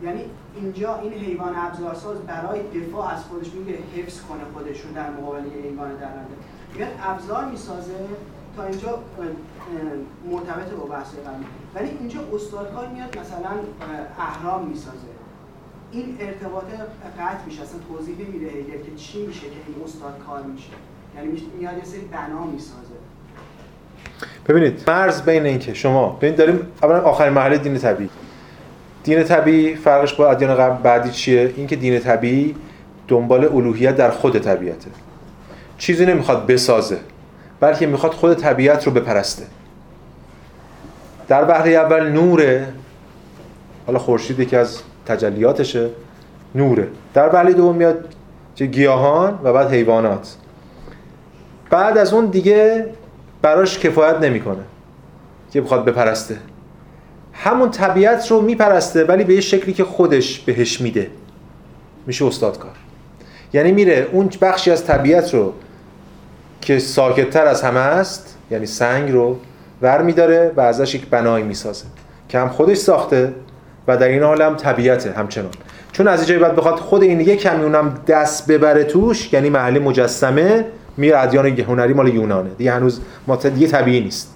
یعنی 0.02 0.20
اینجا 0.56 0.98
این 0.98 1.12
حیوان 1.12 1.54
ابزارساز 1.56 2.18
برای 2.18 2.60
دفاع 2.62 3.14
از 3.14 3.24
خودش 3.24 3.46
میگه 3.52 3.78
حفظ 3.96 4.20
کنه 4.20 4.40
خودش 4.54 4.80
رو 4.80 4.92
در 4.94 5.10
مقابل 5.10 5.40
حیوان 5.64 5.96
درنده 5.96 6.36
میاد 6.74 6.88
ابزار 7.02 7.44
می‌سازه 7.44 7.92
تا 8.56 8.64
اینجا 8.64 8.98
مرتبط 10.30 10.70
با 10.70 10.84
بحث 10.84 11.08
قبلی 11.08 11.46
ولی 11.74 11.98
اینجا 12.00 12.20
استادکار 12.34 12.88
میاد 12.88 13.18
مثلا 13.18 13.50
اه، 13.50 14.26
اهرام 14.26 14.68
می‌سازه. 14.68 15.16
این 15.92 16.16
ارتباط 16.20 16.64
قطع 17.18 17.44
میشه 17.46 17.62
اصلا 17.62 17.80
توضیح 17.88 18.14
نمیده 18.14 18.46
هگل 18.46 18.82
که 18.82 18.94
چی 18.96 19.26
میشه 19.26 19.40
که 19.40 19.56
این 19.66 19.84
استاد 19.84 20.18
کار 20.26 20.42
میشه. 20.42 20.70
یعنی 21.16 21.42
میاد 21.58 21.78
یه 21.78 21.84
سری 21.84 22.00
بنا 22.00 22.44
می‌سازه. 22.44 22.96
ببینید 24.48 24.90
مرز 24.90 25.22
بین 25.22 25.46
این 25.46 25.58
که 25.58 25.74
شما 25.74 26.08
ببینید 26.08 26.38
داریم 26.38 26.72
اولا 26.82 27.00
آخرین 27.00 27.32
مرحله 27.32 27.58
دین 27.58 27.78
طبیعی. 27.78 28.10
دین 29.06 29.24
طبیعی 29.24 29.74
فرقش 29.76 30.14
با 30.14 30.30
ادیان 30.30 30.54
قبل 30.54 30.82
بعدی 30.82 31.10
چیه؟ 31.10 31.52
اینکه 31.56 31.76
دین 31.76 31.98
طبیعی 31.98 32.54
دنبال 33.08 33.44
الوهیت 33.44 33.96
در 33.96 34.10
خود 34.10 34.38
طبیعته. 34.38 34.90
چیزی 35.78 36.06
نمی‌خواد 36.06 36.46
بسازه 36.46 36.98
بلکه 37.60 37.86
می‌خواد 37.86 38.12
خود 38.12 38.34
طبیعت 38.34 38.86
رو 38.86 38.92
بپرسته. 38.92 39.42
در 41.28 41.44
بحره 41.44 41.70
اول 41.70 42.08
نوره 42.08 42.68
حالا 43.86 43.98
خورشید 43.98 44.48
که 44.48 44.58
از 44.58 44.78
تجلیاتشه 45.06 45.90
نوره. 46.54 46.88
در 47.14 47.28
بحره 47.28 47.52
دوم 47.52 47.76
میاد 47.76 48.14
چه 48.54 48.66
گیاهان 48.66 49.38
و 49.44 49.52
بعد 49.52 49.70
حیوانات. 49.70 50.36
بعد 51.70 51.98
از 51.98 52.12
اون 52.12 52.26
دیگه 52.26 52.86
براش 53.42 53.78
کفایت 53.78 54.16
نمی‌کنه 54.16 54.62
که 55.52 55.60
بخواد 55.60 55.84
بپرسته. 55.84 56.36
همون 57.36 57.70
طبیعت 57.70 58.30
رو 58.30 58.40
میپرسته 58.40 59.04
ولی 59.04 59.24
به 59.24 59.34
یه 59.34 59.40
شکلی 59.40 59.72
که 59.72 59.84
خودش 59.84 60.40
بهش 60.40 60.80
میده. 60.80 61.10
میشه 62.06 62.24
استادکار 62.24 62.72
یعنی 63.52 63.72
میره 63.72 64.08
اون 64.12 64.30
بخشی 64.40 64.70
از 64.70 64.84
طبیعت 64.84 65.34
رو 65.34 65.52
که 66.60 66.78
ساکتتر 66.78 67.46
از 67.46 67.62
همه 67.62 67.80
است 67.80 68.36
یعنی 68.50 68.66
سنگ 68.66 69.12
رو 69.12 69.36
ور 69.82 70.02
میداره 70.02 70.52
و 70.56 70.60
ازش 70.60 70.94
یک 70.94 71.06
بنایی 71.06 71.44
می‌سازه 71.44 71.84
که 72.28 72.38
هم 72.38 72.48
خودش 72.48 72.76
ساخته 72.76 73.32
و 73.88 73.96
در 73.96 74.08
این 74.08 74.22
حال 74.22 74.42
هم 74.42 74.56
طبیعته 74.56 75.12
همچنان. 75.12 75.50
چون 75.92 76.08
از 76.08 76.18
اینجای 76.18 76.38
بعد 76.38 76.56
بخواد 76.56 76.74
خود 76.74 77.02
این 77.02 77.20
یه 77.20 77.36
کمی 77.36 77.62
اونم 77.62 77.94
دست 78.06 78.46
ببره 78.46 78.84
توش 78.84 79.32
یعنی 79.32 79.50
محل 79.50 79.78
مجسمه 79.78 80.64
میره 80.96 81.18
ادیان 81.18 81.46
هنری 81.46 81.92
مال 81.92 82.08
یونانه. 82.08 82.50
دیگه 82.58 82.72
هنوز 82.72 83.00
ما 83.26 83.36
دیگه 83.36 83.66
طبیعی 83.66 84.00
نیست. 84.00 84.35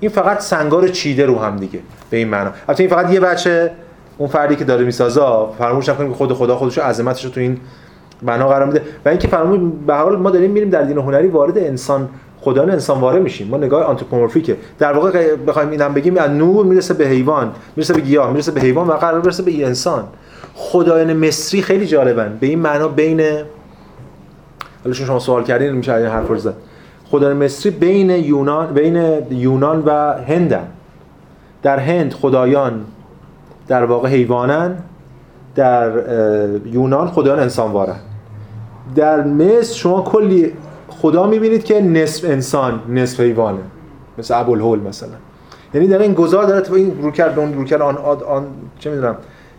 این 0.00 0.10
فقط 0.10 0.40
سنگار 0.40 0.88
چیده 0.88 1.26
رو 1.26 1.38
هم 1.38 1.56
دیگه 1.56 1.78
به 2.10 2.16
این 2.16 2.28
معنا. 2.28 2.50
البته 2.68 2.82
این 2.82 2.90
فقط 2.90 3.12
یه 3.12 3.20
بچه 3.20 3.70
اون 4.18 4.28
فردی 4.28 4.56
که 4.56 4.64
داره 4.64 4.84
می‌سازه 4.84 5.20
فراموش 5.58 5.88
نکنیم 5.88 6.10
که 6.10 6.16
خود 6.16 6.32
خدا 6.32 6.56
خودش 6.56 6.78
عظمتش 6.78 7.24
رو 7.24 7.30
تو 7.30 7.40
این 7.40 7.58
بنا 8.22 8.48
قرار 8.48 8.66
میده. 8.66 8.82
و 9.04 9.08
اینکه 9.08 9.28
فراموش 9.28 9.72
به 9.86 9.94
هر 9.94 10.02
حال 10.02 10.16
ما 10.16 10.30
داریم 10.30 10.50
میریم 10.50 10.70
در 10.70 10.82
دین 10.82 10.98
هنری 10.98 11.28
وارد 11.28 11.58
انسان 11.58 12.08
خدایان 12.40 12.70
انسان 12.70 13.00
واره 13.00 13.20
میشیم. 13.20 13.48
ما 13.48 13.56
نگاه 13.56 13.84
آنتروپومورفیکه 13.84 14.56
در 14.78 14.92
واقع 14.92 15.36
بخوایم 15.36 15.70
اینم 15.70 15.94
بگیم 15.94 16.16
از 16.16 16.30
نور 16.30 16.66
می‌رسه 16.66 16.94
به 16.94 17.04
حیوان 17.04 17.52
می‌رسه 17.76 17.94
به 17.94 18.00
گیاه 18.00 18.30
می‌رسه 18.30 18.52
به 18.52 18.60
حیوان 18.60 18.88
و 18.88 18.92
قرار 18.92 19.20
برسه 19.20 19.42
به 19.42 19.66
انسان. 19.66 20.04
خدایان 20.54 21.12
مصری 21.26 21.62
خیلی 21.62 21.86
جالبن. 21.86 22.38
به 22.40 22.46
این 22.46 22.58
معنا 22.58 22.88
بین 22.88 23.20
حالا 24.84 24.94
شما 24.94 25.18
سوال 25.18 25.44
کردین 25.44 25.72
میشه 25.72 25.94
این 25.94 26.06
حرف 26.06 26.28
رو 26.28 26.38
زد. 26.38 26.54
خدایان 27.10 27.36
مصری 27.36 27.70
بین 27.70 28.10
یونان 28.10 28.74
بین 28.74 28.96
یونان 29.30 29.82
و 29.86 30.12
هندن 30.12 30.66
در 31.62 31.78
هند 31.78 32.12
خدایان 32.12 32.84
در 33.68 33.84
واقع 33.84 34.08
حیوانن 34.08 34.76
در 35.54 35.92
یونان 36.66 37.08
خدایان 37.08 37.40
انسانوارن. 37.40 37.96
در 38.94 39.24
مصر 39.24 39.74
شما 39.74 40.02
کلی 40.02 40.52
خدا 40.88 41.26
می‌بینید 41.26 41.64
که 41.64 41.80
نصف 41.80 42.24
انسان 42.24 42.80
نصف 42.88 43.20
حیوانه. 43.20 43.60
مثل 44.18 44.40
ابوالهول 44.40 44.80
مثلا. 44.80 45.10
یعنی 45.74 45.86
در 45.86 45.98
این 45.98 46.14
گذار 46.14 46.44
داره 46.44 46.60
تو 46.60 46.74
این 46.74 47.02
رو 47.02 47.10
کرد 47.10 47.38
اون 47.38 47.54
رو 47.54 47.64
کرد 47.64 47.82
آن, 47.82 47.96
آن, 47.96 48.46
چه 48.78 48.90
می‌دونم 48.90 49.16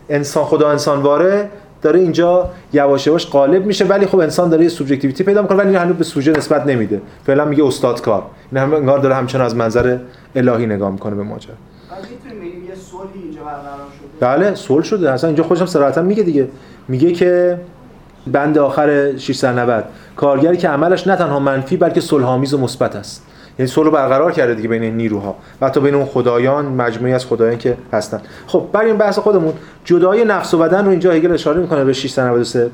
انسان 0.10 0.44
خدا 0.44 0.70
انسانواره. 0.70 1.50
داره 1.82 2.00
اینجا 2.00 2.50
یواش 2.74 3.08
یواش 3.08 3.28
غالب 3.28 3.66
میشه 3.66 3.86
ولی 3.86 4.06
خب 4.06 4.20
انسان 4.20 4.50
داره 4.50 4.64
یه 4.64 4.70
سوبژکتیویتی 4.70 5.24
پیدا 5.24 5.42
می‌کنه 5.42 5.58
ولی 5.58 5.76
هنوز 5.76 5.96
به 5.96 6.04
سوژه 6.04 6.32
نسبت 6.32 6.66
نمیده. 6.68 7.02
فعلا 7.26 7.46
میگه 7.46 7.66
استاد 7.66 8.02
کار. 8.02 8.24
این 8.52 8.62
هم 8.62 8.74
انگار 8.74 9.00
داره 9.00 9.16
همچنان 9.16 9.46
از 9.46 9.56
منظر 9.56 9.98
الهی 10.36 10.66
نگاه 10.66 10.92
می‌کنه 10.92 11.16
به 11.16 11.24
ماجرا. 11.24 11.54
بله 14.20 14.56
صلح 14.56 14.84
شده. 14.84 15.12
اصلا 15.12 15.28
اینجا 15.28 15.44
خودشم 15.44 15.66
صراحتا 15.66 16.02
میگه 16.02 16.24
دیگه. 16.24 16.48
میگه 16.88 17.12
که 17.12 17.60
بند 18.28 18.58
آخر 18.58 19.18
690 19.18 19.84
کارگری 20.16 20.58
که 20.58 20.70
عملش 20.70 21.08
نه 21.08 21.16
تنها 21.16 21.40
منفی 21.40 21.78
بلکه 21.78 22.02
صلحآمیز 22.02 22.54
و 22.54 22.58
مثبت 22.58 22.96
است. 22.96 23.26
یعنی 23.60 23.72
صلح 23.72 23.90
برقرار 23.90 24.32
کرده 24.32 24.54
دیگه 24.54 24.68
بین 24.68 24.84
نیروها 24.84 25.36
و 25.62 25.66
حتی 25.66 25.80
بین 25.80 25.96
اون 25.96 26.06
خدایان 26.06 26.66
مجموعی 26.66 27.14
از 27.14 27.26
خدایان 27.26 27.58
که 27.58 27.78
هستن. 27.94 28.22
خب 28.48 28.68
بریم 28.74 28.98
بحث 28.98 29.20
خودمون. 29.20 29.54
جدای 29.86 30.26
نفس 30.26 30.54
و 30.54 30.58
بدن 30.58 30.86
رو 30.86 30.92
اینجا 30.92 31.12
هگل 31.12 31.32
اشاره 31.32 31.62
می‌کنه 31.62 31.86
به 31.86 31.94
693 31.94 32.72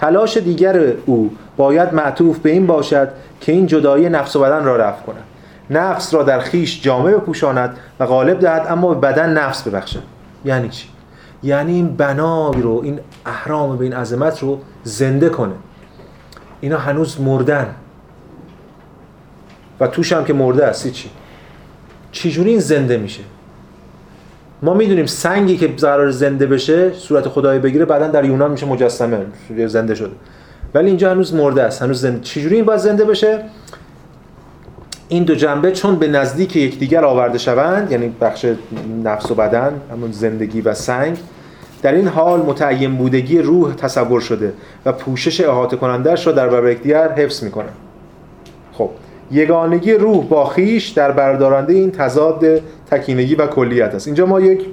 تلاش 0.00 0.36
دیگر 0.36 0.92
او 1.06 1.30
باید 1.56 1.94
معطوف 1.94 2.38
به 2.38 2.50
این 2.50 2.66
باشد 2.66 3.08
که 3.40 3.52
این 3.52 3.66
جدایی 3.66 4.08
نفس 4.08 4.36
و 4.36 4.40
بدن 4.40 4.64
را 4.64 4.76
رفع 4.76 5.02
کند. 5.02 5.24
نفس 5.70 6.14
را 6.14 6.22
در 6.22 6.40
خیش 6.40 6.82
جامعه 6.82 7.16
بپوشاند 7.16 7.76
و 8.00 8.06
غالب 8.06 8.40
دهد 8.40 8.66
اما 8.68 8.94
به 8.94 9.08
بدن 9.08 9.32
نفس 9.32 9.68
ببخشد. 9.68 10.02
یعنی 10.44 10.68
چی؟ 10.68 10.88
یعنی 11.42 11.72
این 11.72 11.96
بنای 11.96 12.62
رو 12.62 12.80
این 12.84 13.00
اهرام 13.26 13.76
به 13.76 13.84
این 13.84 13.92
عظمت 13.92 14.42
رو 14.42 14.58
زنده 14.84 15.28
کنه. 15.28 15.54
اینا 16.60 16.78
هنوز 16.78 17.20
مردن. 17.20 17.74
و 19.80 19.86
توش 19.86 20.12
هم 20.12 20.24
که 20.24 20.32
مرده 20.32 20.64
است 20.66 20.92
چی 20.92 21.10
چجوری 22.12 22.50
این 22.50 22.60
زنده 22.60 22.96
میشه؟ 22.96 23.22
ما 24.62 24.74
می‌دونیم 24.74 25.06
سنگی 25.06 25.56
که 25.56 25.68
قرار 25.68 26.10
زنده 26.10 26.46
بشه 26.46 26.92
صورت 26.92 27.28
خدای 27.28 27.58
بگیره 27.58 27.84
بعدا 27.84 28.08
در 28.08 28.24
یونان 28.24 28.50
میشه 28.50 28.66
مجسمه 28.66 29.18
زنده 29.66 29.94
شده. 29.94 30.12
ولی 30.74 30.88
اینجا 30.88 31.10
هنوز 31.10 31.34
مرده 31.34 31.62
است 31.62 31.82
هنوز 31.82 32.00
زنده. 32.00 32.20
چجوری 32.20 32.56
این 32.56 32.64
باید 32.64 32.80
زنده 32.80 33.04
بشه؟ 33.04 33.44
این 35.08 35.24
دو 35.24 35.34
جنبه 35.34 35.72
چون 35.72 35.96
به 35.96 36.08
نزدیک 36.08 36.56
یکدیگر 36.56 37.04
آورده 37.04 37.38
شوند 37.38 37.92
یعنی 37.92 38.14
بخش 38.20 38.46
نفس 39.04 39.30
و 39.30 39.34
بدن 39.34 39.80
همون 39.92 40.12
زندگی 40.12 40.60
و 40.60 40.74
سنگ 40.74 41.18
در 41.82 41.92
این 41.92 42.08
حال 42.08 42.40
متعین 42.40 42.96
بودگی 42.96 43.38
روح 43.38 43.74
تصور 43.74 44.20
شده 44.20 44.52
و 44.84 44.92
پوشش 44.92 45.40
احاطه 45.40 45.76
کنندهش 45.76 46.26
را 46.26 46.32
در 46.32 46.48
برابر 46.48 46.70
یکدیگر 46.70 47.12
حفظ 47.12 47.44
می‌کنه. 47.44 47.68
خب 48.72 48.90
یگانگی 49.30 49.92
روح 49.92 50.24
با 50.24 50.44
خیش 50.44 50.88
در 50.88 51.10
بردارنده 51.10 51.72
این 51.72 51.90
تضاد 51.90 52.44
تکینگی 52.90 53.34
و 53.34 53.46
کلیت 53.46 53.94
است. 53.94 54.06
اینجا 54.06 54.26
ما 54.26 54.40
یک 54.40 54.66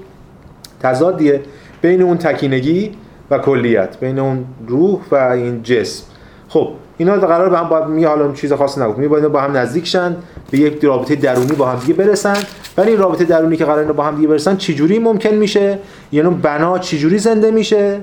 تضادیه 0.80 1.42
بین 1.82 2.02
اون 2.02 2.18
تکینگی 2.18 2.92
و 3.32 3.38
کلیت 3.38 4.00
بین 4.00 4.20
اون 4.20 4.46
روح 4.68 5.00
و 5.12 5.16
این 5.16 5.64
جسم. 5.64 6.04
خب 6.50 6.70
اینا 6.98 7.16
قرار 7.16 7.50
به 7.50 7.58
هم 7.58 7.70
باید 7.70 7.86
می 7.86 8.04
حالا 8.04 8.32
چیز 8.32 8.54
خاصی 8.54 8.82
نگفت. 8.82 8.98
می 8.98 9.08
باید 9.08 9.28
با 9.28 9.42
هم 9.42 9.58
نزدیک 9.58 9.88
شن 9.88 10.16
به 10.52 10.58
یک 10.60 10.84
رابطه 10.84 11.16
درونی 11.16 11.52
با 11.52 11.66
هم 11.66 11.80
دیگه 11.80 11.94
برسن. 11.94 12.38
ولی 12.78 12.90
این 12.90 13.00
رابطه 13.00 13.24
درونی 13.24 13.58
که 13.58 13.66
قرار 13.66 13.92
با 13.92 14.04
هم 14.04 14.16
دیگه 14.16 14.28
برسن 14.28 14.58
چجوری 14.58 15.00
ممکن 15.00 15.30
میشه؟ 15.30 15.80
یعنی 16.12 16.30
بنا 16.30 16.80
چجوری 16.80 17.18
زنده 17.18 17.52
میشه؟ 17.52 18.00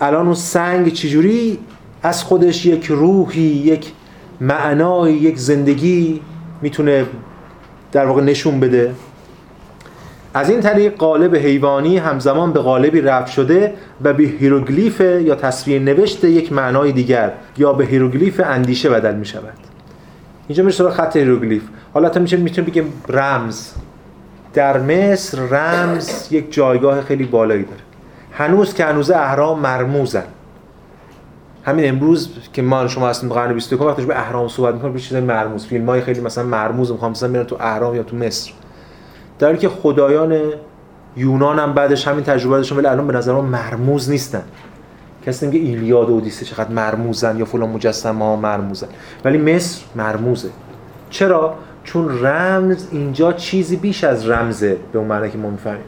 الان 0.00 0.26
اون 0.26 0.34
سنگ 0.34 0.92
چجوری 0.92 1.58
از 2.02 2.24
خودش 2.24 2.66
یک 2.66 2.86
روحی 2.86 3.40
یک 3.40 3.92
معنای 4.40 5.12
یک 5.12 5.38
زندگی 5.38 6.20
می‌تونه 6.62 7.06
در 7.92 8.06
واقع 8.06 8.22
نشون 8.22 8.60
بده. 8.60 8.94
از 10.34 10.50
این 10.50 10.60
طریق 10.60 10.96
قالب 10.96 11.36
حیوانی 11.36 11.96
همزمان 11.96 12.52
به 12.52 12.60
قالبی 12.60 13.00
رفع 13.00 13.32
شده 13.32 13.74
و 14.02 14.12
به 14.12 14.24
هیروگلیف 14.24 15.00
یا 15.00 15.34
تصویر 15.34 15.82
نوشت 15.82 16.24
یک 16.24 16.52
معنای 16.52 16.92
دیگر 16.92 17.32
یا 17.58 17.72
به 17.72 17.84
هیروگلیف 17.84 18.40
اندیشه 18.44 18.90
بدل 18.90 19.14
می 19.14 19.26
شود 19.26 19.54
اینجا 20.48 20.64
میشه 20.64 20.76
سراغ 20.76 20.92
خط 20.92 21.16
هیروگلیف. 21.16 21.62
حالا 21.94 22.08
تا 22.08 22.20
میشه 22.20 22.36
می‌تونیم 22.36 22.70
بگیم 22.70 22.92
رمز. 23.08 23.70
در 24.54 24.78
مصر 24.80 25.38
رمز 25.38 26.32
یک 26.32 26.52
جایگاه 26.52 27.02
خیلی 27.02 27.24
بالایی 27.24 27.62
داره. 27.62 27.80
هنوز 28.32 28.74
که 28.74 28.84
هنوز 28.84 29.10
اهرام 29.10 29.60
مرموزن. 29.60 30.24
همین 31.68 31.88
امروز 31.88 32.30
که 32.52 32.62
ما 32.62 32.88
شما 32.88 33.08
هستیم 33.08 33.30
قرن 33.30 33.52
21 33.54 33.82
وقتش 33.82 34.04
به 34.04 34.18
اهرام 34.18 34.48
صحبت 34.48 34.74
می‌کنیم 34.74 34.92
به 34.92 35.00
چیزای 35.00 35.20
مرموز. 35.20 35.66
فیلم 35.66 35.86
های 35.86 36.00
خیلی 36.00 36.20
مثلا 36.20 36.44
مرموز 36.44 36.92
می‌خوام 36.92 37.10
مثلا 37.10 37.32
برن 37.32 37.44
تو 37.44 37.56
اهرام 37.60 37.94
یا 37.94 38.02
تو 38.02 38.16
مصر. 38.16 38.52
در 39.38 39.56
که 39.56 39.68
خدایان 39.68 40.40
یونان 41.16 41.58
هم 41.58 41.72
بعدش 41.72 42.08
همین 42.08 42.24
تجربه 42.24 42.56
داشتن 42.56 42.76
ولی 42.76 42.86
الان 42.86 43.06
به 43.06 43.12
نظر 43.12 43.32
ما 43.32 43.42
مرموز 43.42 44.10
نیستن. 44.10 44.42
کسی 45.26 45.46
نمیگه 45.46 45.64
ایلیاد 45.64 46.10
و 46.10 46.12
اودیسه 46.12 46.44
چقدر 46.44 46.70
مرموزن 46.70 47.38
یا 47.38 47.44
فلان 47.44 47.70
مجسمه 47.70 48.24
ها 48.24 48.36
مرموزن. 48.36 48.86
ولی 49.24 49.38
مصر 49.38 49.82
مرموزه. 49.96 50.48
چرا؟ 51.10 51.54
چون 51.84 52.24
رمز 52.24 52.86
اینجا 52.92 53.32
چیزی 53.32 53.76
بیش 53.76 54.04
از 54.04 54.28
رمزه 54.28 54.76
به 54.92 54.98
اون 54.98 55.08
معنی 55.08 55.30
که 55.30 55.38
ما 55.38 55.50
می‌فهمیم. 55.50 55.84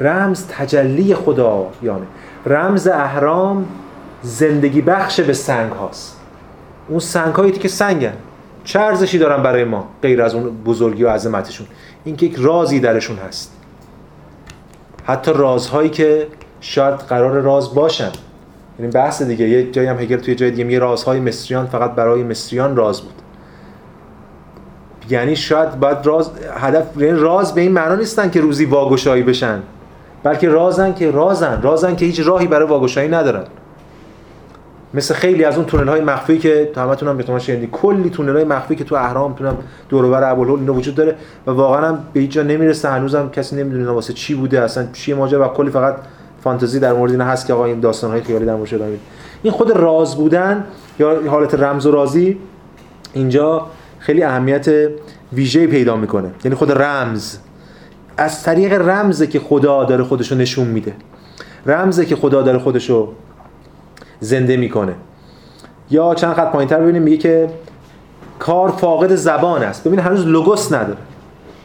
رمز 0.00 0.46
تجلی 0.46 1.14
خدا 1.14 1.66
یعنی 1.82 2.06
رمز 2.46 2.88
اهرام 2.88 3.66
زندگی 4.22 4.80
بخش 4.80 5.20
به 5.20 5.32
سنگ 5.32 5.72
هاست. 5.72 6.20
اون 6.88 6.98
سنگ 6.98 7.34
هایی 7.34 7.52
که 7.52 7.68
سنگن. 7.68 8.12
چه 8.64 8.80
ارزشی 8.80 9.18
دارن 9.18 9.42
برای 9.42 9.64
ما 9.64 9.88
غیر 10.02 10.22
از 10.22 10.34
اون 10.34 10.62
بزرگی 10.64 11.04
و 11.04 11.08
عظمتشون؟ 11.08 11.66
اینکه 12.04 12.26
یک 12.26 12.34
رازی 12.38 12.80
درشون 12.80 13.16
هست. 13.16 13.52
حتی 15.04 15.32
رازهایی 15.34 15.90
که 15.90 16.26
شاید 16.60 16.94
قرار 16.94 17.40
راز 17.40 17.74
باشن. 17.74 18.10
یعنی 18.78 18.92
بحث 18.92 19.22
دیگه 19.22 19.48
یه 19.48 19.70
جایی 19.70 19.88
هم 19.88 19.98
هگل 19.98 20.16
توی 20.16 20.34
جای 20.34 20.50
دیگه 20.50 20.64
میگه 20.64 20.78
رازهای 20.78 21.20
مصریان 21.20 21.66
فقط 21.66 21.90
برای 21.90 22.22
مصریان 22.22 22.76
راز 22.76 23.00
بود. 23.00 23.14
یعنی 25.10 25.36
شاید 25.36 25.80
باید 25.80 26.06
راز 26.06 26.30
هدف 26.56 26.96
یعنی 26.96 27.18
راز 27.18 27.54
به 27.54 27.60
این 27.60 27.72
معنا 27.72 27.94
نیستن 27.94 28.30
که 28.30 28.40
روزی 28.40 28.64
واگشایی 28.64 29.22
بشن. 29.22 29.62
بلکه 30.22 30.48
رازن 30.48 30.94
که 30.94 31.10
رازن. 31.10 31.62
رازن 31.62 31.96
که 31.96 32.06
هیچ 32.06 32.20
راهی 32.20 32.46
برای 32.46 32.68
واگشایی 32.68 33.08
ندارن. 33.08 33.44
مثل 34.94 35.14
خیلی 35.14 35.44
از 35.44 35.56
اون 35.56 35.66
تونل 35.66 35.88
های 35.88 36.00
مخفی 36.00 36.38
که 36.38 36.70
همتون 36.76 37.08
هم 37.08 37.16
بهتون 37.16 37.38
شنیدید 37.38 37.70
کلی 37.70 38.10
تونل 38.10 38.34
های 38.34 38.44
مخفی 38.44 38.76
که 38.76 38.84
تو 38.84 38.94
اهرام 38.94 39.34
تو 39.34 39.44
دور 39.88 40.04
و 40.04 40.10
بر 40.10 40.30
ابوالهول 40.30 40.60
اینا 40.60 40.74
وجود 40.74 40.94
داره 40.94 41.16
و 41.46 41.50
واقعا 41.50 41.88
هم 41.88 41.98
به 42.12 42.20
هیچ 42.20 42.30
جا 42.30 42.42
نمی‌رسه. 42.42 42.88
هنوزم 42.88 43.30
کسی 43.30 43.56
نمی‌دونه 43.56 43.90
واسه 43.90 44.12
چی 44.12 44.34
بوده 44.34 44.60
اصلا 44.60 44.86
چی 44.92 45.12
ماجرا 45.12 45.44
و 45.44 45.48
کلی 45.48 45.70
فقط 45.70 45.96
فانتزی 46.44 46.80
در 46.80 46.92
مورد 46.92 47.10
اینا 47.12 47.24
هست 47.24 47.46
که 47.46 47.52
آقا 47.52 47.64
این 47.64 47.80
داستان 47.80 48.10
های 48.10 48.20
خیالی 48.20 48.46
در 48.46 48.54
مورد 48.54 48.98
این 49.42 49.52
خود 49.52 49.70
راز 49.70 50.16
بودن 50.16 50.64
یا 50.98 51.20
حالت 51.28 51.54
رمز 51.54 51.86
و 51.86 51.90
رازی 51.90 52.38
اینجا 53.12 53.66
خیلی 53.98 54.22
اهمیت 54.22 54.68
ویژه 55.32 55.66
پیدا 55.66 55.96
می‌کنه. 55.96 56.30
یعنی 56.44 56.54
خود 56.54 56.72
رمز. 56.72 57.36
از 58.16 58.42
طریق 58.42 58.72
رمزه 58.72 59.26
که 59.26 59.40
خدا 59.40 59.84
داره 59.84 60.04
خودشو 60.04 60.34
نشون 60.34 60.66
میده. 60.66 60.92
رمزه 61.66 62.06
که 62.06 62.16
خدا 62.16 62.42
داره 62.42 62.58
خودشو 62.58 63.12
زنده 64.22 64.56
می‌کنه. 64.56 64.94
یا 65.90 66.14
چند 66.14 66.34
خط 66.34 66.52
پایینتر 66.52 66.80
ببینیم 66.80 67.02
میگه 67.02 67.16
که 67.16 67.48
کار 68.38 68.68
فاقد 68.68 69.14
زبان 69.14 69.62
است. 69.62 69.84
ببین 69.84 69.98
هنوز 69.98 70.26
لوگوس 70.26 70.72
نداره. 70.72 70.98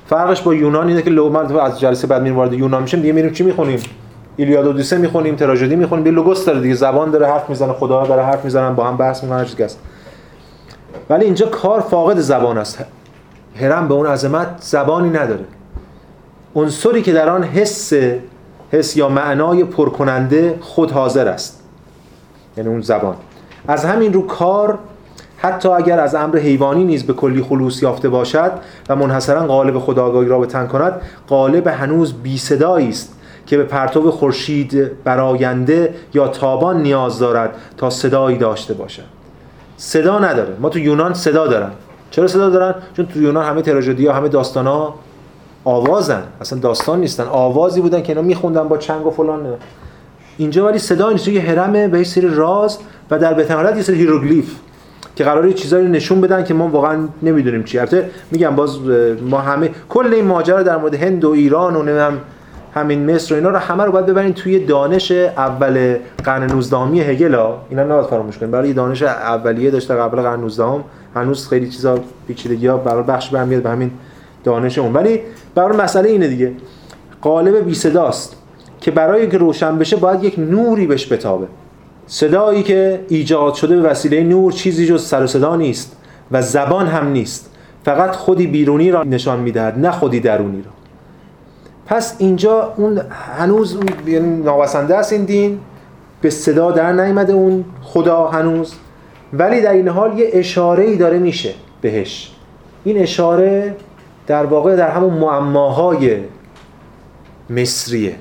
فرقش 0.08 0.42
با 0.42 0.54
یونان 0.54 0.88
اینه 0.88 1.02
که 1.02 1.10
لوگوس 1.10 1.52
از 1.52 1.80
جلسه 1.80 2.08
بعد 2.08 2.22
میریم 2.22 2.38
وارد 2.38 2.54
یونان 2.54 2.82
میشیم 2.82 3.02
دیگه 3.02 3.14
میریم 3.14 3.34
چی 3.34 3.44
می‌خونیم؟ 3.44 3.80
ایلیاد 4.38 4.66
و 4.66 4.68
اودیسه 4.68 4.98
می‌خونیم 4.98 5.36
تراژدی 5.36 5.76
می‌خونیم. 5.76 6.06
یه 6.06 6.12
لوگوس 6.12 6.46
داره 6.46 6.60
دیگه. 6.60 6.76
زبان 6.76 7.12
داره 7.12 7.28
حرف 7.28 7.50
می‌زنه 7.50 7.74
خدا 7.74 8.06
داره 8.06 8.24
حرف 8.24 8.44
می‌زنن 8.44 8.76
با 8.76 8.84
هم 8.84 8.98
بحث 8.98 9.24
می‌کنن 9.24 9.38
هر 9.40 9.64
است 9.64 9.80
ولی 11.10 11.26
اینجا 11.26 11.46
کار 11.46 11.80
فاقد 11.80 12.20
زبان 12.20 12.58
است. 12.58 12.86
هرم 13.56 13.88
به 13.88 13.94
اون 13.94 14.06
عظمت 14.06 14.48
زبانی 14.60 15.10
نداره. 15.10 15.46
عنصری 16.56 17.02
که 17.02 17.14
در 17.14 17.30
آن 17.30 17.44
حس 17.44 17.94
حس 18.72 18.98
یا 18.98 19.10
معنای 19.10 19.64
پرکننده 19.64 20.58
خود 20.62 20.92
حاضر 20.92 21.28
است. 21.28 21.57
یعنی 22.58 22.70
اون 22.70 22.82
زبان. 22.82 23.16
از 23.68 23.86
همین 23.86 24.14
رو 24.14 24.28
کار 24.28 24.80
حتی 25.38 25.70
اگر 25.70 26.00
از 26.00 26.16
امر 26.16 26.38
حیوانی 26.38 26.84
نیز 26.84 27.04
به 27.04 27.14
کلی 27.14 27.42
خلوص 27.42 27.84
یافته 27.84 28.10
باشد 28.10 28.52
و 28.90 28.96
منحصرا 28.96 29.48
قالب 29.48 29.80
خداگاهی 29.80 30.28
را 30.28 30.40
به 30.40 30.46
تن 30.46 30.68
کند 30.68 31.02
قالب 31.28 31.68
هنوز 31.68 32.14
بی 32.14 32.38
صدایی 32.38 32.90
است 32.90 33.14
که 33.46 33.58
به 33.58 33.64
پرتو 33.64 34.12
خورشید 34.12 35.04
براینده 35.04 35.94
یا 36.14 36.28
تابان 36.28 36.82
نیاز 36.82 37.20
دارد 37.20 37.56
تا 37.78 37.90
صدایی 37.90 38.38
داشته 38.38 38.74
باشد. 38.74 39.04
صدا 39.78 40.20
نداره. 40.20 40.54
ما 40.60 40.70
تو 40.70 40.80
یونان 40.80 41.14
صدا 41.14 41.48
دارن. 41.48 41.72
چرا 42.12 42.28
صدا 42.28 42.50
دارن؟ 42.50 42.76
چون 42.94 43.06
تو 43.06 43.22
یونان 43.22 43.46
همه 43.46 43.62
تراژدی 43.62 44.08
ها 44.08 44.14
همه 44.14 44.28
داستان 44.28 44.68
ها 44.68 44.96
آوازن. 45.64 46.24
اصلا 46.42 46.60
داستان 46.60 47.00
نیستن. 47.00 47.24
آوازی 47.24 47.82
بودن 47.82 48.02
که 48.02 48.10
اینا 48.10 48.22
میخوندن 48.22 48.68
با 48.68 48.78
چنگ 48.78 49.08
و 49.08 49.12
فلان. 49.12 49.48
اینجا 50.38 50.66
ولی 50.66 50.80
صدا 50.80 51.12
نیست 51.12 51.28
یه 51.28 51.42
هرمه 51.42 51.88
یه 51.88 52.04
سری 52.04 52.28
راز 52.36 52.78
و 53.12 53.20
در 53.20 53.34
بهترین 53.34 53.58
حالت 53.58 53.76
یه 53.76 53.82
سری 53.82 53.96
هیروگلیف 53.96 54.56
که 55.16 55.24
قراره 55.24 55.54
چیزایی 55.54 55.88
نشون 55.88 56.22
بدن 56.22 56.44
که 56.44 56.54
ما 56.54 56.68
واقعا 56.68 57.08
نمی‌دونیم 57.24 57.64
چی. 57.64 57.80
البته 57.80 58.10
میگم 58.32 58.56
باز 58.56 58.80
ما 59.22 59.38
همه 59.38 59.70
کل 59.90 60.14
این 60.14 60.26
ماجرا 60.26 60.64
در 60.64 60.78
مورد 60.78 60.94
هند 60.94 61.26
و 61.26 61.30
ایران 61.30 61.76
و 61.76 61.80
نمی‌دونم 61.80 62.18
همین 62.74 63.12
مصر 63.12 63.34
و 63.34 63.38
اینا 63.38 63.50
رو 63.50 63.58
همه 63.58 63.84
رو 63.84 63.92
باید 63.92 64.06
ببرین 64.06 64.34
توی 64.34 64.66
دانش 64.66 65.12
اول 65.12 65.98
قرن 66.24 66.44
19 66.44 66.78
هگل 66.78 67.34
ها 67.34 67.62
اینا 67.70 67.84
نباید 67.84 68.06
فراموش 68.06 68.38
کنیم. 68.38 68.52
برای 68.52 68.74
دانش 68.74 69.04
اولیه 69.04 69.72
داشته 69.72 69.96
قبل 69.96 70.22
قرن 70.22 70.40
19 70.40 70.64
هم 70.64 70.84
هنوز 71.16 71.48
خیلی 71.48 71.70
چیزا 71.70 72.00
پیچیدگی 72.28 72.68
ها 72.68 72.78
برای 72.78 73.04
بخش 73.04 73.30
برمیاد 73.30 73.64
به 73.64 73.70
همین 73.70 73.92
دانش 74.44 74.78
اون. 74.78 74.94
ولی 74.94 75.20
برای 75.56 75.78
مسئله 75.78 76.10
اینه 76.10 76.28
دیگه. 76.28 76.52
قالب 77.22 77.66
بی 77.66 77.74
صداست. 77.74 78.37
که 78.88 78.92
برای 78.92 79.30
که 79.30 79.38
روشن 79.38 79.78
بشه 79.78 79.96
باید 79.96 80.24
یک 80.24 80.40
نوری 80.40 80.88
بهش 80.88 81.12
بتابه. 81.12 81.48
صدایی 82.06 82.64
که 82.64 83.00
ایجاد 83.08 83.54
شده 83.54 83.76
به 83.76 83.90
وسیله 83.90 84.24
نور 84.24 84.52
چیزی 84.52 84.88
جز 84.88 85.06
سر 85.06 85.24
و 85.24 85.28
صدا 85.28 85.56
نیست 85.56 85.98
و 86.32 86.42
زبان 86.42 86.88
هم 86.88 87.08
نیست. 87.08 87.52
فقط 87.86 88.16
خودی 88.16 88.48
بیرونی 88.48 88.92
را 88.92 89.04
نشان 89.04 89.40
می‌دهد 89.40 89.80
نه 89.80 89.92
خودی 89.92 90.20
درونی 90.20 90.62
را. 90.62 90.72
پس 91.86 92.16
اینجا 92.18 92.74
اون 92.78 93.02
هنوز 93.38 93.78
یعنی 94.06 94.44
ناوسنده 94.44 94.98
است 94.98 95.14
این 95.14 95.26
دین. 95.26 95.60
به 96.22 96.30
صدا 96.30 96.72
در 96.72 96.92
نیامده 96.92 97.34
اون 97.34 97.66
خدا 97.82 98.28
هنوز. 98.28 98.74
ولی 99.34 99.62
در 99.62 99.74
این 99.74 99.88
حال 99.88 100.20
یه 100.20 100.30
اشاره 100.34 100.84
ای 100.84 100.96
داره 100.96 101.20
میشه 101.20 101.54
بهش. 101.82 102.32
این 102.84 102.98
اشاره 102.98 103.76
در 104.28 104.46
واقع 104.46 104.76
در 104.76 104.90
همون 104.90 105.14
معماهای 105.14 106.18
مصریه. 107.50 108.16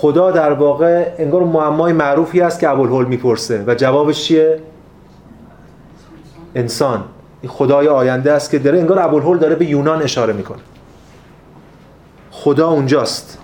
خدا 0.00 0.30
در 0.30 0.52
واقع 0.52 1.14
انگار 1.18 1.44
معمای 1.44 1.92
معروفی 1.92 2.40
است 2.40 2.60
که 2.60 2.70
ابوالهول 2.70 3.04
می‌پرسه. 3.04 3.64
و 3.66 3.74
جوابش 3.74 4.24
چیه؟ 4.24 4.60
انسان. 6.54 7.04
این 7.42 7.52
خدای 7.52 7.88
آینده 7.88 8.32
است 8.32 8.50
که 8.50 8.58
داره 8.58 8.78
انگار 8.78 8.98
ابوالهول 8.98 9.38
داره 9.38 9.54
به 9.54 9.64
یونان 9.64 10.02
اشاره 10.02 10.32
می‌کنه. 10.32 10.58
خدا 12.30 12.68
اونجاست. 12.68 13.38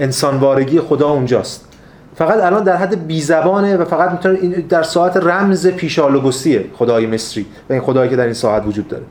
انسانوارگی 0.00 0.80
خدا 0.80 1.08
اونجاست. 1.08 1.68
فقط 2.14 2.44
الان 2.44 2.64
در 2.64 2.76
حد 2.76 3.06
بی 3.06 3.20
زبانه 3.20 3.76
و 3.76 3.84
فقط 3.84 4.10
می‌تونه 4.10 4.60
در 4.60 4.82
ساعت 4.82 5.16
رمز 5.16 5.66
پیشالوگوسیه 5.66 6.64
خدای 6.74 7.06
مصری 7.06 7.46
و 7.70 7.72
این 7.72 7.82
خدایی 7.82 8.10
که 8.10 8.16
در 8.16 8.24
این 8.24 8.34
ساعت 8.34 8.66
وجود 8.66 8.88
داره. 8.88 9.04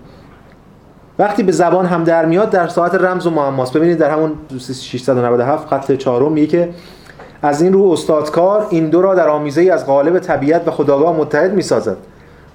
وقتی 1.19 1.43
به 1.43 1.51
زبان 1.51 1.85
هم 1.85 2.03
در 2.03 2.25
میاد 2.25 2.49
در 2.49 2.67
ساعت 2.67 2.95
رمز 2.95 3.27
و 3.27 3.29
معماست. 3.29 3.73
ببینید 3.73 3.97
در 3.97 4.09
همون 4.09 4.31
697 4.59 5.67
خط 5.67 5.91
چهارم 5.91 6.31
میگه 6.31 6.47
که 6.47 6.69
از 7.41 7.61
این 7.61 7.73
رو 7.73 7.91
استادکار 7.91 8.67
این 8.69 8.89
دو 8.89 9.01
را 9.01 9.15
در 9.15 9.27
آمیزه 9.27 9.61
ای 9.61 9.69
از 9.69 9.85
قالب 9.85 10.19
طبیعت 10.19 10.67
و 10.67 10.71
خداگاه 10.71 11.15
متحد 11.17 11.53
می‌سازد 11.53 11.97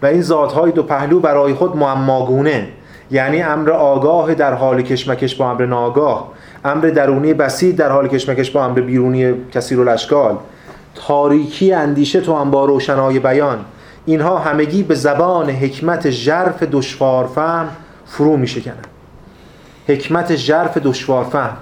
و 0.03 0.07
این 0.07 0.23
ذاتهای 0.23 0.73
دو 0.73 0.83
پهلو 0.83 1.21
برای 1.21 1.55
خود 1.55 1.77
معماگونه. 1.77 2.69
یعنی 3.11 3.43
امر 3.43 3.71
آگاه 3.71 4.35
در 4.35 4.55
حال 4.55 4.83
کشمکش 4.83 5.35
با 5.35 5.51
امر 5.51 5.67
ناگاه 5.67 6.29
امر 6.65 6.87
درونی 6.87 7.35
بسیط 7.35 7.77
در 7.77 7.91
حال 7.91 8.09
کشمکش 8.09 8.51
با 8.51 8.65
امر 8.65 8.81
بیرونی 8.81 9.35
کثیر 9.53 9.81
الاشکال 9.81 10.37
تاریکی 10.95 11.73
اندیشه 11.73 12.21
تو 12.21 12.37
هم 12.37 12.51
با 12.51 12.65
روشنای 12.65 13.19
بیان. 13.19 13.59
اینها 14.07 14.39
همگی 14.39 14.83
به 14.83 14.95
زبان 14.95 15.51
حکمت 15.51 16.11
ژرف 16.11 16.63
دشوار 16.63 17.27
فهم 17.27 17.69
فرو 18.11 18.37
میشکنن 18.37 18.75
حکمت 19.89 20.33
دشوار 20.79 21.25
فهم 21.25 21.57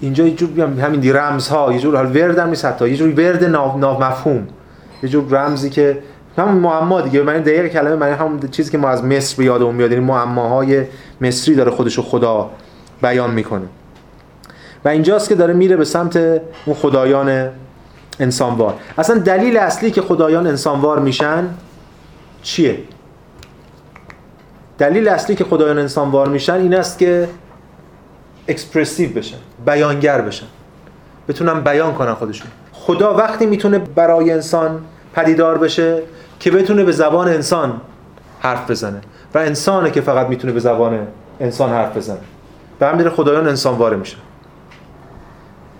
اینجا 0.00 0.26
یه 0.26 0.34
جور 0.34 0.60
همین 0.60 1.00
دی 1.00 1.12
رمز 1.12 1.48
ها 1.48 1.72
یه 1.72 1.78
جور 1.78 1.96
حال 1.96 2.16
ورد 2.16 2.38
هم 2.38 2.48
نیست 2.48 2.64
حتی 2.64 2.88
یه 2.88 2.96
جور 2.96 3.08
ورد 3.08 3.44
ناو, 3.44 3.78
ناو 3.78 4.04
مفهوم 4.04 4.46
یه 5.02 5.08
جور 5.08 5.24
رمزی 5.30 5.70
که 5.70 6.02
همون 6.38 6.54
معما 6.54 7.00
دیگه 7.00 7.22
من 7.22 7.40
دقیق 7.40 7.66
کلمه 7.66 7.96
من 7.96 8.12
همون 8.12 8.40
چیزی 8.50 8.70
که 8.70 8.78
ما 8.78 8.88
از 8.88 9.04
مصر 9.04 9.36
به 9.36 9.44
یادمون 9.44 9.74
میاد 9.74 9.92
یعنی 9.92 10.04
معماهای 10.04 10.84
مصری 11.20 11.54
داره 11.54 11.70
خودشو 11.70 12.02
خدا 12.02 12.50
بیان 13.02 13.30
می‌کنه. 13.30 13.66
و 14.84 14.88
اینجاست 14.88 15.28
که 15.28 15.34
داره 15.34 15.54
میره 15.54 15.76
به 15.76 15.84
سمت 15.84 16.16
اون 16.16 16.76
خدایان 16.76 17.48
انسانوار. 18.20 18.74
اصلا 18.98 19.18
دلیل 19.18 19.56
اصلی 19.56 19.90
که 19.90 20.02
خدایان 20.02 20.46
انسانوار 20.46 20.98
میشن 20.98 21.48
چیه؟ 22.42 22.78
دلیل 24.82 25.08
اصلی 25.08 25.36
که 25.36 25.44
خدایان 25.44 25.78
انسانوار 25.78 26.28
میشن 26.28 26.54
این 26.54 26.74
است 26.74 26.98
که 26.98 27.28
اکسپرسیو 28.48 29.10
بشن 29.12 29.36
بیانگر 29.66 30.20
بشن. 30.20 30.46
بتونن 31.28 31.60
بیان 31.60 31.94
کنن 31.94 32.14
خودشون. 32.14 32.50
خدا 32.72 33.14
وقتی 33.14 33.46
می‌تونه 33.46 33.78
برای 33.78 34.30
انسان 34.30 34.80
پدیدار 35.14 35.58
بشه 35.58 36.02
که 36.40 36.50
بتونه 36.50 36.84
به 36.84 36.92
زبان 36.92 37.28
انسان 37.28 37.80
حرف 38.40 38.70
بزنه 38.70 39.00
و 39.34 39.38
انسانه 39.38 39.90
که 39.90 40.00
فقط 40.00 40.26
می‌تونه 40.26 40.52
به 40.52 40.60
زبان 40.60 41.06
انسان 41.40 41.70
حرف 41.70 41.96
بزنه. 41.96 42.18
به 42.78 42.86
همین 42.86 43.08
خدایان 43.08 43.48
انسان 43.48 43.74
واره 43.74 43.96
میشه 43.96 44.16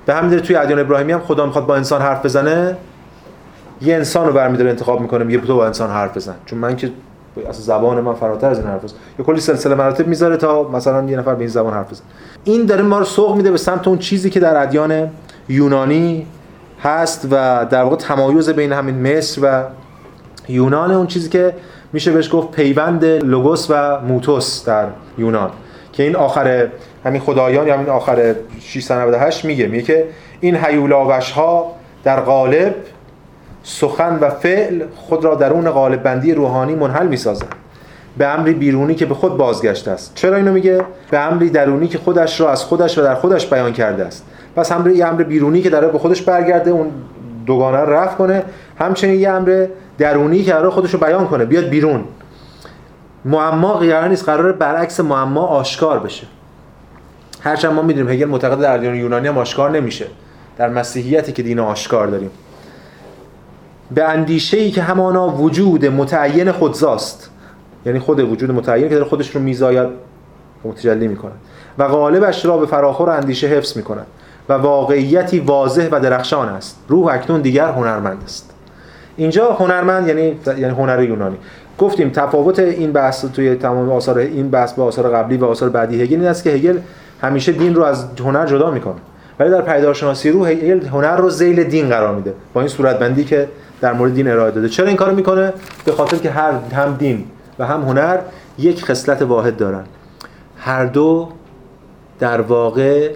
به 0.07 0.15
همین 0.15 0.41
توی 0.41 0.57
ادیان 0.57 0.79
ابراهیمی 0.79 1.13
هم 1.13 1.21
خدا 1.21 1.47
می‌خواد 1.47 1.67
با 1.67 1.77
انسان 1.77 2.03
حرف 2.03 2.25
بزنه 2.25 2.77
یه 3.81 3.95
انسان 3.95 4.27
رو 4.27 4.33
برمیداره 4.33 4.71
انتخاب 4.71 5.01
می‌کنه 5.01 5.25
میگه 5.25 5.39
تو 5.39 5.57
با 5.57 5.67
انسان 5.67 5.91
حرف 5.91 6.17
بزن. 6.17 6.35
چون 6.47 6.59
من 6.59 6.77
که 6.77 6.91
اصلا 7.41 7.53
زبان 7.53 8.01
من 8.01 8.15
فراتر 8.15 8.51
از 8.51 8.59
این 8.59 8.67
حرف 8.67 8.85
است. 8.85 8.95
یه 9.19 9.25
کلی 9.25 9.41
سلسله 9.41 9.75
مراتب 9.75 10.07
می‌ذاره 10.07 10.37
تا 10.37 10.63
مثلا 10.63 11.11
یه 11.11 11.17
نفر 11.17 11.35
به 11.35 11.41
این 11.41 11.49
زبان 11.49 11.75
حرف 11.75 11.91
بزنه. 11.91 12.07
این 12.45 12.67
داره 12.67 12.83
ما 12.83 12.99
رو 12.99 13.05
سوق 13.05 13.37
میده 13.37 13.51
به 13.51 13.59
سمت 13.59 13.89
اون 13.89 13.99
چیزی 13.99 14.31
که 14.31 14.41
در 14.41 14.63
ادیان 14.63 15.11
یونانی 15.49 16.27
هست 16.83 17.29
و 17.31 17.67
در 17.71 17.83
واقع 17.83 17.97
تمایز 17.97 18.51
بین 18.51 18.73
همین 18.73 19.17
مصر 19.17 19.41
و 19.45 19.65
یونان. 20.49 20.91
اون 20.91 21.07
چیزی 21.07 21.29
که 21.29 21.55
میشه 21.93 22.13
بهش 22.13 22.35
گفت 22.35 22.51
پیوند 22.51 23.05
لوگوس 23.05 23.67
و 23.71 24.01
موتوس 24.01 24.65
در 24.65 24.87
یونان 25.19 25.51
که 25.93 26.03
این 26.03 26.17
آخر 26.17 26.69
همین 27.05 27.21
خدایان 27.21 27.67
یا 27.67 27.75
همین 27.75 27.89
آخر 27.89 28.35
698 28.61 29.45
میگه. 29.45 29.67
میگه 29.67 29.83
که 29.83 30.07
این 30.41 30.57
هیولاوش 30.57 31.31
ها 31.31 31.75
در 32.05 32.21
قالب 32.21 32.75
سخن 33.63 34.19
و 34.21 34.31
فعل 34.31 34.83
خود 34.97 35.25
را 35.25 35.35
درون 35.35 35.71
قالب 35.71 36.03
بندی 36.03 36.35
روحانی 36.35 36.75
منحل 36.75 37.07
می‌سازند 37.07 37.55
به 38.19 38.27
امری 38.27 38.55
بیرونی 38.55 38.95
که 38.95 39.07
به 39.07 39.15
خود 39.15 39.37
بازگشته 39.37 39.91
است. 39.91 40.13
چرا 40.15 40.37
اینو 40.37 40.53
میگه؟ 40.53 40.85
به 41.11 41.19
امری 41.19 41.51
درونی 41.51 41.89
که 41.89 41.99
خودش 41.99 42.41
را 42.41 42.51
از 42.51 42.65
خودش 42.65 42.99
و 42.99 43.03
در 43.03 43.15
خودش 43.15 43.47
بیان 43.47 43.73
کرده 43.73 44.05
است. 44.05 44.25
پس 44.57 44.73
امر 44.73 44.91
یه 44.91 45.07
امر 45.07 45.23
بیرونی 45.23 45.63
که 45.63 45.71
داره 45.71 45.89
به 45.89 45.99
خودش 45.99 46.23
برگرده 46.23 46.71
اون 46.71 46.91
دوگانه 47.47 47.79
رو 47.79 47.93
رفع 47.93 48.15
کنه. 48.15 48.43
همچنین 48.79 49.21
یه 49.21 49.31
امر 49.31 49.67
درونی 49.99 50.43
که 50.43 50.53
قرار 50.53 50.71
خودش 50.71 50.91
رو 50.91 51.01
بیان 51.01 51.27
کنه 51.27 51.45
بیاد 51.45 51.65
بیرون. 51.65 52.05
معما 53.25 53.73
قرار 53.73 54.09
نیست 54.09 54.25
قرار 54.25 54.53
برعکس 54.53 55.01
معما 55.01 55.47
آشکار 55.47 55.99
بشه. 55.99 56.27
هرچند 57.41 57.73
ما 57.73 57.83
می‌دونیم 57.83 58.13
هگل 58.13 58.29
معتقد 58.29 58.61
در 58.61 58.75
ادیان 58.75 58.95
یونانی 58.95 59.29
هم 59.29 59.39
آشکار 59.39 59.71
نمیشه. 59.71 60.07
در 60.59 60.69
مسیحیتی 60.69 61.33
که 61.33 61.43
دین 61.43 61.59
آشکار 61.59 62.07
داریم. 62.07 62.31
به 63.91 64.05
اندیشه 64.05 64.57
ای 64.57 64.71
که 64.71 64.83
همانا 64.83 65.29
وجود 65.29 65.87
متعین 65.87 66.53
خودزاست 66.53 67.31
یعنی 67.87 67.99
خود 67.99 68.21
وجود 68.21 68.51
متعین 68.51 68.89
که 68.89 68.95
داره 68.95 69.07
خودش 69.07 69.31
رو 69.31 69.41
میزاید 69.41 69.89
متجلی 70.65 71.09
می‌کنه 71.09 71.33
و 71.79 71.89
غالبش 71.89 72.45
را 72.45 72.59
به 72.59 72.67
فراخور 72.67 73.11
اندیشه 73.11 73.47
حفظ 73.47 73.77
می‌کنه 73.77 74.03
و 74.49 74.53
واقعیتی 74.53 75.41
واضح 75.41 75.89
و 75.93 76.01
درخشان 76.01 76.49
است. 76.49 76.79
روح 76.89 77.13
اکنون 77.13 77.41
دیگر 77.41 77.69
هنرمند 77.69 78.23
است. 78.25 78.51
اینجا 79.17 79.53
هنرمند 79.53 80.09
یعنی 80.09 80.39
یعنی 80.47 80.75
هنر 80.75 81.03
یونانی. 81.03 81.37
گفتیم 81.79 82.11
تفاوت 82.11 82.59
این 82.59 82.93
بحث 82.93 83.25
توی 83.25 83.55
تمام 83.55 83.93
آثار 83.93 84.19
این 84.19 84.51
بحث 84.51 84.73
با 84.73 84.85
آثار 84.85 85.11
قبلی 85.11 85.37
و 85.37 85.45
آثار 85.45 85.69
بعدی 85.69 86.03
هگل 86.03 86.17
این 86.21 86.27
است 86.27 86.45
که 86.45 86.51
هگل 86.51 86.79
همیشه 87.23 87.53
دین 87.53 87.75
رو 87.75 87.83
از 87.83 88.05
هنر 88.21 88.47
جدا 88.47 88.71
می‌کنه. 88.71 88.95
ولی 89.39 89.51
در 89.51 89.63
پیدارشناسی 89.63 90.31
روح 90.31 90.49
هگل 90.49 90.87
هنر 90.87 91.17
رو 91.17 91.31
ذیل 91.31 91.65
دین 91.65 91.89
قرار 91.89 92.15
میده. 92.15 92.35
با 92.55 92.61
این 92.61 92.69
صورتبندی 92.69 93.25
که 93.25 93.49
در 93.83 93.93
مورد 93.93 94.15
دین 94.15 94.29
ارائه 94.29 94.51
داده. 94.51 94.69
چرا 94.69 94.87
این 94.87 94.97
کارو 94.97 95.17
می‌کنه؟ 95.17 95.53
به 95.85 95.93
خاطر 95.93 96.17
که 96.17 96.31
هر 96.31 96.53
هم 96.53 96.95
دین 96.95 97.25
و 97.59 97.67
هم 97.67 97.83
هنر 97.83 98.19
یک 98.59 98.85
خصلت 98.85 99.23
واحد 99.23 99.57
دارن. 99.57 99.85
هر 100.59 100.87
دو 100.87 101.29
در 102.19 102.41
واقع 102.41 103.15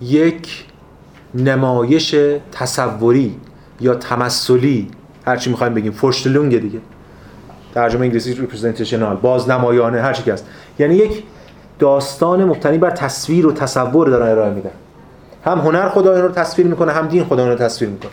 یک 0.00 0.64
نمایش 1.34 2.16
تصوری 2.52 3.36
یا 3.80 3.94
تمثلی. 3.94 4.90
هرچی 5.26 5.50
می‌خوایم 5.50 5.74
بگیم. 5.74 5.92
فرشتلونگ 5.92 6.60
دیگه. 6.60 6.78
ترجمه 7.74 8.00
انگلیسی 8.00 8.34
ریپرزنتیشنال 8.34 9.16
باز 9.16 9.50
نمایانه 9.50 10.00
هر 10.00 10.12
چی 10.12 10.22
که 10.22 10.32
هست. 10.32 10.46
یعنی 10.78 10.94
یک 10.94 11.22
داستان 11.78 12.44
مبتنی 12.44 12.78
بر 12.78 12.90
تصویر 12.90 13.46
و 13.46 13.52
تصور 13.52 14.08
دارن 14.08 14.28
ارائه 14.30 14.54
میدن. 14.54 14.70
هم 15.48 15.58
هنر 15.58 15.88
خدا 15.88 16.20
رو 16.20 16.28
تصویر 16.28 16.66
می‌کنه 16.66 16.92
هم 16.92 17.06
دین 17.06 17.24
خدا 17.24 17.48
رو 17.48 17.54
تصویر 17.54 17.90
می‌کنه. 17.90 18.10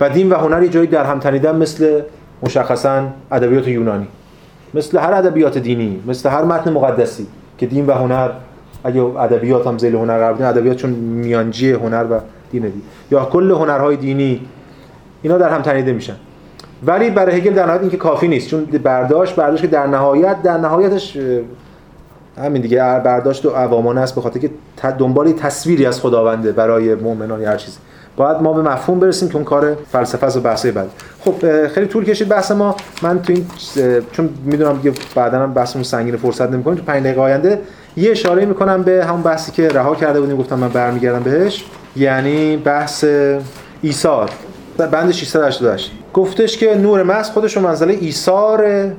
و 0.00 0.10
دین 0.10 0.32
و 0.32 0.36
هنر 0.36 0.62
یه 0.62 0.68
جایی 0.68 0.86
در 0.86 1.04
هم 1.04 1.18
تنیدن 1.18 1.56
مثل 1.56 2.00
مشخصا 2.42 3.02
ادبیات 3.32 3.68
یونانی. 3.68 4.06
مثل 4.74 4.98
هر 4.98 5.12
ادبیات 5.12 5.58
دینی 5.58 6.02
مثل 6.06 6.28
هر 6.28 6.44
متن 6.44 6.72
مقدسی 6.72 7.26
که 7.58 7.66
دین 7.66 7.86
و 7.86 7.92
هنر 7.92 8.30
اگه 8.84 9.02
ادبیات 9.02 9.66
هم 9.66 9.78
زیل 9.78 9.94
هنر 9.94 10.18
قرار 10.18 10.42
ادبیات 10.42 10.76
چون 10.76 10.90
میانجی 10.90 11.72
هنر 11.72 12.04
و 12.10 12.20
دین 12.50 12.62
دی 12.62 12.82
یا 13.10 13.24
کل 13.24 13.50
هنرهای 13.50 13.96
دینی 13.96 14.40
اینا 15.22 15.38
در 15.38 15.48
هم 15.48 15.62
تنیده 15.62 15.92
میشن. 15.92 16.16
ولی 16.86 17.10
برای 17.10 17.36
هگل 17.36 17.54
در 17.54 17.66
نهایت 17.66 17.80
این 17.80 17.90
که 17.90 17.96
کافی 17.96 18.28
نیست 18.28 18.48
چون 18.48 18.64
برداشت 18.64 19.36
برداشت 19.36 19.62
که 19.62 19.68
در 19.68 19.86
نهایت 19.86 20.42
در 20.42 20.58
نهایتش 20.58 21.18
همین 22.38 22.62
دیگه 22.62 22.78
برداشت 22.78 23.46
و 23.46 23.50
عوامانه 23.50 24.00
است 24.00 24.14
به 24.14 24.20
خاطر 24.20 24.40
که 24.40 24.50
دنبال 24.98 25.32
تصویری 25.32 25.86
از 25.86 26.00
خداونده 26.00 26.52
برای 26.52 26.94
مؤمنان 26.94 27.44
هر 27.44 27.56
چیزی. 27.56 27.78
باید 28.16 28.36
ما 28.36 28.52
به 28.52 28.62
مفهوم 28.62 29.00
برسیم 29.00 29.28
که 29.28 29.36
اون 29.36 29.44
کار 29.44 29.76
فلسفه 29.92 30.26
است 30.26 30.36
و 30.36 30.40
بحثه 30.40 30.72
بعد 30.72 30.88
خب 31.20 31.66
خیلی 31.66 31.86
طول 31.86 32.04
کشید 32.04 32.28
بحث 32.28 32.50
ما. 32.50 32.76
من 33.02 33.22
تو 33.22 33.32
این 33.32 33.46
چون 34.12 34.28
می‌دونم 34.44 34.80
که 34.82 34.92
بعدا 35.14 35.38
هم 35.38 35.54
بحثمون 35.54 35.82
سنگین 35.82 36.16
فرصت 36.16 36.50
نمی‌کنیم 36.50 36.76
تو 36.76 36.84
5 36.84 37.02
دقیقه 37.02 37.20
آینده 37.20 37.60
یه 37.96 38.10
اشاره 38.10 38.44
می‌کنم 38.44 38.82
به 38.82 39.04
همون 39.04 39.22
بحثی 39.22 39.52
که 39.52 39.68
رها 39.68 39.94
کرده 39.94 40.20
بودیم 40.20 40.36
گفتم 40.36 40.58
من 40.58 40.68
برمیگردم 40.68 41.22
بهش 41.22 41.64
یعنی 41.96 42.56
بحث 42.56 43.04
ایثار. 43.82 44.30
بند 44.92 45.10
688 45.10 45.92
گفتش 46.14 46.58
که 46.58 46.74
نور 46.74 47.02
محض 47.02 47.30
خودش 47.30 47.56
رو 47.56 47.62
منزله 47.62 47.98
ایثار 48.00 48.90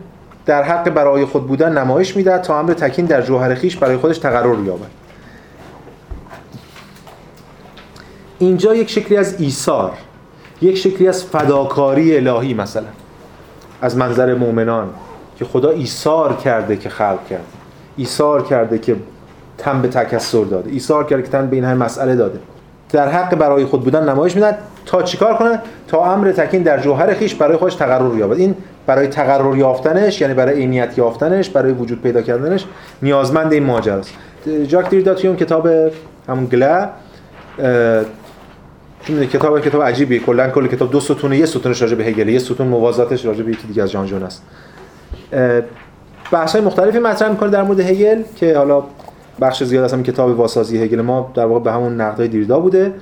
در 0.49 0.63
حق 0.63 0.89
برای 0.89 1.25
خود 1.25 1.47
بودن 1.47 1.77
نمایش 1.77 2.15
میده 2.15 2.37
تا 2.37 2.59
امر 2.59 2.73
تکین 2.73 3.05
در 3.05 3.21
جوهر 3.21 3.55
خیش 3.55 3.77
برای 3.77 3.97
خودش 3.97 4.17
تقرر 4.17 4.59
یابد 4.65 4.89
اینجا 8.39 8.75
یک 8.75 8.89
شکلی 8.89 9.17
از 9.17 9.41
ایثار 9.41 9.91
یک 10.61 10.77
شکلی 10.77 11.07
از 11.07 11.23
فداکاری 11.23 12.17
الهی 12.17 12.53
مثلا 12.53 12.83
از 13.81 13.97
منظر 13.97 14.35
مؤمنان 14.35 14.89
که 15.37 15.45
خدا 15.45 15.69
ایثار 15.69 16.35
کرده 16.35 16.77
که 16.77 16.89
خلق 16.89 17.27
کرد 17.29 17.45
ایثار 17.97 18.43
کرده 18.43 18.77
که 18.77 18.95
تن 19.57 19.81
به 19.81 19.87
تکسر 19.87 20.43
داده 20.43 20.71
ایثار 20.71 21.05
کرده 21.05 21.23
که 21.23 21.29
تن 21.29 21.47
به 21.47 21.55
این 21.55 21.65
همه 21.65 21.85
مسئله 21.85 22.15
داده. 22.15 22.39
در 22.91 23.09
حق 23.09 23.35
برای 23.35 23.65
خود 23.65 23.83
بودن 23.83 24.09
نمایش 24.09 24.35
میدن 24.35 24.57
تا 24.85 25.03
چیکار 25.03 25.37
کنه؟ 25.37 25.59
تا 25.87 26.13
امر 26.13 26.31
تکین 26.31 26.63
در 26.63 26.79
جوهر 26.79 27.13
خیش 27.13 27.35
برای 27.35 27.57
خودش 27.57 27.75
تقرر 27.75 28.17
یابد 28.17 28.37
این 28.37 28.55
برای 28.89 29.07
تقرر 29.07 29.57
یافتنش 29.57 30.21
یعنی 30.21 30.33
برای 30.33 30.55
عینیت 30.55 30.97
یافتنش 30.97 31.49
برای 31.49 31.71
وجود 31.71 32.01
پیدا 32.01 32.21
کردنش 32.21 32.65
نیازمند 33.01 33.53
این 33.53 33.63
ماجراست 33.63 34.13
جاک 34.67 34.89
دیریدا 34.89 35.13
توی 35.13 35.27
اون 35.27 35.37
کتاب 35.37 35.67
همون 36.27 36.45
گلا 36.45 36.89
چون 39.01 39.25
کتاب 39.25 39.59
کتاب 39.59 39.83
عجیبیه 39.83 40.19
کلا 40.19 40.49
کل 40.49 40.67
کتاب 40.67 40.91
دو 40.91 40.99
ستونه 40.99 41.37
یه 41.37 41.45
ستونش 41.45 41.81
راجع 41.81 41.95
به 41.95 42.03
هگل 42.03 42.29
یه 42.29 42.39
ستون 42.39 42.67
موازاتش 42.67 43.25
راجع 43.25 43.43
به 43.43 43.51
یکی 43.51 43.67
دیگه 43.67 43.83
از 43.83 43.91
جان 43.91 44.05
جون 44.05 44.23
است. 44.23 44.43
بحث 46.31 46.51
های 46.51 46.61
مختلفی 46.61 46.99
مطرح 46.99 47.29
می‌کنه 47.29 47.49
در 47.49 47.63
مورد 47.63 47.79
هگل 47.79 48.23
که 48.35 48.57
حالا 48.57 48.83
بخش 49.41 49.63
زیاد 49.63 49.83
از 49.83 50.03
کتاب 50.03 50.39
واسازی 50.39 50.83
هگل 50.83 51.01
ما 51.01 51.31
در 51.35 51.45
واقع 51.45 51.59
به 51.59 51.71
همون 51.71 52.01
نقدهای 52.01 52.27
دیردا 52.27 52.59
بوده. 52.59 52.93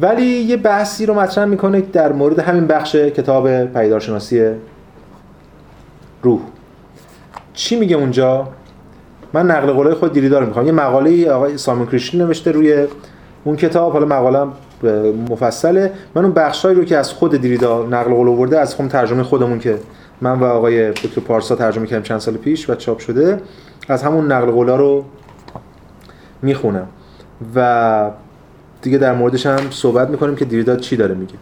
ولی 0.00 0.26
یه 0.26 0.56
بحثی 0.56 1.06
رو 1.06 1.14
مطرح 1.14 1.44
می‌کنه 1.44 1.80
در 1.80 2.12
مورد 2.12 2.38
همین 2.38 2.66
بخش 2.66 2.96
کتاب 2.96 3.64
پیدارشناسی 3.64 4.50
روح. 6.22 6.40
چی 7.54 7.76
میگه 7.76 7.96
اونجا؟ 7.96 8.48
من 9.32 9.50
نقل 9.50 9.72
قولای 9.72 9.94
خود 9.94 10.12
دیریدا 10.12 10.38
رو 10.38 10.46
می‌خوام 10.46 10.66
یه 10.66 10.72
مقاله 10.72 11.30
آقای 11.30 11.58
سامون 11.58 11.86
کریشن 11.86 12.18
نوشته 12.18 12.52
روی 12.52 12.86
اون 13.44 13.56
کتاب. 13.56 13.92
حالا 13.92 14.06
مقالم 14.06 14.52
مفصله. 15.30 15.92
من 16.14 16.24
اون 16.24 16.32
بخشایی 16.32 16.74
رو 16.74 16.84
که 16.84 16.96
از 16.96 17.12
خود 17.12 17.36
دیریدا 17.36 17.82
نقل 17.82 18.14
قول 18.14 18.28
آورده 18.28 18.60
از 18.60 18.74
خود 18.74 18.88
ترجمه 18.88 19.22
خودمون 19.22 19.58
که 19.58 19.78
من 20.20 20.38
و 20.38 20.44
آقای 20.44 20.90
دکتر 20.90 21.20
پارسا 21.20 21.54
ترجمه 21.54 21.86
کردیم 21.86 22.02
چند 22.02 22.18
سال 22.18 22.34
پیش 22.34 22.70
و 22.70 22.74
چاپ 22.74 22.98
شده 22.98 23.40
از 23.88 24.02
همون 24.02 24.32
نقل 24.32 24.50
قولا 24.50 24.76
رو 24.76 25.04
می‌خونم. 26.42 26.86
و 27.54 28.10
دیگه 28.82 28.98
در 28.98 29.14
موردش 29.14 29.46
هم 29.46 29.70
صحبت 29.70 30.10
می‌کنیم 30.10 30.36
که 30.36 30.44
دیریدا 30.44 30.76
چی 30.76 30.96
داره 30.96 31.14
میگه. 31.14 31.34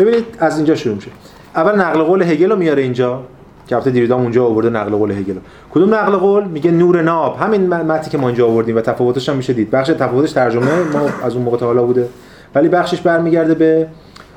ببینید 0.00 0.24
از 0.38 0.56
اینجا 0.56 0.74
شروع 0.74 0.94
میشه. 0.94 1.10
اول 1.56 1.80
نقل 1.80 2.02
قول 2.02 2.22
هگل 2.22 2.50
رو 2.50 2.56
میاره 2.56 2.82
اینجا. 2.82 3.22
که 3.68 3.76
البته 3.76 3.90
دیریدا 3.90 4.16
اونجا 4.16 4.44
آورده 4.44 4.70
نقل 4.70 4.90
قول 4.90 5.10
هگل. 5.10 5.34
کدوم 5.70 5.94
نقل 5.94 6.16
قول؟ 6.16 6.44
میگه 6.44 6.70
نور 6.70 7.02
ناب. 7.02 7.36
همین 7.36 7.66
متنی 7.66 8.10
که 8.10 8.18
ما 8.18 8.26
اینجا 8.28 8.46
آوردیم 8.46 8.76
و 8.76 8.80
تفاوتش 8.80 9.28
هم 9.28 9.36
میشه 9.36 9.52
دید. 9.52 9.70
بخش 9.70 9.88
تفاوتش 9.88 10.32
ترجمه 10.32 10.82
ما 10.82 11.00
از 11.22 11.34
اون 11.34 11.44
موقع 11.44 11.56
تا 11.56 11.66
حالا 11.66 11.84
بوده. 11.84 12.08
ولی 12.54 12.68
بخشش 12.68 13.00
برمیگرده 13.00 13.54
به 13.54 13.86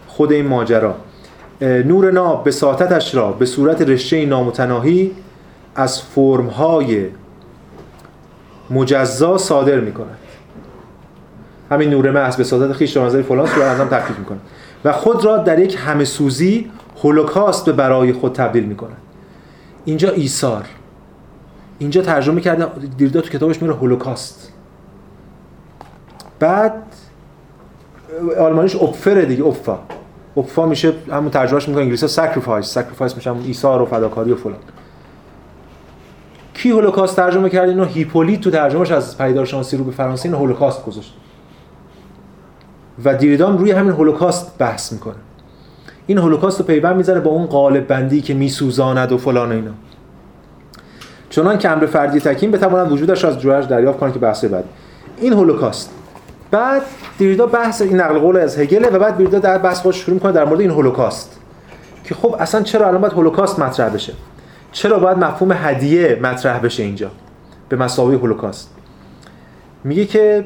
خود 0.07 0.31
این 0.31 0.47
ماجرا. 0.47 0.95
نور 1.61 2.11
ناب 2.11 2.43
به 2.43 2.51
ساعتش 2.51 3.15
را 3.15 3.31
به 3.31 3.45
صورت 3.45 3.81
رشته 3.81 4.25
نامتناهی 4.25 5.11
از 5.75 6.01
فرمهای 6.01 7.05
مجزا 8.69 9.37
صادر 9.37 9.79
می‌کنه 9.79 10.07
همین 11.71 11.89
نور 11.89 12.11
محض 12.11 12.35
به 12.35 12.43
ساحت 12.43 12.73
خویش 12.73 12.97
را 12.97 13.05
نذر 13.05 13.22
فلان 13.21 13.47
صورت 13.47 13.67
انجام 13.67 13.87
تحقیق 13.87 14.19
می‌کنه 14.19 14.37
و 14.85 14.91
خود 14.91 15.25
را 15.25 15.37
در 15.37 15.59
یک 15.59 15.77
همه 15.85 16.05
سوزی 16.05 16.71
holocaust 17.03 17.65
به 17.65 17.71
برای 17.71 18.13
خود 18.13 18.33
تبدیل 18.33 18.63
می‌کنه 18.63 18.95
اینجا 19.85 20.09
ایثار. 20.09 20.65
اینجا 21.79 22.01
ترجمه 22.01 22.41
کرده 22.41 22.87
دریدا 22.97 23.22
تو 23.21 23.29
کتابش 23.29 23.61
میره 23.61 23.73
holocaust. 23.73 24.53
بعد 26.39 26.73
آلمانیش 28.39 28.75
Opfer 28.76 29.22
دیگه 29.21 29.43
Opfer. 29.43 29.80
Opfer 30.35 30.65
میشه 30.65 30.93
همون 31.11 31.29
ترجمهش 31.29 31.67
می‌کنه 31.67 31.83
انگلیسی 31.83 32.07
sacrifice 32.07 32.65
sacrifice 32.65 33.15
میشه 33.15 33.29
همون 33.29 33.43
ایثار 33.45 33.81
و 33.81 33.85
فداکاری 33.85 34.31
و 34.31 34.35
فلان. 34.35 34.57
کی 36.53 36.69
هولوکاست 36.69 37.15
ترجمه 37.15 37.49
کرد؟ 37.49 37.69
اینو 37.69 37.85
هیپولیت 37.85 38.41
تو 38.41 38.51
ترجمهش 38.51 38.91
از 38.91 39.17
پیدارشناسی 39.17 39.77
رو 39.77 39.83
به 39.83 39.91
فرانسه 39.91 40.25
این 40.25 40.35
هولوکاست 40.35 40.85
گذاشت. 40.85 41.13
و 43.03 43.17
دیریدام 43.17 43.57
روی 43.57 43.71
همین 43.71 43.91
هولوکاست 43.91 44.57
بحث 44.57 44.91
می‌کنه. 44.93 45.15
این 46.07 46.18
هولوکاست 46.18 46.60
رو 46.60 46.65
پیوند 46.65 46.95
می‌ذاره 46.95 47.19
با 47.19 47.32
اون 47.32 47.45
قالب 47.45 47.88
بندی 47.88 48.22
که 48.22 48.34
میسوزاند 48.34 49.11
و 49.11 49.18
فلان 49.18 49.52
اینا. 49.52 49.72
چنان 51.30 51.57
که 51.57 51.69
امر 51.69 51.86
فردی 51.86 52.19
تکین 52.19 52.52
بتواند 52.52 52.91
وجودش 52.91 53.26
از 53.26 53.40
جوهرش 53.40 53.65
دریافت 53.65 53.99
کنه 53.99 54.11
که 54.11 54.19
بحث 54.19 54.45
بعد 54.45 54.64
این 55.18 55.34
هولوکاست. 55.34 55.91
بعد 56.52 56.82
دیریدا 57.18 57.45
بحث 57.45 57.82
این 57.82 57.99
نقل 57.99 58.19
قول 58.19 58.38
از 58.38 58.60
هگل 58.60 58.95
و 58.95 58.99
بعد 58.99 59.18
دیریدا 59.18 59.40
در 59.40 59.57
بحث 59.57 59.82
خودش 59.82 59.95
شروع 59.95 60.14
می‌کنه 60.14 60.32
در 60.32 60.45
مورد 60.45 60.60
این 60.60 60.72
هولوکاست. 60.72 61.40
که 62.03 62.15
خب 62.15 62.36
اصلا 62.40 62.61
چرا 62.61 62.88
الان 62.88 63.02
باید 63.02 63.14
هولوکاست 63.14 63.60
مطرح 63.60 63.90
بشه؟ 63.90 64.14
چرا 64.72 64.99
باید 64.99 65.18
مفهوم 65.18 65.52
هدیه 65.52 66.19
مطرح 66.23 66.60
بشه 66.60 66.84
اینجا؟ 66.84 67.11
به 67.69 67.76
مساوی 67.76 68.15
هولوکاست. 68.15 68.69
میگه 69.84 70.06
که 70.06 70.45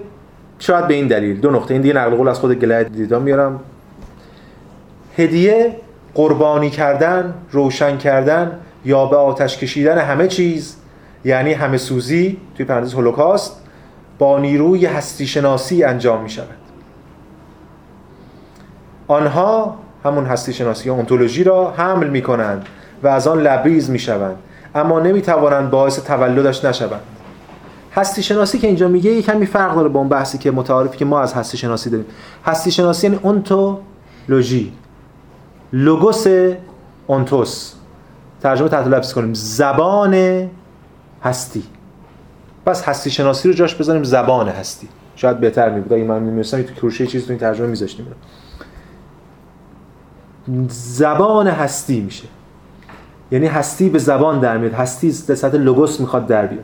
شاید 0.59 0.87
به 0.87 0.93
این 0.93 1.07
دلیل. 1.07 1.41
دو 1.41 1.51
نقطه. 1.51 1.73
این 1.73 1.81
دیگه 1.81 1.93
نقل 1.93 2.15
قول 2.15 2.27
از 2.27 2.39
خود 2.39 2.53
گلید 2.53 2.93
دیدا 2.93 3.19
میارم. 3.19 3.59
هدیه 5.17 5.75
قربانی 6.13 6.69
کردن 6.69 7.33
روشن 7.51 7.97
کردن 7.97 8.59
یا 8.85 9.05
به 9.05 9.17
آتش 9.17 9.57
کشیدن 9.57 9.97
همه 9.97 10.27
چیز 10.27 10.75
یعنی 11.25 11.53
همه 11.53 11.77
سوزی 11.77 12.37
توی 12.55 12.65
پرانتز 12.65 12.93
هولوکاست 12.93 13.61
با 14.19 14.39
نیروی 14.39 14.85
هستی 14.85 15.27
شناسی 15.27 15.83
انجام 15.83 16.23
می 16.23 16.29
شود 16.29 16.57
آنها 19.07 19.77
همون 20.03 20.25
هستی 20.25 20.53
شناسی 20.53 20.89
اونتولوژی 20.89 21.43
را 21.43 21.71
حمل 21.71 22.09
می 22.09 22.21
کنند 22.21 22.65
و 23.03 23.07
از 23.07 23.27
آن 23.27 23.41
لبریز 23.41 23.89
می 23.89 23.99
شوند 23.99 24.35
اما 24.75 24.99
نمی 24.99 25.21
توانند 25.21 25.69
باعث 25.69 25.99
تولدش 25.99 26.65
نشوند. 26.65 27.01
هستی 27.95 28.23
شناسی 28.23 28.59
که 28.59 28.67
اینجا 28.67 28.87
میگه 28.87 29.11
یک 29.11 29.25
کمی 29.25 29.45
فرق 29.45 29.75
داره 29.75 29.89
با 29.89 29.99
اون 29.99 30.09
بحثی 30.09 30.37
که 30.37 30.51
متعارفی 30.51 30.97
که 30.97 31.05
ما 31.05 31.21
از 31.21 31.33
هستی 31.33 31.57
شناسی 31.57 31.89
داریم. 31.89 32.05
هستی 32.45 32.71
شناسی 32.71 33.07
یعنی 33.07 33.19
اونتولوژی 33.23 34.73
لوگوس 35.73 36.25
اونتوس. 37.07 37.73
ترجمه 38.41 38.69
تحت 38.69 38.87
لفظ 38.87 39.13
کنیم. 39.13 39.33
زبان 39.33 40.49
هستی. 41.23 41.63
پس 42.65 42.83
هستی 42.83 43.11
شناسی 43.11 43.47
رو 43.47 43.53
جاش 43.53 43.75
بذاریم 43.75 44.03
زبان 44.03 44.49
هستی. 44.49 44.87
شاید 45.15 45.39
بهتر 45.39 45.69
می 45.69 45.81
بود 45.81 45.93
اگه 45.93 46.03
من 46.03 46.21
می‌دونستم 46.21 46.61
تو 46.61 46.73
کروشه 46.73 47.07
چیز 47.07 47.25
تو 47.25 47.31
این 47.31 47.39
ترجمه 47.39 47.67
می‌ذاشتیم. 47.67 48.07
زبان 50.69 51.47
هستی 51.47 52.01
میشه. 52.01 52.27
یعنی 53.31 53.45
هستی 53.45 53.89
به 53.89 53.99
زبان 53.99 54.39
در 54.39 54.57
میاد. 54.57 54.73
هستی 54.73 55.13
به 55.27 55.35
سطح 55.35 55.57
لوگوس 55.57 55.99
می‌خواد 55.99 56.27
در 56.27 56.47
بیاد. 56.47 56.63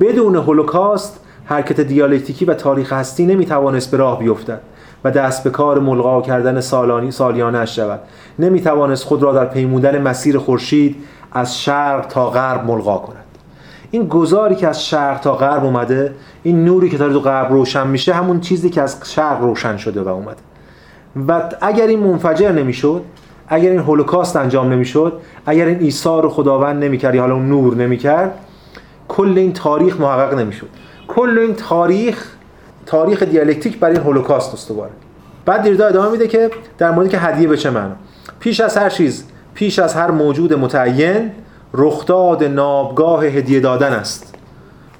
بدون 0.00 0.36
هولوکاست 0.36 1.20
حرکت 1.44 1.80
دیالکتیکی 1.80 2.44
و 2.44 2.54
تاریخ 2.54 2.92
هستی 2.92 3.26
نمی‌توانست 3.26 3.90
به 3.90 3.96
راه 3.96 4.18
بیفتد. 4.18 4.60
و 5.04 5.10
دست 5.10 5.44
به 5.44 5.50
کار 5.50 5.78
ملغا 5.78 6.22
کردن 6.22 6.60
سالانی 6.60 7.10
سالیانه 7.10 7.66
شود. 7.66 8.00
نمی‌توانست 8.38 9.04
خود 9.04 9.22
را 9.22 9.32
در 9.32 9.44
پیمودن 9.44 10.02
مسیر 10.02 10.38
خورشید 10.38 10.96
از 11.32 11.60
شرق 11.60 12.06
تا 12.06 12.30
غرب 12.30 12.64
ملغا 12.64 12.96
کند. 12.96 13.24
این 13.90 14.08
گذاری 14.08 14.54
که 14.54 14.68
از 14.68 14.86
شرق 14.86 15.20
تا 15.20 15.34
غرب 15.34 15.64
اومده 15.64 16.14
این 16.42 16.64
نوری 16.64 16.88
که 16.88 16.98
داره 16.98 17.12
تو 17.12 17.20
غرب 17.20 17.52
روشن 17.52 17.86
میشه 17.86 18.12
همون 18.12 18.40
چیزی 18.40 18.70
که 18.70 18.82
از 18.82 19.00
شرق 19.04 19.40
روشن 19.40 19.76
شده 19.76 20.02
و 20.02 20.08
اومده. 20.08 20.36
و 21.28 21.42
اگر 21.60 21.86
این 21.86 22.00
منفجر 22.00 22.52
نمی‌شد 22.52 23.02
اگر 23.48 23.70
این 23.70 23.78
هولوکاست 23.78 24.36
انجام 24.36 24.72
نمی‌شد 24.72 25.20
اگر 25.46 25.66
این 25.66 25.78
ایثار 25.80 26.22
رو 26.22 26.28
خداوند 26.28 26.84
نمی‌کرد 26.84 27.14
یا 27.14 27.20
حالا 27.20 27.34
اون 27.34 27.48
نور 27.48 27.74
نمی‌کرد 27.74 28.38
کل 29.08 29.34
این 29.36 29.52
تاریخ 29.52 30.00
محقق 30.00 30.38
نمی‌شد. 30.38 30.68
کل 31.08 31.38
این 31.38 31.54
تاریخ 31.54 32.26
تاریخ 32.88 33.22
دیالکتیک 33.22 33.78
برای 33.78 33.94
این 33.96 34.04
هولوکاست 34.04 34.54
استواره. 34.54 34.90
بعد 35.44 35.62
دیردا 35.62 35.86
ادامه 35.86 36.10
میده 36.10 36.28
که 36.28 36.50
در 36.78 36.90
مورد 36.90 37.08
که 37.08 37.18
هدیه 37.18 37.48
به 37.48 37.56
چه 37.56 37.70
معنا. 37.70 37.96
پیش 38.40 38.60
از 38.60 38.76
هر 38.76 38.90
چیز 38.90 39.24
پیش 39.54 39.78
از 39.78 39.94
هر 39.94 40.10
موجود 40.10 40.54
متعین 40.54 41.30
رخداد 41.74 42.44
نابگاه 42.44 43.24
هدیه 43.24 43.60
دادن 43.60 43.92
است. 43.92 44.34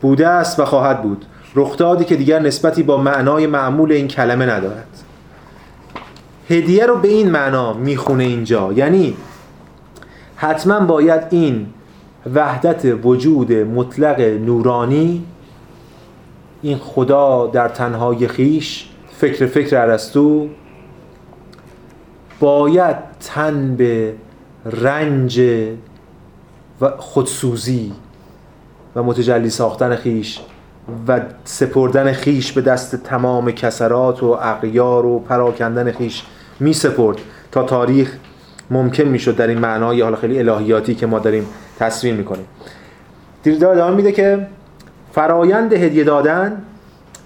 بوده 0.00 0.28
است 0.28 0.60
و 0.60 0.64
خواهد 0.64 1.02
بود. 1.02 1.24
رخدادی 1.54 2.04
که 2.04 2.16
دیگر 2.16 2.38
نسبتی 2.38 2.82
با 2.82 2.96
معنای 2.96 3.46
معمول 3.46 3.92
این 3.92 4.08
کلمه 4.08 4.46
ندارد. 4.46 4.88
هدیه 6.50 6.86
رو 6.86 6.96
به 6.96 7.08
این 7.08 7.30
معنا 7.30 7.72
می‌خونه 7.72 8.24
اینجا. 8.24 8.72
یعنی 8.72 9.16
حتما 10.36 10.80
باید 10.80 11.22
این 11.30 11.66
وحدت 12.34 13.04
وجود 13.04 13.52
مطلق 13.52 14.20
نورانی 14.20 15.24
این 16.62 16.78
خدا 16.78 17.46
در 17.46 17.68
تنهای 17.68 18.28
خیش 18.28 18.88
فکر 19.12 19.46
فکر 19.46 19.76
ارسطو 19.76 20.48
باید 22.40 22.96
تن 23.20 23.76
به 23.76 24.14
رنج 24.64 25.40
و 26.80 26.90
خودسوزی 26.96 27.92
و 28.96 29.02
متجلی 29.02 29.50
ساختن 29.50 29.96
خیش 29.96 30.40
و 31.08 31.20
سپردن 31.44 32.12
خیش 32.12 32.52
به 32.52 32.60
دست 32.60 32.96
تمام 32.96 33.50
کسرات 33.50 34.22
و 34.22 34.26
اقیار 34.26 35.06
و 35.06 35.18
پراکندن 35.18 35.92
خیش 35.92 36.22
می 36.60 36.72
سپرد 36.72 37.16
تا 37.52 37.62
تاریخ 37.62 38.16
ممکن 38.70 39.04
می‌شد 39.04 39.36
در 39.36 39.46
این 39.46 39.58
معنای 39.58 40.00
حالا 40.00 40.16
خیلی 40.16 40.38
الهیاتی 40.38 40.94
که 40.94 41.06
ما 41.06 41.18
داریم 41.18 41.46
تصویر 41.78 42.14
می‌کنیم 42.14 42.46
دیردار 43.42 43.74
ادامه 43.74 43.96
میده 43.96 44.12
که 44.12 44.46
فرایند 45.18 45.72
هدیه 45.72 46.04
دادن 46.04 46.62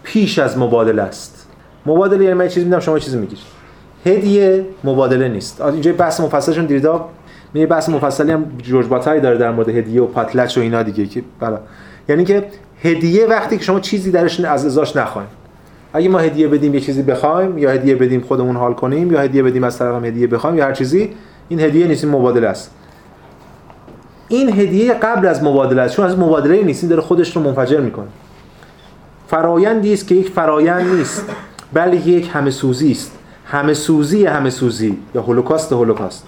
پیش 0.02 0.38
از 0.38 0.58
مبادله 0.58 1.02
است. 1.02 1.46
مبادله 1.86 2.24
یعنی 2.24 2.34
من 2.34 2.48
چیزی 2.48 2.64
میدم 2.64 2.80
شما 2.80 2.98
چیزی 2.98 3.18
می‌گیرید 3.18 3.44
هدیه 4.06 4.66
مبادله 4.84 5.28
نیست. 5.28 5.60
اینجا 5.60 5.92
بحث 5.92 6.20
مفصلشون 6.20 6.66
دیردا 6.66 7.08
می 7.54 7.66
بحث 7.66 7.88
مفصلی 7.88 8.32
هم 8.32 8.44
جورج 8.62 8.86
باتای 8.86 9.20
داره 9.20 9.38
در 9.38 9.50
مورد 9.50 9.68
هدیه 9.68 10.02
و 10.02 10.06
پاتلچ 10.06 10.58
و 10.58 10.60
اینا 10.60 10.82
دیگه 10.82 11.06
که 11.06 11.22
بلا 11.40 11.58
یعنی 12.08 12.24
که 12.24 12.44
هدیه 12.82 13.26
وقتی 13.26 13.58
که 13.58 13.64
شما 13.64 13.80
چیزی 13.80 14.10
درش 14.10 14.40
از 14.40 14.66
ازاش 14.66 14.96
نخواین. 14.96 15.28
اگه 15.92 16.08
ما 16.08 16.18
هدیه 16.18 16.48
بدیم 16.48 16.74
یه 16.74 16.80
چیزی 16.80 17.02
بخوایم 17.02 17.58
یا 17.58 17.70
هدیه 17.70 17.94
بدیم 17.94 18.20
خودمون 18.20 18.56
حال 18.56 18.74
کنیم 18.74 19.12
یا 19.12 19.20
هدیه 19.20 19.42
بدیم 19.42 19.64
از 19.64 19.78
طرف 19.78 20.04
هدیه 20.04 20.26
بخوایم 20.26 20.58
یا 20.58 20.64
هر 20.64 20.72
چیزی 20.72 21.10
این 21.48 21.60
هدیه 21.60 21.86
نیست 21.86 22.04
مبادله 22.04 22.48
است. 22.48 22.70
این 24.36 24.60
هدیه 24.60 24.94
قبل 24.94 25.26
از 25.26 25.42
مبادله 25.42 25.82
است 25.82 25.96
چون 25.96 26.06
از 26.06 26.18
مبادله 26.18 26.62
نیست 26.62 26.84
این 26.84 26.90
داره 26.90 27.02
خودش 27.02 27.36
رو 27.36 27.42
منفجر 27.42 27.80
می‌کنه. 27.80 28.06
فرایندی 29.28 29.92
است 29.92 30.08
که 30.08 30.14
یک 30.14 30.30
فرایند 30.30 30.94
نیست 30.94 31.24
بلکه 31.72 32.10
یک 32.10 32.30
همه 32.32 32.50
سوزی 32.50 32.90
است. 32.90 33.18
همه 33.44 33.74
سوزی 33.74 34.26
همه 34.26 34.50
سوزی 34.50 34.98
یا 35.14 35.22
هولوکاست 35.22 35.72
هولوکاست. 35.72 36.26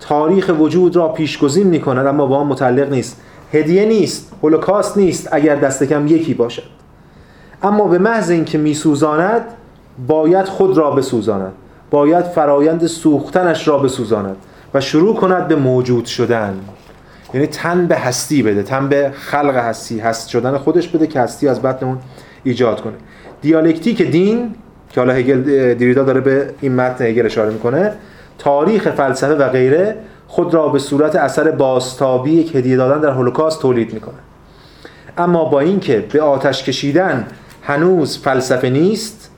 تاریخ 0.00 0.50
وجود 0.58 0.96
را 0.96 1.08
پیشگزین 1.08 1.66
می 1.66 1.80
کند 1.80 2.06
اما 2.06 2.26
با 2.26 2.36
آن 2.36 2.46
متعلق 2.46 2.90
نیست. 2.90 3.20
هدیه 3.52 3.84
نیست 3.84 4.32
هولوکاست 4.42 4.96
نیست 4.96 5.28
اگر 5.32 5.56
دست 5.56 5.84
کم 5.84 6.06
یکی 6.06 6.34
باشد. 6.34 6.62
اما 7.62 7.84
به 7.84 7.98
محض 7.98 8.30
اینکه 8.30 8.58
میسوزاند 8.58 9.42
باید 10.06 10.46
خود 10.46 10.76
را 10.76 10.90
بسوزاند. 10.90 11.52
باید 11.90 12.24
فرایند 12.24 12.86
سوختنش 12.86 13.68
را 13.68 13.78
بسوزاند 13.78 14.36
و 14.74 14.80
شروع 14.80 15.16
کند 15.16 15.48
به 15.48 15.56
موجود 15.56 16.04
شدن. 16.04 16.60
یعنی 17.34 17.46
تن 17.46 17.86
به 17.86 17.96
هستی 17.96 18.42
بده 18.42 18.62
تن 18.62 18.88
به 18.88 19.10
خلق 19.14 19.56
هستی 19.56 19.98
هست 19.98 20.28
شدن 20.28 20.56
خودش 20.56 20.88
بده 20.88 21.06
که 21.06 21.20
هستی 21.20 21.48
از 21.48 21.62
بطن 21.62 21.86
اون 21.86 21.98
ایجاد 22.44 22.80
کنه. 22.80 22.94
دیالکتیک 23.42 24.02
دین 24.02 24.54
که 24.90 25.00
حالا 25.00 25.12
هگل 25.12 25.74
دیریدا 25.74 26.02
داره 26.02 26.20
به 26.20 26.50
این 26.60 26.74
متن 26.74 27.04
هگل 27.04 27.26
اشاره 27.26 27.50
می‌کنه 27.50 27.92
تاریخ 28.38 28.90
فلسفه 28.90 29.34
و 29.34 29.48
غیره 29.48 29.96
خود 30.28 30.54
را 30.54 30.68
به 30.68 30.78
صورت 30.78 31.16
اثر 31.16 31.50
باستابی 31.50 32.32
یک 32.32 32.56
هدیه 32.56 32.76
دادن 32.76 33.00
در 33.00 33.10
هولوکاست 33.10 33.62
تولید 33.62 33.94
می‌کنه. 33.94 34.14
اما 35.18 35.44
با 35.44 35.60
اینکه 35.60 36.04
به 36.12 36.22
آتش 36.22 36.64
کشیدن 36.64 37.26
هنوز 37.62 38.18
فلسفه 38.18 38.70
نیست 38.70 39.30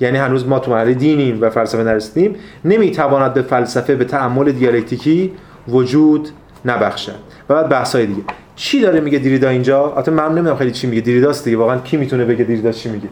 یعنی 0.00 0.18
هنوز 0.18 0.46
ما 0.46 0.58
تو 0.58 0.70
مرحله 0.70 0.94
دینیم 0.94 1.38
و 1.40 1.50
فلسفه 1.50 1.82
نرسیدیم 1.82 2.36
نمی‌تواند 2.64 3.34
به 3.34 3.42
فلسفه 3.42 3.94
به 3.94 4.04
تعمل 4.04 4.52
دیالکتیکی 4.52 5.32
وجود 5.68 6.28
نبخشد 6.64 7.14
و 7.48 7.54
بعد 7.54 7.68
بحثای 7.68 8.06
دیگه. 8.06 8.22
چی 8.56 8.80
داره 8.80 9.00
میگه 9.00 9.18
دیریدا 9.18 9.48
اینجا؟ 9.48 9.84
البته 9.84 10.10
من 10.10 10.28
نمی‌دونم 10.28 10.56
خیلی 10.56 10.70
چی 10.70 10.86
میگه. 10.86 11.00
دیریداست 11.00 11.44
دیگه. 11.44 11.56
واقعا 11.56 11.78
کی 11.78 11.96
می‌تونه 11.96 12.24
بگه 12.24 12.44
دیریدا 12.44 12.72
چی 12.72 12.88
میگه؟ 12.88 13.08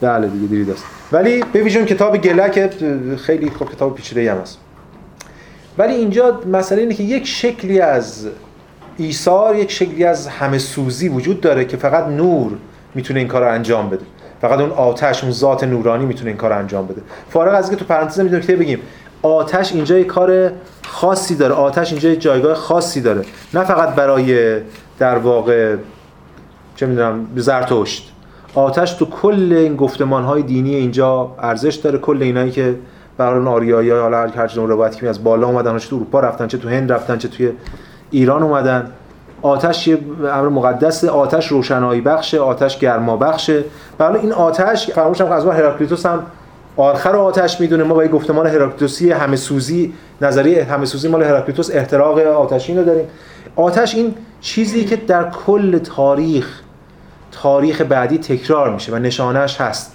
بله 0.00 0.26
دیگه 0.26 0.46
دیریداست. 0.46 0.84
ولی 1.12 1.44
ببینیم 1.54 1.84
کتاب 1.84 2.16
گلک 2.16 2.70
خیلی 3.16 3.50
خوب 3.50 3.72
کتاب 3.72 3.94
پیچیده 3.94 4.32
هم 4.32 4.38
هست. 4.38 4.58
ولی 5.78 5.94
اینجا 5.94 6.40
مسئله 6.52 6.80
اینه 6.80 6.94
که 6.94 7.02
یک 7.02 7.26
شکلی 7.26 7.80
از 7.80 8.26
ایثار 8.96 9.56
یک 9.56 9.70
شکلی 9.70 10.04
از 10.04 10.28
همه 10.28 10.58
سوزی 10.58 11.08
وجود 11.08 11.40
داره 11.40 11.64
که 11.64 11.76
فقط 11.76 12.06
نور 12.06 12.52
می‌تونه 12.94 13.20
این 13.20 13.28
کار 13.28 13.42
رو 13.42 13.52
انجام 13.52 13.90
بده. 13.90 14.04
فقط 14.40 14.60
اون 14.60 14.70
آتش 14.70 15.22
اون 15.22 15.32
ذات 15.32 15.64
نورانی 15.64 16.06
می‌تونه 16.06 16.30
این 16.30 16.36
کار 16.36 16.50
رو 16.50 16.58
انجام 16.58 16.86
بده. 16.86 17.02
فارغ 17.30 17.54
از 17.54 17.68
اینکه 17.68 17.84
تو 17.84 17.94
پرانتز 17.94 18.20
می‌تونیم 18.20 18.46
که 18.46 18.56
بگیم. 18.56 18.78
آتش 19.24 19.72
اینجا 19.72 19.98
یک 19.98 20.06
کار 20.06 20.50
خاصی 20.86 21.34
داره. 21.36 21.54
آتش 21.54 21.92
اینجا 21.92 22.08
یک 22.08 22.20
جایگاه 22.20 22.54
خاصی 22.54 23.00
داره. 23.00 23.22
نه 23.54 23.64
فقط 23.64 23.94
برای 23.94 24.60
در 24.98 25.18
واقع 25.18 25.76
چه 26.76 26.86
می‌دونم 26.86 27.26
زرتشت. 27.36 28.12
آتش 28.54 28.92
تو 28.92 29.06
کل 29.06 29.52
این 29.52 29.76
گفتمان 29.76 30.24
های 30.24 30.42
دینی 30.42 30.74
اینجا 30.74 31.34
ارزش 31.38 31.74
داره. 31.74 31.98
کل 31.98 32.22
اینایی 32.22 32.50
که 32.50 32.74
برای 33.18 33.46
آریایی 33.46 33.90
حالا 33.90 34.18
هر 34.18 34.26
هر 34.26 34.46
روایتی 34.46 35.00
که 35.00 35.08
از 35.08 35.24
بالا 35.24 35.46
اومدن 35.46 35.78
چه 35.78 35.88
تو 35.88 35.96
اروپا 35.96 36.20
رفتن 36.20 36.46
چه 36.46 36.58
تو 36.58 36.68
هند 36.68 36.92
رفتن 36.92 37.18
چه 37.18 37.28
توی 37.28 37.52
ایران 38.10 38.42
اومدن. 38.42 38.90
آتش 39.42 39.88
یه 39.88 39.98
امر 40.20 40.48
مقدس 40.48 41.04
آتش 41.04 41.46
روشنایی 41.46 42.00
بخشه 42.00 42.40
آتش 42.40 42.78
گرما 42.78 43.16
بخشه. 43.16 43.64
برای 43.98 44.20
این 44.20 44.32
آتش 44.32 44.90
فراموشم 44.90 45.32
از 45.32 45.46
هراکلیتوس 45.46 46.06
هم 46.06 46.22
آخر 46.76 47.16
آتش 47.16 47.60
می‌دونه 47.60 47.84
ما 47.84 47.94
با 47.94 48.04
گفتمان 48.04 48.46
هراکلیتوسی 48.46 49.12
همه 49.12 49.36
سوزی 49.36 49.92
نظریه 50.20 50.64
همه 50.64 50.84
سوزی 50.84 51.08
مال 51.08 51.22
هراکلیتوس 51.22 51.70
احتراق 51.72 52.18
آتشین 52.18 52.78
رو 52.78 52.84
داریم. 52.84 53.06
آتش 53.56 53.94
این 53.94 54.14
چیزی 54.40 54.84
که 54.84 54.96
در 54.96 55.30
کل 55.30 55.78
تاریخ 55.78 56.60
تاریخ 57.32 57.80
بعدی 57.80 58.18
تکرار 58.18 58.74
میشه 58.74 58.92
و 58.92 58.98
نشانهش 58.98 59.60
هست. 59.60 59.92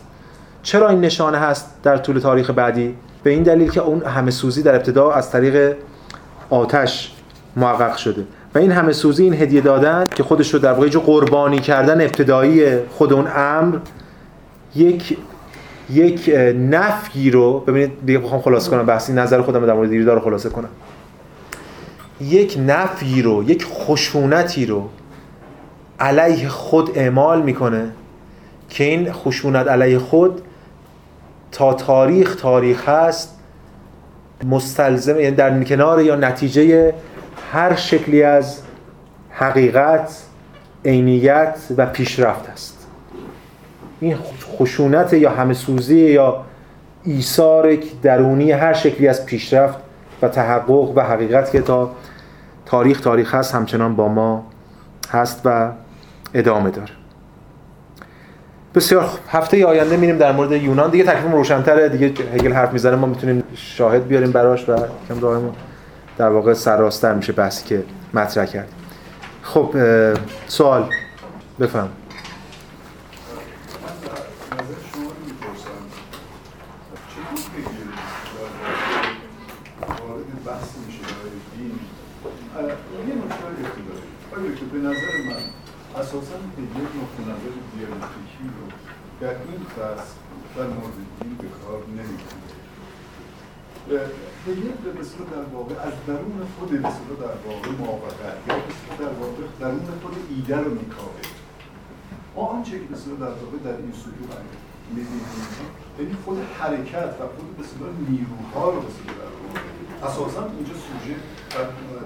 چرا 0.63 0.89
این 0.89 1.01
نشانه 1.01 1.37
هست 1.37 1.69
در 1.83 1.97
طول 1.97 2.19
تاریخ 2.19 2.49
بعدی؟ 2.49 2.95
به 3.23 3.29
این 3.29 3.43
دلیل 3.43 3.71
که 3.71 3.81
اون 3.81 4.01
همه 4.01 4.31
سوزی 4.31 4.63
در 4.63 4.75
ابتدا 4.75 5.11
از 5.11 5.31
طریق 5.31 5.75
آتش 6.49 7.11
محقق 7.55 7.95
شده. 7.95 8.25
و 8.55 8.59
این 8.59 8.71
همه 8.71 8.91
سوزی 8.91 9.23
این 9.23 9.33
هدیه 9.33 9.61
دادن 9.61 10.05
که 10.15 10.23
خودش 10.23 10.53
رو 10.53 10.59
در 10.59 10.73
واقع 10.73 10.89
قربانی 10.89 11.59
کردن 11.59 12.01
ابتدایی 12.01 12.77
خود 12.85 13.13
اون 13.13 13.27
امر 13.35 13.77
یک 14.75 15.17
یک 15.91 16.31
نفی 16.55 17.31
رو 17.31 17.59
ببینید 17.59 17.91
دیگه 18.05 18.19
بخوام 18.19 18.41
خلاصه 18.41 18.71
کنم 18.71 18.85
بحثی 18.85 19.13
نظر 19.13 19.41
خودم 19.41 19.65
در 19.65 19.73
مورد 19.73 19.89
دیریدا 19.89 20.13
رو 20.13 20.19
خلاصه 20.19 20.49
کنم. 20.49 20.69
یک 22.21 22.57
نفی 22.67 23.21
رو 23.21 23.49
یک 23.49 23.65
خشونتی 23.65 24.65
رو 24.65 24.89
علیه 25.99 26.49
خود 26.49 26.97
اعمال 26.97 27.41
می‌کنه 27.41 27.89
که 28.69 28.83
این 28.83 29.11
خشونت 29.11 29.67
علیه 29.67 29.99
خود 29.99 30.41
تا 31.51 31.73
تاریخ 31.73 32.35
تاریخ 32.35 32.89
هست 32.89 33.39
مستلزم 34.43 35.19
یعنی 35.19 35.35
در 35.35 35.63
کنار 35.63 36.01
یا 36.01 36.15
نتیجه 36.15 36.93
هر 37.51 37.75
شکلی 37.75 38.23
از 38.23 38.61
حقیقت 39.31 40.23
عینیت 40.85 41.57
و 41.77 41.85
پیشرفت 41.85 42.49
است. 42.49 42.68
این 43.99 44.17
خشونت 44.57 45.13
یا 45.13 45.29
همه 45.29 45.53
سوزی 45.53 45.99
یا 45.99 46.45
ایثار 47.03 47.77
درونی 48.03 48.51
هر 48.51 48.73
شکلی 48.73 49.07
از 49.07 49.25
پیشرفت 49.25 49.77
و 50.21 50.27
تحقق 50.27 50.97
و 50.97 51.01
حقیقت 51.01 51.51
که 51.51 51.61
تا 51.61 51.91
تاریخ 52.65 53.01
تاریخ 53.01 53.35
هست 53.35 53.55
همچنان 53.55 53.95
با 53.95 54.07
ما 54.07 54.47
هست 55.09 55.41
و 55.45 55.71
ادامه 56.33 56.69
داره. 56.69 56.91
بسیار. 58.75 59.09
هفته 59.29 59.65
آینده 59.65 59.97
میریم 59.97 60.17
در 60.17 60.31
مورد 60.31 60.51
یونان. 60.51 60.91
دیگه 60.91 61.03
تکلیفمون 61.03 61.31
روشن‌تره. 61.31 61.89
دیگه 61.89 62.07
هگل 62.33 62.53
حرف 62.53 62.73
می‌زنه 62.73 62.95
ما 62.95 63.07
می‌تونیم 63.07 63.43
شاهد 63.55 64.07
بیاریم 64.07 64.31
براش 64.31 64.69
و 64.69 64.75
کم 65.09 65.19
راهمون 65.21 65.53
در 66.17 66.29
واقع 66.29 66.53
سراستر 66.53 67.13
میشه 67.13 67.33
بحثی 67.33 67.65
که 67.65 67.83
مطرح 68.13 68.45
کرد 68.45 68.67
خب 69.41 69.75
سوال 70.47 70.89
بفهم 71.59 71.89
نظر 74.51 74.79
شما 74.93 75.03
رو 75.03 75.19
می‌پرسم 75.25 75.81
چطور 77.11 77.39
فکر 77.55 77.69
وارد 80.07 80.29
بحث 80.45 80.69
میشه 80.85 81.03
برای 81.13 81.39
دین 81.55 81.75
اه، 82.57 82.63
یه 83.07 83.13
نکته 83.15 83.45
اختلافی 83.65 84.09
آیا 84.35 84.51
که 84.55 84.65
به 84.73 84.79
نظر 84.87 85.13
من 85.29 85.43
اساسا 86.01 86.37
هگل 86.57 86.87
نقطه 86.99 87.21
نظر 87.31 87.53
دیالکتیکی 87.73 88.45
رو 88.55 88.65
در 89.21 89.35
این 89.47 89.63
فصل 89.75 90.13
در 90.55 90.67
مورد 90.75 90.97
دین 91.21 91.33
به 91.41 91.47
کار 91.59 91.79
نمی‌کنه 91.99 92.47
هگل 94.47 94.73
به 94.83 94.89
مثل 94.99 95.17
در 95.33 95.45
واقع 95.69 95.87
از 95.87 95.93
درون 96.07 96.41
خود 96.59 96.73
مثل 96.73 97.05
در 97.23 97.37
واقع 97.47 97.69
موافقت 97.79 98.37
یا 98.47 98.55
مثل 98.55 99.03
در 99.03 99.13
واقع 99.19 99.43
درون 99.59 99.87
خود 100.01 100.15
ایده 100.35 100.57
رو 100.65 100.71
میکاوه. 100.71 101.25
آنچه 102.35 102.71
که 102.71 102.87
مثلا 102.93 103.13
در 103.25 103.33
واقع 103.41 103.57
در 103.65 103.77
این 103.83 103.93
سطوح 104.03 104.29
می‌بینیم 104.89 105.25
یعنی 105.99 106.13
خود 106.25 106.37
حرکت 106.59 107.11
و 107.19 107.21
خود 107.35 107.47
مثلا 107.59 107.89
نیروها 108.09 108.65
رو 108.69 108.79
مثلا 108.87 109.11
در 109.21 109.31
واقع 109.35 109.59
اساسا 110.07 110.41
اینجا 110.57 110.73
سوژه 110.85 111.15
و 111.53 111.57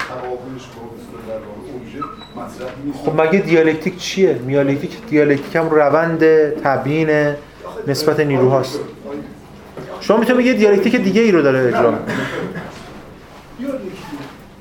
تقابلش 0.10 0.65
با 0.73 0.81
مثلا 0.95 1.19
در 1.30 1.41
واقع 1.48 1.61
ابژه 1.74 2.02
مطرح 2.35 2.76
نیست. 2.85 2.99
خب 3.06 3.22
مگه 3.22 3.40
دیالکتیک 3.40 3.98
چیه؟ 3.98 4.34
دیالکتیک 4.34 5.06
دیالکتیک 5.10 5.56
هم 5.56 5.69
روند 5.69 6.19
تبیین 6.49 7.34
نسبت 7.88 8.19
نیروهاست. 8.19 8.80
شما 10.02 10.18
می‌تونید 10.18 10.45
یه 10.45 10.53
دیالکتیک 10.53 10.95
دیگه 10.95 11.22
ای 11.22 11.31
رو 11.31 11.41
داره 11.41 11.60
اجرا 11.60 11.94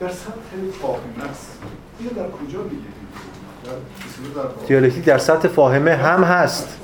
در 0.02 0.08
سطح 0.08 0.32
فاهمه 0.82 1.30
است. 1.30 1.58
اینو 1.98 2.10
در 2.10 2.30
کجا 2.30 2.62
می‌گیریم؟ 2.62 3.08
در 3.64 4.42
در 4.42 4.66
دیالکتیک 4.66 5.04
در 5.04 5.18
سطح 5.18 5.48
فاهمه 5.48 5.94
هم 5.94 6.24
هست 6.24 6.78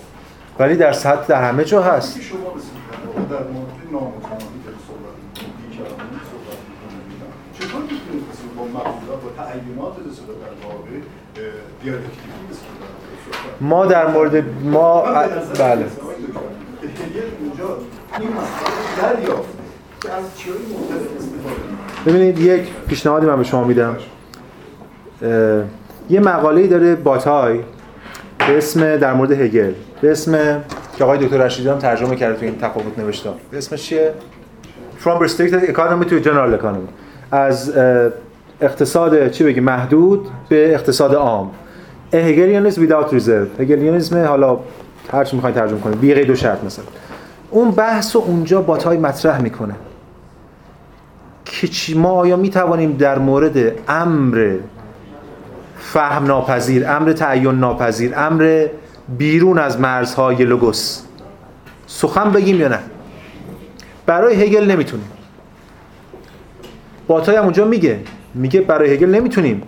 ولی 0.59 0.77
در 0.77 0.93
سطح 0.93 1.27
در 1.27 1.49
همه 1.49 1.65
جا 1.65 1.83
هست. 1.83 2.21
شما 2.21 2.39
در 2.39 3.37
در 3.37 3.43
مورد 3.43 3.69
نامتناهی 3.93 4.59
که 4.65 4.71
صحبت 4.89 5.17
چطور 7.59 7.81
می‌تونید 7.83 8.25
با 8.57 8.65
مقولات 8.65 9.23
با 9.23 9.31
تعینات 9.37 9.93
مثلا 9.93 10.35
در 10.35 10.67
واقع 10.67 10.91
دیالکتیکی 11.83 12.29
در 13.61 13.67
ما 13.67 13.87
در 13.87 14.07
مورد 14.07 14.45
ما 14.65 15.03
بله. 15.03 15.87
اونجا 17.41 17.79
این 18.19 18.29
مسئله 18.29 19.15
دریافته 19.17 19.68
ببینید 22.07 22.39
یک 22.39 22.63
پیشنهادی 22.89 23.27
من 23.27 23.37
به 23.37 23.45
شما 23.45 23.65
میدم. 23.65 23.97
یه 26.11 26.21
مقاله‌ای 26.21 26.69
داره 26.69 26.95
باتای 26.95 27.61
به 28.39 28.59
اسم 28.59 28.97
در 28.97 29.13
مورد 29.13 29.33
هگل. 29.33 29.73
به 30.01 30.11
اسم 30.11 30.63
که 30.97 31.05
آقای 31.05 31.19
دکتر 31.19 31.37
رشیدی 31.37 31.69
هم 31.69 31.79
ترجمه 31.79 32.17
کرده 32.17 32.39
تو 32.39 32.45
این 32.45 32.59
تفاوت 32.59 32.99
نوشته 32.99 33.31
به 33.51 33.59
اسمش 33.59 33.83
چیه؟ 33.83 34.13
From 35.05 35.23
Restricted 35.23 35.71
Economy 35.71 36.05
to 36.09 36.25
General 36.25 36.63
Economy. 36.63 36.91
از 37.33 37.73
اقتصاد 38.61 39.31
چی 39.31 39.45
بگی 39.45 39.61
محدود 39.61 40.29
به 40.49 40.75
اقتصاد 40.75 41.15
عام. 41.15 41.51
Hegelianism 42.13 42.79
without 42.79 43.13
reserve. 43.13 43.61
هگلیانیسم 43.61 44.25
حالا 44.25 44.59
هر 45.13 45.25
چی 45.25 45.37
می‌خواین 45.37 45.57
ترجمه 45.57 45.81
کنید. 45.81 46.01
بی 46.01 46.15
قید 46.15 46.31
و 46.31 46.35
شرط 46.35 46.65
مثلا. 46.65 46.85
اون 47.51 47.71
بحث 47.71 48.17
رو 48.17 48.23
اونجا 48.27 48.63
باتای 48.63 48.99
مطرح 48.99 49.43
می‌کنه. 49.43 49.75
که 51.49 51.97
ما 51.97 52.11
آیا 52.11 52.37
می 52.37 52.51
توانیم 52.51 52.93
در 52.93 53.19
مورد 53.19 53.73
امر 53.89 54.57
فهم 55.79 56.27
ناپذیر 56.27 56.91
امر 56.91 57.13
تعین 57.13 57.55
ناپذیر 57.55 58.13
امر 58.17 58.67
بیرون 59.19 59.59
از 59.59 59.81
مرزهای 59.81 60.45
لوگوس 60.45 61.01
سخن 61.87 62.31
بگیم 62.33 62.61
یا 62.61 62.69
نه؟ 62.69 62.79
برای 64.07 64.43
هگل 64.43 64.71
نمی‌تونیم. 64.71 65.09
باتای 67.07 67.37
هم 67.37 67.43
اونجا 67.45 67.65
میگه 67.65 68.01
میگه 68.35 68.61
برای 68.61 68.95
هگل 68.95 69.09
نمی‌تونیم 69.09 69.63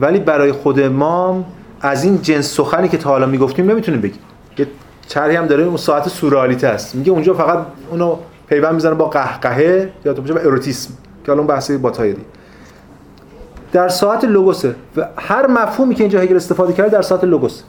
ولی 0.00 0.18
برای 0.18 0.52
خود 0.52 0.80
ما 0.80 1.44
از 1.80 2.04
این 2.04 2.22
جنس 2.22 2.54
سخنی 2.54 2.88
که 2.88 2.96
تا 2.96 3.10
حالا 3.10 3.26
می‌گفتیم 3.26 3.70
نمی‌تونیم 3.70 4.00
بگیم. 4.00 4.20
یه 4.58 4.66
چرحی 5.08 5.36
هم 5.36 5.46
داره 5.46 5.64
اون 5.64 5.76
ساعت 5.76 6.08
سورالیته 6.08 6.66
است. 6.66 6.94
میگه 6.94 7.12
اونجا 7.12 7.34
فقط 7.34 7.58
اونو 7.90 8.16
پیوند 8.48 8.74
می‌زنه 8.74 8.94
با 8.94 9.08
قهقهه 9.08 9.92
یا 10.04 10.12
تو 10.12 10.22
با 10.22 10.40
اروتیسم. 10.40 10.94
که 11.24 11.32
الان 11.32 11.46
بحث 11.46 11.70
باتای 11.70 12.12
دی. 12.12 12.22
در 13.72 13.88
ساعت 13.88 14.24
لوگوسه 14.24 14.74
و 14.96 15.08
هر 15.16 15.46
مفهومی 15.46 15.94
که 15.94 16.02
اینجا 16.02 16.20
هگل 16.20 16.36
استفاده 16.36 16.72
کرده 16.72 16.90
در 16.90 17.02
ساعت 17.02 17.24
لوگوس. 17.24 17.62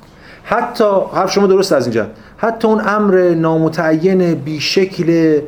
حتی 0.43 0.83
حرف 1.13 1.31
شما 1.31 1.47
درست 1.47 1.71
از 1.71 1.85
اینجا. 1.85 2.07
حتی 2.37 2.67
اون 2.67 2.81
امر 2.87 3.29
نامتعین 3.29 4.33
بیشکل 4.33 5.39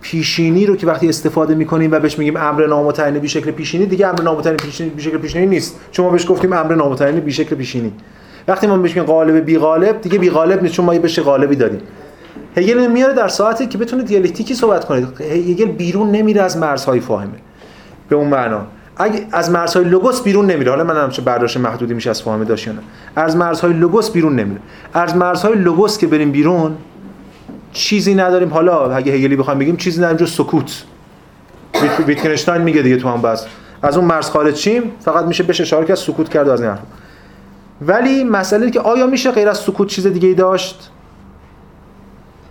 پیشینی 0.00 0.66
رو 0.66 0.76
که 0.76 0.86
وقتی 0.86 1.08
استفاده 1.08 1.54
می‌کنیم 1.54 1.92
و 1.92 2.00
بهش 2.00 2.18
میگیم 2.18 2.36
امر 2.36 2.66
نامتعین 2.66 3.18
بیشکل 3.18 3.50
پیشینی 3.50 3.86
دیگه 3.86 4.06
امر 4.06 4.22
نامتعین 4.22 4.56
پیشینی 4.56 4.90
بیشکل 4.90 5.18
پیشینی 5.18 5.46
نیست. 5.46 5.80
چون 5.90 6.06
ما 6.06 6.12
بهش 6.12 6.30
گفتیم 6.30 6.52
امر 6.52 6.74
نامتعین 6.74 7.20
بیشکل 7.20 7.56
پیشینی. 7.56 7.92
وقتی 8.48 8.66
ما 8.66 8.78
بهش 8.78 8.90
میگیم 8.90 9.04
قالب 9.04 9.44
بی 9.44 9.58
غالب 9.58 10.00
دیگه 10.00 10.18
بی 10.18 10.30
غالب 10.30 10.62
نیست 10.62 10.74
چون 10.74 10.84
ما 10.84 10.94
یه 10.94 11.00
بشه 11.00 11.22
غالبی 11.22 11.56
داریم. 11.56 11.80
هگل 12.56 12.86
میاره 12.86 13.14
در 13.14 13.28
ساعتی 13.28 13.66
که 13.66 13.78
بتونه 13.78 14.02
دیالکتیکی 14.02 14.54
صحبت 14.54 14.84
کنه 14.84 15.06
هگل 15.20 15.64
بیرون 15.64 16.10
نمیره 16.10 16.42
از 16.42 16.56
مرزهای 16.56 17.00
فاهمه. 17.00 17.32
به 18.08 18.16
اون 18.16 18.28
معنا. 18.28 18.60
اگه 18.96 19.26
از 19.32 19.50
مرزهای 19.50 19.84
لوگوس 19.84 20.22
بیرون 20.22 20.46
نمیره. 20.46 20.70
حالا 20.70 20.84
من 20.84 20.96
هم 20.96 21.10
چه 21.10 21.22
برداشت 21.22 21.56
محدودی 21.56 21.94
میشه 21.94 22.10
از 22.10 22.22
فاهمه 22.22 22.44
داشت 22.44 22.68
نه. 22.68 22.74
از 23.16 23.36
مرزهای 23.36 23.72
لوگوس 23.72 24.10
بیرون 24.10 24.36
نمیره. 24.36 24.60
از 24.94 25.16
مرزهای 25.16 25.54
لوگوس 25.54 25.98
که 25.98 26.06
بریم 26.06 26.32
بیرون 26.32 26.76
چیزی 27.72 28.14
نداریم. 28.14 28.48
حالا 28.48 28.94
اگه 28.94 29.12
هگلی 29.12 29.36
بخوایم 29.36 29.58
بگیم 29.58 29.76
چیزی 29.76 29.98
نداریم 29.98 30.16
جز 30.16 30.30
سکوت. 30.30 30.84
ویت- 31.74 32.06
ویتکنشتاین 32.06 32.62
میگه 32.62 32.82
دیگه 32.82 32.96
تو 32.96 33.08
هم 33.08 33.22
بس. 33.22 33.46
از 33.82 33.96
اون 33.96 34.06
مرز 34.06 34.30
خارج 34.30 34.54
چیم؟ 34.54 34.82
فقط 35.00 35.24
میشه 35.24 35.42
بشه 35.42 35.62
اشاره 35.62 35.86
کرد 35.86 35.96
سکوت 35.96 36.28
کرد 36.28 36.48
از 36.48 36.60
این 36.60 36.70
حرفا. 36.70 36.82
ولی 37.82 38.24
مسئله 38.24 38.70
که 38.70 38.80
آیا 38.80 39.06
میشه 39.06 39.30
غیر 39.30 39.48
از 39.48 39.58
سکوت 39.58 39.88
چیز 39.88 40.06
دیگه 40.06 40.28
ای 40.28 40.34
داشت؟ 40.34 40.90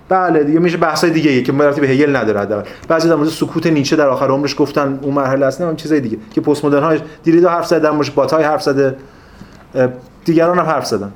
بله 0.10 0.44
دیگه 0.44 0.60
میشه 0.60 0.78
بحثای 0.78 1.10
دیگه 1.10 1.32
ای 1.32 1.44
که 1.44 1.52
مربوط 1.52 1.80
به 1.80 1.88
هگل 1.88 2.16
نداره 2.16 2.40
حداقل. 2.40 2.70
بعضی 2.88 3.10
در 3.10 3.16
مورد 3.16 3.30
سکوت 3.30 3.68
نیچه 3.68 3.96
در 3.96 4.08
آخر 4.08 4.28
عمرش 4.28 4.56
گفتن 4.58 5.00
اون 5.02 5.14
مرحله 5.14 5.46
اصلا 5.46 5.68
هم 5.68 5.76
چیزای 5.76 6.00
دیگه 6.00 6.18
که 6.32 6.42
پست 6.42 6.66
مدرن 6.66 6.84
های 6.84 7.00
دریدا 7.24 7.50
حرف 7.50 7.74
در 7.74 7.92
موردش 7.92 8.12
باتای 8.12 8.44
حرف 8.44 8.64
زده 8.64 8.96
دیگران 10.26 10.60
هم 10.60 10.66
حرف 10.66 10.86
زدن. 10.86 11.12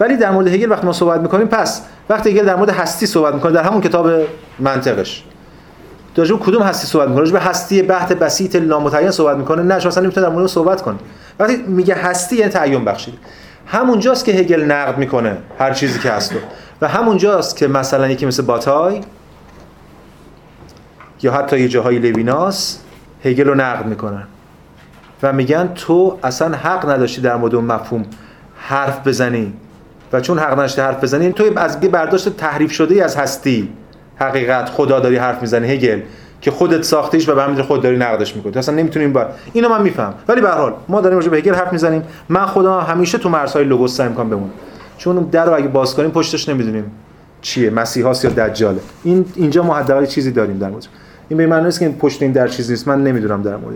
ولی 0.00 0.16
در 0.16 0.30
مورد 0.30 0.48
هگل 0.48 0.70
وقتی 0.70 0.86
ما 0.86 0.92
صحبت 0.92 1.20
می‌کنیم 1.20 1.46
پس 1.46 1.82
وقتی 2.08 2.30
هگل 2.30 2.44
در 2.44 2.56
مورد 2.56 2.70
هستی 2.70 3.06
صحبت 3.06 3.34
می‌کنه 3.34 3.52
در 3.52 3.62
همون 3.62 3.80
کتاب 3.80 4.10
منطقش. 4.58 5.24
راجع 6.16 6.36
به 6.36 6.44
کدوم 6.44 6.62
هستی 6.62 6.86
صحبت 6.86 7.08
می‌کنه؟ 7.08 7.30
به 7.30 7.40
هستی 7.40 7.82
بحث 7.82 8.12
بسیط 8.12 8.56
نامتعین 8.56 9.10
صحبت 9.10 9.36
می‌کنه؟ 9.36 9.62
نه 9.62 9.74
اصلا 9.74 10.02
نمی‌تونه 10.02 10.26
در 10.26 10.32
مورد 10.32 10.46
صحبت 10.46 10.82
کنه. 10.82 10.96
وقتی 11.38 11.56
میگه 11.56 11.94
هستی 11.94 12.36
یعنی 12.36 12.50
تعین 12.50 12.84
بخشیده 12.84 13.18
همونجاست 13.66 14.24
که 14.24 14.32
هگل 14.32 14.64
نقد 14.64 14.98
می‌کنه 14.98 15.36
هر 15.58 15.72
چیزی 15.72 15.98
که 15.98 16.10
هست. 16.10 16.34
و 16.80 16.88
همونجاست 16.88 17.56
که 17.56 17.68
مثلا 17.68 18.08
یکی 18.08 18.26
مثل 18.26 18.42
باتای 18.42 19.00
یا 21.22 21.32
حتی 21.32 21.60
یه 21.60 21.68
جاهای 21.68 21.98
لویناس 21.98 22.78
هگل 23.24 23.44
رو 23.44 23.54
نقد 23.54 23.86
می‌کنن. 23.86 24.24
و 25.22 25.32
میگن 25.32 25.68
تو 25.74 26.18
اصلا 26.22 26.56
حق 26.56 26.90
نداشتی 26.90 27.20
در 27.20 27.36
مورد 27.36 27.54
اون 27.54 27.64
مفهوم 27.64 28.04
حرف 28.56 29.06
بزنی. 29.06 29.52
و 30.12 30.20
چون 30.20 30.38
حق 30.38 30.52
نداشتی 30.52 30.80
حرف 30.80 31.02
بزنی 31.02 31.32
تو 31.32 31.44
از 31.56 31.78
یه 31.82 31.88
برداشت 31.88 32.36
تحریف 32.36 32.72
شده 32.72 32.94
ای 32.94 33.00
از 33.00 33.16
هستی. 33.16 33.72
حقیقت 34.16 34.68
خدا 34.68 35.00
داری 35.00 35.16
حرف 35.16 35.40
می‌زنی 35.40 35.68
هگل 35.68 36.00
که 36.40 36.50
خودت 36.50 36.82
ساختیش 36.82 37.28
و 37.28 37.34
به 37.34 37.42
همین 37.42 37.62
خود 37.62 37.82
داری 37.82 37.96
نقدش 37.96 38.36
می‌کنی. 38.36 38.52
اصلا 38.56 38.74
نمی‌تونیم 38.74 39.12
با 39.12 39.26
اینو 39.52 39.68
من 39.68 39.82
میفهم. 39.82 40.14
ولی 40.28 40.40
به 40.40 40.48
هر 40.48 40.56
حال 40.56 40.74
ما 40.88 41.00
داریم 41.00 41.18
راجع 41.18 41.30
به 41.30 41.36
هگل 41.36 41.54
حرف 41.54 41.72
می‌زنیم. 41.72 42.02
من 42.28 42.46
خودم 42.46 42.80
همیشه 42.80 43.18
تو 43.18 43.28
مرزهای 43.28 43.64
لوگوس 43.64 43.96
سعی 43.96 44.08
می‌کنم 44.08 44.30
بمونم. 44.30 44.50
چون 44.98 45.16
در 45.16 45.46
رو 45.46 45.54
اگه 45.54 45.68
باز 45.68 45.94
کنیم 45.94 46.10
پشتش 46.10 46.48
نمی‌دونیم 46.48 46.90
چیه 47.40 47.70
مسیحاست 47.70 48.24
یا 48.24 48.30
دجاله. 48.30 48.80
این 49.04 49.24
اینجا 49.34 49.62
ما 49.62 49.74
حداقل 49.74 50.06
چیزی 50.06 50.30
داریم 50.30 50.58
در 50.58 50.68
مورد 50.68 50.86
این 51.28 51.36
به 51.36 51.46
معنی 51.46 51.64
نیست 51.64 51.80
که 51.80 51.88
پشت 51.88 52.22
این 52.22 52.32
در 52.32 52.48
چیزی 52.48 52.72
نیست. 52.72 52.88
من 52.88 53.04
نمی‌دونم 53.04 53.42
در 53.42 53.56
مورد. 53.56 53.74